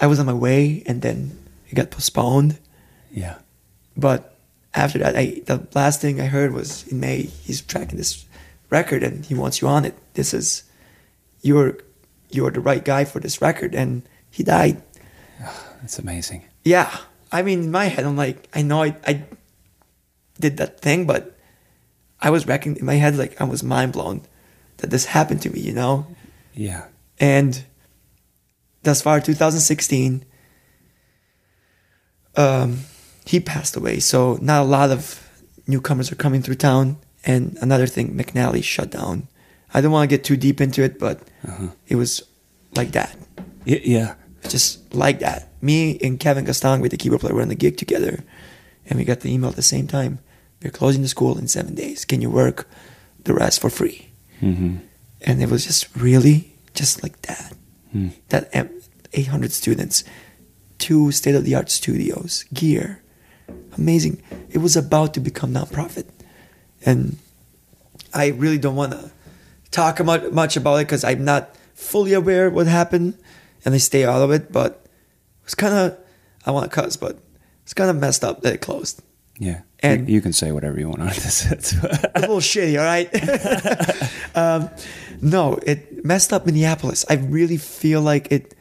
I 0.00 0.06
was 0.06 0.18
on 0.18 0.26
my 0.26 0.32
way, 0.32 0.82
and 0.86 1.02
then 1.02 1.38
it 1.68 1.74
got 1.74 1.90
postponed. 1.90 2.58
Yeah. 3.12 3.38
But 3.96 4.34
after 4.74 4.98
that, 4.98 5.16
I 5.16 5.42
the 5.44 5.66
last 5.74 6.00
thing 6.00 6.20
I 6.20 6.26
heard 6.26 6.52
was 6.52 6.86
in 6.88 7.00
May 7.00 7.22
he's 7.22 7.60
tracking 7.60 7.98
this 7.98 8.24
record 8.70 9.02
and 9.02 9.26
he 9.26 9.34
wants 9.34 9.60
you 9.60 9.68
on 9.68 9.84
it. 9.84 9.94
This 10.14 10.32
is 10.32 10.64
you're 11.42 11.78
you're 12.30 12.50
the 12.50 12.60
right 12.60 12.84
guy 12.84 13.04
for 13.04 13.20
this 13.20 13.42
record, 13.42 13.74
and 13.74 14.02
he 14.30 14.42
died. 14.42 14.82
That's 15.80 15.98
amazing. 15.98 16.44
Yeah, 16.64 16.96
I 17.32 17.42
mean, 17.42 17.64
in 17.64 17.70
my 17.70 17.86
head, 17.86 18.04
I'm 18.04 18.16
like, 18.16 18.48
I 18.54 18.62
know 18.62 18.82
I 18.82 18.96
I 19.06 19.24
did 20.38 20.56
that 20.56 20.80
thing, 20.80 21.06
but 21.06 21.36
I 22.20 22.30
was 22.30 22.46
wrecking 22.46 22.76
in 22.76 22.84
my 22.84 22.94
head, 22.94 23.16
like 23.16 23.40
I 23.40 23.44
was 23.44 23.62
mind 23.62 23.92
blown 23.92 24.22
that 24.78 24.90
this 24.90 25.06
happened 25.06 25.42
to 25.42 25.50
me, 25.50 25.60
you 25.60 25.72
know. 25.72 26.06
Yeah. 26.54 26.86
And 27.18 27.64
thus 28.82 29.02
far, 29.02 29.20
2016, 29.20 30.24
um, 32.36 32.80
he 33.26 33.40
passed 33.40 33.76
away. 33.76 34.00
So 34.00 34.38
not 34.40 34.62
a 34.62 34.64
lot 34.64 34.90
of 34.90 35.26
newcomers 35.66 36.10
are 36.10 36.16
coming 36.16 36.42
through 36.42 36.56
town. 36.56 36.98
And 37.24 37.58
another 37.60 37.86
thing, 37.86 38.16
McNally 38.16 38.64
shut 38.64 38.90
down. 38.90 39.28
I 39.74 39.80
don't 39.80 39.92
want 39.92 40.08
to 40.10 40.16
get 40.16 40.24
too 40.24 40.36
deep 40.36 40.60
into 40.60 40.82
it, 40.82 40.98
but 40.98 41.20
it 41.86 41.96
was 41.96 42.22
like 42.74 42.92
that, 42.92 43.16
yeah. 43.64 44.14
just 44.48 44.94
like 44.94 45.20
that. 45.20 45.48
Me 45.62 45.98
and 46.02 46.18
Kevin 46.18 46.46
Gastonguay, 46.46 46.80
with 46.80 46.90
the 46.90 46.96
keyboard 46.96 47.20
player, 47.20 47.34
were 47.34 47.42
on 47.42 47.48
the 47.48 47.54
gig 47.54 47.76
together, 47.76 48.24
and 48.86 48.98
we 48.98 49.04
got 49.04 49.20
the 49.20 49.32
email 49.32 49.50
at 49.50 49.56
the 49.56 49.62
same 49.62 49.86
time. 49.86 50.18
We're 50.62 50.70
closing 50.70 51.02
the 51.02 51.08
school 51.08 51.38
in 51.38 51.46
seven 51.46 51.74
days. 51.74 52.04
Can 52.04 52.20
you 52.20 52.30
work 52.30 52.66
the 53.24 53.34
rest 53.34 53.60
for 53.60 53.70
free? 53.70 54.10
Mm-hmm. 54.42 54.76
and 55.20 55.42
it 55.42 55.50
was 55.50 55.66
just 55.66 55.94
really 55.94 56.54
just 56.74 57.02
like 57.02 57.20
that. 57.22 57.52
That 58.28 58.48
800 59.12 59.52
students, 59.52 60.04
two 60.78 61.10
state 61.12 61.34
of 61.34 61.44
the 61.44 61.54
art 61.54 61.70
studios, 61.70 62.44
gear, 62.54 63.02
amazing. 63.76 64.22
It 64.50 64.58
was 64.58 64.76
about 64.76 65.14
to 65.14 65.20
become 65.20 65.52
nonprofit, 65.54 66.06
and 66.86 67.18
I 68.14 68.28
really 68.28 68.58
don't 68.58 68.76
want 68.76 68.92
to 68.92 69.10
talk 69.70 70.04
much 70.04 70.30
much 70.30 70.56
about 70.56 70.76
it 70.76 70.86
because 70.86 71.04
I'm 71.04 71.24
not 71.24 71.54
fully 71.74 72.12
aware 72.12 72.48
what 72.50 72.66
happened, 72.66 73.18
and 73.64 73.74
I 73.74 73.78
stay 73.78 74.04
out 74.04 74.22
of 74.22 74.30
it. 74.30 74.52
But 74.52 74.86
it's 75.44 75.54
kind 75.54 75.74
of 75.74 75.98
I 76.46 76.52
want 76.52 76.70
to 76.70 76.74
cuss, 76.74 76.96
but 76.96 77.18
it's 77.64 77.74
kind 77.74 77.90
of 77.90 77.96
messed 77.96 78.24
up 78.24 78.42
that 78.42 78.54
it 78.54 78.60
closed. 78.60 79.02
Yeah. 79.38 79.62
And- 79.80 80.08
you, 80.08 80.16
you 80.16 80.20
can 80.20 80.32
say 80.32 80.52
whatever 80.52 80.78
you 80.78 80.88
want 80.88 81.00
on 81.00 81.08
this. 81.08 81.50
It's- 81.50 81.72
a 82.14 82.20
little 82.20 82.40
shitty, 82.40 82.78
all 82.78 82.84
right? 82.84 83.08
um, 84.36 84.68
no, 85.22 85.58
it 85.66 86.04
messed 86.04 86.32
up 86.32 86.46
Minneapolis. 86.46 87.04
I 87.08 87.14
really 87.14 87.56
feel 87.56 88.00
like 88.00 88.30
it 88.30 88.54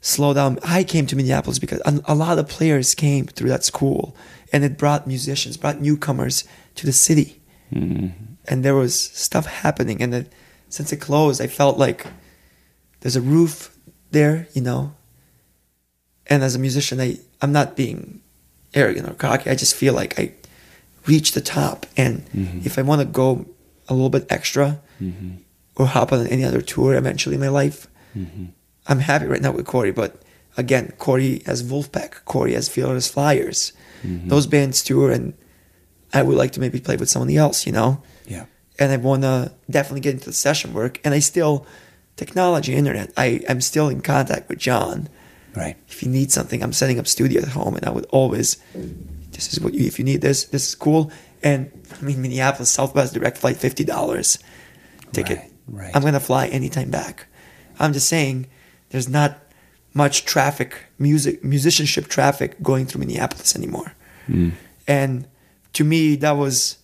slowed 0.00 0.36
down. 0.36 0.58
I 0.62 0.84
came 0.84 1.06
to 1.06 1.16
Minneapolis 1.16 1.58
because 1.58 1.80
a, 1.84 2.14
lot 2.14 2.38
of 2.38 2.48
players 2.48 2.94
came 2.94 3.26
through 3.26 3.48
that 3.50 3.64
school, 3.64 4.16
and 4.52 4.64
it 4.64 4.76
brought 4.76 5.06
musicians, 5.06 5.56
brought 5.56 5.80
newcomers 5.80 6.44
to 6.76 6.86
the 6.86 6.92
city, 6.92 7.40
mm-hmm. 7.72 8.08
and 8.46 8.64
there 8.64 8.74
was 8.74 8.98
stuff 8.98 9.46
happening. 9.46 10.02
And 10.02 10.14
it, 10.14 10.32
since 10.68 10.92
it 10.92 10.98
closed, 10.98 11.40
I 11.40 11.46
felt 11.46 11.78
like 11.78 12.06
there's 13.00 13.16
a 13.16 13.20
roof 13.20 13.76
there, 14.10 14.48
you 14.52 14.62
know. 14.62 14.94
And 16.26 16.42
as 16.42 16.54
a 16.54 16.58
musician, 16.58 17.00
I 17.00 17.18
I'm 17.40 17.52
not 17.52 17.76
being 17.76 18.20
arrogant 18.74 19.08
or 19.08 19.14
cocky. 19.14 19.50
I 19.50 19.54
just 19.54 19.74
feel 19.74 19.94
like 19.94 20.18
I 20.18 20.32
reached 21.06 21.34
the 21.34 21.40
top, 21.40 21.86
and 21.96 22.24
mm-hmm. 22.30 22.60
if 22.64 22.78
I 22.78 22.82
want 22.82 23.00
to 23.00 23.06
go 23.06 23.46
a 23.88 23.92
little 23.94 24.10
bit 24.10 24.26
extra 24.30 24.80
mm-hmm. 25.00 25.36
Or 25.76 25.86
hop 25.86 26.12
on 26.12 26.26
any 26.28 26.44
other 26.44 26.60
tour 26.60 26.94
eventually 26.94 27.34
in 27.34 27.40
my 27.40 27.48
life, 27.48 27.88
mm-hmm. 28.16 28.46
I'm 28.86 29.00
happy 29.00 29.26
right 29.26 29.42
now 29.42 29.52
with 29.52 29.66
Cory. 29.66 29.90
But 29.90 30.22
again, 30.56 30.92
Cory 30.98 31.42
has 31.46 31.62
Vulfpeck, 31.62 32.24
Cory 32.24 32.54
has 32.54 32.68
Fearless 32.68 33.08
Flyers. 33.08 33.72
Mm-hmm. 34.04 34.28
Those 34.28 34.46
bands 34.46 34.84
tour, 34.84 35.10
and 35.10 35.34
I 36.12 36.22
would 36.22 36.36
like 36.36 36.52
to 36.52 36.60
maybe 36.60 36.78
play 36.78 36.96
with 36.96 37.08
somebody 37.08 37.36
else, 37.36 37.66
you 37.66 37.72
know 37.72 38.02
yeah. 38.26 38.46
and 38.78 38.92
I 38.92 38.96
want 38.96 39.22
to 39.22 39.52
definitely 39.70 40.00
get 40.00 40.14
into 40.14 40.26
the 40.26 40.32
session 40.32 40.72
work. 40.72 41.00
And 41.04 41.14
I 41.14 41.18
still, 41.18 41.66
technology, 42.16 42.74
internet, 42.74 43.12
I, 43.16 43.40
I'm 43.48 43.60
still 43.60 43.88
in 43.88 44.00
contact 44.00 44.48
with 44.48 44.58
John. 44.58 45.08
Right. 45.54 45.76
If 45.88 46.02
you 46.02 46.08
need 46.08 46.32
something, 46.32 46.62
I'm 46.62 46.72
setting 46.72 46.98
up 46.98 47.06
studio 47.06 47.42
at 47.42 47.48
home, 47.48 47.76
and 47.76 47.86
I 47.86 47.90
would 47.90 48.06
always, 48.06 48.56
this 49.32 49.52
is 49.52 49.60
what 49.60 49.74
you, 49.74 49.86
if 49.86 49.98
you 49.98 50.04
need 50.04 50.20
this, 50.20 50.44
this 50.44 50.68
is 50.68 50.74
cool. 50.74 51.12
And 51.42 51.70
I 51.96 52.04
mean, 52.04 52.20
Minneapolis 52.22 52.70
Southwest 52.70 53.14
direct 53.14 53.38
flight, 53.38 53.56
fifty 53.56 53.84
dollars 53.84 54.38
ticket. 55.12 55.38
Right, 55.38 55.50
right. 55.68 55.94
I'm 55.94 56.02
gonna 56.02 56.20
fly 56.20 56.46
anytime 56.46 56.90
back. 56.90 57.26
I'm 57.78 57.92
just 57.92 58.08
saying, 58.08 58.46
there's 58.90 59.08
not 59.08 59.38
much 59.92 60.24
traffic, 60.24 60.86
music, 60.98 61.44
musicianship 61.44 62.08
traffic 62.08 62.62
going 62.62 62.86
through 62.86 63.00
Minneapolis 63.00 63.54
anymore. 63.56 63.94
Hmm. 64.26 64.50
And 64.86 65.26
to 65.74 65.84
me, 65.84 66.16
that 66.16 66.32
was 66.32 66.78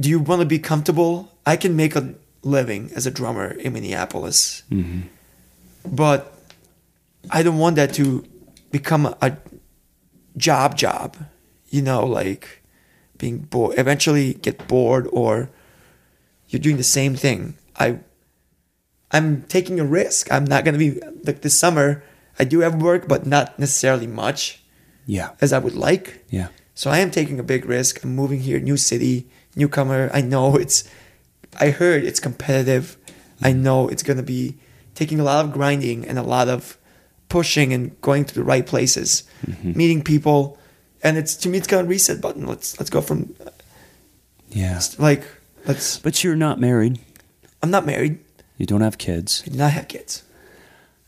do 0.00 0.08
you 0.08 0.20
want 0.20 0.40
to 0.40 0.46
be 0.46 0.58
comfortable? 0.58 1.32
I 1.44 1.56
can 1.56 1.74
make 1.74 1.96
a 1.96 2.14
living 2.42 2.90
as 2.94 3.06
a 3.06 3.10
drummer 3.10 3.50
in 3.50 3.72
Minneapolis, 3.72 4.62
mm-hmm. 4.70 5.00
but 5.84 6.32
I 7.30 7.42
don't 7.42 7.58
want 7.58 7.76
that 7.76 7.94
to 7.94 8.24
become 8.70 9.06
a, 9.06 9.16
a 9.20 9.36
job 10.36 10.76
job. 10.76 11.16
You 11.68 11.82
know, 11.82 12.06
like 12.06 12.62
being 13.18 13.38
bored. 13.38 13.78
Eventually, 13.78 14.34
get 14.34 14.68
bored, 14.68 15.08
or 15.12 15.50
you're 16.48 16.60
doing 16.60 16.76
the 16.76 16.82
same 16.84 17.14
thing. 17.14 17.56
I, 17.78 17.98
I'm 19.10 19.42
taking 19.42 19.80
a 19.80 19.84
risk. 19.84 20.32
I'm 20.32 20.44
not 20.44 20.64
gonna 20.64 20.78
be 20.78 21.00
like 21.24 21.42
this 21.42 21.58
summer. 21.58 22.02
I 22.38 22.44
do 22.44 22.60
have 22.60 22.80
work, 22.80 23.08
but 23.08 23.26
not 23.26 23.58
necessarily 23.58 24.06
much 24.06 24.62
Yeah. 25.06 25.30
as 25.40 25.52
I 25.52 25.58
would 25.58 25.74
like. 25.74 26.24
Yeah. 26.30 26.48
So 26.74 26.90
I 26.90 26.98
am 26.98 27.10
taking 27.10 27.40
a 27.40 27.42
big 27.42 27.64
risk. 27.64 28.04
I'm 28.04 28.14
moving 28.14 28.40
here, 28.40 28.60
new 28.60 28.76
city, 28.76 29.28
newcomer. 29.56 30.10
I 30.14 30.20
know 30.20 30.54
it's, 30.56 30.84
I 31.58 31.70
heard 31.70 32.04
it's 32.04 32.20
competitive. 32.20 32.96
I 33.42 33.52
know 33.52 33.88
it's 33.88 34.04
going 34.04 34.16
to 34.18 34.22
be 34.22 34.58
taking 34.94 35.18
a 35.18 35.24
lot 35.24 35.44
of 35.44 35.52
grinding 35.52 36.06
and 36.06 36.18
a 36.18 36.22
lot 36.22 36.48
of 36.48 36.78
pushing 37.28 37.72
and 37.72 38.00
going 38.00 38.24
to 38.26 38.34
the 38.34 38.44
right 38.44 38.64
places, 38.66 39.24
mm-hmm. 39.44 39.76
meeting 39.76 40.02
people. 40.02 40.56
And 41.02 41.16
it's, 41.18 41.34
to 41.38 41.48
me, 41.48 41.58
it's 41.58 41.66
kind 41.66 41.82
of 41.82 41.88
reset 41.88 42.20
button. 42.20 42.46
Let's, 42.46 42.78
let's 42.78 42.90
go 42.90 43.00
from 43.00 43.34
Yeah. 44.50 44.80
like, 44.98 45.24
let's, 45.66 45.98
But 45.98 46.22
you're 46.24 46.36
not 46.36 46.60
married. 46.60 46.98
I'm 47.62 47.70
not 47.70 47.86
married. 47.86 48.18
You 48.56 48.66
don't 48.66 48.80
have 48.80 48.98
kids. 48.98 49.42
I 49.46 49.50
do 49.50 49.58
not 49.58 49.72
have 49.72 49.88
kids. 49.88 50.22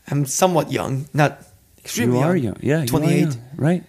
I'm 0.07 0.25
somewhat 0.25 0.71
young, 0.71 1.07
not 1.13 1.41
extremely 1.79 2.19
you 2.19 2.23
are 2.23 2.35
young. 2.35 2.55
young. 2.55 2.57
Yeah. 2.61 2.81
you 2.81 2.87
28. 2.87 3.19
young, 3.21 3.37
right. 3.55 3.83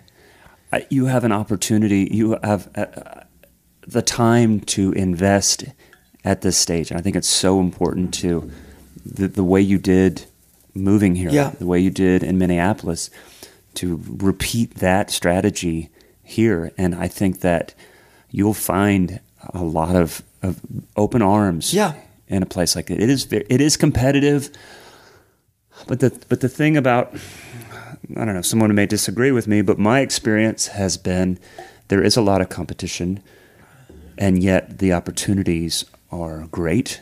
I, 0.72 0.86
you 0.90 1.06
have 1.06 1.24
an 1.24 1.32
opportunity. 1.32 2.08
You 2.10 2.38
have 2.42 2.68
uh, 2.76 2.86
the 3.86 4.02
time 4.02 4.60
to 4.60 4.92
invest 4.92 5.64
at 6.24 6.40
this 6.42 6.56
stage. 6.56 6.90
And 6.90 6.98
I 6.98 7.02
think 7.02 7.16
it's 7.16 7.28
so 7.28 7.60
important 7.60 8.14
to 8.14 8.50
the, 9.04 9.28
the 9.28 9.44
way 9.44 9.60
you 9.60 9.78
did 9.78 10.24
moving 10.74 11.14
here, 11.16 11.30
Yeah. 11.30 11.50
the 11.58 11.66
way 11.66 11.80
you 11.80 11.90
did 11.90 12.22
in 12.22 12.38
Minneapolis, 12.38 13.10
to 13.74 14.00
repeat 14.06 14.76
that 14.76 15.10
strategy 15.10 15.90
here. 16.22 16.72
And 16.78 16.94
I 16.94 17.08
think 17.08 17.40
that 17.40 17.74
you'll 18.30 18.54
find 18.54 19.20
a 19.54 19.62
lot 19.62 19.96
of, 19.96 20.22
of 20.42 20.60
open 20.96 21.22
arms 21.22 21.72
Yeah. 21.74 21.94
in 22.28 22.42
a 22.42 22.46
place 22.46 22.76
like 22.76 22.86
that. 22.86 23.00
it 23.00 23.10
is 23.10 23.26
it 23.32 23.60
is 23.60 23.76
competitive, 23.76 24.50
but 25.86 26.00
the 26.00 26.10
but 26.28 26.40
the 26.40 26.48
thing 26.48 26.76
about 26.76 27.14
I 28.16 28.24
don't 28.24 28.34
know, 28.34 28.42
someone 28.42 28.74
may 28.74 28.86
disagree 28.86 29.32
with 29.32 29.46
me, 29.46 29.62
but 29.62 29.78
my 29.78 30.00
experience 30.00 30.68
has 30.68 30.96
been 30.96 31.38
there 31.88 32.02
is 32.02 32.16
a 32.16 32.22
lot 32.22 32.40
of 32.40 32.48
competition, 32.48 33.20
and 34.18 34.42
yet 34.42 34.78
the 34.78 34.92
opportunities 34.92 35.84
are 36.10 36.46
great, 36.50 37.00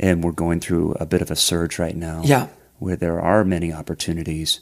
and 0.00 0.22
we're 0.24 0.32
going 0.32 0.60
through 0.60 0.92
a 1.00 1.06
bit 1.06 1.22
of 1.22 1.30
a 1.30 1.36
surge 1.36 1.78
right 1.78 1.96
now. 1.96 2.22
Yeah. 2.24 2.48
where 2.78 2.96
there 2.96 3.20
are 3.20 3.44
many 3.44 3.72
opportunities, 3.72 4.60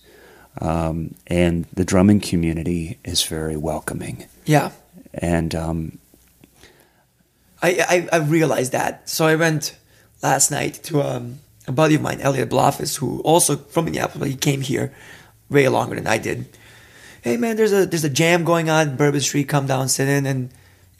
um, 0.61 1.15
and 1.27 1.67
the 1.75 1.85
drumming 1.85 2.21
community 2.21 2.99
is 3.05 3.23
very 3.25 3.57
welcoming. 3.57 4.25
Yeah. 4.47 4.71
And 5.13 5.55
um, 5.55 5.99
I, 7.63 8.09
I, 8.13 8.17
I 8.17 8.19
realized 8.19 8.73
that. 8.73 9.09
So 9.09 9.27
I 9.27 9.37
went 9.37 9.77
last 10.23 10.51
night 10.51 10.75
to 10.85 11.03
um, 11.03 11.39
a 11.67 11.73
buddy 11.73 11.95
of 11.95 12.03
mine, 12.03 12.21
Elliot 12.21 12.51
Blofis, 12.51 12.99
who 12.99 13.21
also 13.23 13.57
from 13.57 13.87
Minneapolis, 13.87 14.19
but 14.19 14.29
he 14.29 14.37
came 14.37 14.61
here 14.61 14.95
way 15.49 15.69
longer 15.69 15.95
than 15.95 16.07
I 16.07 16.19
did. 16.19 16.47
Hey 17.23 17.37
man, 17.37 17.57
there's 17.57 17.73
a 17.73 17.87
there's 17.87 18.05
a 18.05 18.11
jam 18.11 18.45
going 18.45 18.71
on, 18.71 18.97
Bourbon 18.97 19.21
Street, 19.21 19.49
come 19.49 19.67
down, 19.67 19.89
sit 19.89 20.09
in, 20.09 20.27
and 20.27 20.51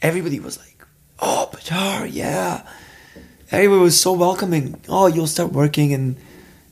everybody 0.01 0.39
was 0.39 0.57
like, 0.57 0.85
Oh, 1.19 1.49
Petar, 1.51 2.05
yeah. 2.05 2.67
Everybody 3.49 3.81
was 3.81 3.99
so 3.99 4.11
welcoming. 4.11 4.79
Oh, 4.89 5.07
you'll 5.07 5.27
start 5.27 5.51
working 5.53 5.93
and 5.93 6.17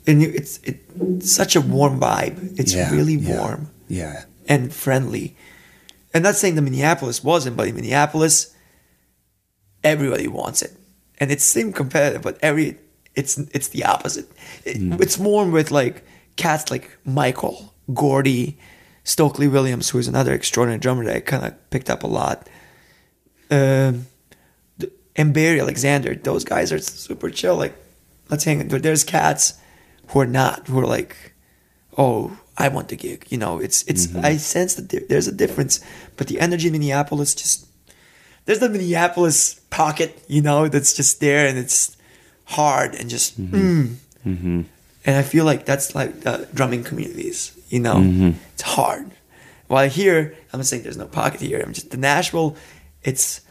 and 0.06 0.22
it's 0.22 0.60
it's 0.64 1.32
such 1.32 1.56
a 1.56 1.62
warm 1.62 2.00
vibe. 2.00 2.60
It's 2.60 2.74
yeah, 2.74 2.92
really 2.92 3.16
yeah, 3.16 3.40
warm 3.40 3.72
Yeah, 3.88 4.26
and 4.48 4.74
friendly. 4.74 5.36
And 6.14 6.24
not 6.24 6.36
saying 6.36 6.56
that 6.56 6.62
Minneapolis 6.62 7.24
wasn't, 7.24 7.58
but 7.58 7.68
in 7.68 7.76
Minneapolis, 7.76 8.55
everybody 9.86 10.28
wants 10.28 10.62
it, 10.62 10.74
and 11.20 11.32
it 11.32 11.40
seemed 11.40 11.76
competitive. 11.76 12.22
But 12.22 12.38
every 12.42 12.78
it's 13.16 13.38
it's 13.38 13.70
the 13.70 13.86
opposite. 13.86 14.30
It, 14.66 14.78
It's 15.02 15.18
more 15.18 15.50
with 15.50 15.72
like 15.72 16.04
cats 16.36 16.70
like 16.70 16.90
Michael 17.06 17.74
Gordy, 17.94 18.58
Stokely 19.06 19.48
Williams, 19.48 19.90
who 19.92 20.00
is 20.00 20.08
another 20.10 20.34
extraordinary 20.34 20.80
drummer 20.80 21.06
that 21.06 21.16
I 21.16 21.20
kind 21.22 21.46
of 21.46 21.70
picked 21.70 21.90
up 21.90 22.04
a 22.04 22.08
lot. 22.08 22.50
Um, 23.50 24.08
and 25.16 25.34
Barry 25.34 25.62
Alexander, 25.62 26.16
those 26.16 26.44
guys 26.44 26.74
are 26.74 26.80
super 26.80 27.30
chill. 27.30 27.56
Like, 27.56 27.76
let's 28.30 28.44
hang. 28.44 28.68
But 28.68 28.84
there's 28.84 29.06
cats 29.06 29.54
who 30.10 30.20
are 30.20 30.26
not, 30.26 30.68
who 30.68 30.80
are 30.80 30.88
like, 30.88 31.16
oh, 31.98 32.38
I 32.58 32.68
want 32.68 32.90
the 32.90 32.98
gig. 32.98 33.28
You 33.30 33.38
know, 33.38 33.60
it's 33.60 33.84
it's. 33.84 34.14
I 34.16 34.38
sense 34.38 34.76
that 34.76 34.90
there, 34.90 35.02
there's 35.08 35.28
a 35.28 35.32
difference, 35.32 35.80
but 36.18 36.28
the 36.28 36.40
energy 36.40 36.68
in 36.68 36.74
Minneapolis 36.74 37.36
just 37.36 37.68
there's 38.46 38.60
the 38.60 38.70
Minneapolis 38.70 39.56
pocket, 39.70 40.24
you 40.28 40.42
know, 40.42 40.68
that's 40.68 40.94
just 40.94 41.20
there 41.20 41.48
and 41.48 41.58
it's 41.58 41.98
hard 42.46 42.96
and 42.96 43.10
just. 43.10 43.40
Mm-hmm. 43.42 43.56
Mm. 43.56 43.96
Mm-hmm. 44.26 44.62
And 45.08 45.16
I 45.16 45.22
feel 45.22 45.46
like 45.46 45.66
that's 45.66 45.94
like 45.94 46.22
the 46.22 46.48
drumming 46.54 46.84
communities, 46.84 47.56
you 47.70 47.80
know, 47.80 47.96
mm-hmm. 47.96 48.32
it's 48.54 48.64
hard. 48.64 49.12
While 49.68 49.88
here, 49.88 50.36
I'm 50.52 50.64
saying 50.64 50.84
there's 50.84 50.98
no 50.98 51.06
pocket 51.08 51.42
here. 51.42 51.62
I'm 51.64 51.74
just 51.74 51.92
the 51.92 51.98
Nashville, 51.98 52.56
it's 53.04 53.42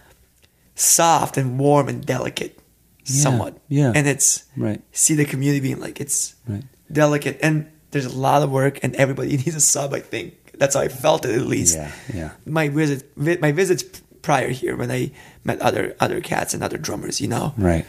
soft 0.74 1.36
and 1.36 1.58
warm 1.58 1.88
and 1.88 2.04
delicate, 2.04 2.58
somewhat. 3.04 3.58
yeah. 3.68 3.92
And 3.94 4.06
it's 4.08 4.44
Right. 4.56 4.80
See 4.92 5.14
the 5.14 5.24
community 5.24 5.60
being 5.60 5.80
like 5.80 6.00
it's 6.00 6.34
Right. 6.48 6.64
delicate 6.90 7.38
and 7.40 7.70
there's 7.92 8.06
a 8.06 8.16
lot 8.16 8.42
of 8.42 8.50
work 8.50 8.80
and 8.82 8.94
everybody 8.96 9.36
needs 9.36 9.54
a 9.54 9.60
sub. 9.60 9.94
I 9.94 10.00
think 10.00 10.34
that's 10.58 10.74
how 10.74 10.80
I 10.80 10.88
felt 10.88 11.24
it 11.24 11.34
at 11.34 11.46
least. 11.46 11.76
Yeah, 11.76 11.92
yeah. 12.12 12.30
My 12.46 12.68
visit, 12.68 13.16
my 13.16 13.52
visits 13.52 13.84
prior 14.24 14.48
here 14.48 14.74
when 14.76 14.90
I 14.90 15.10
met 15.44 15.60
other 15.60 15.94
other 16.00 16.20
cats 16.20 16.54
and 16.54 16.64
other 16.64 16.78
drummers, 16.78 17.20
you 17.20 17.28
know. 17.28 17.54
Right. 17.56 17.84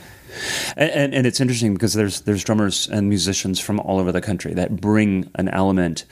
And, 0.76 1.14
and, 1.14 1.26
it's 1.26 1.40
interesting 1.40 1.74
because 1.74 1.94
there's 1.94 2.22
there's 2.22 2.44
drummers 2.44 2.88
and 2.90 3.08
musicians 3.08 3.60
from 3.60 3.80
all 3.80 4.00
over 4.00 4.12
the 4.12 4.22
country 4.22 4.54
that 4.56 4.82
bring 4.82 5.32
an 5.36 5.48
element 5.50 6.04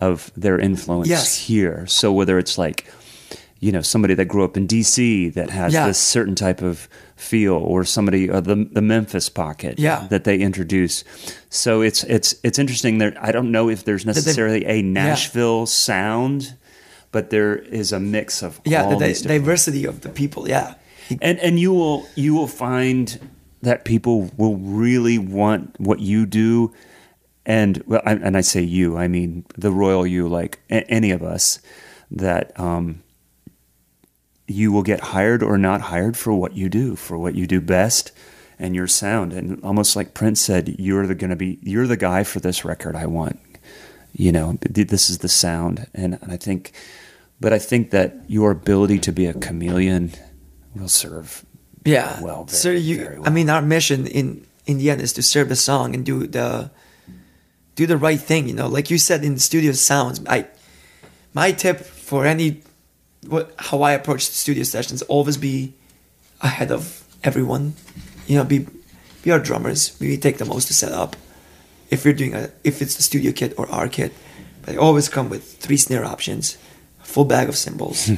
of 0.00 0.30
their 0.36 0.58
influence 0.58 1.08
Yes. 1.08 1.36
here. 1.36 1.84
So 1.88 2.12
whether 2.12 2.38
it's 2.38 2.56
like, 2.56 2.86
you 3.58 3.72
know, 3.72 3.82
somebody 3.82 4.14
that 4.14 4.26
grew 4.26 4.44
up 4.44 4.56
in 4.56 4.66
D.C. 4.68 5.30
that 5.30 5.50
has 5.50 5.72
Yeah. 5.74 5.86
this 5.88 5.98
certain 5.98 6.34
type 6.36 6.62
of 6.62 6.88
feel, 7.16 7.54
or 7.54 7.84
somebody 7.84 8.30
uh, 8.30 8.40
the 8.40 8.68
the 8.72 8.82
Memphis 8.82 9.28
pocket 9.28 9.78
Yeah. 9.80 10.06
that 10.10 10.22
they 10.24 10.38
introduce. 10.38 11.02
So 11.50 11.80
it's 11.82 12.04
it's 12.04 12.36
it's 12.44 12.58
interesting. 12.60 12.98
There, 12.98 13.14
I 13.20 13.32
don't 13.32 13.50
know 13.50 13.68
if 13.68 13.84
there's 13.84 14.06
necessarily 14.06 14.64
a 14.66 14.80
Nashville 14.82 15.66
sound, 15.66 16.54
but 17.12 17.30
there 17.30 17.56
is 17.56 17.92
a 17.92 18.00
mix 18.00 18.42
of 18.42 18.60
Yeah, 18.64 18.88
the 18.88 18.96
di- 18.96 19.12
diversity 19.14 19.84
of 19.84 20.00
the 20.00 20.08
people. 20.08 20.48
Yeah, 20.48 20.74
and 21.20 21.38
and 21.38 21.60
you 21.60 21.72
will 21.72 22.06
you 22.16 22.34
will 22.34 22.48
find 22.48 23.20
that 23.62 23.84
people 23.84 24.30
will 24.36 24.56
really 24.56 25.18
want 25.18 25.78
what 25.78 26.00
you 26.00 26.26
do. 26.26 26.72
And 27.46 27.82
well 27.86 28.02
I, 28.04 28.12
and 28.14 28.36
I 28.36 28.40
say 28.40 28.62
you 28.62 28.96
I 28.96 29.08
mean 29.08 29.44
the 29.56 29.70
royal 29.70 30.06
you 30.06 30.28
like 30.28 30.58
a- 30.70 30.88
any 30.90 31.10
of 31.12 31.22
us 31.22 31.60
that 32.10 32.58
um 32.58 33.02
you 34.48 34.72
will 34.72 34.82
get 34.82 35.00
hired 35.00 35.42
or 35.42 35.56
not 35.56 35.80
hired 35.82 36.16
for 36.16 36.34
what 36.34 36.54
you 36.54 36.68
do 36.68 36.94
for 36.96 37.16
what 37.18 37.34
you 37.34 37.46
do 37.46 37.60
best 37.60 38.12
and 38.58 38.74
your 38.74 38.86
sound. 38.86 39.32
And 39.32 39.62
almost 39.64 39.96
like 39.96 40.14
Prince 40.14 40.40
said 40.40 40.76
you're 40.78 41.06
the 41.06 41.14
going 41.14 41.30
to 41.30 41.36
be 41.36 41.58
you're 41.62 41.86
the 41.86 41.96
guy 41.96 42.22
for 42.24 42.40
this 42.40 42.64
record 42.64 42.94
I 42.96 43.06
want. 43.06 43.38
You 44.12 44.30
know 44.32 44.58
this 44.60 45.08
is 45.10 45.18
the 45.18 45.28
sound. 45.28 45.86
And, 45.94 46.18
and 46.22 46.32
I 46.32 46.36
think 46.36 46.72
but 47.42 47.52
I 47.52 47.58
think 47.58 47.90
that 47.90 48.14
your 48.28 48.52
ability 48.52 48.98
to 49.00 49.12
be 49.12 49.26
a 49.26 49.34
chameleon 49.34 50.12
will 50.74 50.88
serve 50.88 51.44
yeah. 51.84 52.22
well 52.22 52.44
very, 52.44 52.56
so 52.56 52.70
you, 52.70 53.16
well. 53.18 53.26
I 53.26 53.30
mean, 53.30 53.50
our 53.50 53.60
mission 53.60 54.06
in 54.06 54.46
in 54.64 54.78
the 54.78 54.90
end 54.90 55.00
is 55.00 55.12
to 55.14 55.22
serve 55.22 55.48
the 55.48 55.56
song 55.56 55.94
and 55.94 56.06
do 56.06 56.26
the 56.26 56.70
do 57.74 57.86
the 57.86 57.96
right 57.96 58.20
thing. 58.20 58.48
You 58.48 58.54
know, 58.54 58.68
like 58.68 58.90
you 58.90 58.98
said 58.98 59.24
in 59.24 59.34
the 59.34 59.40
studio 59.40 59.72
sounds. 59.72 60.20
I 60.28 60.46
my 61.34 61.52
tip 61.52 61.80
for 61.80 62.24
any 62.24 62.62
what 63.26 63.52
how 63.58 63.82
I 63.82 63.92
approach 63.92 64.28
the 64.28 64.34
studio 64.34 64.62
sessions 64.62 65.02
always 65.02 65.36
be 65.36 65.74
ahead 66.40 66.70
of 66.70 67.04
everyone. 67.24 67.74
You 68.26 68.38
know, 68.38 68.44
be 68.44 68.66
be 69.22 69.30
our 69.32 69.40
drummers. 69.40 69.98
We 70.00 70.16
take 70.16 70.38
the 70.38 70.44
most 70.44 70.68
to 70.68 70.74
set 70.74 70.92
up. 70.92 71.16
If 71.90 72.04
you're 72.04 72.14
doing 72.14 72.34
a 72.34 72.50
if 72.62 72.80
it's 72.80 72.94
the 72.94 73.02
studio 73.02 73.32
kit 73.32 73.54
or 73.58 73.68
our 73.68 73.88
kit, 73.88 74.12
but 74.62 74.74
I 74.74 74.78
always 74.78 75.08
come 75.08 75.28
with 75.28 75.58
three 75.58 75.76
snare 75.76 76.04
options, 76.04 76.56
full 77.02 77.24
bag 77.24 77.48
of 77.48 77.56
cymbals, 77.56 78.06
hmm. 78.06 78.16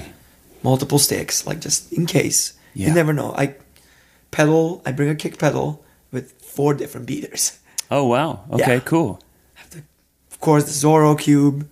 multiple 0.63 0.99
sticks, 0.99 1.47
like 1.47 1.61
just 1.61 1.93
in 1.93 2.07
case. 2.07 2.55
Yeah. 2.75 2.89
You 2.89 2.95
never 2.95 3.13
know. 3.13 3.33
I 3.37 3.55
pedal. 4.31 4.83
I 4.85 4.93
bring 4.93 5.09
a 5.09 5.15
kick 5.15 5.39
pedal 5.39 5.85
with 6.11 6.33
four 6.41 6.75
different 6.75 7.07
beaters. 7.07 7.59
oh 7.91 8.05
wow 8.05 8.45
okay 8.51 8.75
Yeah. 8.75 8.81
cool 8.81 9.21
have 9.55 9.71
the, 9.71 9.83
of 10.33 10.41
course, 10.41 10.65
the 10.65 10.71
Zorro 10.73 11.19
cube, 11.19 11.69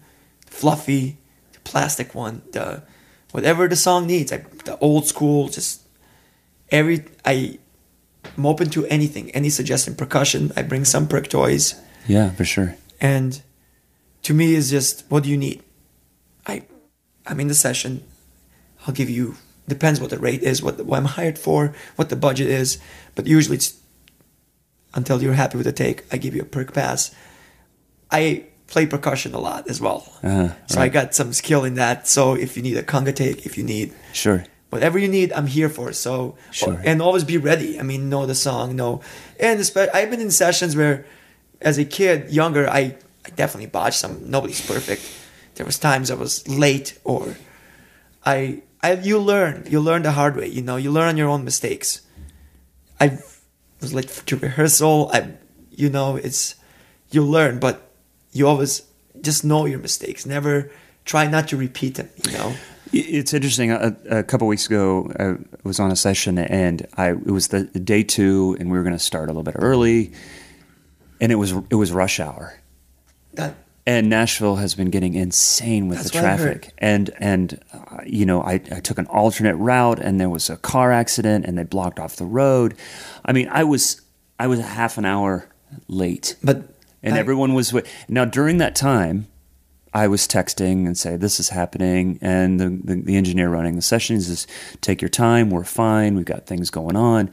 fluffy, 0.47 1.17
the 1.53 1.61
plastic 1.61 2.15
one, 2.15 2.43
the 2.53 2.83
whatever 3.33 3.67
the 3.69 3.77
song 3.77 4.07
needs. 4.07 4.33
I, 4.33 4.45
the 4.65 4.79
old 4.79 5.07
school, 5.07 5.49
just 5.49 5.83
every 6.71 7.05
I. 7.25 7.59
I'm 8.37 8.47
open 8.47 8.71
to 8.71 8.87
anything, 8.87 9.31
any 9.33 9.51
suggestion. 9.51 9.97
Percussion, 9.97 10.53
I 10.57 10.63
bring 10.63 10.85
some 10.85 11.09
perk 11.09 11.29
toys, 11.29 11.75
yeah 12.07 12.31
for 12.31 12.45
sure 12.45 12.77
and 13.01 13.43
to 14.23 14.33
me 14.33 14.55
is 14.55 14.71
just 14.71 15.05
what 15.11 15.25
do 15.25 15.31
you 15.31 15.37
need. 15.37 15.63
I, 17.27 17.31
I'm 17.33 17.41
in 17.41 17.49
the 17.49 17.55
session. 17.55 18.03
I'll 18.87 18.95
give 18.95 19.11
you 19.11 19.37
depends 19.69 20.01
what 20.01 20.11
the 20.11 20.19
rate 20.19 20.43
is, 20.43 20.63
what, 20.63 20.77
the, 20.77 20.85
what 20.85 20.99
I'm 20.99 21.05
hired 21.05 21.39
for, 21.39 21.73
what 21.97 22.09
the 22.09 22.17
budget 22.17 22.49
is, 22.49 22.79
but 23.15 23.27
usually 23.27 23.57
it's 23.57 23.79
until 24.95 25.23
you're 25.23 25.35
happy 25.35 25.57
with 25.57 25.67
the 25.67 25.73
take. 25.73 26.05
I 26.13 26.17
give 26.19 26.35
you 26.35 26.43
a 26.43 26.45
perk 26.45 26.75
pass. 26.75 27.15
I 28.11 28.45
play 28.67 28.87
percussion 28.87 29.35
a 29.35 29.39
lot 29.39 29.69
as 29.69 29.81
well, 29.81 30.11
Uh-huh, 30.23 30.49
so 30.67 30.81
I 30.81 30.89
got 30.89 31.15
some 31.15 31.33
skill 31.33 31.65
in 31.65 31.75
that. 31.75 32.09
So 32.09 32.35
if 32.35 32.57
you 32.57 32.63
need 32.63 32.77
a 32.77 32.83
conga 32.83 33.15
take, 33.15 33.47
if 33.47 33.57
you 33.57 33.65
need 33.65 33.95
sure 34.13 34.45
whatever 34.71 34.99
you 34.99 35.07
need, 35.09 35.33
I'm 35.35 35.47
here 35.47 35.69
for. 35.69 35.93
So 35.93 36.37
Sure. 36.51 36.81
and 36.83 37.03
always 37.03 37.25
be 37.25 37.37
ready. 37.37 37.79
I 37.79 37.83
mean, 37.83 38.09
know 38.09 38.25
the 38.25 38.35
song, 38.35 38.75
know. 38.75 39.03
And 39.39 39.61
espe- 39.61 39.91
I've 39.95 40.11
been 40.11 40.21
in 40.21 40.31
sessions 40.31 40.75
where, 40.75 41.05
as 41.61 41.77
a 41.79 41.85
kid, 41.85 42.31
younger, 42.31 42.67
I, 42.69 42.97
I 43.27 43.31
definitely 43.37 43.67
botched 43.67 43.99
some. 43.99 44.31
Nobody's 44.31 44.67
perfect. 44.67 45.03
There 45.55 45.67
was 45.67 45.79
times 45.79 46.11
I 46.11 46.15
was 46.15 46.47
late 46.49 46.99
or, 47.05 47.37
I 48.25 48.63
I 48.83 48.95
you 48.95 49.19
learn 49.19 49.65
you 49.69 49.81
learn 49.81 50.03
the 50.03 50.13
hard 50.13 50.37
way. 50.37 50.49
You 50.49 50.63
know 50.63 50.77
you 50.77 50.91
learn 50.91 51.09
on 51.09 51.17
your 51.17 51.29
own 51.29 51.45
mistakes. 51.45 52.01
I 53.01 53.19
was 53.81 53.93
late 53.93 54.09
to 54.27 54.37
rehearsal. 54.37 55.11
I 55.13 55.33
you 55.71 55.91
know 55.91 56.17
it's 56.17 56.55
you 57.11 57.23
learn, 57.25 57.59
but 57.59 57.91
you 58.33 58.49
always 58.49 58.83
just 59.21 59.45
know 59.45 59.67
your 59.67 59.79
mistakes. 59.79 60.25
Never 60.27 60.71
try 61.05 61.27
not 61.27 61.49
to 61.49 61.57
repeat 61.57 61.95
them. 61.97 62.09
You 62.25 62.33
know. 62.33 62.55
It's 62.95 63.33
interesting. 63.33 63.71
A, 63.71 63.97
a 64.11 64.23
couple 64.23 64.47
weeks 64.47 64.67
ago, 64.67 65.11
I 65.19 65.37
was 65.65 65.81
on 65.81 65.91
a 65.91 65.97
session, 65.97 66.39
and 66.39 66.87
I 66.97 67.11
it 67.11 67.31
was 67.31 67.49
the 67.49 67.65
day 67.65 68.03
two, 68.03 68.57
and 68.61 68.71
we 68.71 68.77
were 68.77 68.85
going 68.85 68.97
to 68.97 69.03
start 69.03 69.29
a 69.29 69.33
little 69.33 69.43
bit 69.43 69.55
early, 69.57 70.13
and 71.21 71.33
it 71.33 71.37
was 71.37 71.53
it 71.71 71.77
was 71.77 71.91
rush 71.91 72.21
hour, 72.21 72.61
That 73.35 73.55
and 73.87 74.09
Nashville 74.09 74.57
has 74.57 74.75
been 74.75 74.91
getting 74.91 75.15
insane 75.15 75.89
with 75.89 75.99
That's 75.99 76.11
the 76.13 76.19
what 76.19 76.25
I 76.25 76.37
heard. 76.37 76.63
traffic, 76.63 76.75
and 76.79 77.11
and 77.19 77.61
uh, 77.73 77.99
you 78.07 78.25
know 78.27 78.43
I, 78.43 78.55
I 78.55 78.81
took 78.81 78.99
an 78.99 79.07
alternate 79.07 79.57
route, 79.57 79.99
and 79.99 80.21
there 80.21 80.31
was 80.31 80.49
a 80.51 80.57
car 80.57 80.93
accident, 80.93 81.45
and 81.47 81.59
they 81.59 81.65
blocked 81.65 81.99
off 81.99 82.17
the 82.17 82.25
road. 82.27 82.75
I 83.25 83.33
mean, 83.33 83.49
I 83.51 83.65
was 83.65 84.01
I 84.39 84.47
was 84.47 84.59
a 84.59 84.63
half 84.65 84.99
an 84.99 85.05
hour 85.05 85.49
late, 85.89 86.37
But 86.43 86.63
and 87.03 87.15
I- 87.15 87.19
everyone 87.19 87.55
was 87.55 87.73
wa- 87.73 87.83
now 88.09 88.25
during 88.25 88.59
that 88.59 88.75
time 88.77 89.27
i 89.95 90.09
was 90.09 90.27
texting 90.27 90.87
and 90.87 90.97
say 90.97 91.19
this 91.19 91.39
is 91.39 91.51
happening. 91.51 92.19
And 92.23 92.59
the, 92.59 92.71
the, 92.83 93.03
the 93.03 93.15
engineer 93.17 93.51
running 93.51 93.77
the 93.77 93.83
sessions 93.83 94.31
is 94.31 94.47
take 94.81 95.03
your 95.03 95.11
time. 95.11 95.51
We're 95.51 95.65
fine. 95.65 96.17
We've 96.17 96.25
got 96.25 96.47
things 96.47 96.71
going 96.71 96.97
on 96.97 97.31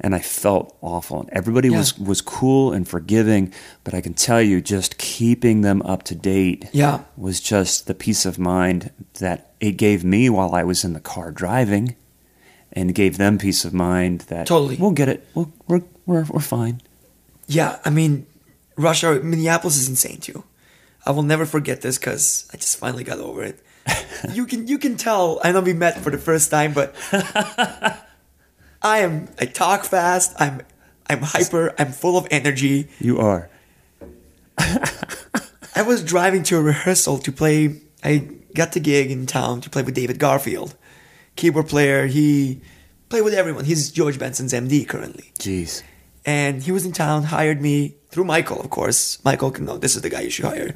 and 0.00 0.14
I 0.14 0.18
felt 0.20 0.76
awful. 0.80 1.20
And 1.20 1.30
everybody 1.30 1.68
Yeah. 1.68 1.78
was 1.78 1.98
was 1.98 2.20
cool 2.20 2.72
and 2.72 2.86
forgiving, 2.88 3.52
but 3.84 3.94
I 3.94 4.00
can 4.00 4.14
tell 4.14 4.42
you, 4.42 4.60
just 4.60 4.98
keeping 4.98 5.60
them 5.62 5.82
up 5.82 6.02
to 6.04 6.14
date 6.14 6.66
Yeah. 6.72 7.00
was 7.16 7.40
just 7.40 7.86
the 7.86 7.94
peace 7.94 8.26
of 8.26 8.38
mind 8.38 8.90
that 9.20 9.52
it 9.60 9.72
gave 9.72 10.04
me 10.04 10.28
while 10.28 10.54
I 10.54 10.64
was 10.64 10.84
in 10.84 10.92
the 10.92 11.00
car 11.00 11.30
driving, 11.30 11.94
and 12.72 12.94
gave 12.94 13.16
them 13.18 13.38
peace 13.38 13.64
of 13.64 13.72
mind 13.72 14.22
that 14.28 14.46
Totally. 14.46 14.76
we'll 14.76 14.90
get 14.90 15.08
it. 15.08 15.26
We'll, 15.34 15.52
we're 15.68 15.82
we're 16.06 16.24
we're 16.24 16.40
fine. 16.40 16.80
Yeah, 17.46 17.78
I 17.84 17.90
mean, 17.90 18.26
rush 18.76 19.04
hour, 19.04 19.20
Minneapolis 19.22 19.76
is 19.76 19.88
insane 19.88 20.18
too. 20.18 20.44
I 21.06 21.10
will 21.12 21.22
never 21.22 21.44
forget 21.46 21.82
this 21.82 21.98
because 21.98 22.48
I 22.52 22.56
just 22.56 22.78
finally 22.78 23.04
got 23.04 23.18
over 23.20 23.42
it. 23.44 23.60
you 24.32 24.46
can 24.46 24.66
you 24.66 24.78
can 24.78 24.96
tell. 24.96 25.38
I 25.44 25.52
know 25.52 25.60
we 25.60 25.74
met 25.74 26.00
for 26.00 26.10
the 26.10 26.18
first 26.18 26.50
time, 26.50 26.72
but 26.72 26.94
I 28.84 28.98
am. 28.98 29.28
I 29.40 29.46
talk 29.46 29.84
fast. 29.84 30.34
I'm 30.38 30.60
I'm 31.08 31.22
hyper. 31.22 31.74
I'm 31.78 31.90
full 31.90 32.16
of 32.18 32.28
energy. 32.30 32.88
You 33.00 33.18
are. 33.18 33.48
I 34.58 35.82
was 35.84 36.04
driving 36.04 36.42
to 36.44 36.58
a 36.58 36.62
rehearsal 36.62 37.18
to 37.18 37.32
play. 37.32 37.80
I 38.04 38.28
got 38.54 38.72
the 38.72 38.80
gig 38.80 39.10
in 39.10 39.26
town 39.26 39.62
to 39.62 39.70
play 39.70 39.82
with 39.82 39.94
David 39.94 40.18
Garfield, 40.18 40.76
keyboard 41.34 41.66
player. 41.66 42.06
He 42.06 42.60
played 43.08 43.22
with 43.22 43.34
everyone. 43.34 43.64
He's 43.64 43.90
George 43.90 44.18
Benson's 44.18 44.52
MD 44.52 44.86
currently. 44.86 45.32
Jeez. 45.38 45.82
and 46.26 46.62
he 46.62 46.70
was 46.70 46.84
in 46.86 46.92
town, 46.92 47.24
hired 47.24 47.60
me 47.60 47.96
through 48.10 48.24
Michael, 48.24 48.60
of 48.60 48.70
course. 48.70 49.22
Michael 49.24 49.50
can 49.50 49.64
know 49.64 49.78
this 49.78 49.96
is 49.96 50.02
the 50.02 50.10
guy 50.10 50.20
you 50.20 50.30
should 50.30 50.44
hire. 50.44 50.74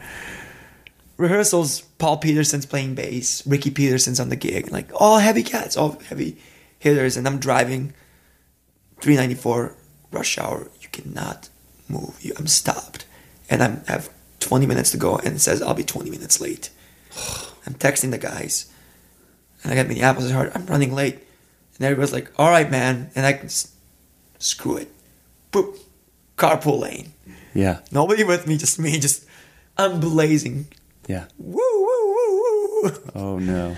Rehearsals, 1.16 1.82
Paul 1.98 2.18
Peterson's 2.18 2.66
playing 2.66 2.94
bass, 2.94 3.46
Ricky 3.46 3.70
Peterson's 3.70 4.20
on 4.20 4.28
the 4.28 4.36
gig, 4.36 4.70
like 4.72 4.90
all 4.94 5.18
heavy 5.18 5.42
cats, 5.42 5.76
all 5.76 5.98
heavy 6.08 6.38
hitters, 6.78 7.16
and 7.16 7.26
I'm 7.26 7.38
driving 7.38 7.92
394 9.00 9.74
rush 10.10 10.38
hour. 10.38 10.70
You 10.80 10.88
cannot 10.90 11.48
move. 11.88 12.18
You, 12.20 12.32
I'm 12.38 12.46
stopped, 12.46 13.04
and 13.50 13.62
I'm 13.62 13.82
I 13.88 13.92
have 13.92 14.10
20 14.40 14.66
minutes 14.66 14.90
to 14.92 14.96
go, 14.96 15.16
and 15.16 15.36
it 15.36 15.40
says 15.40 15.62
I'll 15.62 15.74
be 15.74 15.84
20 15.84 16.10
minutes 16.10 16.40
late. 16.40 16.70
I'm 17.66 17.74
texting 17.74 18.10
the 18.10 18.18
guys, 18.18 18.70
and 19.62 19.72
I 19.72 19.76
got 19.76 19.88
Minneapolis 19.88 20.32
hard. 20.32 20.52
I'm 20.54 20.66
running 20.66 20.94
late, 20.94 21.18
and 21.76 21.84
everybody's 21.84 22.12
like, 22.12 22.30
"All 22.38 22.50
right, 22.50 22.70
man," 22.70 23.10
and 23.14 23.26
I 23.26 23.32
can 23.34 23.46
s- 23.46 23.74
screw 24.38 24.76
it. 24.78 24.90
Boop, 25.52 25.78
carpool 26.36 26.80
lane. 26.80 27.12
Yeah. 27.54 27.80
Nobody 27.90 28.24
with 28.24 28.46
me, 28.46 28.56
just 28.56 28.78
me, 28.78 28.98
just 28.98 29.24
I'm 29.76 30.00
blazing. 30.00 30.68
Yeah. 31.08 31.24
Woo, 31.38 31.56
woo, 31.56 32.06
woo, 32.14 32.82
woo. 32.82 32.92
Oh 33.14 33.38
no. 33.38 33.76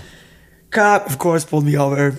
Cop, 0.69 1.07
of 1.07 1.17
course, 1.17 1.43
pulled 1.45 1.65
me 1.65 1.77
over. 1.77 2.17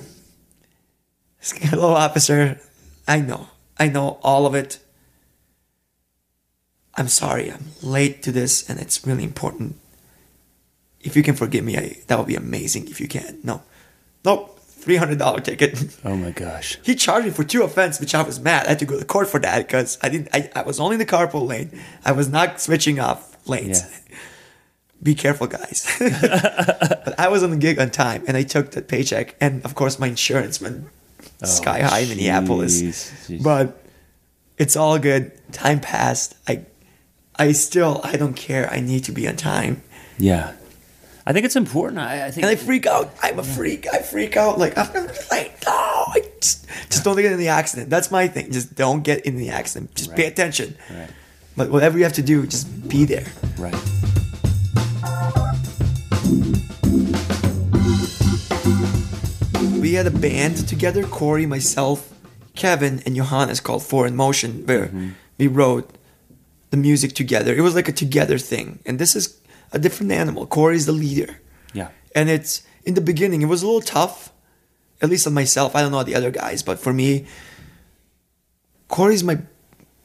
Hello, 1.42 1.94
officer. 1.94 2.60
I 3.08 3.20
know. 3.20 3.48
I 3.78 3.88
know 3.88 4.20
all 4.22 4.46
of 4.46 4.54
it. 4.54 4.78
I'm 6.94 7.08
sorry. 7.08 7.50
I'm 7.50 7.66
late 7.82 8.22
to 8.22 8.32
this, 8.32 8.68
and 8.68 8.78
it's 8.78 9.04
really 9.04 9.24
important. 9.24 9.76
If 11.00 11.16
you 11.16 11.22
can 11.24 11.34
forgive 11.34 11.64
me, 11.64 11.76
I, 11.76 11.96
that 12.06 12.18
would 12.18 12.28
be 12.28 12.36
amazing. 12.36 12.88
If 12.88 13.00
you 13.00 13.08
can, 13.08 13.40
no, 13.42 13.62
nope, 14.24 14.56
three 14.60 14.96
hundred 14.96 15.18
dollar 15.18 15.40
ticket. 15.40 15.98
Oh 16.04 16.16
my 16.16 16.30
gosh. 16.30 16.78
He 16.82 16.94
charged 16.94 17.26
me 17.26 17.32
for 17.32 17.42
two 17.42 17.64
offenses, 17.64 18.00
which 18.00 18.14
I 18.14 18.22
was 18.22 18.38
mad. 18.38 18.66
I 18.66 18.70
had 18.70 18.78
to 18.80 18.84
go 18.84 18.98
to 18.98 19.04
court 19.04 19.28
for 19.28 19.40
that 19.40 19.66
because 19.66 19.98
I 20.00 20.08
didn't. 20.10 20.28
I, 20.32 20.50
I 20.54 20.62
was 20.62 20.78
only 20.78 20.94
in 20.94 21.00
the 21.00 21.06
carpool 21.06 21.48
lane. 21.48 21.70
I 22.04 22.12
was 22.12 22.28
not 22.28 22.60
switching 22.60 23.00
off 23.00 23.36
lanes. 23.48 23.82
Yeah. 23.82 24.16
Be 25.02 25.16
careful, 25.16 25.48
guys. 25.48 25.92
but 25.98 27.18
I 27.18 27.26
was 27.26 27.42
on 27.42 27.50
the 27.50 27.56
gig 27.56 27.80
on 27.80 27.90
time, 27.90 28.22
and 28.28 28.36
I 28.36 28.44
took 28.44 28.70
that 28.72 28.86
paycheck, 28.86 29.34
and 29.40 29.64
of 29.64 29.74
course 29.74 29.98
my 29.98 30.06
insurance 30.06 30.60
went 30.60 30.86
Oh, 31.42 31.46
sky 31.46 31.80
high 31.80 32.00
in 32.00 32.08
Minneapolis. 32.08 33.30
But 33.42 33.82
it's 34.58 34.76
all 34.76 34.98
good. 34.98 35.32
Time 35.52 35.80
passed. 35.80 36.34
I, 36.48 36.64
I 37.36 37.52
still 37.52 38.00
I 38.04 38.16
don't 38.16 38.34
care. 38.34 38.70
I 38.70 38.80
need 38.80 39.04
to 39.04 39.12
be 39.12 39.26
on 39.28 39.36
time. 39.36 39.82
Yeah. 40.18 40.52
I 41.24 41.32
think 41.32 41.46
it's 41.46 41.56
important. 41.56 42.00
I, 42.00 42.26
I 42.26 42.30
think 42.30 42.44
And 42.44 42.50
I 42.50 42.56
freak 42.56 42.86
out. 42.86 43.12
I'm 43.22 43.38
a 43.38 43.44
freak. 43.44 43.86
I 43.92 43.98
freak 43.98 44.36
out. 44.36 44.58
Like 44.58 44.76
I'm 44.76 44.92
gonna 44.92 45.08
be 45.08 45.18
late. 45.30 45.52
No, 45.66 45.72
I 45.72 46.22
just, 46.40 46.66
just 46.90 47.04
don't 47.04 47.16
get 47.16 47.30
in 47.32 47.38
the 47.38 47.48
accident. 47.48 47.90
That's 47.90 48.10
my 48.10 48.26
thing. 48.28 48.50
Just 48.50 48.74
don't 48.74 49.02
get 49.02 49.24
in 49.24 49.36
the 49.36 49.50
accident. 49.50 49.94
Just 49.94 50.14
pay 50.14 50.26
attention. 50.26 50.76
Right. 50.90 51.08
But 51.56 51.70
whatever 51.70 51.98
you 51.98 52.04
have 52.04 52.14
to 52.14 52.22
do, 52.22 52.46
just 52.46 52.88
be 52.88 53.04
there. 53.04 53.26
right. 53.58 53.74
We 59.82 59.94
had 59.94 60.06
a 60.06 60.12
band 60.12 60.68
together. 60.68 61.02
Cory, 61.02 61.44
myself, 61.44 62.14
Kevin, 62.54 63.02
and 63.04 63.16
Johannes 63.16 63.58
called 63.58 63.82
Four 63.82 64.06
in 64.06 64.14
Motion, 64.14 64.64
where 64.64 64.86
mm-hmm. 64.86 65.08
we 65.38 65.48
wrote 65.48 65.90
the 66.70 66.76
music 66.76 67.14
together. 67.14 67.52
It 67.52 67.62
was 67.62 67.74
like 67.74 67.88
a 67.88 67.92
together 67.92 68.38
thing. 68.38 68.78
And 68.86 69.00
this 69.00 69.16
is 69.16 69.40
a 69.72 69.80
different 69.80 70.12
animal. 70.12 70.46
Cory's 70.46 70.86
the 70.86 70.92
leader. 70.92 71.40
Yeah. 71.74 71.88
And 72.14 72.30
it's 72.30 72.62
in 72.84 72.94
the 72.94 73.00
beginning, 73.00 73.42
it 73.42 73.46
was 73.46 73.64
a 73.64 73.66
little 73.66 73.80
tough, 73.80 74.32
at 75.00 75.10
least 75.10 75.26
on 75.26 75.34
myself. 75.34 75.74
I 75.74 75.82
don't 75.82 75.90
know 75.90 76.04
the 76.04 76.14
other 76.14 76.30
guys, 76.30 76.62
but 76.62 76.78
for 76.78 76.92
me, 76.92 77.26
Cory's 78.86 79.24
my 79.24 79.38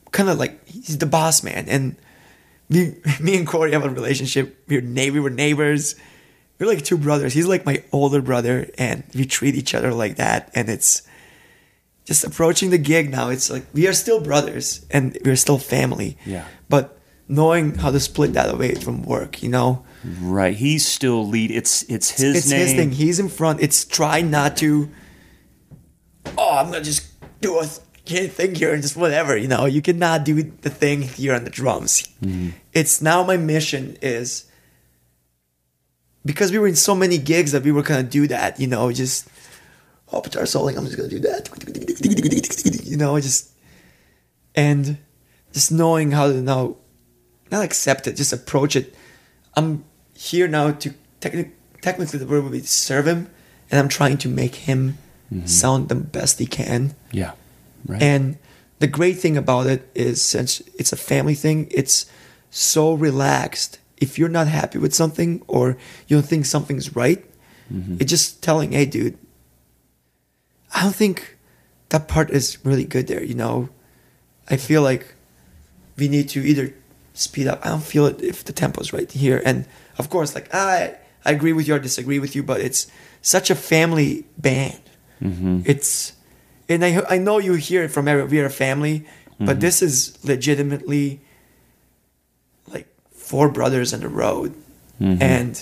kind 0.10 0.28
of 0.28 0.40
like 0.40 0.68
he's 0.68 0.98
the 0.98 1.06
boss 1.06 1.44
man. 1.44 1.70
And 1.70 1.98
me, 2.68 2.96
me 3.22 3.38
and 3.38 3.46
Cory 3.46 3.74
have 3.74 3.86
a 3.86 3.92
relationship. 3.92 4.58
We're 4.68 4.82
na- 4.82 5.14
we 5.14 5.20
were 5.20 5.30
neighbors. 5.30 5.94
We're 6.60 6.68
like 6.68 6.84
two 6.84 6.98
brothers. 6.98 7.34
He's 7.34 7.46
like 7.48 7.66
my 7.66 7.84
older 7.92 8.22
brother, 8.22 8.70
and 8.78 9.04
we 9.14 9.26
treat 9.26 9.56
each 9.56 9.76
other 9.76 9.94
like 9.94 10.16
that. 10.16 10.50
And 10.56 10.70
it's 10.70 11.04
just 12.06 12.24
approaching 12.24 12.70
the 12.72 12.78
gig 12.80 13.12
now. 13.12 13.30
It's 13.30 13.50
like 13.50 13.66
we 13.74 13.88
are 13.88 13.94
still 13.94 14.22
brothers, 14.22 14.86
and 14.90 15.18
we're 15.24 15.36
still 15.36 15.60
family. 15.60 16.18
Yeah. 16.26 16.46
But 16.70 16.98
knowing 17.28 17.76
how 17.76 17.92
to 17.92 18.00
split 18.00 18.34
that 18.34 18.54
away 18.54 18.76
from 18.76 19.04
work, 19.04 19.44
you 19.44 19.50
know, 19.50 19.84
Right. 20.22 20.56
He's 20.56 20.88
still 20.88 21.28
lead. 21.28 21.52
It's 21.52 21.84
it's 21.84 22.12
his 22.12 22.20
thing. 22.20 22.36
it's 22.38 22.50
name. 22.50 22.60
his 22.60 22.74
thing. 22.74 22.92
He's 22.92 23.20
in 23.20 23.30
front. 23.30 23.62
It's 23.62 23.84
try 23.84 24.22
not 24.22 24.56
to. 24.58 24.90
Oh, 26.38 26.58
I'm 26.58 26.68
gonna 26.72 26.84
just 26.84 27.08
do 27.42 27.60
a 27.60 27.68
th- 28.06 28.32
thing 28.32 28.56
here 28.56 28.74
and 28.74 28.82
just 28.82 28.96
whatever. 28.96 29.36
You 29.36 29.48
know, 29.48 29.66
you 29.66 29.82
cannot 29.82 30.24
do 30.24 30.44
the 30.44 30.70
thing 30.70 31.02
here 31.02 31.34
on 31.34 31.44
the 31.44 31.50
drums. 31.50 32.08
Mm-hmm. 32.24 32.50
It's 32.74 33.02
now 33.02 33.24
my 33.24 33.38
mission 33.38 33.98
is 34.02 34.46
because 36.26 36.52
we 36.52 36.60
were 36.60 36.68
in 36.68 36.76
so 36.76 36.96
many 36.96 37.18
gigs 37.18 37.52
that 37.52 37.64
we 37.64 37.72
were 37.72 37.84
gonna 37.84 38.04
do 38.04 38.28
that. 38.28 38.60
You 38.60 38.68
know, 38.68 38.92
just 38.92 39.28
oh, 40.12 40.22
guitar 40.22 40.44
soloing. 40.44 40.78
I'm 40.78 40.86
just 40.86 40.98
gonna 40.98 41.10
do 41.10 41.20
that. 41.20 41.50
You 42.86 42.98
know, 42.98 43.20
just 43.20 43.52
and 44.56 44.98
just 45.54 45.72
knowing 45.72 46.12
how 46.12 46.28
to 46.28 46.42
now 46.42 46.76
not 47.52 47.64
accept 47.64 48.08
it, 48.08 48.16
just 48.16 48.34
approach 48.34 48.76
it. 48.76 48.96
I'm 49.56 49.86
here 50.14 50.48
now 50.48 50.72
to 50.72 50.94
techni- 51.22 51.52
technically 51.82 52.20
the 52.20 52.26
word 52.26 52.44
would 52.44 52.52
be 52.52 52.62
to 52.62 52.68
serve 52.68 53.08
him, 53.08 53.30
and 53.72 53.80
I'm 53.80 53.88
trying 53.88 54.18
to 54.20 54.30
make 54.30 54.56
him 54.56 54.98
mm-hmm. 55.32 55.46
sound 55.46 55.90
the 55.90 55.96
best 55.96 56.40
he 56.40 56.46
can. 56.46 56.96
Yeah. 57.12 57.34
Right. 57.86 58.02
And 58.02 58.38
the 58.80 58.88
great 58.88 59.18
thing 59.20 59.38
about 59.38 59.68
it 59.68 59.90
is 59.96 60.22
since 60.22 60.62
it's 60.78 60.92
a 60.92 60.98
family 60.98 61.36
thing, 61.36 61.68
it's 61.72 62.06
so 62.50 62.94
relaxed. 62.94 63.80
If 63.98 64.18
you're 64.18 64.30
not 64.30 64.48
happy 64.48 64.78
with 64.78 64.94
something 64.94 65.42
or 65.48 65.78
you 66.08 66.18
don't 66.18 66.26
think 66.26 66.46
something's 66.46 66.96
right, 66.96 67.26
mm-hmm. 67.72 67.98
it's 68.00 68.10
just 68.10 68.44
telling, 68.44 68.72
hey, 68.72 68.86
dude, 68.86 69.18
I 70.74 70.84
don't 70.84 70.96
think 70.96 71.38
that 71.90 72.08
part 72.08 72.30
is 72.30 72.64
really 72.64 72.86
good 72.86 73.08
there. 73.08 73.24
You 73.24 73.34
know, 73.34 73.70
I 74.50 74.58
feel 74.58 74.82
like 74.82 75.16
we 75.98 76.08
need 76.08 76.30
to 76.30 76.42
either 76.42 76.74
speed 77.14 77.48
up. 77.48 77.66
I 77.66 77.70
don't 77.70 77.84
feel 77.84 78.06
it 78.06 78.22
if 78.22 78.44
the 78.44 78.54
tempo's 78.54 78.94
right 78.94 79.12
here. 79.12 79.42
And 79.44 79.66
of 79.98 80.10
course, 80.10 80.36
like 80.36 80.54
I, 80.54 80.96
I 81.26 81.32
agree 81.32 81.54
with 81.54 81.68
you 81.68 81.76
or 81.76 81.80
disagree 81.80 82.20
with 82.20 82.36
you, 82.36 82.44
but 82.44 82.62
it's 82.62 82.88
such 83.22 83.50
a 83.50 83.56
family 83.56 84.26
band. 84.38 84.82
Mm-hmm. 85.22 85.62
It's, 85.66 86.14
and 86.70 86.86
I, 86.86 87.04
I 87.10 87.18
know 87.18 87.40
you 87.40 87.54
hear 87.54 87.84
it 87.84 87.90
from 87.90 88.08
every, 88.08 88.24
we 88.26 88.40
are 88.40 88.46
a 88.46 88.50
family, 88.52 89.08
but 89.40 89.46
mm-hmm. 89.46 89.60
this 89.60 89.82
is 89.82 90.24
legitimately 90.24 91.22
four 93.28 93.50
brothers 93.50 93.94
on 93.94 94.00
the 94.00 94.10
road. 94.10 94.54
And 95.00 95.54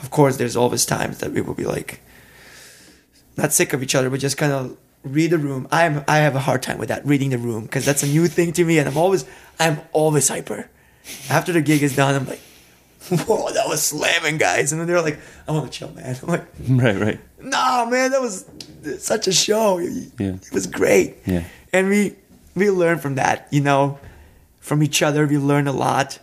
of 0.00 0.10
course, 0.10 0.36
there's 0.36 0.54
always 0.54 0.86
times 0.86 1.18
that 1.18 1.32
we 1.32 1.40
will 1.40 1.54
be 1.54 1.64
like, 1.64 2.00
not 3.36 3.52
sick 3.52 3.72
of 3.72 3.82
each 3.82 3.96
other, 3.96 4.08
but 4.10 4.20
just 4.20 4.36
kind 4.36 4.52
of 4.52 4.76
read 5.02 5.30
the 5.30 5.38
room. 5.38 5.66
I'm 5.72 6.04
I 6.06 6.18
have 6.18 6.36
a 6.36 6.40
hard 6.40 6.62
time 6.62 6.78
with 6.78 6.88
that 6.88 7.04
reading 7.04 7.30
the 7.30 7.38
room 7.38 7.64
because 7.64 7.84
that's 7.84 8.04
a 8.04 8.06
new 8.06 8.28
thing 8.28 8.52
to 8.52 8.64
me, 8.64 8.78
and 8.78 8.88
I'm 8.88 8.96
always 8.96 9.24
I'm 9.58 9.80
always 9.92 10.28
hyper. 10.28 10.68
After 11.28 11.52
the 11.52 11.60
gig 11.62 11.82
is 11.82 11.96
done, 11.96 12.14
I'm 12.14 12.26
like, 12.28 12.40
whoa, 13.26 13.50
that 13.52 13.66
was 13.68 13.82
slamming, 13.82 14.38
guys, 14.38 14.70
and 14.72 14.80
then 14.80 14.86
they're 14.86 15.02
like, 15.02 15.18
I 15.48 15.52
want 15.52 15.70
to 15.70 15.76
chill, 15.78 15.90
man. 15.92 16.16
I'm 16.22 16.28
like, 16.28 16.46
right. 16.68 17.00
Right. 17.06 17.20
nah, 17.42 17.86
man, 17.86 18.12
that 18.12 18.20
was 18.20 18.44
such 18.98 19.26
a 19.26 19.32
show. 19.32 19.78
Yeah. 19.78 20.34
It 20.34 20.52
was 20.52 20.66
great. 20.68 21.16
Yeah. 21.26 21.44
And 21.72 21.88
we 21.88 22.14
we 22.54 22.70
learn 22.70 22.98
from 22.98 23.16
that, 23.16 23.48
you 23.50 23.62
know, 23.62 23.98
from 24.60 24.82
each 24.82 25.02
other. 25.02 25.26
We 25.26 25.38
learn 25.38 25.66
a 25.66 25.72
lot, 25.72 26.20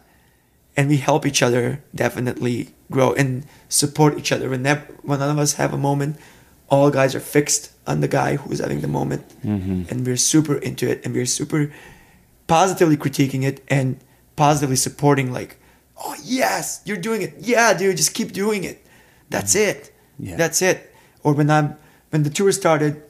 and 0.78 0.90
we 0.90 0.98
help 0.98 1.26
each 1.26 1.42
other 1.42 1.84
definitely 1.94 2.70
grow 2.90 3.14
and 3.14 3.46
support 3.70 4.18
each 4.18 4.32
other. 4.32 4.50
When 4.50 4.64
that, 4.64 5.06
when 5.06 5.20
none 5.20 5.30
of 5.30 5.40
us 5.40 5.54
have 5.54 5.74
a 5.74 5.78
moment, 5.78 6.18
all 6.70 6.90
guys 6.90 7.16
are 7.16 7.20
fixed. 7.20 7.72
on 7.88 8.02
the 8.02 8.08
guy 8.08 8.36
who's 8.36 8.60
having 8.60 8.82
the 8.82 8.88
moment, 8.88 9.28
mm-hmm. 9.44 9.84
and 9.90 10.06
we're 10.06 10.18
super 10.18 10.56
into 10.58 10.90
it, 10.90 11.04
and 11.04 11.14
we're 11.14 11.26
super 11.26 11.72
positively 12.48 12.98
critiquing 12.98 13.44
it 13.44 13.64
and 13.68 14.00
positively 14.36 14.76
supporting. 14.76 15.34
Like, 15.34 15.58
oh 15.98 16.16
yes, 16.24 16.82
you're 16.86 16.98
doing 16.98 17.22
it. 17.22 17.34
Yeah, 17.40 17.74
dude, 17.74 17.98
just 17.98 18.14
keep 18.14 18.32
doing 18.32 18.64
it. 18.64 18.86
That's 19.30 19.56
mm-hmm. 19.56 19.70
it. 19.70 19.94
Yeah. 20.20 20.36
That's 20.38 20.62
it. 20.62 20.94
Or 21.24 21.34
when 21.34 21.50
I'm 21.50 21.78
when 22.12 22.24
the 22.24 22.30
tour 22.30 22.52
started, 22.52 23.02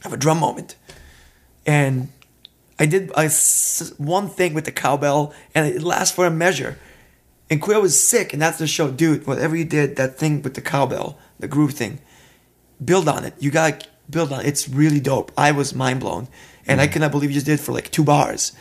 I 0.00 0.08
have 0.08 0.12
a 0.12 0.16
drum 0.16 0.38
moment, 0.38 0.76
and 1.66 2.08
I 2.80 2.86
did 2.86 3.12
I 3.14 3.28
one 3.98 4.28
thing 4.30 4.54
with 4.54 4.64
the 4.64 4.72
cowbell, 4.72 5.34
and 5.54 5.66
it 5.66 5.82
lasts 5.82 6.14
for 6.14 6.24
a 6.24 6.30
measure. 6.30 6.78
And 7.50 7.60
Queer 7.60 7.80
was 7.80 8.08
sick, 8.08 8.32
and 8.32 8.40
that's 8.40 8.58
the 8.58 8.66
show, 8.66 8.90
dude. 8.90 9.26
Whatever 9.26 9.54
you 9.54 9.66
did, 9.66 9.96
that 9.96 10.16
thing 10.18 10.40
with 10.40 10.54
the 10.54 10.62
cowbell, 10.62 11.18
the 11.38 11.46
groove 11.46 11.74
thing, 11.74 12.00
build 12.82 13.06
on 13.06 13.24
it. 13.24 13.34
You 13.38 13.50
gotta 13.50 13.86
build 14.08 14.32
on 14.32 14.40
it. 14.40 14.46
It's 14.46 14.66
really 14.68 14.98
dope. 14.98 15.30
I 15.36 15.52
was 15.52 15.74
mind 15.74 16.00
blown, 16.00 16.28
and 16.66 16.80
I 16.80 16.88
mm. 16.88 16.92
cannot 16.92 17.10
believe 17.10 17.30
you 17.30 17.34
just 17.34 17.46
did 17.46 17.60
it 17.60 17.62
for 17.62 17.72
like 17.72 17.90
two 17.90 18.02
bars. 18.02 18.52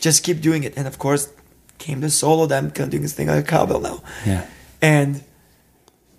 Just 0.00 0.24
keep 0.24 0.40
doing 0.40 0.64
it, 0.64 0.74
and 0.76 0.88
of 0.88 0.98
course, 0.98 1.32
came 1.78 2.00
the 2.00 2.10
solo. 2.10 2.46
That 2.46 2.58
I'm 2.58 2.70
kind 2.72 2.86
of 2.86 2.90
doing 2.90 3.02
this 3.04 3.12
thing 3.12 3.30
on 3.30 3.38
a 3.38 3.44
cowbell 3.44 3.80
now, 3.80 4.02
Yeah. 4.26 4.46
and 4.80 5.22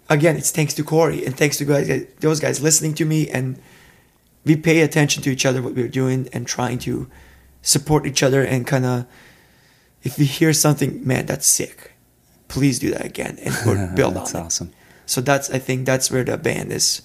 again, 0.10 0.38
it's 0.38 0.52
thanks 0.52 0.74
to 0.76 0.84
Cory 0.84 1.26
and 1.26 1.36
thanks 1.36 1.58
to 1.58 1.66
guys, 1.66 2.06
those 2.22 2.40
guys 2.40 2.62
listening 2.62 2.94
to 2.96 3.06
me, 3.06 3.30
and 3.30 3.60
we 4.46 4.56
pay 4.56 4.80
attention 4.82 5.24
to 5.24 5.30
each 5.30 5.46
other, 5.46 5.62
what 5.62 5.74
we're 5.76 5.88
doing, 5.90 6.30
and 6.32 6.48
trying 6.48 6.80
to 6.80 7.10
support 7.64 8.06
each 8.06 8.22
other, 8.22 8.44
and 8.44 8.68
kind 8.68 8.86
of, 8.86 9.06
if 10.04 10.20
we 10.20 10.26
hear 10.26 10.54
something, 10.54 11.06
man, 11.08 11.26
that's 11.26 11.48
sick, 11.48 11.94
please 12.48 12.78
do 12.78 12.92
that 12.92 13.04
again, 13.06 13.40
and 13.44 13.96
build 13.96 14.14
That's 14.14 14.36
on 14.36 14.42
it. 14.42 14.46
awesome. 14.46 14.72
So 15.08 15.20
that's 15.22 15.50
I 15.50 15.58
think 15.60 15.86
that's 15.86 16.12
where 16.12 16.24
the 16.24 16.38
band 16.38 16.72
is 16.72 17.02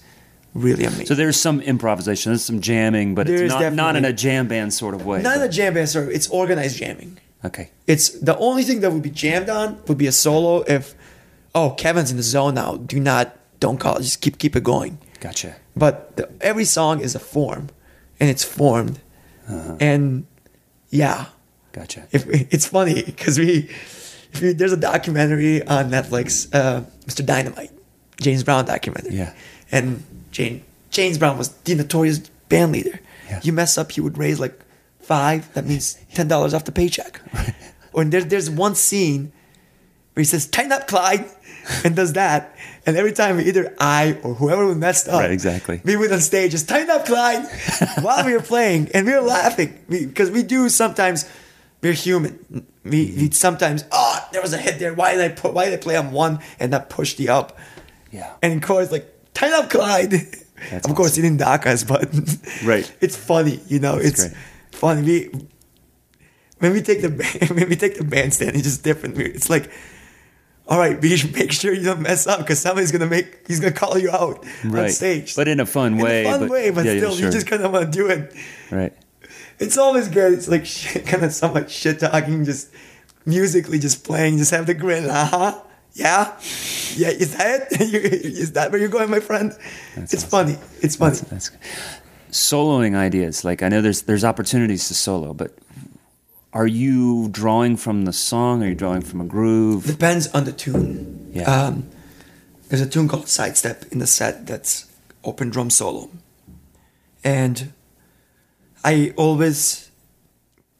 really 0.53 0.83
amazing. 0.85 1.05
So 1.07 1.15
there's 1.15 1.39
some 1.39 1.59
improvisation, 1.61 2.31
there's 2.31 2.45
some 2.45 2.61
jamming, 2.61 3.15
but 3.15 3.27
There 3.27 3.43
it's 3.43 3.53
not, 3.53 3.73
not 3.73 3.95
in 3.95 4.05
a 4.05 4.13
jam 4.13 4.47
band 4.47 4.73
sort 4.73 4.93
of 4.95 5.05
way. 5.05 5.21
not 5.21 5.37
in 5.37 5.41
a 5.43 5.49
jam 5.49 5.73
band, 5.73 5.89
sir. 5.89 6.09
It's 6.09 6.27
organized 6.29 6.77
jamming. 6.77 7.17
okay. 7.43 7.69
It's 7.87 8.09
the 8.19 8.37
only 8.37 8.63
thing 8.63 8.79
that 8.81 8.91
would 8.91 9.01
be 9.03 9.09
jammed 9.11 9.49
on 9.49 9.81
would 9.87 9.97
be 9.97 10.07
a 10.07 10.11
solo 10.11 10.61
if, 10.67 10.95
oh, 11.55 11.71
Kevin's 11.71 12.09
in 12.11 12.17
the 12.17 12.23
zone 12.23 12.53
now. 12.55 12.77
Do 12.77 12.99
not, 12.99 13.35
don't 13.59 13.79
call 13.79 13.97
it. 13.97 14.01
Just 14.03 14.21
keep 14.21 14.37
keep 14.37 14.55
it 14.55 14.63
going. 14.63 14.97
Gotcha. 15.19 15.55
But 15.75 16.15
the, 16.17 16.29
every 16.41 16.65
song 16.65 17.01
is 17.01 17.15
a 17.15 17.19
form, 17.19 17.69
and 18.19 18.29
it's 18.29 18.43
formed, 18.43 18.99
Uh-huh. 19.47 19.75
and 19.79 20.25
yeah, 20.89 21.25
Gotcha. 21.71 22.07
if 22.11 22.25
it's 22.53 22.67
funny 22.67 23.01
because 23.03 23.37
we, 23.39 23.69
there's 24.33 24.73
a 24.73 24.77
documentary 24.77 25.65
on 25.65 25.89
Netflix, 25.91 26.53
uh, 26.53 26.81
Mr. 27.05 27.25
Dynamite, 27.25 27.71
James 28.21 28.43
Brown 28.43 28.65
documentary, 28.65 29.15
Yeah. 29.15 29.33
and 29.71 30.03
Jane, 30.31 30.63
James 30.89 31.17
Brown 31.17 31.37
was 31.37 31.49
the 31.49 31.75
notorious 31.75 32.19
band 32.49 32.71
leader. 32.71 32.99
Yeah. 33.29 33.39
You 33.43 33.53
mess 33.53 33.77
up, 33.77 33.91
he 33.91 34.01
would 34.01 34.17
raise 34.17 34.39
like 34.39 34.59
five. 35.01 35.51
That 35.53 35.65
means 35.65 35.97
ten 36.13 36.27
dollars 36.27 36.53
off 36.53 36.65
the 36.65 36.71
paycheck. 36.71 37.21
or 37.93 38.03
there, 38.05 38.21
there's 38.23 38.49
one 38.49 38.75
scene 38.75 39.31
where 40.13 40.21
he 40.21 40.25
says, 40.25 40.47
"Tighten 40.47 40.71
up, 40.71 40.87
Clyde," 40.87 41.25
and 41.83 41.95
does 41.95 42.13
that. 42.13 42.55
And 42.85 42.97
every 42.97 43.11
time 43.13 43.39
either 43.39 43.75
I 43.79 44.17
or 44.23 44.33
whoever 44.33 44.65
we 44.67 44.75
messed 44.75 45.07
up, 45.07 45.21
Right, 45.21 45.31
exactly. 45.31 45.81
we 45.83 45.95
went 45.97 46.11
on 46.11 46.19
stage, 46.19 46.51
just 46.51 46.67
tighten 46.67 46.89
up, 46.89 47.05
Clyde, 47.05 47.45
while 48.01 48.25
we 48.25 48.33
were 48.33 48.41
playing, 48.41 48.89
and 48.93 49.05
we 49.05 49.13
were 49.13 49.21
laughing 49.21 49.79
because 49.89 50.31
we 50.31 50.43
do 50.43 50.69
sometimes. 50.69 51.29
We're 51.81 51.93
human. 51.93 52.37
We, 52.51 52.61
we 52.83 53.07
mm-hmm. 53.07 53.31
sometimes 53.31 53.85
oh 53.89 54.27
there 54.33 54.41
was 54.41 54.51
a 54.51 54.57
hit 54.57 54.79
there. 54.79 54.93
Why 54.93 55.15
did 55.15 55.21
I 55.31 55.33
put? 55.33 55.53
Why 55.53 55.65
did 55.65 55.75
I 55.75 55.77
play 55.81 55.95
on 55.95 56.11
one 56.11 56.39
and 56.59 56.71
not 56.71 56.89
push 56.89 57.13
the 57.13 57.29
up? 57.29 57.57
Yeah. 58.11 58.33
And 58.41 58.61
Cory's 58.61 58.91
like, 58.91 59.07
tighten 59.33 59.63
up, 59.63 59.69
Clyde. 59.69 60.11
That's 60.71 60.85
of 60.87 60.93
course, 60.95 61.15
he 61.15 61.21
didn't 61.21 61.37
dock 61.37 61.65
us, 61.65 61.85
but 61.85 62.09
Right. 62.65 62.91
it's 63.01 63.15
funny, 63.15 63.61
you 63.67 63.79
know. 63.79 63.95
it's 63.97 64.27
great. 64.27 64.37
funny. 64.71 65.03
We 65.03 65.47
when 66.59 66.73
we 66.73 66.81
take 66.81 67.01
the 67.01 67.09
when 67.53 67.69
we 67.69 67.75
take 67.75 67.97
the 67.97 68.03
bandstand, 68.03 68.55
it's 68.55 68.63
just 68.63 68.83
different. 68.83 69.17
It's 69.17 69.49
like, 69.49 69.71
all 70.69 70.77
right, 70.77 71.01
be 71.01 71.21
make 71.33 71.51
sure 71.51 71.73
you 71.73 71.83
don't 71.83 72.01
mess 72.01 72.27
up 72.27 72.39
because 72.39 72.59
somebody's 72.59 72.91
gonna 72.91 73.07
make 73.07 73.47
he's 73.47 73.59
gonna 73.59 73.73
call 73.73 73.97
you 73.97 74.11
out 74.11 74.45
on 74.63 74.89
stage, 74.89 75.35
But 75.35 75.47
in 75.47 75.59
a 75.59 75.65
fun 75.65 75.93
in 75.93 75.97
way. 75.99 76.25
a 76.25 76.31
fun 76.31 76.39
but, 76.41 76.49
way, 76.49 76.69
but 76.69 76.85
yeah, 76.85 76.97
still, 76.97 77.15
sure. 77.15 77.25
you 77.25 77.31
just 77.31 77.47
kind 77.47 77.63
of 77.63 77.73
want 77.73 77.91
to 77.91 77.91
do 77.91 78.07
it. 78.07 78.33
Right. 78.71 78.93
It's 79.57 79.77
always 79.77 80.07
good. 80.07 80.33
It's 80.33 80.47
like 80.47 80.65
shit, 80.77 81.05
kind 81.05 81.25
of 81.25 81.33
so 81.33 81.51
much 81.51 81.71
shit 81.71 81.99
talking, 81.99 82.45
just 82.45 82.69
musically, 83.25 83.79
just 83.79 84.03
playing, 84.03 84.37
just 84.37 84.51
have 84.51 84.67
the 84.67 84.75
grin. 84.75 85.09
Uh 85.09 85.25
huh. 85.25 85.61
Yeah. 85.93 86.37
Yeah. 86.95 87.09
Is 87.09 87.35
that 87.35 87.67
it? 87.71 87.81
is 87.81 88.53
that 88.53 88.71
where 88.71 88.79
you're 88.79 88.89
going, 88.89 89.09
my 89.09 89.19
friend? 89.19 89.57
it's 89.95 90.13
awesome. 90.13 90.29
funny. 90.29 90.57
It's 90.81 90.95
funny. 90.95 91.15
That's, 91.15 91.49
that's 91.49 91.51
soloing 92.31 92.95
ideas. 92.95 93.43
Like 93.43 93.63
I 93.63 93.69
know 93.69 93.81
there's 93.81 94.03
there's 94.03 94.23
opportunities 94.23 94.87
to 94.89 94.93
solo, 94.93 95.33
but 95.33 95.57
are 96.53 96.67
you 96.67 97.29
drawing 97.29 97.77
from 97.77 98.05
the 98.05 98.13
song? 98.13 98.63
Are 98.63 98.67
you 98.69 98.75
drawing 98.75 99.01
from 99.01 99.21
a 99.21 99.25
groove? 99.25 99.85
Depends 99.85 100.27
on 100.29 100.45
the 100.45 100.51
tune. 100.51 101.31
Yeah. 101.33 101.43
Um, 101.43 101.89
there's 102.69 102.81
a 102.81 102.87
tune 102.89 103.07
called 103.07 103.27
Sidestep 103.27 103.85
in 103.91 103.99
the 103.99 104.07
set 104.07 104.45
that's 104.47 104.85
open 105.23 105.49
drum 105.49 105.69
solo. 105.69 106.09
And 107.23 107.73
I 108.83 109.13
always, 109.17 109.91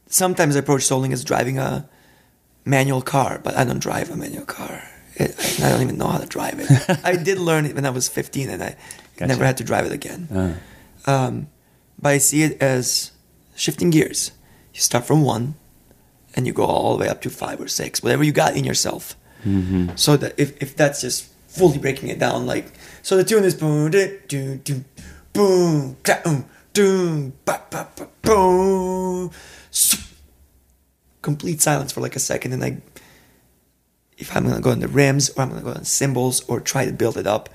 sometimes 0.07 0.55
I 0.55 0.59
approach 0.59 0.81
soloing 0.81 1.11
as 1.13 1.23
driving 1.23 1.57
a 1.57 1.87
manual 2.65 3.01
car, 3.01 3.39
but 3.43 3.55
I 3.55 3.63
don't 3.63 3.79
drive 3.79 4.09
a 4.09 4.15
manual 4.15 4.45
car. 4.45 4.83
It, 5.15 5.35
I 5.61 5.69
don't 5.69 5.81
even 5.81 5.97
know 5.97 6.07
how 6.07 6.19
to 6.19 6.25
drive 6.25 6.59
it. 6.59 6.99
I 7.03 7.15
did 7.15 7.37
learn 7.39 7.65
it 7.65 7.75
when 7.75 7.85
I 7.85 7.89
was 7.89 8.07
15 8.07 8.49
and 8.49 8.63
I 8.63 8.75
Gotcha. 9.17 9.27
never 9.27 9.43
had 9.45 9.57
to 9.57 9.63
drive 9.63 9.85
it 9.85 9.91
again. 9.91 10.27
Uh, 10.31 10.53
Um, 11.11 11.47
but 12.01 12.09
I 12.09 12.17
see 12.19 12.43
it 12.43 12.61
as 12.61 13.11
shifting 13.55 13.89
gears. 13.89 14.31
You 14.73 14.79
start 14.79 15.05
from 15.05 15.23
one, 15.23 15.55
and 16.39 16.47
you 16.47 16.53
go 16.53 16.63
all 16.63 16.95
the 16.95 17.01
way 17.03 17.09
up 17.09 17.21
to 17.21 17.29
five 17.29 17.59
or 17.59 17.67
six, 17.67 18.01
whatever 18.01 18.23
you 18.23 18.31
got 18.31 18.55
in 18.55 18.63
yourself. 18.63 19.17
So 19.95 20.17
that 20.17 20.33
if, 20.37 20.61
if 20.61 20.75
that's 20.75 21.01
just 21.01 21.25
fully 21.47 21.77
breaking 21.77 22.07
it 22.09 22.17
down, 22.17 22.45
like 22.45 22.71
so, 23.01 23.17
the 23.17 23.23
tune 23.25 23.43
is 23.43 23.55
boom, 23.55 23.91
do 23.91 24.19
do 24.27 24.55
do, 24.55 24.83
boom, 25.33 25.97
da, 26.03 26.15
um, 26.25 26.45
doom, 26.73 27.33
ba 27.43 27.61
ba 27.69 27.87
ba, 27.95 28.07
boom, 28.21 29.31
complete 31.21 31.61
silence 31.61 31.91
for 31.91 32.01
like 32.01 32.15
a 32.15 32.19
second, 32.19 32.53
and 32.53 32.63
I, 32.63 32.81
if 34.17 34.35
I'm 34.35 34.45
gonna 34.45 34.61
go 34.61 34.71
on 34.71 34.79
the 34.79 34.87
rims 34.87 35.29
or 35.29 35.41
I'm 35.43 35.49
gonna 35.49 35.61
go 35.61 35.71
on 35.71 35.85
cymbals 35.85 36.41
or 36.49 36.59
try 36.59 36.85
to 36.85 36.93
build 36.93 37.17
it 37.17 37.27
up, 37.27 37.49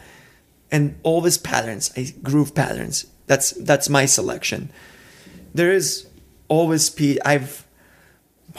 and 0.71 0.99
all 1.03 1.21
these 1.21 1.39
patterns, 1.39 1.91
I 1.97 2.13
groove 2.23 2.55
patterns. 2.55 3.07
That's 3.27 3.51
that's 3.53 3.89
my 3.89 4.07
selection. 4.07 4.71
There 5.55 5.73
is 5.73 6.07
always 6.49 6.85
speed. 6.85 7.21
I've 7.25 7.64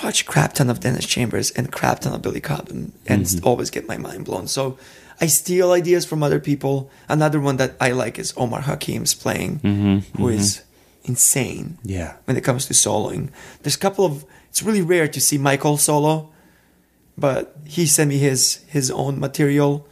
watched 0.03 0.25
crap 0.25 0.53
ton 0.53 0.69
of 0.69 0.79
Dennis 0.79 1.05
Chambers 1.05 1.51
and 1.51 1.71
crap 1.71 1.99
ton 1.99 2.13
of 2.13 2.21
Billy 2.21 2.41
Cobham, 2.41 2.93
and 3.07 3.25
mm-hmm. 3.25 3.47
always 3.47 3.69
get 3.69 3.87
my 3.87 3.97
mind 3.97 4.25
blown. 4.25 4.47
So 4.47 4.77
I 5.21 5.27
steal 5.27 5.71
ideas 5.71 6.05
from 6.05 6.23
other 6.23 6.39
people. 6.39 6.89
Another 7.07 7.39
one 7.39 7.57
that 7.57 7.75
I 7.79 7.91
like 7.91 8.19
is 8.19 8.33
Omar 8.35 8.61
Hakim's 8.61 9.13
playing, 9.13 9.59
mm-hmm. 9.59 9.85
Mm-hmm. 9.85 10.21
who 10.21 10.29
is 10.29 10.63
insane 11.03 11.77
yeah. 11.83 12.15
when 12.25 12.35
it 12.35 12.43
comes 12.43 12.65
to 12.65 12.73
soloing. 12.73 13.29
There's 13.61 13.75
a 13.75 13.79
couple 13.79 14.05
of. 14.05 14.25
It's 14.49 14.63
really 14.63 14.81
rare 14.81 15.07
to 15.07 15.19
see 15.19 15.37
Michael 15.37 15.77
solo, 15.77 16.31
but 17.17 17.55
he 17.65 17.85
sent 17.85 18.09
me 18.09 18.17
his 18.17 18.63
his 18.67 18.89
own 18.91 19.19
material 19.19 19.87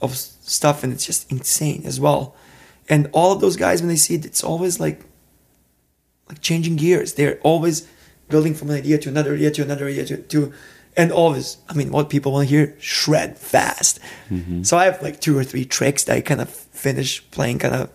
of 0.00 0.16
stuff, 0.16 0.82
and 0.82 0.92
it's 0.92 1.06
just 1.06 1.30
insane 1.30 1.82
as 1.84 2.00
well. 2.00 2.34
And 2.88 3.08
all 3.12 3.32
of 3.32 3.40
those 3.40 3.56
guys, 3.56 3.80
when 3.80 3.88
they 3.88 3.96
see 3.96 4.16
it, 4.16 4.24
it's 4.24 4.42
always 4.44 4.80
like 4.80 5.04
like 6.28 6.40
changing 6.40 6.76
gears. 6.76 7.14
They're 7.14 7.38
always 7.42 7.88
building 8.32 8.54
from 8.54 8.70
an 8.70 8.76
idea 8.76 8.98
to 8.98 9.08
another 9.08 9.34
idea 9.34 9.50
to 9.52 9.62
another 9.62 9.86
idea 9.86 10.04
to, 10.06 10.16
to 10.16 10.52
and 10.96 11.12
always. 11.12 11.58
I 11.68 11.74
mean, 11.74 11.92
what 11.92 12.10
people 12.10 12.32
want 12.32 12.48
to 12.48 12.54
hear: 12.54 12.74
shred 12.80 13.38
fast. 13.38 14.00
Mm-hmm. 14.30 14.64
So 14.64 14.76
I 14.76 14.86
have 14.86 15.00
like 15.02 15.20
two 15.20 15.38
or 15.38 15.44
three 15.44 15.64
tricks 15.64 16.04
that 16.04 16.16
I 16.16 16.20
kind 16.20 16.40
of 16.40 16.50
finish 16.50 17.22
playing, 17.30 17.60
kind 17.60 17.74
of 17.74 17.90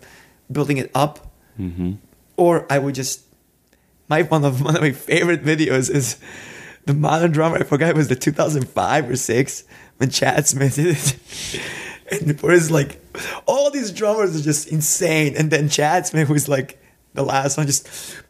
building 0.49 0.77
it 0.77 0.89
up 0.95 1.27
mm-hmm. 1.59 1.93
or 2.35 2.65
I 2.69 2.79
would 2.79 2.95
just 2.95 3.21
my 4.07 4.23
one 4.23 4.45
of 4.45 4.61
one 4.67 4.75
of 4.75 4.81
my 4.81 4.91
favorite 4.91 5.43
videos 5.43 5.89
is 5.89 6.17
the 6.85 6.93
modern 6.93 7.31
drummer. 7.31 7.57
I 7.57 7.63
forgot 7.63 7.89
it 7.89 7.95
was 7.95 8.07
the 8.07 8.15
2005 8.15 9.09
or 9.09 9.15
six 9.15 9.63
when 9.97 10.09
Chad 10.09 10.47
Smith 10.47 10.75
did 10.75 10.97
it. 10.97 11.61
And 12.09 12.39
for 12.39 12.51
his 12.51 12.71
like 12.71 13.01
all 13.45 13.69
these 13.69 13.91
drummers 13.91 14.33
are 14.33 14.41
just 14.41 14.69
insane, 14.69 15.35
and 15.35 15.51
then 15.51 15.67
Chad 15.67 16.07
Smith 16.07 16.29
was 16.29 16.47
like 16.47 16.81
the 17.15 17.21
last 17.21 17.57
one, 17.57 17.67
just 17.67 17.85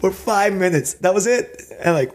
for 0.00 0.10
five 0.10 0.54
minutes. 0.54 0.94
That 0.94 1.14
was 1.14 1.26
it, 1.26 1.62
and 1.82 1.94
like 1.94 2.12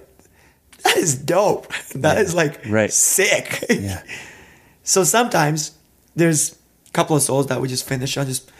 that 0.83 0.97
is 0.97 1.15
dope. 1.15 1.71
That 1.95 2.17
is 2.17 2.33
like 2.35 2.65
Right. 2.67 2.91
sick. 2.91 3.63
Yeah. 3.69 4.01
So 4.87 5.03
sometimes 5.03 5.71
there's 6.15 6.51
a 6.87 6.91
couple 6.91 7.15
of 7.15 7.23
souls 7.23 7.47
that 7.47 7.59
we 7.59 7.67
just 7.67 7.87
finish 7.87 8.17
on 8.17 8.27
just 8.27 8.51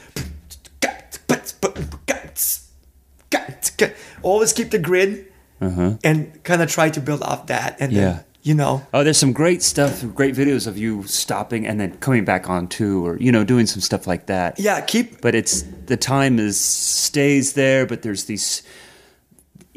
always 4.23 4.53
keep 4.53 4.71
the 4.71 4.79
grid 4.79 5.31
and 5.61 6.43
kind 6.43 6.61
of 6.61 6.69
try 6.69 6.89
to 6.89 6.99
build 6.99 7.21
off 7.23 7.47
that 7.47 7.77
and 7.79 7.91
then 7.95 8.03
Uh-huh. 8.07 8.17
Yeah. 8.17 8.23
you 8.43 8.53
know. 8.53 8.85
Oh, 8.93 9.03
there's 9.03 9.17
some 9.17 9.33
great 9.33 9.63
stuff, 9.63 10.03
great 10.13 10.35
videos 10.35 10.67
of 10.67 10.77
you 10.77 11.03
stopping 11.07 11.65
and 11.65 11.79
then 11.79 11.97
coming 11.97 12.25
back 12.25 12.49
on 12.49 12.67
too, 12.67 13.05
or 13.05 13.17
you 13.17 13.31
know, 13.31 13.43
doing 13.43 13.65
some 13.67 13.81
stuff 13.81 14.05
like 14.07 14.27
that. 14.27 14.59
Yeah, 14.59 14.81
keep 14.81 15.21
But 15.21 15.33
it's 15.35 15.63
the 15.85 15.97
time 15.97 16.39
is 16.39 16.59
stays 16.59 17.53
there, 17.53 17.85
but 17.85 18.01
there's 18.01 18.25
these. 18.25 18.63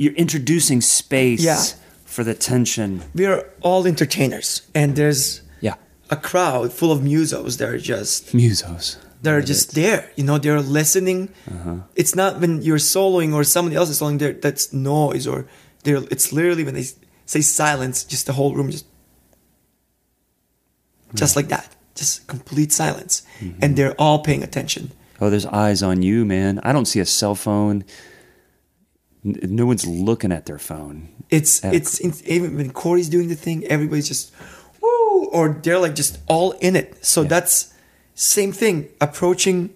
You're 0.00 0.14
introducing 0.14 0.80
space 0.80 1.42
Yeah. 1.42 1.62
for 2.04 2.22
the 2.24 2.34
tension. 2.34 3.02
we 3.14 3.26
are 3.26 3.40
all 3.60 3.86
entertainers 3.86 4.62
and 4.74 4.94
there's 4.96 5.42
Yeah, 5.60 5.74
a 6.08 6.16
crowd 6.16 6.72
full 6.72 6.92
of 6.92 7.00
musos 7.00 7.58
that 7.58 7.68
are 7.68 7.78
just 7.94 8.32
musos. 8.32 8.96
they're 9.22 9.42
just 9.42 9.74
there 9.74 10.02
you 10.16 10.24
know 10.24 10.38
they're 10.38 10.62
listening 10.62 11.20
uh-huh. 11.50 11.76
it's 12.00 12.14
not 12.14 12.40
when 12.40 12.62
you're 12.62 12.78
soloing 12.94 13.34
or 13.34 13.42
somebody 13.44 13.74
else 13.76 13.90
is 13.90 13.98
soloing 14.00 14.18
there 14.22 14.32
that's 14.44 14.72
noise 14.72 15.26
or 15.26 15.38
they're 15.82 16.02
it's 16.14 16.32
literally 16.32 16.64
when 16.64 16.74
they 16.78 16.86
say 17.26 17.40
silence 17.42 18.04
just 18.12 18.24
the 18.26 18.32
whole 18.38 18.52
room 18.54 18.70
just 18.70 18.86
hmm. 21.10 21.16
just 21.16 21.34
like 21.36 21.48
that 21.48 21.68
just 21.94 22.26
complete 22.28 22.70
silence 22.72 23.22
mm-hmm. 23.40 23.58
and 23.62 23.76
they're 23.76 23.94
all 23.98 24.18
paying 24.20 24.42
attention 24.42 24.92
Oh, 25.20 25.30
there's 25.30 25.46
eyes 25.46 25.82
on 25.82 26.02
you, 26.02 26.24
man. 26.24 26.60
I 26.62 26.72
don't 26.72 26.84
see 26.86 27.00
a 27.00 27.04
cell 27.04 27.34
phone. 27.34 27.84
No 29.24 29.66
one's 29.66 29.86
looking 29.86 30.32
at 30.32 30.46
their 30.46 30.58
phone. 30.58 31.08
it's 31.30 31.62
Yeah. 31.62 31.72
it's 31.72 31.98
in, 31.98 32.12
even 32.26 32.56
when 32.56 32.70
Cory's 32.70 33.08
doing 33.08 33.28
the 33.28 33.34
thing 33.36 33.64
everybody's 33.66 34.08
just 34.08 34.32
woo 34.80 35.26
or 35.32 35.48
they're 35.62 35.78
like 35.78 35.94
just 35.94 36.18
all 36.26 36.52
in 36.60 36.74
it 36.76 37.04
so 37.04 37.22
Yeah. 37.22 37.28
that's 37.28 37.74
same 38.14 38.52
thing 38.52 38.88
approaching 39.00 39.70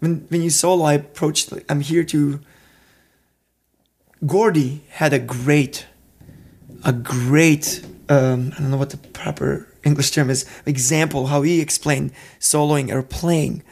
when 0.00 0.26
when 0.30 0.42
you 0.42 0.50
solo 0.50 0.84
I 0.84 0.94
approached 0.94 1.52
like 1.52 1.64
I'm 1.70 1.80
here 1.80 2.04
to 2.04 2.40
Gordy 4.26 4.82
had 4.90 5.12
a 5.12 5.18
great 5.18 5.86
a 6.84 6.92
great 6.92 7.84
um, 8.08 8.52
I 8.56 8.60
don't 8.60 8.70
know 8.70 8.76
what 8.76 8.90
the 8.90 8.98
proper 8.98 9.66
English 9.84 10.10
term 10.10 10.30
is 10.30 10.44
example 10.66 11.28
how 11.28 11.42
he 11.42 11.60
explained 11.60 12.12
soloing 12.40 12.90
or 12.92 13.02
playing 13.02 13.62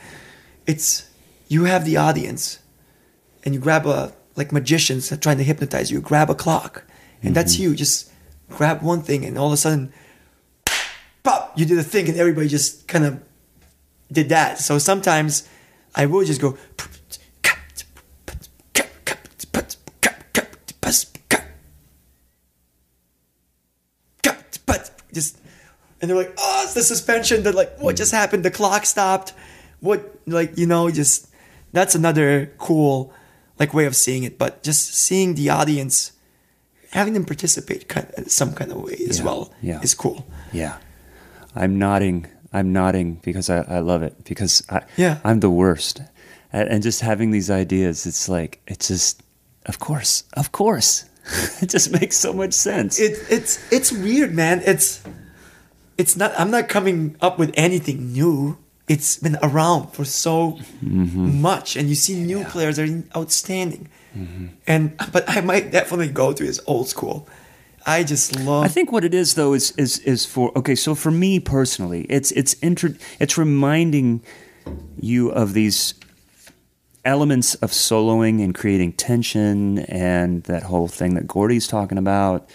it's 0.67 1.09
you 1.49 1.65
have 1.65 1.85
the 1.85 1.97
audience 1.97 2.59
and 3.45 3.55
you 3.55 3.61
grab 3.61 3.87
a 3.87 4.13
like 4.37 4.53
magicians 4.53 5.13
are 5.13 5.17
trying 5.17 5.39
to 5.39 5.45
hypnotize 5.45 5.91
you. 5.91 6.01
Grab 6.01 6.31
a 6.31 6.35
clock. 6.35 6.85
And 7.23 7.35
that's 7.35 7.55
mm-hmm. 7.55 7.63
you. 7.71 7.77
Just 7.77 8.11
grab 8.51 8.83
one 8.83 9.03
thing 9.03 9.25
and 9.25 9.39
all 9.39 9.47
of 9.47 9.53
a 9.53 9.57
sudden 9.57 9.93
pop 11.23 11.53
you 11.57 11.65
did 11.65 11.79
a 11.79 11.83
thing 11.83 12.07
and 12.09 12.19
everybody 12.19 12.49
just 12.49 12.87
kind 12.87 13.05
of 13.05 13.23
did 14.11 14.29
that. 14.29 14.59
So 14.59 14.79
sometimes 14.79 15.49
i 15.95 16.07
will 16.07 16.25
just 16.25 16.41
go 16.41 16.57
just 25.13 25.39
and 26.01 26.09
they're 26.09 26.17
like 26.17 26.33
oh 26.39 26.61
it's 26.65 26.75
the 26.75 26.83
suspension. 26.83 27.43
They're 27.43 27.53
like 27.53 27.79
what 27.79 27.97
just 27.97 28.13
mm-hmm. 28.13 28.21
happened? 28.21 28.45
The 28.45 28.51
clock 28.51 28.87
stopped? 28.87 29.35
What 29.81 30.19
like 30.27 30.57
you 30.57 30.67
know 30.67 30.91
just 30.91 31.29
that's 31.73 31.95
another 31.95 32.53
cool 32.59 33.13
like 33.63 33.73
way 33.79 33.87
of 33.87 33.95
seeing 33.95 34.25
it 34.29 34.35
but 34.39 34.53
just 34.69 34.83
seeing 35.07 35.35
the 35.41 35.49
audience 35.61 36.13
having 36.99 37.15
them 37.15 37.25
participate 37.25 37.83
kind 37.95 38.07
of, 38.19 38.31
some 38.31 38.53
kind 38.59 38.71
of 38.73 38.79
way 38.87 38.97
as 39.11 39.19
Yeah, 39.19 39.25
well 39.27 39.43
yeah. 39.63 39.81
is 39.83 39.95
cool 39.95 40.19
Yeah. 40.53 40.75
I'm 41.55 41.79
nodding. 41.79 42.27
I'm 42.53 42.73
nodding 42.73 43.21
because 43.29 43.49
I, 43.51 43.59
I 43.77 43.81
love 43.81 44.03
it 44.09 44.15
because 44.25 44.63
I, 44.71 44.79
Yeah. 44.97 45.15
I'm 45.25 45.41
the 45.41 45.51
worst. 45.51 46.01
And, 46.53 46.69
and 46.73 46.83
just 46.83 47.01
having 47.03 47.31
these 47.33 47.51
ideas, 47.51 48.07
it's 48.07 48.29
like, 48.29 48.61
it's 48.67 48.89
just, 48.89 49.23
of 49.67 49.79
course, 49.79 50.25
of 50.35 50.51
course. 50.53 51.05
it 51.63 51.69
just 51.71 51.93
makes 51.93 52.17
so 52.17 52.33
much 52.33 52.53
sense. 52.55 52.99
it, 53.01 53.13
it's 53.31 53.53
it's 53.73 53.93
weird 53.93 54.33
man 54.35 54.61
it's 54.67 55.01
it's 55.97 56.17
not 56.17 56.33
i'm 56.41 56.51
not 56.51 56.69
coming 56.69 57.15
up 57.21 57.39
with 57.39 57.51
anything 57.55 58.13
new 58.13 58.57
it's 58.89 59.17
been 59.17 59.39
around 59.43 59.89
for 59.91 60.05
so 60.05 60.59
mm-hmm. 60.85 61.41
much 61.41 61.77
and 61.77 61.89
you 61.89 61.95
see 61.95 62.23
new 62.23 62.45
players 62.45 62.77
that 62.77 62.89
are 62.89 63.19
outstanding 63.19 63.89
mm-hmm. 64.17 64.47
and 64.67 64.97
but 65.13 65.25
i 65.29 65.41
might 65.41 65.71
definitely 65.71 66.09
go 66.09 66.33
to 66.33 66.45
his 66.45 66.61
old 66.67 66.89
school 66.89 67.29
i 67.87 68.03
just 68.03 68.39
love 68.41 68.65
I 68.65 68.69
think 68.69 68.93
what 68.93 69.05
it 69.05 69.15
is 69.15 69.35
though 69.35 69.55
is 69.55 69.73
is 69.73 69.99
is 70.01 70.25
for 70.25 70.57
okay. 70.57 70.75
So 70.75 70.95
for 70.95 71.11
me 71.11 71.41
personally, 71.41 72.03
it's 72.09 72.31
it's 72.33 72.55
inter, 72.55 72.95
it's 73.19 73.37
reminding 73.37 74.23
you 75.01 75.31
of 75.31 75.53
these 75.53 75.95
elements 77.05 77.55
of 77.57 77.71
soloing 77.71 78.43
and 78.43 78.55
creating 78.55 78.93
tension 78.93 79.81
and 79.81 80.45
that 80.45 80.65
whole 80.65 80.89
thing 80.89 81.15
that 81.15 81.27
Gordy's 81.27 81.67
talking 81.67 81.99
about 81.99 82.49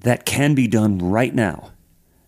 that 0.00 0.26
can 0.26 0.54
be 0.54 0.66
done 0.66 0.98
right 0.98 1.34
now. 1.34 1.70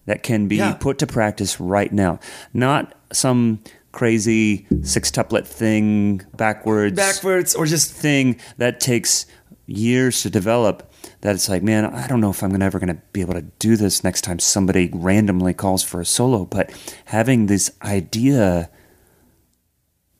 That 0.06 0.22
can 0.22 0.48
be 0.48 0.56
Yeah. 0.56 0.74
put 0.74 0.98
to 0.98 1.06
practice 1.06 1.60
right 1.60 1.92
now. 1.92 2.18
Not 2.52 2.94
some 3.12 3.60
crazy 3.92 4.66
sextuplet 4.70 5.46
thing 5.46 6.20
backwards 6.36 6.96
backwards 6.96 7.54
or 7.54 7.64
just 7.64 7.92
thing 7.92 8.40
that 8.58 8.80
takes 8.80 9.24
years 9.66 10.22
to 10.22 10.28
develop 10.28 10.92
that 11.20 11.32
it's 11.36 11.48
like 11.48 11.62
man 11.62 11.84
i 11.86 12.04
don't 12.08 12.20
know 12.20 12.30
if 12.30 12.42
i'm 12.42 12.50
gonna, 12.50 12.64
ever 12.64 12.80
going 12.80 12.88
to 12.88 13.00
be 13.12 13.20
able 13.20 13.34
to 13.34 13.42
do 13.60 13.76
this 13.76 14.02
next 14.02 14.22
time 14.22 14.40
somebody 14.40 14.90
randomly 14.92 15.54
calls 15.54 15.84
for 15.84 16.00
a 16.00 16.04
solo 16.04 16.44
but 16.44 16.72
having 17.04 17.46
this 17.46 17.70
idea 17.82 18.68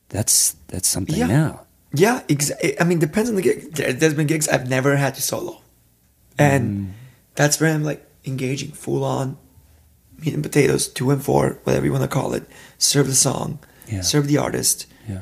that's 0.07 0.55
that's 0.67 0.87
something 0.87 1.17
Yeah. 1.17 1.27
now 1.27 1.65
Yeah, 1.93 2.21
exa- 2.27 2.75
I 2.79 2.83
mean, 2.83 2.99
depends 2.99 3.29
on 3.29 3.35
the 3.35 3.41
gig. 3.41 3.73
There, 3.73 3.93
there's 3.93 4.13
been 4.13 4.27
gigs 4.27 4.47
I've 4.49 4.69
never 4.69 4.97
had 4.97 5.15
to 5.15 5.21
solo, 5.21 5.61
and 6.37 6.87
mm. 6.87 6.91
that's 7.35 7.59
where 7.61 7.73
I'm 7.73 7.83
like 7.85 8.05
engaging 8.25 8.71
full 8.71 9.05
on, 9.05 9.37
meat 10.19 10.33
and 10.33 10.43
potatoes, 10.43 10.87
two 10.87 11.11
and 11.11 11.21
four, 11.23 11.59
whatever 11.63 11.85
you 11.85 11.91
want 11.91 12.03
to 12.03 12.07
call 12.19 12.33
it. 12.33 12.43
Serve 12.77 13.07
the 13.07 13.15
song, 13.15 13.59
Yeah. 13.87 14.01
serve 14.01 14.27
the 14.27 14.37
artist, 14.37 14.87
yeah 15.07 15.21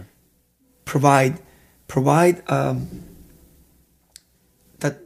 provide, 0.86 1.40
provide 1.88 2.44
um, 2.52 2.88
that 4.80 4.98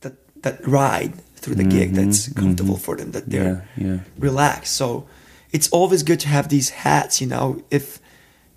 that 0.00 0.14
that 0.42 0.66
ride 0.66 1.14
through 1.36 1.56
the 1.56 1.64
gig 1.64 1.94
that's 1.94 2.28
comfortable 2.34 2.76
for 2.76 2.96
them, 2.96 3.10
that 3.12 3.28
they're 3.28 3.66
yeah 3.76 3.86
yeah 3.86 3.98
relaxed. 4.18 4.74
So 4.76 5.06
it's 5.50 5.68
always 5.70 6.02
good 6.02 6.20
to 6.20 6.28
have 6.28 6.48
these 6.48 6.70
hats, 6.70 7.20
you 7.20 7.26
know. 7.26 7.62
If 7.70 7.98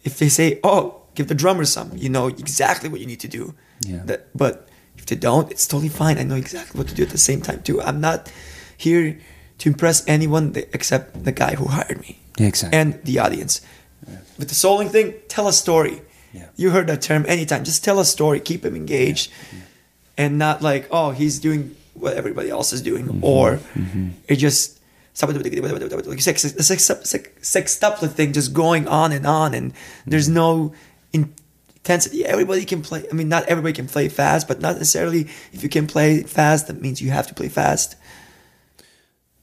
if 0.04 0.18
they 0.20 0.30
say, 0.30 0.60
"Oh, 0.64 1.02
give 1.16 1.28
the 1.28 1.36
drummer 1.36 1.66
some," 1.66 1.92
you 1.96 2.10
know 2.10 2.28
exactly 2.28 2.90
what 2.90 3.00
you 3.02 3.08
need 3.08 3.20
to 3.22 3.28
do. 3.28 3.54
Yeah. 3.82 4.04
That, 4.06 4.28
but 4.36 4.68
if 4.98 5.06
they 5.06 5.16
don't, 5.16 5.52
it's 5.52 5.68
totally 5.68 5.90
fine. 5.90 6.18
I 6.18 6.24
know 6.24 6.36
exactly 6.36 6.78
what 6.78 6.88
to 6.90 6.96
do 6.96 7.04
at 7.04 7.10
the 7.10 7.18
same 7.18 7.42
time 7.42 7.62
too. 7.64 7.82
I'm 7.82 8.00
not 8.02 8.32
here 8.78 9.18
to 9.60 9.70
impress 9.70 10.04
anyone 10.08 10.54
except 10.74 11.24
the 11.24 11.32
guy 11.32 11.56
who 11.56 11.66
hired 11.68 12.00
me 12.02 12.20
Yeah, 12.38 12.48
exactly. 12.48 12.78
and 12.80 13.02
the 13.04 13.20
audience. 13.20 13.62
With 14.38 14.50
the 14.50 14.56
soloing 14.56 14.90
thing, 14.90 15.14
tell 15.30 15.48
a 15.48 15.54
story. 15.54 16.02
Yeah. 16.34 16.48
You 16.58 16.72
heard 16.72 16.88
that 16.88 17.02
term 17.02 17.26
anytime. 17.28 17.64
Just 17.64 17.84
tell 17.84 18.00
a 18.00 18.06
story. 18.06 18.40
Keep 18.42 18.66
him 18.66 18.76
engaged, 18.76 19.32
and 20.18 20.38
not 20.38 20.62
like, 20.62 20.88
oh, 20.92 21.12
he's 21.12 21.40
doing 21.40 21.76
what 21.94 22.14
everybody 22.18 22.50
else 22.50 22.74
is 22.74 22.82
doing, 22.82 23.06
Mm-hmm. 23.06 23.24
or 23.24 23.60
it 24.28 24.36
just 24.36 24.80
like 25.22 26.20
sex, 26.20 26.42
sex, 26.42 26.84
sex, 26.84 27.30
sextuplet 27.42 28.12
thing 28.12 28.34
just 28.34 28.54
going 28.54 28.86
on 28.90 29.14
and 29.14 29.26
on, 29.26 29.54
and 29.54 29.72
there's 30.06 30.28
no 30.28 30.74
intensity. 31.14 32.26
Everybody 32.26 32.66
can 32.66 32.82
play. 32.82 33.06
I 33.10 33.14
mean, 33.14 33.30
not 33.30 33.46
everybody 33.46 33.74
can 33.74 33.88
play 33.88 34.10
fast, 34.10 34.48
but 34.48 34.60
not 34.60 34.74
necessarily. 34.78 35.22
If 35.54 35.64
you 35.64 35.70
can 35.70 35.88
play 35.88 36.24
fast, 36.24 36.68
that 36.68 36.82
means 36.82 37.02
you 37.02 37.12
have 37.12 37.28
to 37.28 37.34
play 37.34 37.48
fast. 37.48 37.96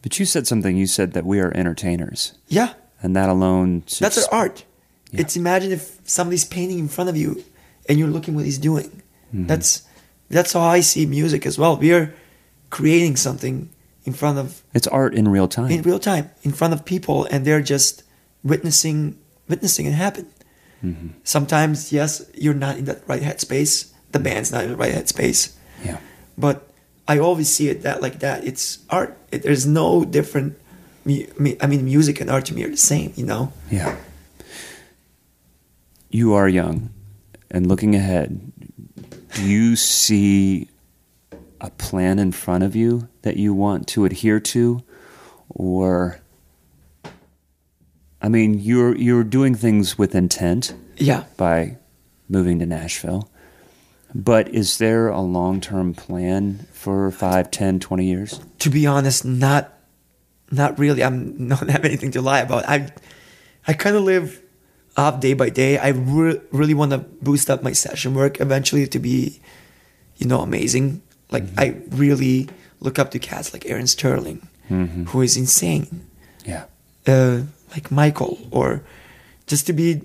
But 0.03 0.19
you 0.19 0.25
said 0.27 0.47
something 0.47 0.77
you 0.77 0.87
said 0.87 1.13
that 1.13 1.25
we 1.25 1.41
are 1.41 1.53
entertainers 1.57 2.35
Yeah, 2.49 2.75
and 3.03 3.15
that 3.17 3.29
alone 3.29 3.81
That's 3.81 3.99
just- 4.17 4.29
our 4.33 4.39
art. 4.41 4.65
It's 5.15 5.37
imagine 5.37 5.73
if 5.73 5.99
somebody's 6.05 6.45
painting 6.47 6.79
in 6.79 6.89
front 6.89 7.11
of 7.11 7.17
you 7.19 7.45
and 7.87 7.99
you're 7.99 8.09
looking 8.09 8.35
what 8.35 8.47
he's 8.47 8.57
doing. 8.57 9.03
Mm-hmm. 9.35 9.47
That's 9.47 9.83
that's 10.31 10.55
how 10.55 10.61
I 10.61 10.81
see 10.81 11.05
music 11.05 11.45
as 11.45 11.59
well. 11.59 11.77
We 11.77 11.93
are 11.93 12.15
creating 12.71 13.17
something 13.17 13.69
in 14.05 14.15
front 14.15 14.39
of 14.39 14.63
it's 14.73 14.87
art 14.89 15.15
in 15.15 15.29
real 15.29 15.49
time 15.49 15.71
in 15.71 15.83
real 15.83 15.99
time 15.99 16.31
in 16.43 16.53
front 16.53 16.73
of 16.73 16.87
people 16.87 17.27
and 17.31 17.45
they're 17.45 17.61
just 17.61 18.03
witnessing 18.43 19.19
witnessing 19.49 19.85
it 19.85 19.93
happen. 19.93 20.27
Mm-hmm. 20.83 21.09
Sometimes 21.25 21.93
yes, 21.93 22.25
you're 22.35 22.55
not 22.55 22.79
in 22.79 22.87
that 22.87 23.07
right 23.07 23.21
headspace. 23.23 23.93
The 24.13 24.19
band's 24.19 24.51
not 24.51 24.65
in 24.65 24.71
the 24.71 24.77
right 24.77 24.95
headspace. 24.95 25.53
yeah 25.85 25.99
But 26.39 26.67
I 27.13 27.19
always 27.19 27.49
see 27.53 27.69
it 27.69 27.83
that 27.83 28.01
like 28.01 28.21
that. 28.21 28.45
It's 28.45 28.79
art. 28.89 29.17
It, 29.31 29.43
there's 29.43 29.67
no 29.67 30.05
different. 30.05 30.57
mu- 31.05 31.57
I 31.61 31.67
mean, 31.67 31.85
music 31.85 32.21
and 32.21 32.31
art 32.31 32.47
to 32.47 32.55
me 32.55 32.65
are 32.65 32.71
the 32.71 32.77
same. 32.93 33.13
You 33.17 33.27
know. 33.27 33.53
Yeah. 33.71 33.97
You 36.11 36.33
are 36.35 36.49
young 36.49 36.91
and 37.51 37.67
looking 37.67 37.95
ahead. 37.95 38.53
Do 39.35 39.45
you 39.45 39.77
see 39.77 40.69
a 41.61 41.71
plan 41.71 42.19
in 42.19 42.33
front 42.33 42.65
of 42.65 42.75
you 42.77 43.09
that 43.23 43.37
you 43.37 43.55
want 43.55 43.87
to 43.89 44.05
adhere 44.05 44.41
to 44.41 44.83
or 45.49 46.21
I 48.21 48.29
mean 48.29 48.59
you're 48.59 48.97
you're 48.97 49.25
doing 49.25 49.55
things 49.55 49.97
with 49.99 50.15
intent 50.15 50.75
Yeah. 50.97 51.25
by 51.37 51.77
moving 52.29 52.59
to 52.59 52.67
Nashville. 52.67 53.29
But 54.15 54.49
is 54.55 54.79
there 54.79 55.09
a 55.09 55.21
long 55.21 55.61
term 55.61 55.95
plan 55.95 56.67
for 56.73 57.11
5, 57.11 57.51
10, 57.51 57.81
20 57.81 58.05
years? 58.05 58.41
To 58.61 58.71
be 58.71 58.87
honest, 58.87 59.25
not 59.25 59.73
not 60.51 60.79
really. 60.79 61.03
I'm 61.03 61.49
don't 61.49 61.71
have 61.71 61.85
anything 61.85 62.11
to 62.13 62.21
lie 62.23 62.41
about. 62.41 62.69
I 62.69 62.93
I 63.67 63.73
kind 63.73 63.97
of 63.97 64.03
live 64.03 64.41
off 64.97 65.21
day 65.21 65.33
by 65.33 65.49
day. 65.49 65.79
I 65.79 65.89
re- 65.89 66.41
really 66.53 66.75
want 66.75 66.93
to 66.93 66.99
boost 66.99 67.49
up 67.49 67.63
my 67.63 67.73
session 67.73 68.15
work 68.15 68.41
eventually 68.41 68.87
to 68.89 68.99
be, 68.99 69.41
you 70.19 70.27
know, 70.27 70.41
amazing. 70.41 71.01
Like 71.31 71.45
I 71.57 71.77
really 71.89 72.49
look 72.81 72.99
up 72.99 73.11
to 73.13 73.19
cats 73.19 73.55
like 73.55 73.65
Aaron 73.65 73.87
Sterling, 73.87 74.47
who 74.69 75.23
is 75.23 75.37
insane. 75.37 76.07
Yeah. 76.45 76.65
uh, 77.07 77.43
like 77.71 77.91
Michael, 77.91 78.39
or 78.51 78.85
just 79.47 79.67
to 79.69 79.73
be. 79.73 80.03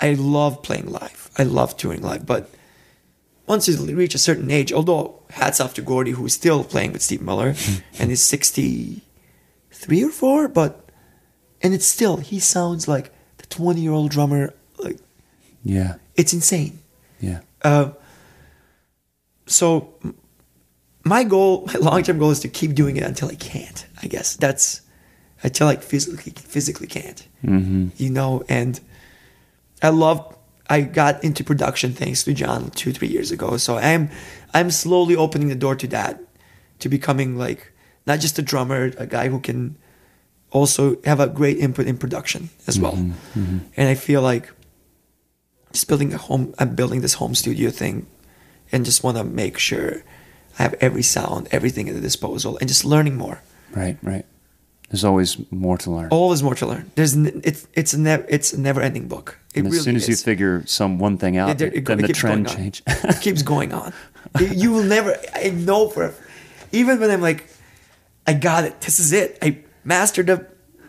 I 0.00 0.12
love 0.14 0.62
playing 0.62 0.90
live. 0.92 1.30
I 1.38 1.42
love 1.44 1.76
touring 1.76 2.02
live, 2.02 2.24
but 2.26 2.50
once 3.48 3.66
you 3.68 3.76
reach 3.96 4.14
a 4.14 4.18
certain 4.18 4.50
age, 4.50 4.72
although 4.72 5.20
hats 5.30 5.60
off 5.60 5.74
to 5.74 5.82
Gordy, 5.82 6.12
who's 6.12 6.34
still 6.34 6.62
playing 6.64 6.92
with 6.92 7.02
Steve 7.02 7.22
Miller, 7.22 7.54
and 7.98 8.10
is 8.12 8.22
sixty 8.22 9.02
three 9.72 10.04
or 10.04 10.10
four, 10.10 10.48
but 10.48 10.90
and 11.62 11.72
it's 11.74 11.86
still 11.86 12.18
he 12.18 12.38
sounds 12.38 12.86
like 12.88 13.10
the 13.38 13.46
twenty 13.46 13.80
year 13.80 13.92
old 13.92 14.10
drummer. 14.10 14.52
Like 14.78 14.98
Yeah. 15.64 15.94
it's 16.14 16.32
insane. 16.32 16.78
Yeah. 17.20 17.40
Uh, 17.62 17.90
so 19.46 19.94
my 21.04 21.24
goal, 21.24 21.66
my 21.66 21.74
long 21.80 22.02
term 22.02 22.18
goal, 22.18 22.30
is 22.30 22.40
to 22.40 22.48
keep 22.48 22.74
doing 22.74 22.96
it 22.96 23.02
until 23.02 23.28
I 23.28 23.34
can't. 23.34 23.86
I 24.02 24.06
guess 24.06 24.36
that's 24.36 24.82
until 25.42 25.68
I 25.68 25.76
physically 25.76 26.32
physically 26.36 26.86
can't. 26.86 27.26
Mm-hmm. 27.44 27.88
You 27.96 28.10
know, 28.10 28.44
and 28.48 28.78
I 29.82 29.88
love. 29.90 30.36
I 30.68 30.82
got 30.82 31.22
into 31.24 31.42
production 31.44 31.92
thanks 31.92 32.24
to 32.24 32.34
John 32.34 32.70
two 32.70 32.92
three 32.92 33.08
years 33.08 33.30
ago. 33.30 33.56
So 33.56 33.76
I'm 33.76 34.10
I'm 34.54 34.70
slowly 34.70 35.16
opening 35.16 35.48
the 35.48 35.54
door 35.54 35.76
to 35.76 35.86
that, 35.88 36.20
to 36.80 36.88
becoming 36.88 37.36
like 37.36 37.72
not 38.06 38.20
just 38.20 38.38
a 38.38 38.42
drummer, 38.42 38.92
a 38.98 39.06
guy 39.06 39.28
who 39.28 39.40
can 39.40 39.76
also 40.50 40.96
have 41.04 41.20
a 41.20 41.26
great 41.26 41.58
input 41.58 41.86
in 41.86 41.98
production 41.98 42.48
as 42.66 42.78
well. 42.78 42.92
Mm-hmm. 42.92 43.40
Mm-hmm. 43.40 43.58
And 43.76 43.88
I 43.88 43.94
feel 43.94 44.22
like 44.22 44.50
just 45.72 45.88
building 45.88 46.14
a 46.14 46.18
home 46.18 46.54
i'm 46.58 46.74
building 46.74 47.02
this 47.02 47.14
home 47.14 47.34
studio 47.34 47.70
thing 47.70 48.06
and 48.72 48.84
just 48.84 49.04
want 49.04 49.16
to 49.16 49.24
make 49.24 49.58
sure 49.58 50.02
i 50.58 50.62
have 50.62 50.74
every 50.80 51.02
sound 51.02 51.46
everything 51.50 51.88
at 51.88 51.94
the 51.94 52.00
disposal 52.00 52.56
and 52.58 52.68
just 52.68 52.84
learning 52.84 53.16
more 53.16 53.42
Right, 53.70 53.98
right. 54.02 54.24
There's 54.90 55.04
always 55.04 55.36
more 55.50 55.76
to 55.78 55.90
learn. 55.90 56.08
always 56.10 56.42
more 56.42 56.54
to 56.54 56.66
learn 56.66 56.90
there's 56.94 57.14
n- 57.14 57.40
it's 57.44 57.66
it's 57.74 57.92
a 57.92 57.98
never 58.00 58.24
it's 58.28 58.52
a 58.54 58.60
never 58.60 58.80
ending 58.80 59.06
book 59.08 59.38
it 59.54 59.58
and 59.58 59.66
as 59.66 59.72
really 59.72 59.84
soon 59.84 59.96
as 59.96 60.08
you 60.08 60.16
figure 60.16 60.62
some 60.66 60.98
one 60.98 61.18
thing 61.18 61.36
out, 61.36 61.48
Yeah, 61.60 61.66
it 61.66 61.84
then 61.84 61.98
it 62.00 62.06
the 62.06 62.12
trend 62.14 62.48
change. 62.48 62.82
it 62.86 63.20
keeps 63.20 63.42
going 63.42 63.72
on 63.74 63.92
You- 64.40 64.72
will 64.72 64.84
never 64.84 65.14
i 65.34 65.50
know 65.50 65.88
for 65.90 66.14
even 66.72 66.98
when 67.00 67.10
i'm 67.10 67.20
like 67.20 67.44
i 68.26 68.32
got 68.32 68.64
it 68.64 68.80
this 68.80 68.98
is 68.98 69.12
it 69.12 69.36
i 69.42 69.58
mastered 69.84 70.30
it. 70.30 70.40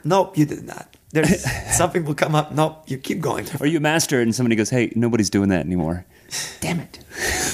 nope 0.05 0.37
you 0.37 0.45
did 0.45 0.63
not 0.63 0.95
there's 1.11 1.43
something 1.77 2.05
will 2.05 2.15
come 2.15 2.35
up 2.35 2.51
nope 2.53 2.83
you 2.87 2.97
keep 2.97 3.19
going 3.19 3.45
or 3.59 3.67
you 3.67 3.79
master 3.81 4.19
it 4.21 4.23
and 4.23 4.33
somebody 4.35 4.55
goes, 4.55 4.69
"Hey, 4.69 4.91
nobody's 4.95 5.29
doing 5.31 5.49
that 5.49 5.65
anymore." 5.65 6.05
Damn 6.61 6.79
it. 6.79 6.99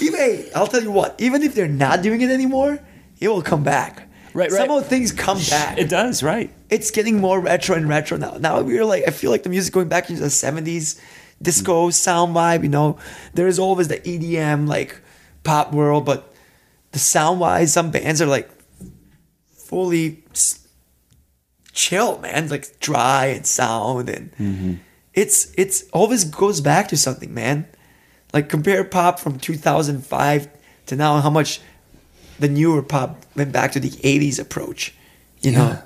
even 0.02 0.20
hey, 0.20 0.52
I'll 0.54 0.68
tell 0.68 0.84
you 0.84 0.92
what, 0.92 1.16
even 1.20 1.42
if 1.42 1.56
they're 1.56 1.68
not 1.86 2.02
doing 2.04 2.20
it 2.20 2.30
anymore, 2.30 2.80
it 3.22 3.30
will 3.30 3.42
come 3.42 3.64
back. 3.64 4.05
Right, 4.36 4.52
right. 4.52 4.68
Some 4.68 4.72
of 4.72 4.84
the 4.84 4.90
things 4.90 5.14
come 5.14 5.40
back. 5.50 5.78
It 5.78 5.90
does, 5.90 6.22
right? 6.22 6.54
It's 6.70 6.92
getting 6.92 7.22
more 7.22 7.40
retro 7.40 7.78
and 7.78 7.88
retro 7.88 8.18
now. 8.18 8.32
Now 8.38 8.62
we're 8.62 8.84
like, 8.84 9.06
I 9.08 9.12
feel 9.12 9.32
like 9.32 9.44
the 9.44 9.50
music 9.50 9.74
going 9.74 9.88
back 9.88 10.10
into 10.10 10.22
the 10.22 10.30
seventies, 10.30 11.02
disco 11.42 11.88
mm. 11.88 11.94
sound 11.94 12.36
vibe. 12.36 12.64
You 12.64 12.70
know, 12.70 12.98
there 13.34 13.48
is 13.48 13.60
always 13.60 13.88
the 13.88 13.98
EDM 14.00 14.68
like 14.68 15.00
pop 15.46 15.72
world, 15.72 16.06
but 16.06 16.36
the 16.92 17.00
sound 17.00 17.40
wise, 17.40 17.72
some 17.72 17.92
bands 17.92 18.22
are 18.22 18.26
like 18.26 18.50
fully 19.54 20.26
chill, 21.72 22.20
man. 22.20 22.50
Like 22.50 22.78
dry 22.82 23.28
and 23.28 23.48
sound, 23.48 24.10
and 24.10 24.34
mm-hmm. 24.34 24.74
it's 25.14 25.54
it's 25.58 25.86
always 25.94 26.26
goes 26.26 26.60
back 26.60 26.90
to 26.90 26.98
something, 26.98 27.34
man. 27.34 27.68
Like 28.34 28.50
compare 28.50 28.84
pop 28.84 29.18
from 29.18 29.40
2005 29.40 30.50
to 30.88 30.96
now, 30.98 31.22
how 31.22 31.30
much 31.30 31.62
the 32.40 32.48
newer 32.50 32.82
pop 32.82 33.26
went 33.36 33.52
back 33.52 33.72
to 33.74 33.80
the 33.80 33.90
80s 34.04 34.40
approach. 34.40 34.94
You 35.42 35.52
know, 35.52 35.68
Yeah. 35.68 35.82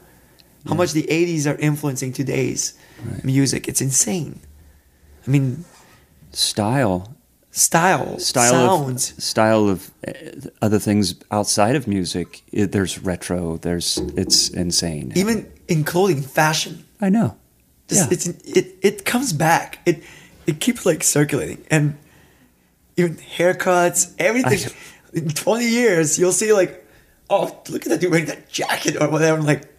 how 0.68 0.76
much 0.76 0.94
the 0.94 1.04
80s 1.10 1.46
are 1.48 1.58
influencing 1.58 2.14
today's 2.14 2.74
music. 3.24 3.68
It's 3.68 3.82
insane. 3.82 4.40
I 5.28 5.32
mean, 5.32 5.66
Style, 6.32 7.16
style, 7.52 8.20
style 8.20 8.52
sounds. 8.52 9.12
of 9.18 9.24
style 9.24 9.68
of 9.68 9.92
uh, 10.08 10.12
other 10.62 10.80
things 10.80 11.16
outside 11.32 11.76
of 11.76 11.88
music. 11.88 12.44
It, 12.52 12.72
there's 12.72 13.00
retro. 13.00 13.58
There's 13.58 13.98
it's 14.16 14.50
insane. 14.50 15.12
even 15.16 15.52
in 15.68 15.84
clothing, 15.84 16.22
fashion. 16.22 16.86
I 17.02 17.10
know. 17.10 17.36
Just, 17.88 18.02
Yeah. 18.02 18.14
it's 18.14 18.28
it 18.28 18.76
it 18.84 19.06
comes 19.06 19.34
back. 19.34 19.80
It 19.86 20.04
it 20.46 20.60
keeps 20.60 20.86
like 20.86 21.04
circulating 21.04 21.66
and 21.72 21.98
even 22.96 23.16
haircuts, 23.38 24.14
everything. 24.20 24.72
In 25.14 25.30
twenty 25.30 25.68
years, 25.68 26.18
you'll 26.20 26.32
see 26.32 26.54
like, 26.54 26.86
oh, 27.30 27.62
look 27.70 27.84
at 27.84 27.90
that 27.90 28.02
dude 28.02 28.12
wearing 28.12 28.28
that 28.28 28.50
jacket 28.50 28.96
or 29.02 29.10
whatever. 29.10 29.40
I'm 29.40 29.46
Like 29.46 29.74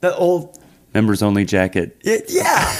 that 0.00 0.14
old, 0.16 0.58
Members 0.94 1.22
only 1.22 1.44
jacket. 1.44 1.96
it, 2.02 2.24
yeah. 2.28 2.76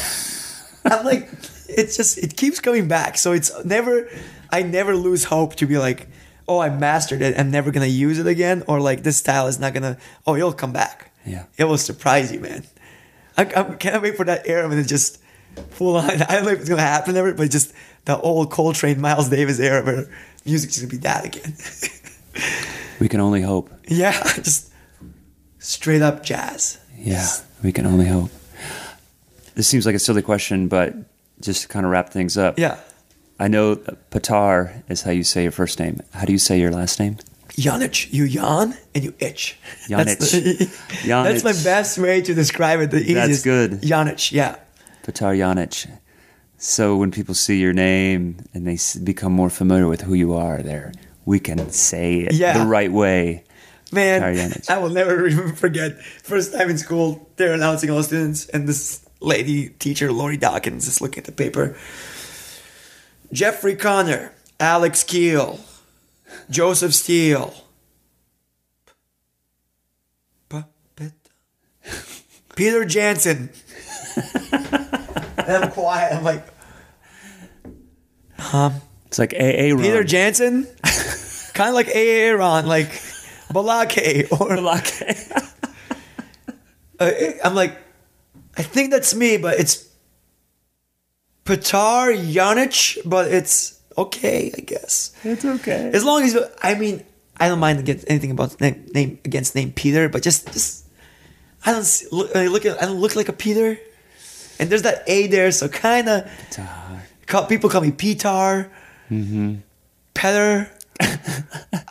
I'm 0.84 1.04
like, 1.04 1.28
it's 1.68 1.96
just 1.96 2.18
it 2.18 2.36
keeps 2.36 2.60
coming 2.60 2.88
back. 2.88 3.16
So 3.16 3.32
it's 3.32 3.52
never, 3.64 4.08
I 4.50 4.62
never 4.62 4.96
lose 4.96 5.24
hope 5.24 5.54
to 5.56 5.66
be 5.66 5.78
like, 5.78 6.08
oh, 6.48 6.58
I 6.58 6.68
mastered 6.68 7.22
it. 7.22 7.38
I'm 7.38 7.50
never 7.50 7.70
gonna 7.70 7.86
use 7.86 8.18
it 8.18 8.26
again, 8.26 8.64
or 8.66 8.80
like 8.80 9.02
this 9.02 9.16
style 9.16 9.46
is 9.46 9.58
not 9.58 9.72
gonna. 9.74 9.96
Oh, 10.26 10.34
it'll 10.36 10.52
come 10.52 10.72
back. 10.72 11.12
Yeah. 11.24 11.44
it 11.56 11.64
will 11.64 11.78
surprise 11.78 12.32
you, 12.32 12.40
man. 12.40 12.64
I, 13.36 13.42
I 13.44 13.62
can't 13.76 14.02
wait 14.02 14.16
for 14.16 14.24
that 14.24 14.46
era 14.46 14.68
when 14.68 14.78
it's 14.78 14.88
just 14.88 15.20
full 15.70 15.96
on. 15.96 16.10
I 16.10 16.16
don't 16.16 16.44
know 16.44 16.50
if 16.50 16.60
it's 16.60 16.68
gonna 16.68 16.82
happen 16.82 17.16
ever, 17.16 17.32
but 17.32 17.50
just 17.50 17.72
the 18.04 18.18
old 18.18 18.50
Coltrane, 18.50 19.00
Miles 19.00 19.28
Davis 19.28 19.60
era 19.60 19.84
where 19.84 20.10
music's 20.44 20.78
gonna 20.78 20.90
be 20.90 20.98
that 20.98 21.24
again. 21.24 21.54
We 23.00 23.08
can 23.08 23.20
only 23.20 23.42
hope. 23.42 23.68
yeah, 23.88 24.12
just 24.36 24.70
straight 25.58 26.02
up 26.02 26.22
jazz. 26.22 26.78
Yeah, 26.96 27.26
we 27.62 27.72
can 27.72 27.84
only 27.84 28.06
hope. 28.06 28.30
This 29.54 29.66
seems 29.68 29.84
like 29.86 29.94
a 29.96 29.98
silly 29.98 30.22
question, 30.22 30.68
but 30.68 30.94
just 31.40 31.62
to 31.62 31.68
kind 31.68 31.84
of 31.84 31.90
wrap 31.92 32.10
things 32.10 32.38
up. 32.38 32.58
Yeah, 32.58 32.78
I 33.40 33.48
know 33.48 33.76
Petar 34.10 34.82
is 34.88 35.02
how 35.02 35.10
you 35.10 35.24
say 35.24 35.42
your 35.42 35.52
first 35.52 35.78
name. 35.80 36.00
How 36.14 36.24
do 36.24 36.32
you 36.32 36.38
say 36.38 36.58
your 36.60 36.70
last 36.70 37.00
name? 37.00 37.16
Yanich. 37.56 38.10
You 38.12 38.24
yawn 38.24 38.74
and 38.94 39.04
you 39.04 39.12
itch. 39.18 39.58
Yanich. 39.88 40.04
That's, 40.06 40.30
the- 40.32 40.70
that's 41.04 41.44
my 41.44 41.52
best 41.52 41.98
way 41.98 42.22
to 42.22 42.34
describe 42.34 42.80
it. 42.80 42.90
The 42.92 43.00
easiest. 43.00 43.26
That's 43.28 43.42
good. 43.42 43.70
Yanich. 43.82 44.32
Yeah. 44.32 44.56
Petar 45.02 45.34
Yanich. 45.34 45.90
So 46.64 46.94
when 46.96 47.10
people 47.10 47.34
see 47.34 47.58
your 47.60 47.72
name 47.72 48.36
and 48.54 48.64
they 48.64 48.78
become 49.02 49.32
more 49.32 49.50
familiar 49.50 49.88
with 49.88 50.02
who 50.02 50.14
you 50.14 50.34
are, 50.34 50.62
there 50.62 50.92
we 51.24 51.40
can 51.40 51.70
say 51.70 52.20
it 52.20 52.34
Yeah. 52.34 52.56
the 52.56 52.64
right 52.66 52.90
way. 52.92 53.42
Man. 53.90 54.52
I 54.68 54.78
will 54.78 54.90
never 54.90 55.26
even 55.32 55.56
forget. 55.56 56.00
First 56.22 56.52
time 56.52 56.70
in 56.70 56.78
school, 56.78 57.28
they're 57.34 57.52
announcing 57.52 57.90
all 57.90 57.96
the 57.96 58.04
students, 58.04 58.46
and 58.46 58.68
this 58.68 59.04
lady 59.20 59.70
teacher, 59.70 60.12
Lori 60.12 60.36
Dawkins, 60.36 60.86
is 60.86 61.00
looking 61.00 61.18
at 61.18 61.24
the 61.24 61.32
paper. 61.32 61.76
Jeffrey 63.32 63.74
Connor, 63.74 64.32
Alex 64.60 65.02
Keel, 65.02 65.58
Joseph 66.48 66.94
Steele. 66.94 67.52
Peter 72.54 72.84
Jansen. 72.84 73.50
and 75.54 75.64
I'm 75.64 75.70
quiet. 75.70 76.14
I'm 76.14 76.24
like, 76.24 76.46
huh? 78.38 78.70
It's 79.06 79.18
like 79.18 79.34
AA 79.34 79.74
Ron. 79.74 79.82
Peter 79.82 80.04
Jansen? 80.04 80.66
kind 81.52 81.68
of 81.68 81.74
like 81.74 81.88
Aaron, 81.92 82.66
like 82.66 82.88
Balake 83.52 84.32
or 84.32 84.52
uh, 86.98 87.10
I'm 87.44 87.54
like, 87.54 87.76
I 88.56 88.62
think 88.62 88.90
that's 88.90 89.14
me, 89.14 89.36
but 89.36 89.58
it's 89.58 89.88
Petar 91.44 92.12
Yanich, 92.12 92.98
but 93.04 93.30
it's 93.30 93.80
okay, 93.96 94.52
I 94.56 94.60
guess. 94.60 95.12
It's 95.24 95.44
okay. 95.44 95.90
As 95.92 96.04
long 96.04 96.22
as 96.22 96.36
I 96.62 96.74
mean, 96.74 97.04
I 97.38 97.48
don't 97.48 97.58
mind 97.58 97.78
against 97.78 98.04
anything 98.08 98.30
about 98.30 98.60
name, 98.60 98.86
name 98.94 99.18
against 99.24 99.54
name 99.54 99.72
Peter, 99.72 100.08
but 100.08 100.22
just 100.22 100.52
just 100.52 100.86
I 101.64 101.72
don't 101.72 101.84
see, 101.84 102.06
look, 102.12 102.34
I 102.34 102.46
look 102.46 102.66
I 102.66 102.86
don't 102.86 103.00
look 103.00 103.16
like 103.16 103.28
a 103.28 103.32
Peter, 103.32 103.78
and 104.58 104.70
there's 104.70 104.82
that 104.82 105.02
A 105.06 105.26
there, 105.26 105.50
so 105.50 105.68
kind 105.68 106.08
of 106.08 106.28
people 107.48 107.70
call 107.70 107.80
me 107.80 107.90
Petar, 107.92 108.70
mm-hmm. 109.10 109.56
Petter. 110.14 110.70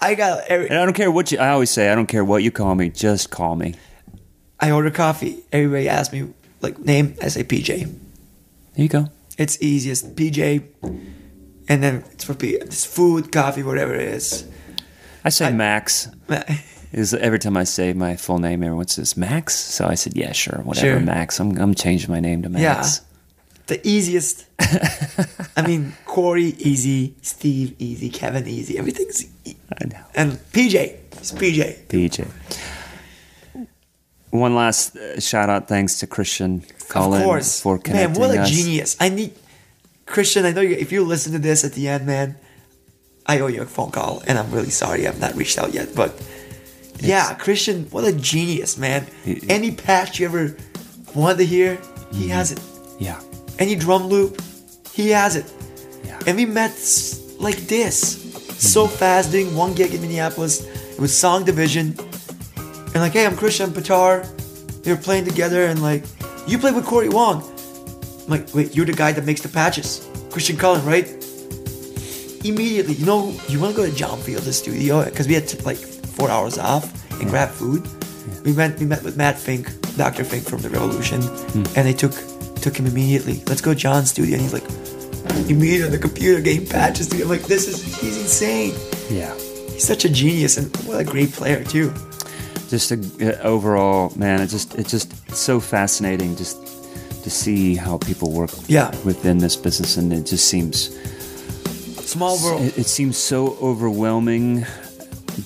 I 0.02 0.16
got 0.16 0.46
every, 0.48 0.70
And 0.70 0.78
I 0.78 0.86
don't 0.86 0.94
care 0.94 1.12
what 1.12 1.32
you. 1.32 1.38
I 1.40 1.50
always 1.50 1.70
say, 1.70 1.90
I 1.90 1.96
don't 1.96 2.08
care 2.08 2.24
what 2.24 2.44
you 2.44 2.52
call 2.52 2.76
me. 2.76 2.90
Just 2.90 3.30
call 3.30 3.56
me. 3.56 3.76
I 4.60 4.72
order 4.72 4.92
coffee. 4.92 5.40
Everybody 5.52 5.90
asks 5.90 6.14
me 6.14 6.34
like 6.62 6.78
name. 6.80 7.16
I 7.22 7.28
say 7.30 7.44
PJ. 7.44 7.68
There 7.68 7.90
you 8.76 8.88
go. 8.88 9.08
It's 9.38 9.62
easiest. 9.62 10.16
PJ. 10.16 10.64
and 11.68 11.84
then 11.84 12.04
it's 12.12 12.24
for 12.24 12.34
P. 12.34 12.52
it's 12.52 12.86
food, 12.86 13.32
coffee, 13.32 13.64
whatever 13.64 13.96
it 13.96 14.08
is. 14.08 14.48
I 15.24 15.30
say 15.30 15.48
I- 15.48 15.52
Max. 15.52 16.10
Is 16.92 17.14
every 17.14 17.40
time 17.40 17.56
I 17.56 17.64
say 17.64 17.94
my 17.94 18.18
full 18.18 18.38
name, 18.38 18.64
everyone 18.64 18.88
says 18.88 19.16
Max. 19.16 19.56
So 19.56 19.86
I 19.88 19.96
said, 19.96 20.16
yeah, 20.18 20.34
sure, 20.34 20.60
whatever, 20.64 20.88
Sure. 20.88 21.00
Max. 21.00 21.40
I'm 21.40 21.58
I'm 21.58 21.74
changing 21.74 22.12
my 22.12 22.20
name 22.20 22.42
to 22.44 22.50
Max. 22.50 22.62
Yeah, 22.64 23.06
the 23.68 23.88
easiest. 23.88 24.46
I 25.58 25.66
mean, 25.66 25.94
Cory 26.06 26.54
easy, 26.60 27.16
Steve 27.22 27.76
easy, 27.80 28.10
Kevin 28.10 28.46
easy. 28.48 28.78
Everything's 28.78 29.26
e- 29.46 29.56
I 29.82 29.86
know. 29.86 30.04
and 30.16 30.32
PJ. 30.52 30.76
It's 31.14 31.32
PJ. 31.32 31.88
PJ. 31.88 32.28
One 34.32 34.56
last 34.56 34.96
uh, 34.96 35.20
shout 35.20 35.50
out, 35.50 35.68
thanks 35.68 36.00
to 36.00 36.08
Christian 36.08 36.64
Cullen 36.88 37.22
of 37.22 37.26
course, 37.26 37.62
for 37.62 37.80
man. 37.88 38.14
What 38.14 38.36
a 38.36 38.42
us. 38.42 38.50
genius! 38.50 38.96
I 39.00 39.10
need 39.10 39.34
Christian. 40.06 40.46
I 40.46 40.52
know 40.52 40.62
you, 40.62 40.76
if 40.76 40.92
you 40.92 41.04
listen 41.04 41.34
to 41.34 41.40
this 41.40 41.64
at 41.64 41.74
the 41.74 41.88
end, 41.88 42.06
man. 42.06 42.36
I 43.26 43.40
owe 43.40 43.48
you 43.48 43.62
a 43.62 43.66
phone 43.66 43.92
call, 43.92 44.24
and 44.26 44.38
I'm 44.40 44.50
really 44.52 44.72
sorry 44.72 45.08
I've 45.08 45.20
not 45.20 45.36
reached 45.36 45.58
out 45.60 45.74
yet. 45.74 45.94
But 45.96 46.16
yeah, 47.02 47.34
Christian, 47.34 47.86
what 47.92 48.04
a 48.06 48.12
genius, 48.14 48.78
man! 48.78 49.06
He- 49.26 49.42
Any 49.50 49.72
patch 49.72 50.20
you 50.20 50.26
ever 50.28 50.56
wanted 51.16 51.38
to 51.40 51.46
hear, 51.46 51.76
Mm-hmm. 51.78 52.18
he 52.22 52.28
has 52.30 52.52
it. 52.52 52.60
Yeah, 53.00 53.20
Any 53.60 53.76
drum 53.76 54.08
loop, 54.08 54.42
he 54.94 55.10
has 55.10 55.36
it. 55.36 55.46
yeah. 56.06 56.20
And 56.28 56.38
we 56.38 56.46
met 56.46 56.72
like 57.40 57.58
this, 57.68 57.98
so 58.58 58.86
Mm-hmm. 58.86 58.96
fast, 58.98 59.32
doing 59.32 59.56
one 59.56 59.74
gig 59.74 59.94
in 59.94 60.02
Minneapolis. 60.02 60.62
It 60.66 61.00
was 61.00 61.18
Song 61.18 61.44
Division, 61.46 61.96
and 62.94 62.96
like, 62.96 63.14
hey, 63.14 63.26
I'm 63.26 63.36
Christian 63.38 63.72
Petar. 63.74 64.24
We 64.86 64.92
were 64.92 64.98
playing 65.02 65.26
together, 65.26 65.66
and 65.66 65.82
like, 65.82 66.04
you 66.48 66.58
played 66.60 66.76
with 66.76 66.86
Cory 66.86 67.10
Wong. 67.10 67.42
I'm 68.24 68.30
like, 68.30 68.54
wait, 68.54 68.76
you're 68.76 68.86
the 68.86 68.94
guy 68.94 69.12
that 69.14 69.26
makes 69.26 69.42
the 69.42 69.50
patches, 69.50 70.08
Christian 70.32 70.58
Cullen, 70.58 70.84
right? 70.86 71.08
Immediately, 72.44 72.96
you 72.96 73.06
know, 73.06 73.32
you 73.48 73.60
want 73.60 73.76
to 73.76 73.82
go 73.82 73.88
to 73.90 73.96
John 73.96 74.20
Fields' 74.20 74.56
studio 74.58 75.06
because 75.06 75.28
we 75.28 75.36
had 75.36 75.48
to, 75.50 75.64
like 75.64 75.78
four 76.16 76.30
hours 76.30 76.58
off 76.58 76.86
and 77.20 77.30
grab 77.30 77.50
food. 77.50 77.88
We 78.46 78.54
went, 78.54 78.80
we 78.80 78.86
met 78.86 79.04
with 79.04 79.18
Matt 79.18 79.38
Fink, 79.38 79.68
Dr. 79.98 80.24
Fink 80.24 80.46
from 80.48 80.62
the 80.62 80.70
Revolution, 80.70 81.22
Hmm. 81.22 81.64
and 81.76 81.88
they 81.88 81.94
took 81.94 82.14
took 82.62 82.76
him 82.78 82.86
immediately. 82.86 83.42
Let's 83.48 83.62
go 83.62 83.74
to 83.74 83.80
John's 83.80 84.10
studio, 84.12 84.36
and 84.36 84.42
he's 84.44 84.54
like, 84.54 84.64
immediately 85.50 85.86
on 85.86 85.92
the 85.92 85.98
computer 86.00 86.42
getting 86.42 86.68
patches 86.68 87.08
together. 87.08 87.26
I'm 87.34 87.40
like, 87.40 87.48
this 87.48 87.68
is 87.68 87.82
he's 88.00 88.18
insane. 88.18 88.74
yeah. 89.10 89.34
He's 89.74 89.86
such 89.86 90.06
a 90.06 90.10
genius 90.10 90.58
and 90.58 90.76
what 90.86 91.00
a 91.00 91.04
great 91.04 91.32
player 91.32 91.64
too. 91.64 91.92
Just 92.70 92.92
a, 92.92 93.00
uh, 93.22 93.42
overall, 93.42 94.14
man, 94.16 94.42
it 94.42 94.48
just 94.48 94.76
it's 94.76 94.92
just 94.92 95.12
it's 95.28 95.40
so 95.40 95.60
fascinating 95.60 96.36
just 96.36 96.58
to 97.24 97.30
see 97.30 97.76
how 97.76 97.98
people 97.98 98.32
work 98.32 98.52
Yeah. 98.68 98.92
within 99.04 99.38
this 99.40 99.56
business, 99.56 99.98
and 99.98 100.12
it 100.14 100.26
just 100.26 100.48
seems 100.48 100.90
Small 102.06 102.38
world. 102.44 102.62
it, 102.62 102.78
it 102.78 102.86
seems 102.88 103.18
so 103.18 103.58
overwhelming. 103.62 104.66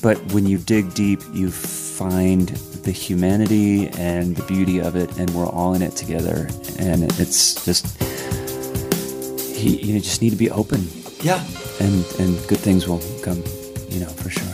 But 0.02 0.18
when 0.34 0.45
you 0.45 0.57
dig 0.57 0.94
deep, 0.94 1.22
you 1.34 1.49
find 1.52 2.49
the 2.49 2.91
humanity 2.91 3.88
and 3.90 4.36
the 4.36 4.44
beauty 4.44 4.80
of 4.80 4.95
it, 4.95 5.18
and 5.18 5.30
we're 5.32 5.48
all 5.48 5.74
in 5.74 5.82
it 5.82 5.95
together. 5.95 6.48
And 6.80 7.03
it's 7.20 7.66
just 7.66 7.86
he, 9.56 9.78
you 9.82 9.99
just 9.99 10.22
need 10.22 10.32
to 10.32 10.36
be 10.36 10.52
open 10.52 10.88
yeah. 11.22 11.44
and 11.80 12.06
and 12.20 12.48
good 12.48 12.60
things 12.60 12.88
will 12.88 13.02
come, 13.24 13.41
you 13.90 13.99
know, 14.02 14.10
for 14.10 14.30
sure. 14.30 14.45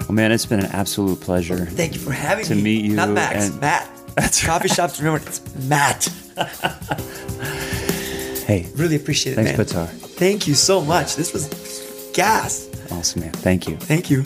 Well, 0.00 0.12
man, 0.12 0.32
it's 0.32 0.46
been 0.46 0.60
an 0.60 0.70
absolute 0.72 1.20
pleasure. 1.20 1.66
Thank 1.66 1.94
you 1.94 2.00
for 2.00 2.12
having 2.12 2.44
To 2.46 2.54
me. 2.54 2.62
meet 2.62 2.84
you 2.86 2.94
Not 2.96 3.10
Max, 3.10 3.50
and- 3.50 3.60
Matt. 3.60 3.90
That's 4.16 4.44
Coffee 4.44 4.68
shops, 4.68 4.98
remember 5.00 5.24
it's 5.26 5.40
Matt. 5.68 6.08
Hey, 8.46 8.66
Really 8.76 8.96
appreciate 8.96 9.32
it, 9.32 9.36
thanks, 9.36 9.50
man. 9.50 9.66
Petar. 9.66 9.86
Thank 9.86 10.48
you 10.48 10.54
so 10.54 10.80
much. 10.80 11.16
This 11.16 11.32
was 11.34 11.48
gas. 12.14 12.67
Awesome, 12.90 13.20
man. 13.22 13.32
Thank 13.32 13.68
you. 13.68 13.76
Thank 13.76 14.10
you. 14.10 14.24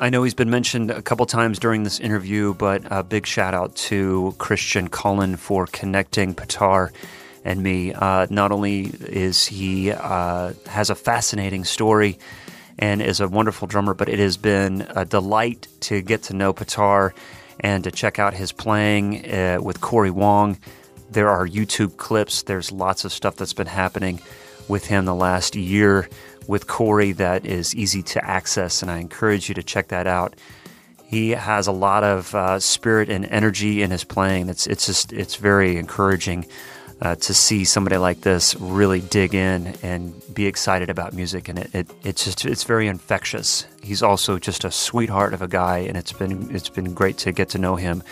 I 0.00 0.10
know 0.10 0.22
he's 0.22 0.34
been 0.34 0.50
mentioned 0.50 0.92
a 0.92 1.02
couple 1.02 1.26
times 1.26 1.58
during 1.58 1.82
this 1.82 1.98
interview, 1.98 2.54
but 2.54 2.82
a 2.90 3.02
big 3.02 3.26
shout 3.26 3.52
out 3.52 3.74
to 3.76 4.34
Christian 4.38 4.88
Cullen 4.88 5.36
for 5.36 5.66
connecting 5.66 6.34
Petar 6.34 6.92
and 7.44 7.62
me. 7.62 7.92
Uh, 7.92 8.28
not 8.30 8.52
only 8.52 8.92
is 9.00 9.44
he 9.44 9.90
uh, 9.90 10.52
has 10.66 10.90
a 10.90 10.94
fascinating 10.94 11.64
story 11.64 12.18
and 12.78 13.02
is 13.02 13.18
a 13.18 13.26
wonderful 13.26 13.66
drummer, 13.66 13.92
but 13.92 14.08
it 14.08 14.20
has 14.20 14.36
been 14.36 14.86
a 14.90 15.04
delight 15.04 15.66
to 15.80 16.00
get 16.00 16.22
to 16.24 16.34
know 16.34 16.52
Petar 16.52 17.12
and 17.58 17.82
to 17.82 17.90
check 17.90 18.20
out 18.20 18.34
his 18.34 18.52
playing 18.52 19.28
uh, 19.28 19.58
with 19.60 19.80
Cory 19.80 20.12
Wong. 20.12 20.58
There 21.10 21.28
are 21.28 21.44
YouTube 21.44 21.96
clips. 21.96 22.42
There's 22.42 22.70
lots 22.70 23.04
of 23.04 23.12
stuff 23.12 23.34
that's 23.34 23.52
been 23.52 23.66
happening 23.66 24.20
with 24.68 24.86
him 24.86 25.06
the 25.06 25.14
last 25.14 25.56
year 25.56 26.08
with 26.48 26.66
Cory 26.66 27.12
that 27.12 27.46
is 27.46 27.74
easy 27.76 28.02
to 28.02 28.24
access, 28.24 28.82
and 28.82 28.90
I 28.90 28.98
encourage 28.98 29.48
you 29.48 29.54
to 29.54 29.62
check 29.62 29.88
that 29.88 30.08
out. 30.08 30.34
He 31.04 31.30
has 31.30 31.68
a 31.68 31.72
lot 31.72 32.02
of 32.02 32.34
uh, 32.34 32.58
spirit 32.58 33.08
and 33.08 33.24
energy 33.26 33.82
in 33.82 33.90
his 33.92 34.02
playing. 34.02 34.48
It's 34.48 34.66
it's 34.66 34.86
just 34.86 35.12
it's 35.12 35.36
very 35.36 35.76
encouraging 35.76 36.46
uh, 37.00 37.14
to 37.14 37.34
see 37.34 37.64
somebody 37.64 37.96
like 37.98 38.22
this 38.22 38.56
really 38.56 39.00
dig 39.00 39.34
in 39.34 39.76
and 39.82 40.20
be 40.34 40.46
excited 40.46 40.90
about 40.90 41.12
music, 41.12 41.48
and 41.48 41.58
it, 41.58 41.74
it 41.74 41.90
it's 42.02 42.24
just 42.24 42.44
it's 42.44 42.64
very 42.64 42.88
infectious. 42.88 43.66
He's 43.82 44.02
also 44.02 44.38
just 44.38 44.64
a 44.64 44.70
sweetheart 44.70 45.34
of 45.34 45.42
a 45.42 45.48
guy, 45.48 45.78
and 45.78 45.96
it's 45.96 46.12
been 46.12 46.54
it's 46.54 46.70
been 46.70 46.94
great 46.94 47.18
to 47.18 47.32
get 47.32 47.50
to 47.50 47.58
know 47.58 47.76
him. 47.76 48.02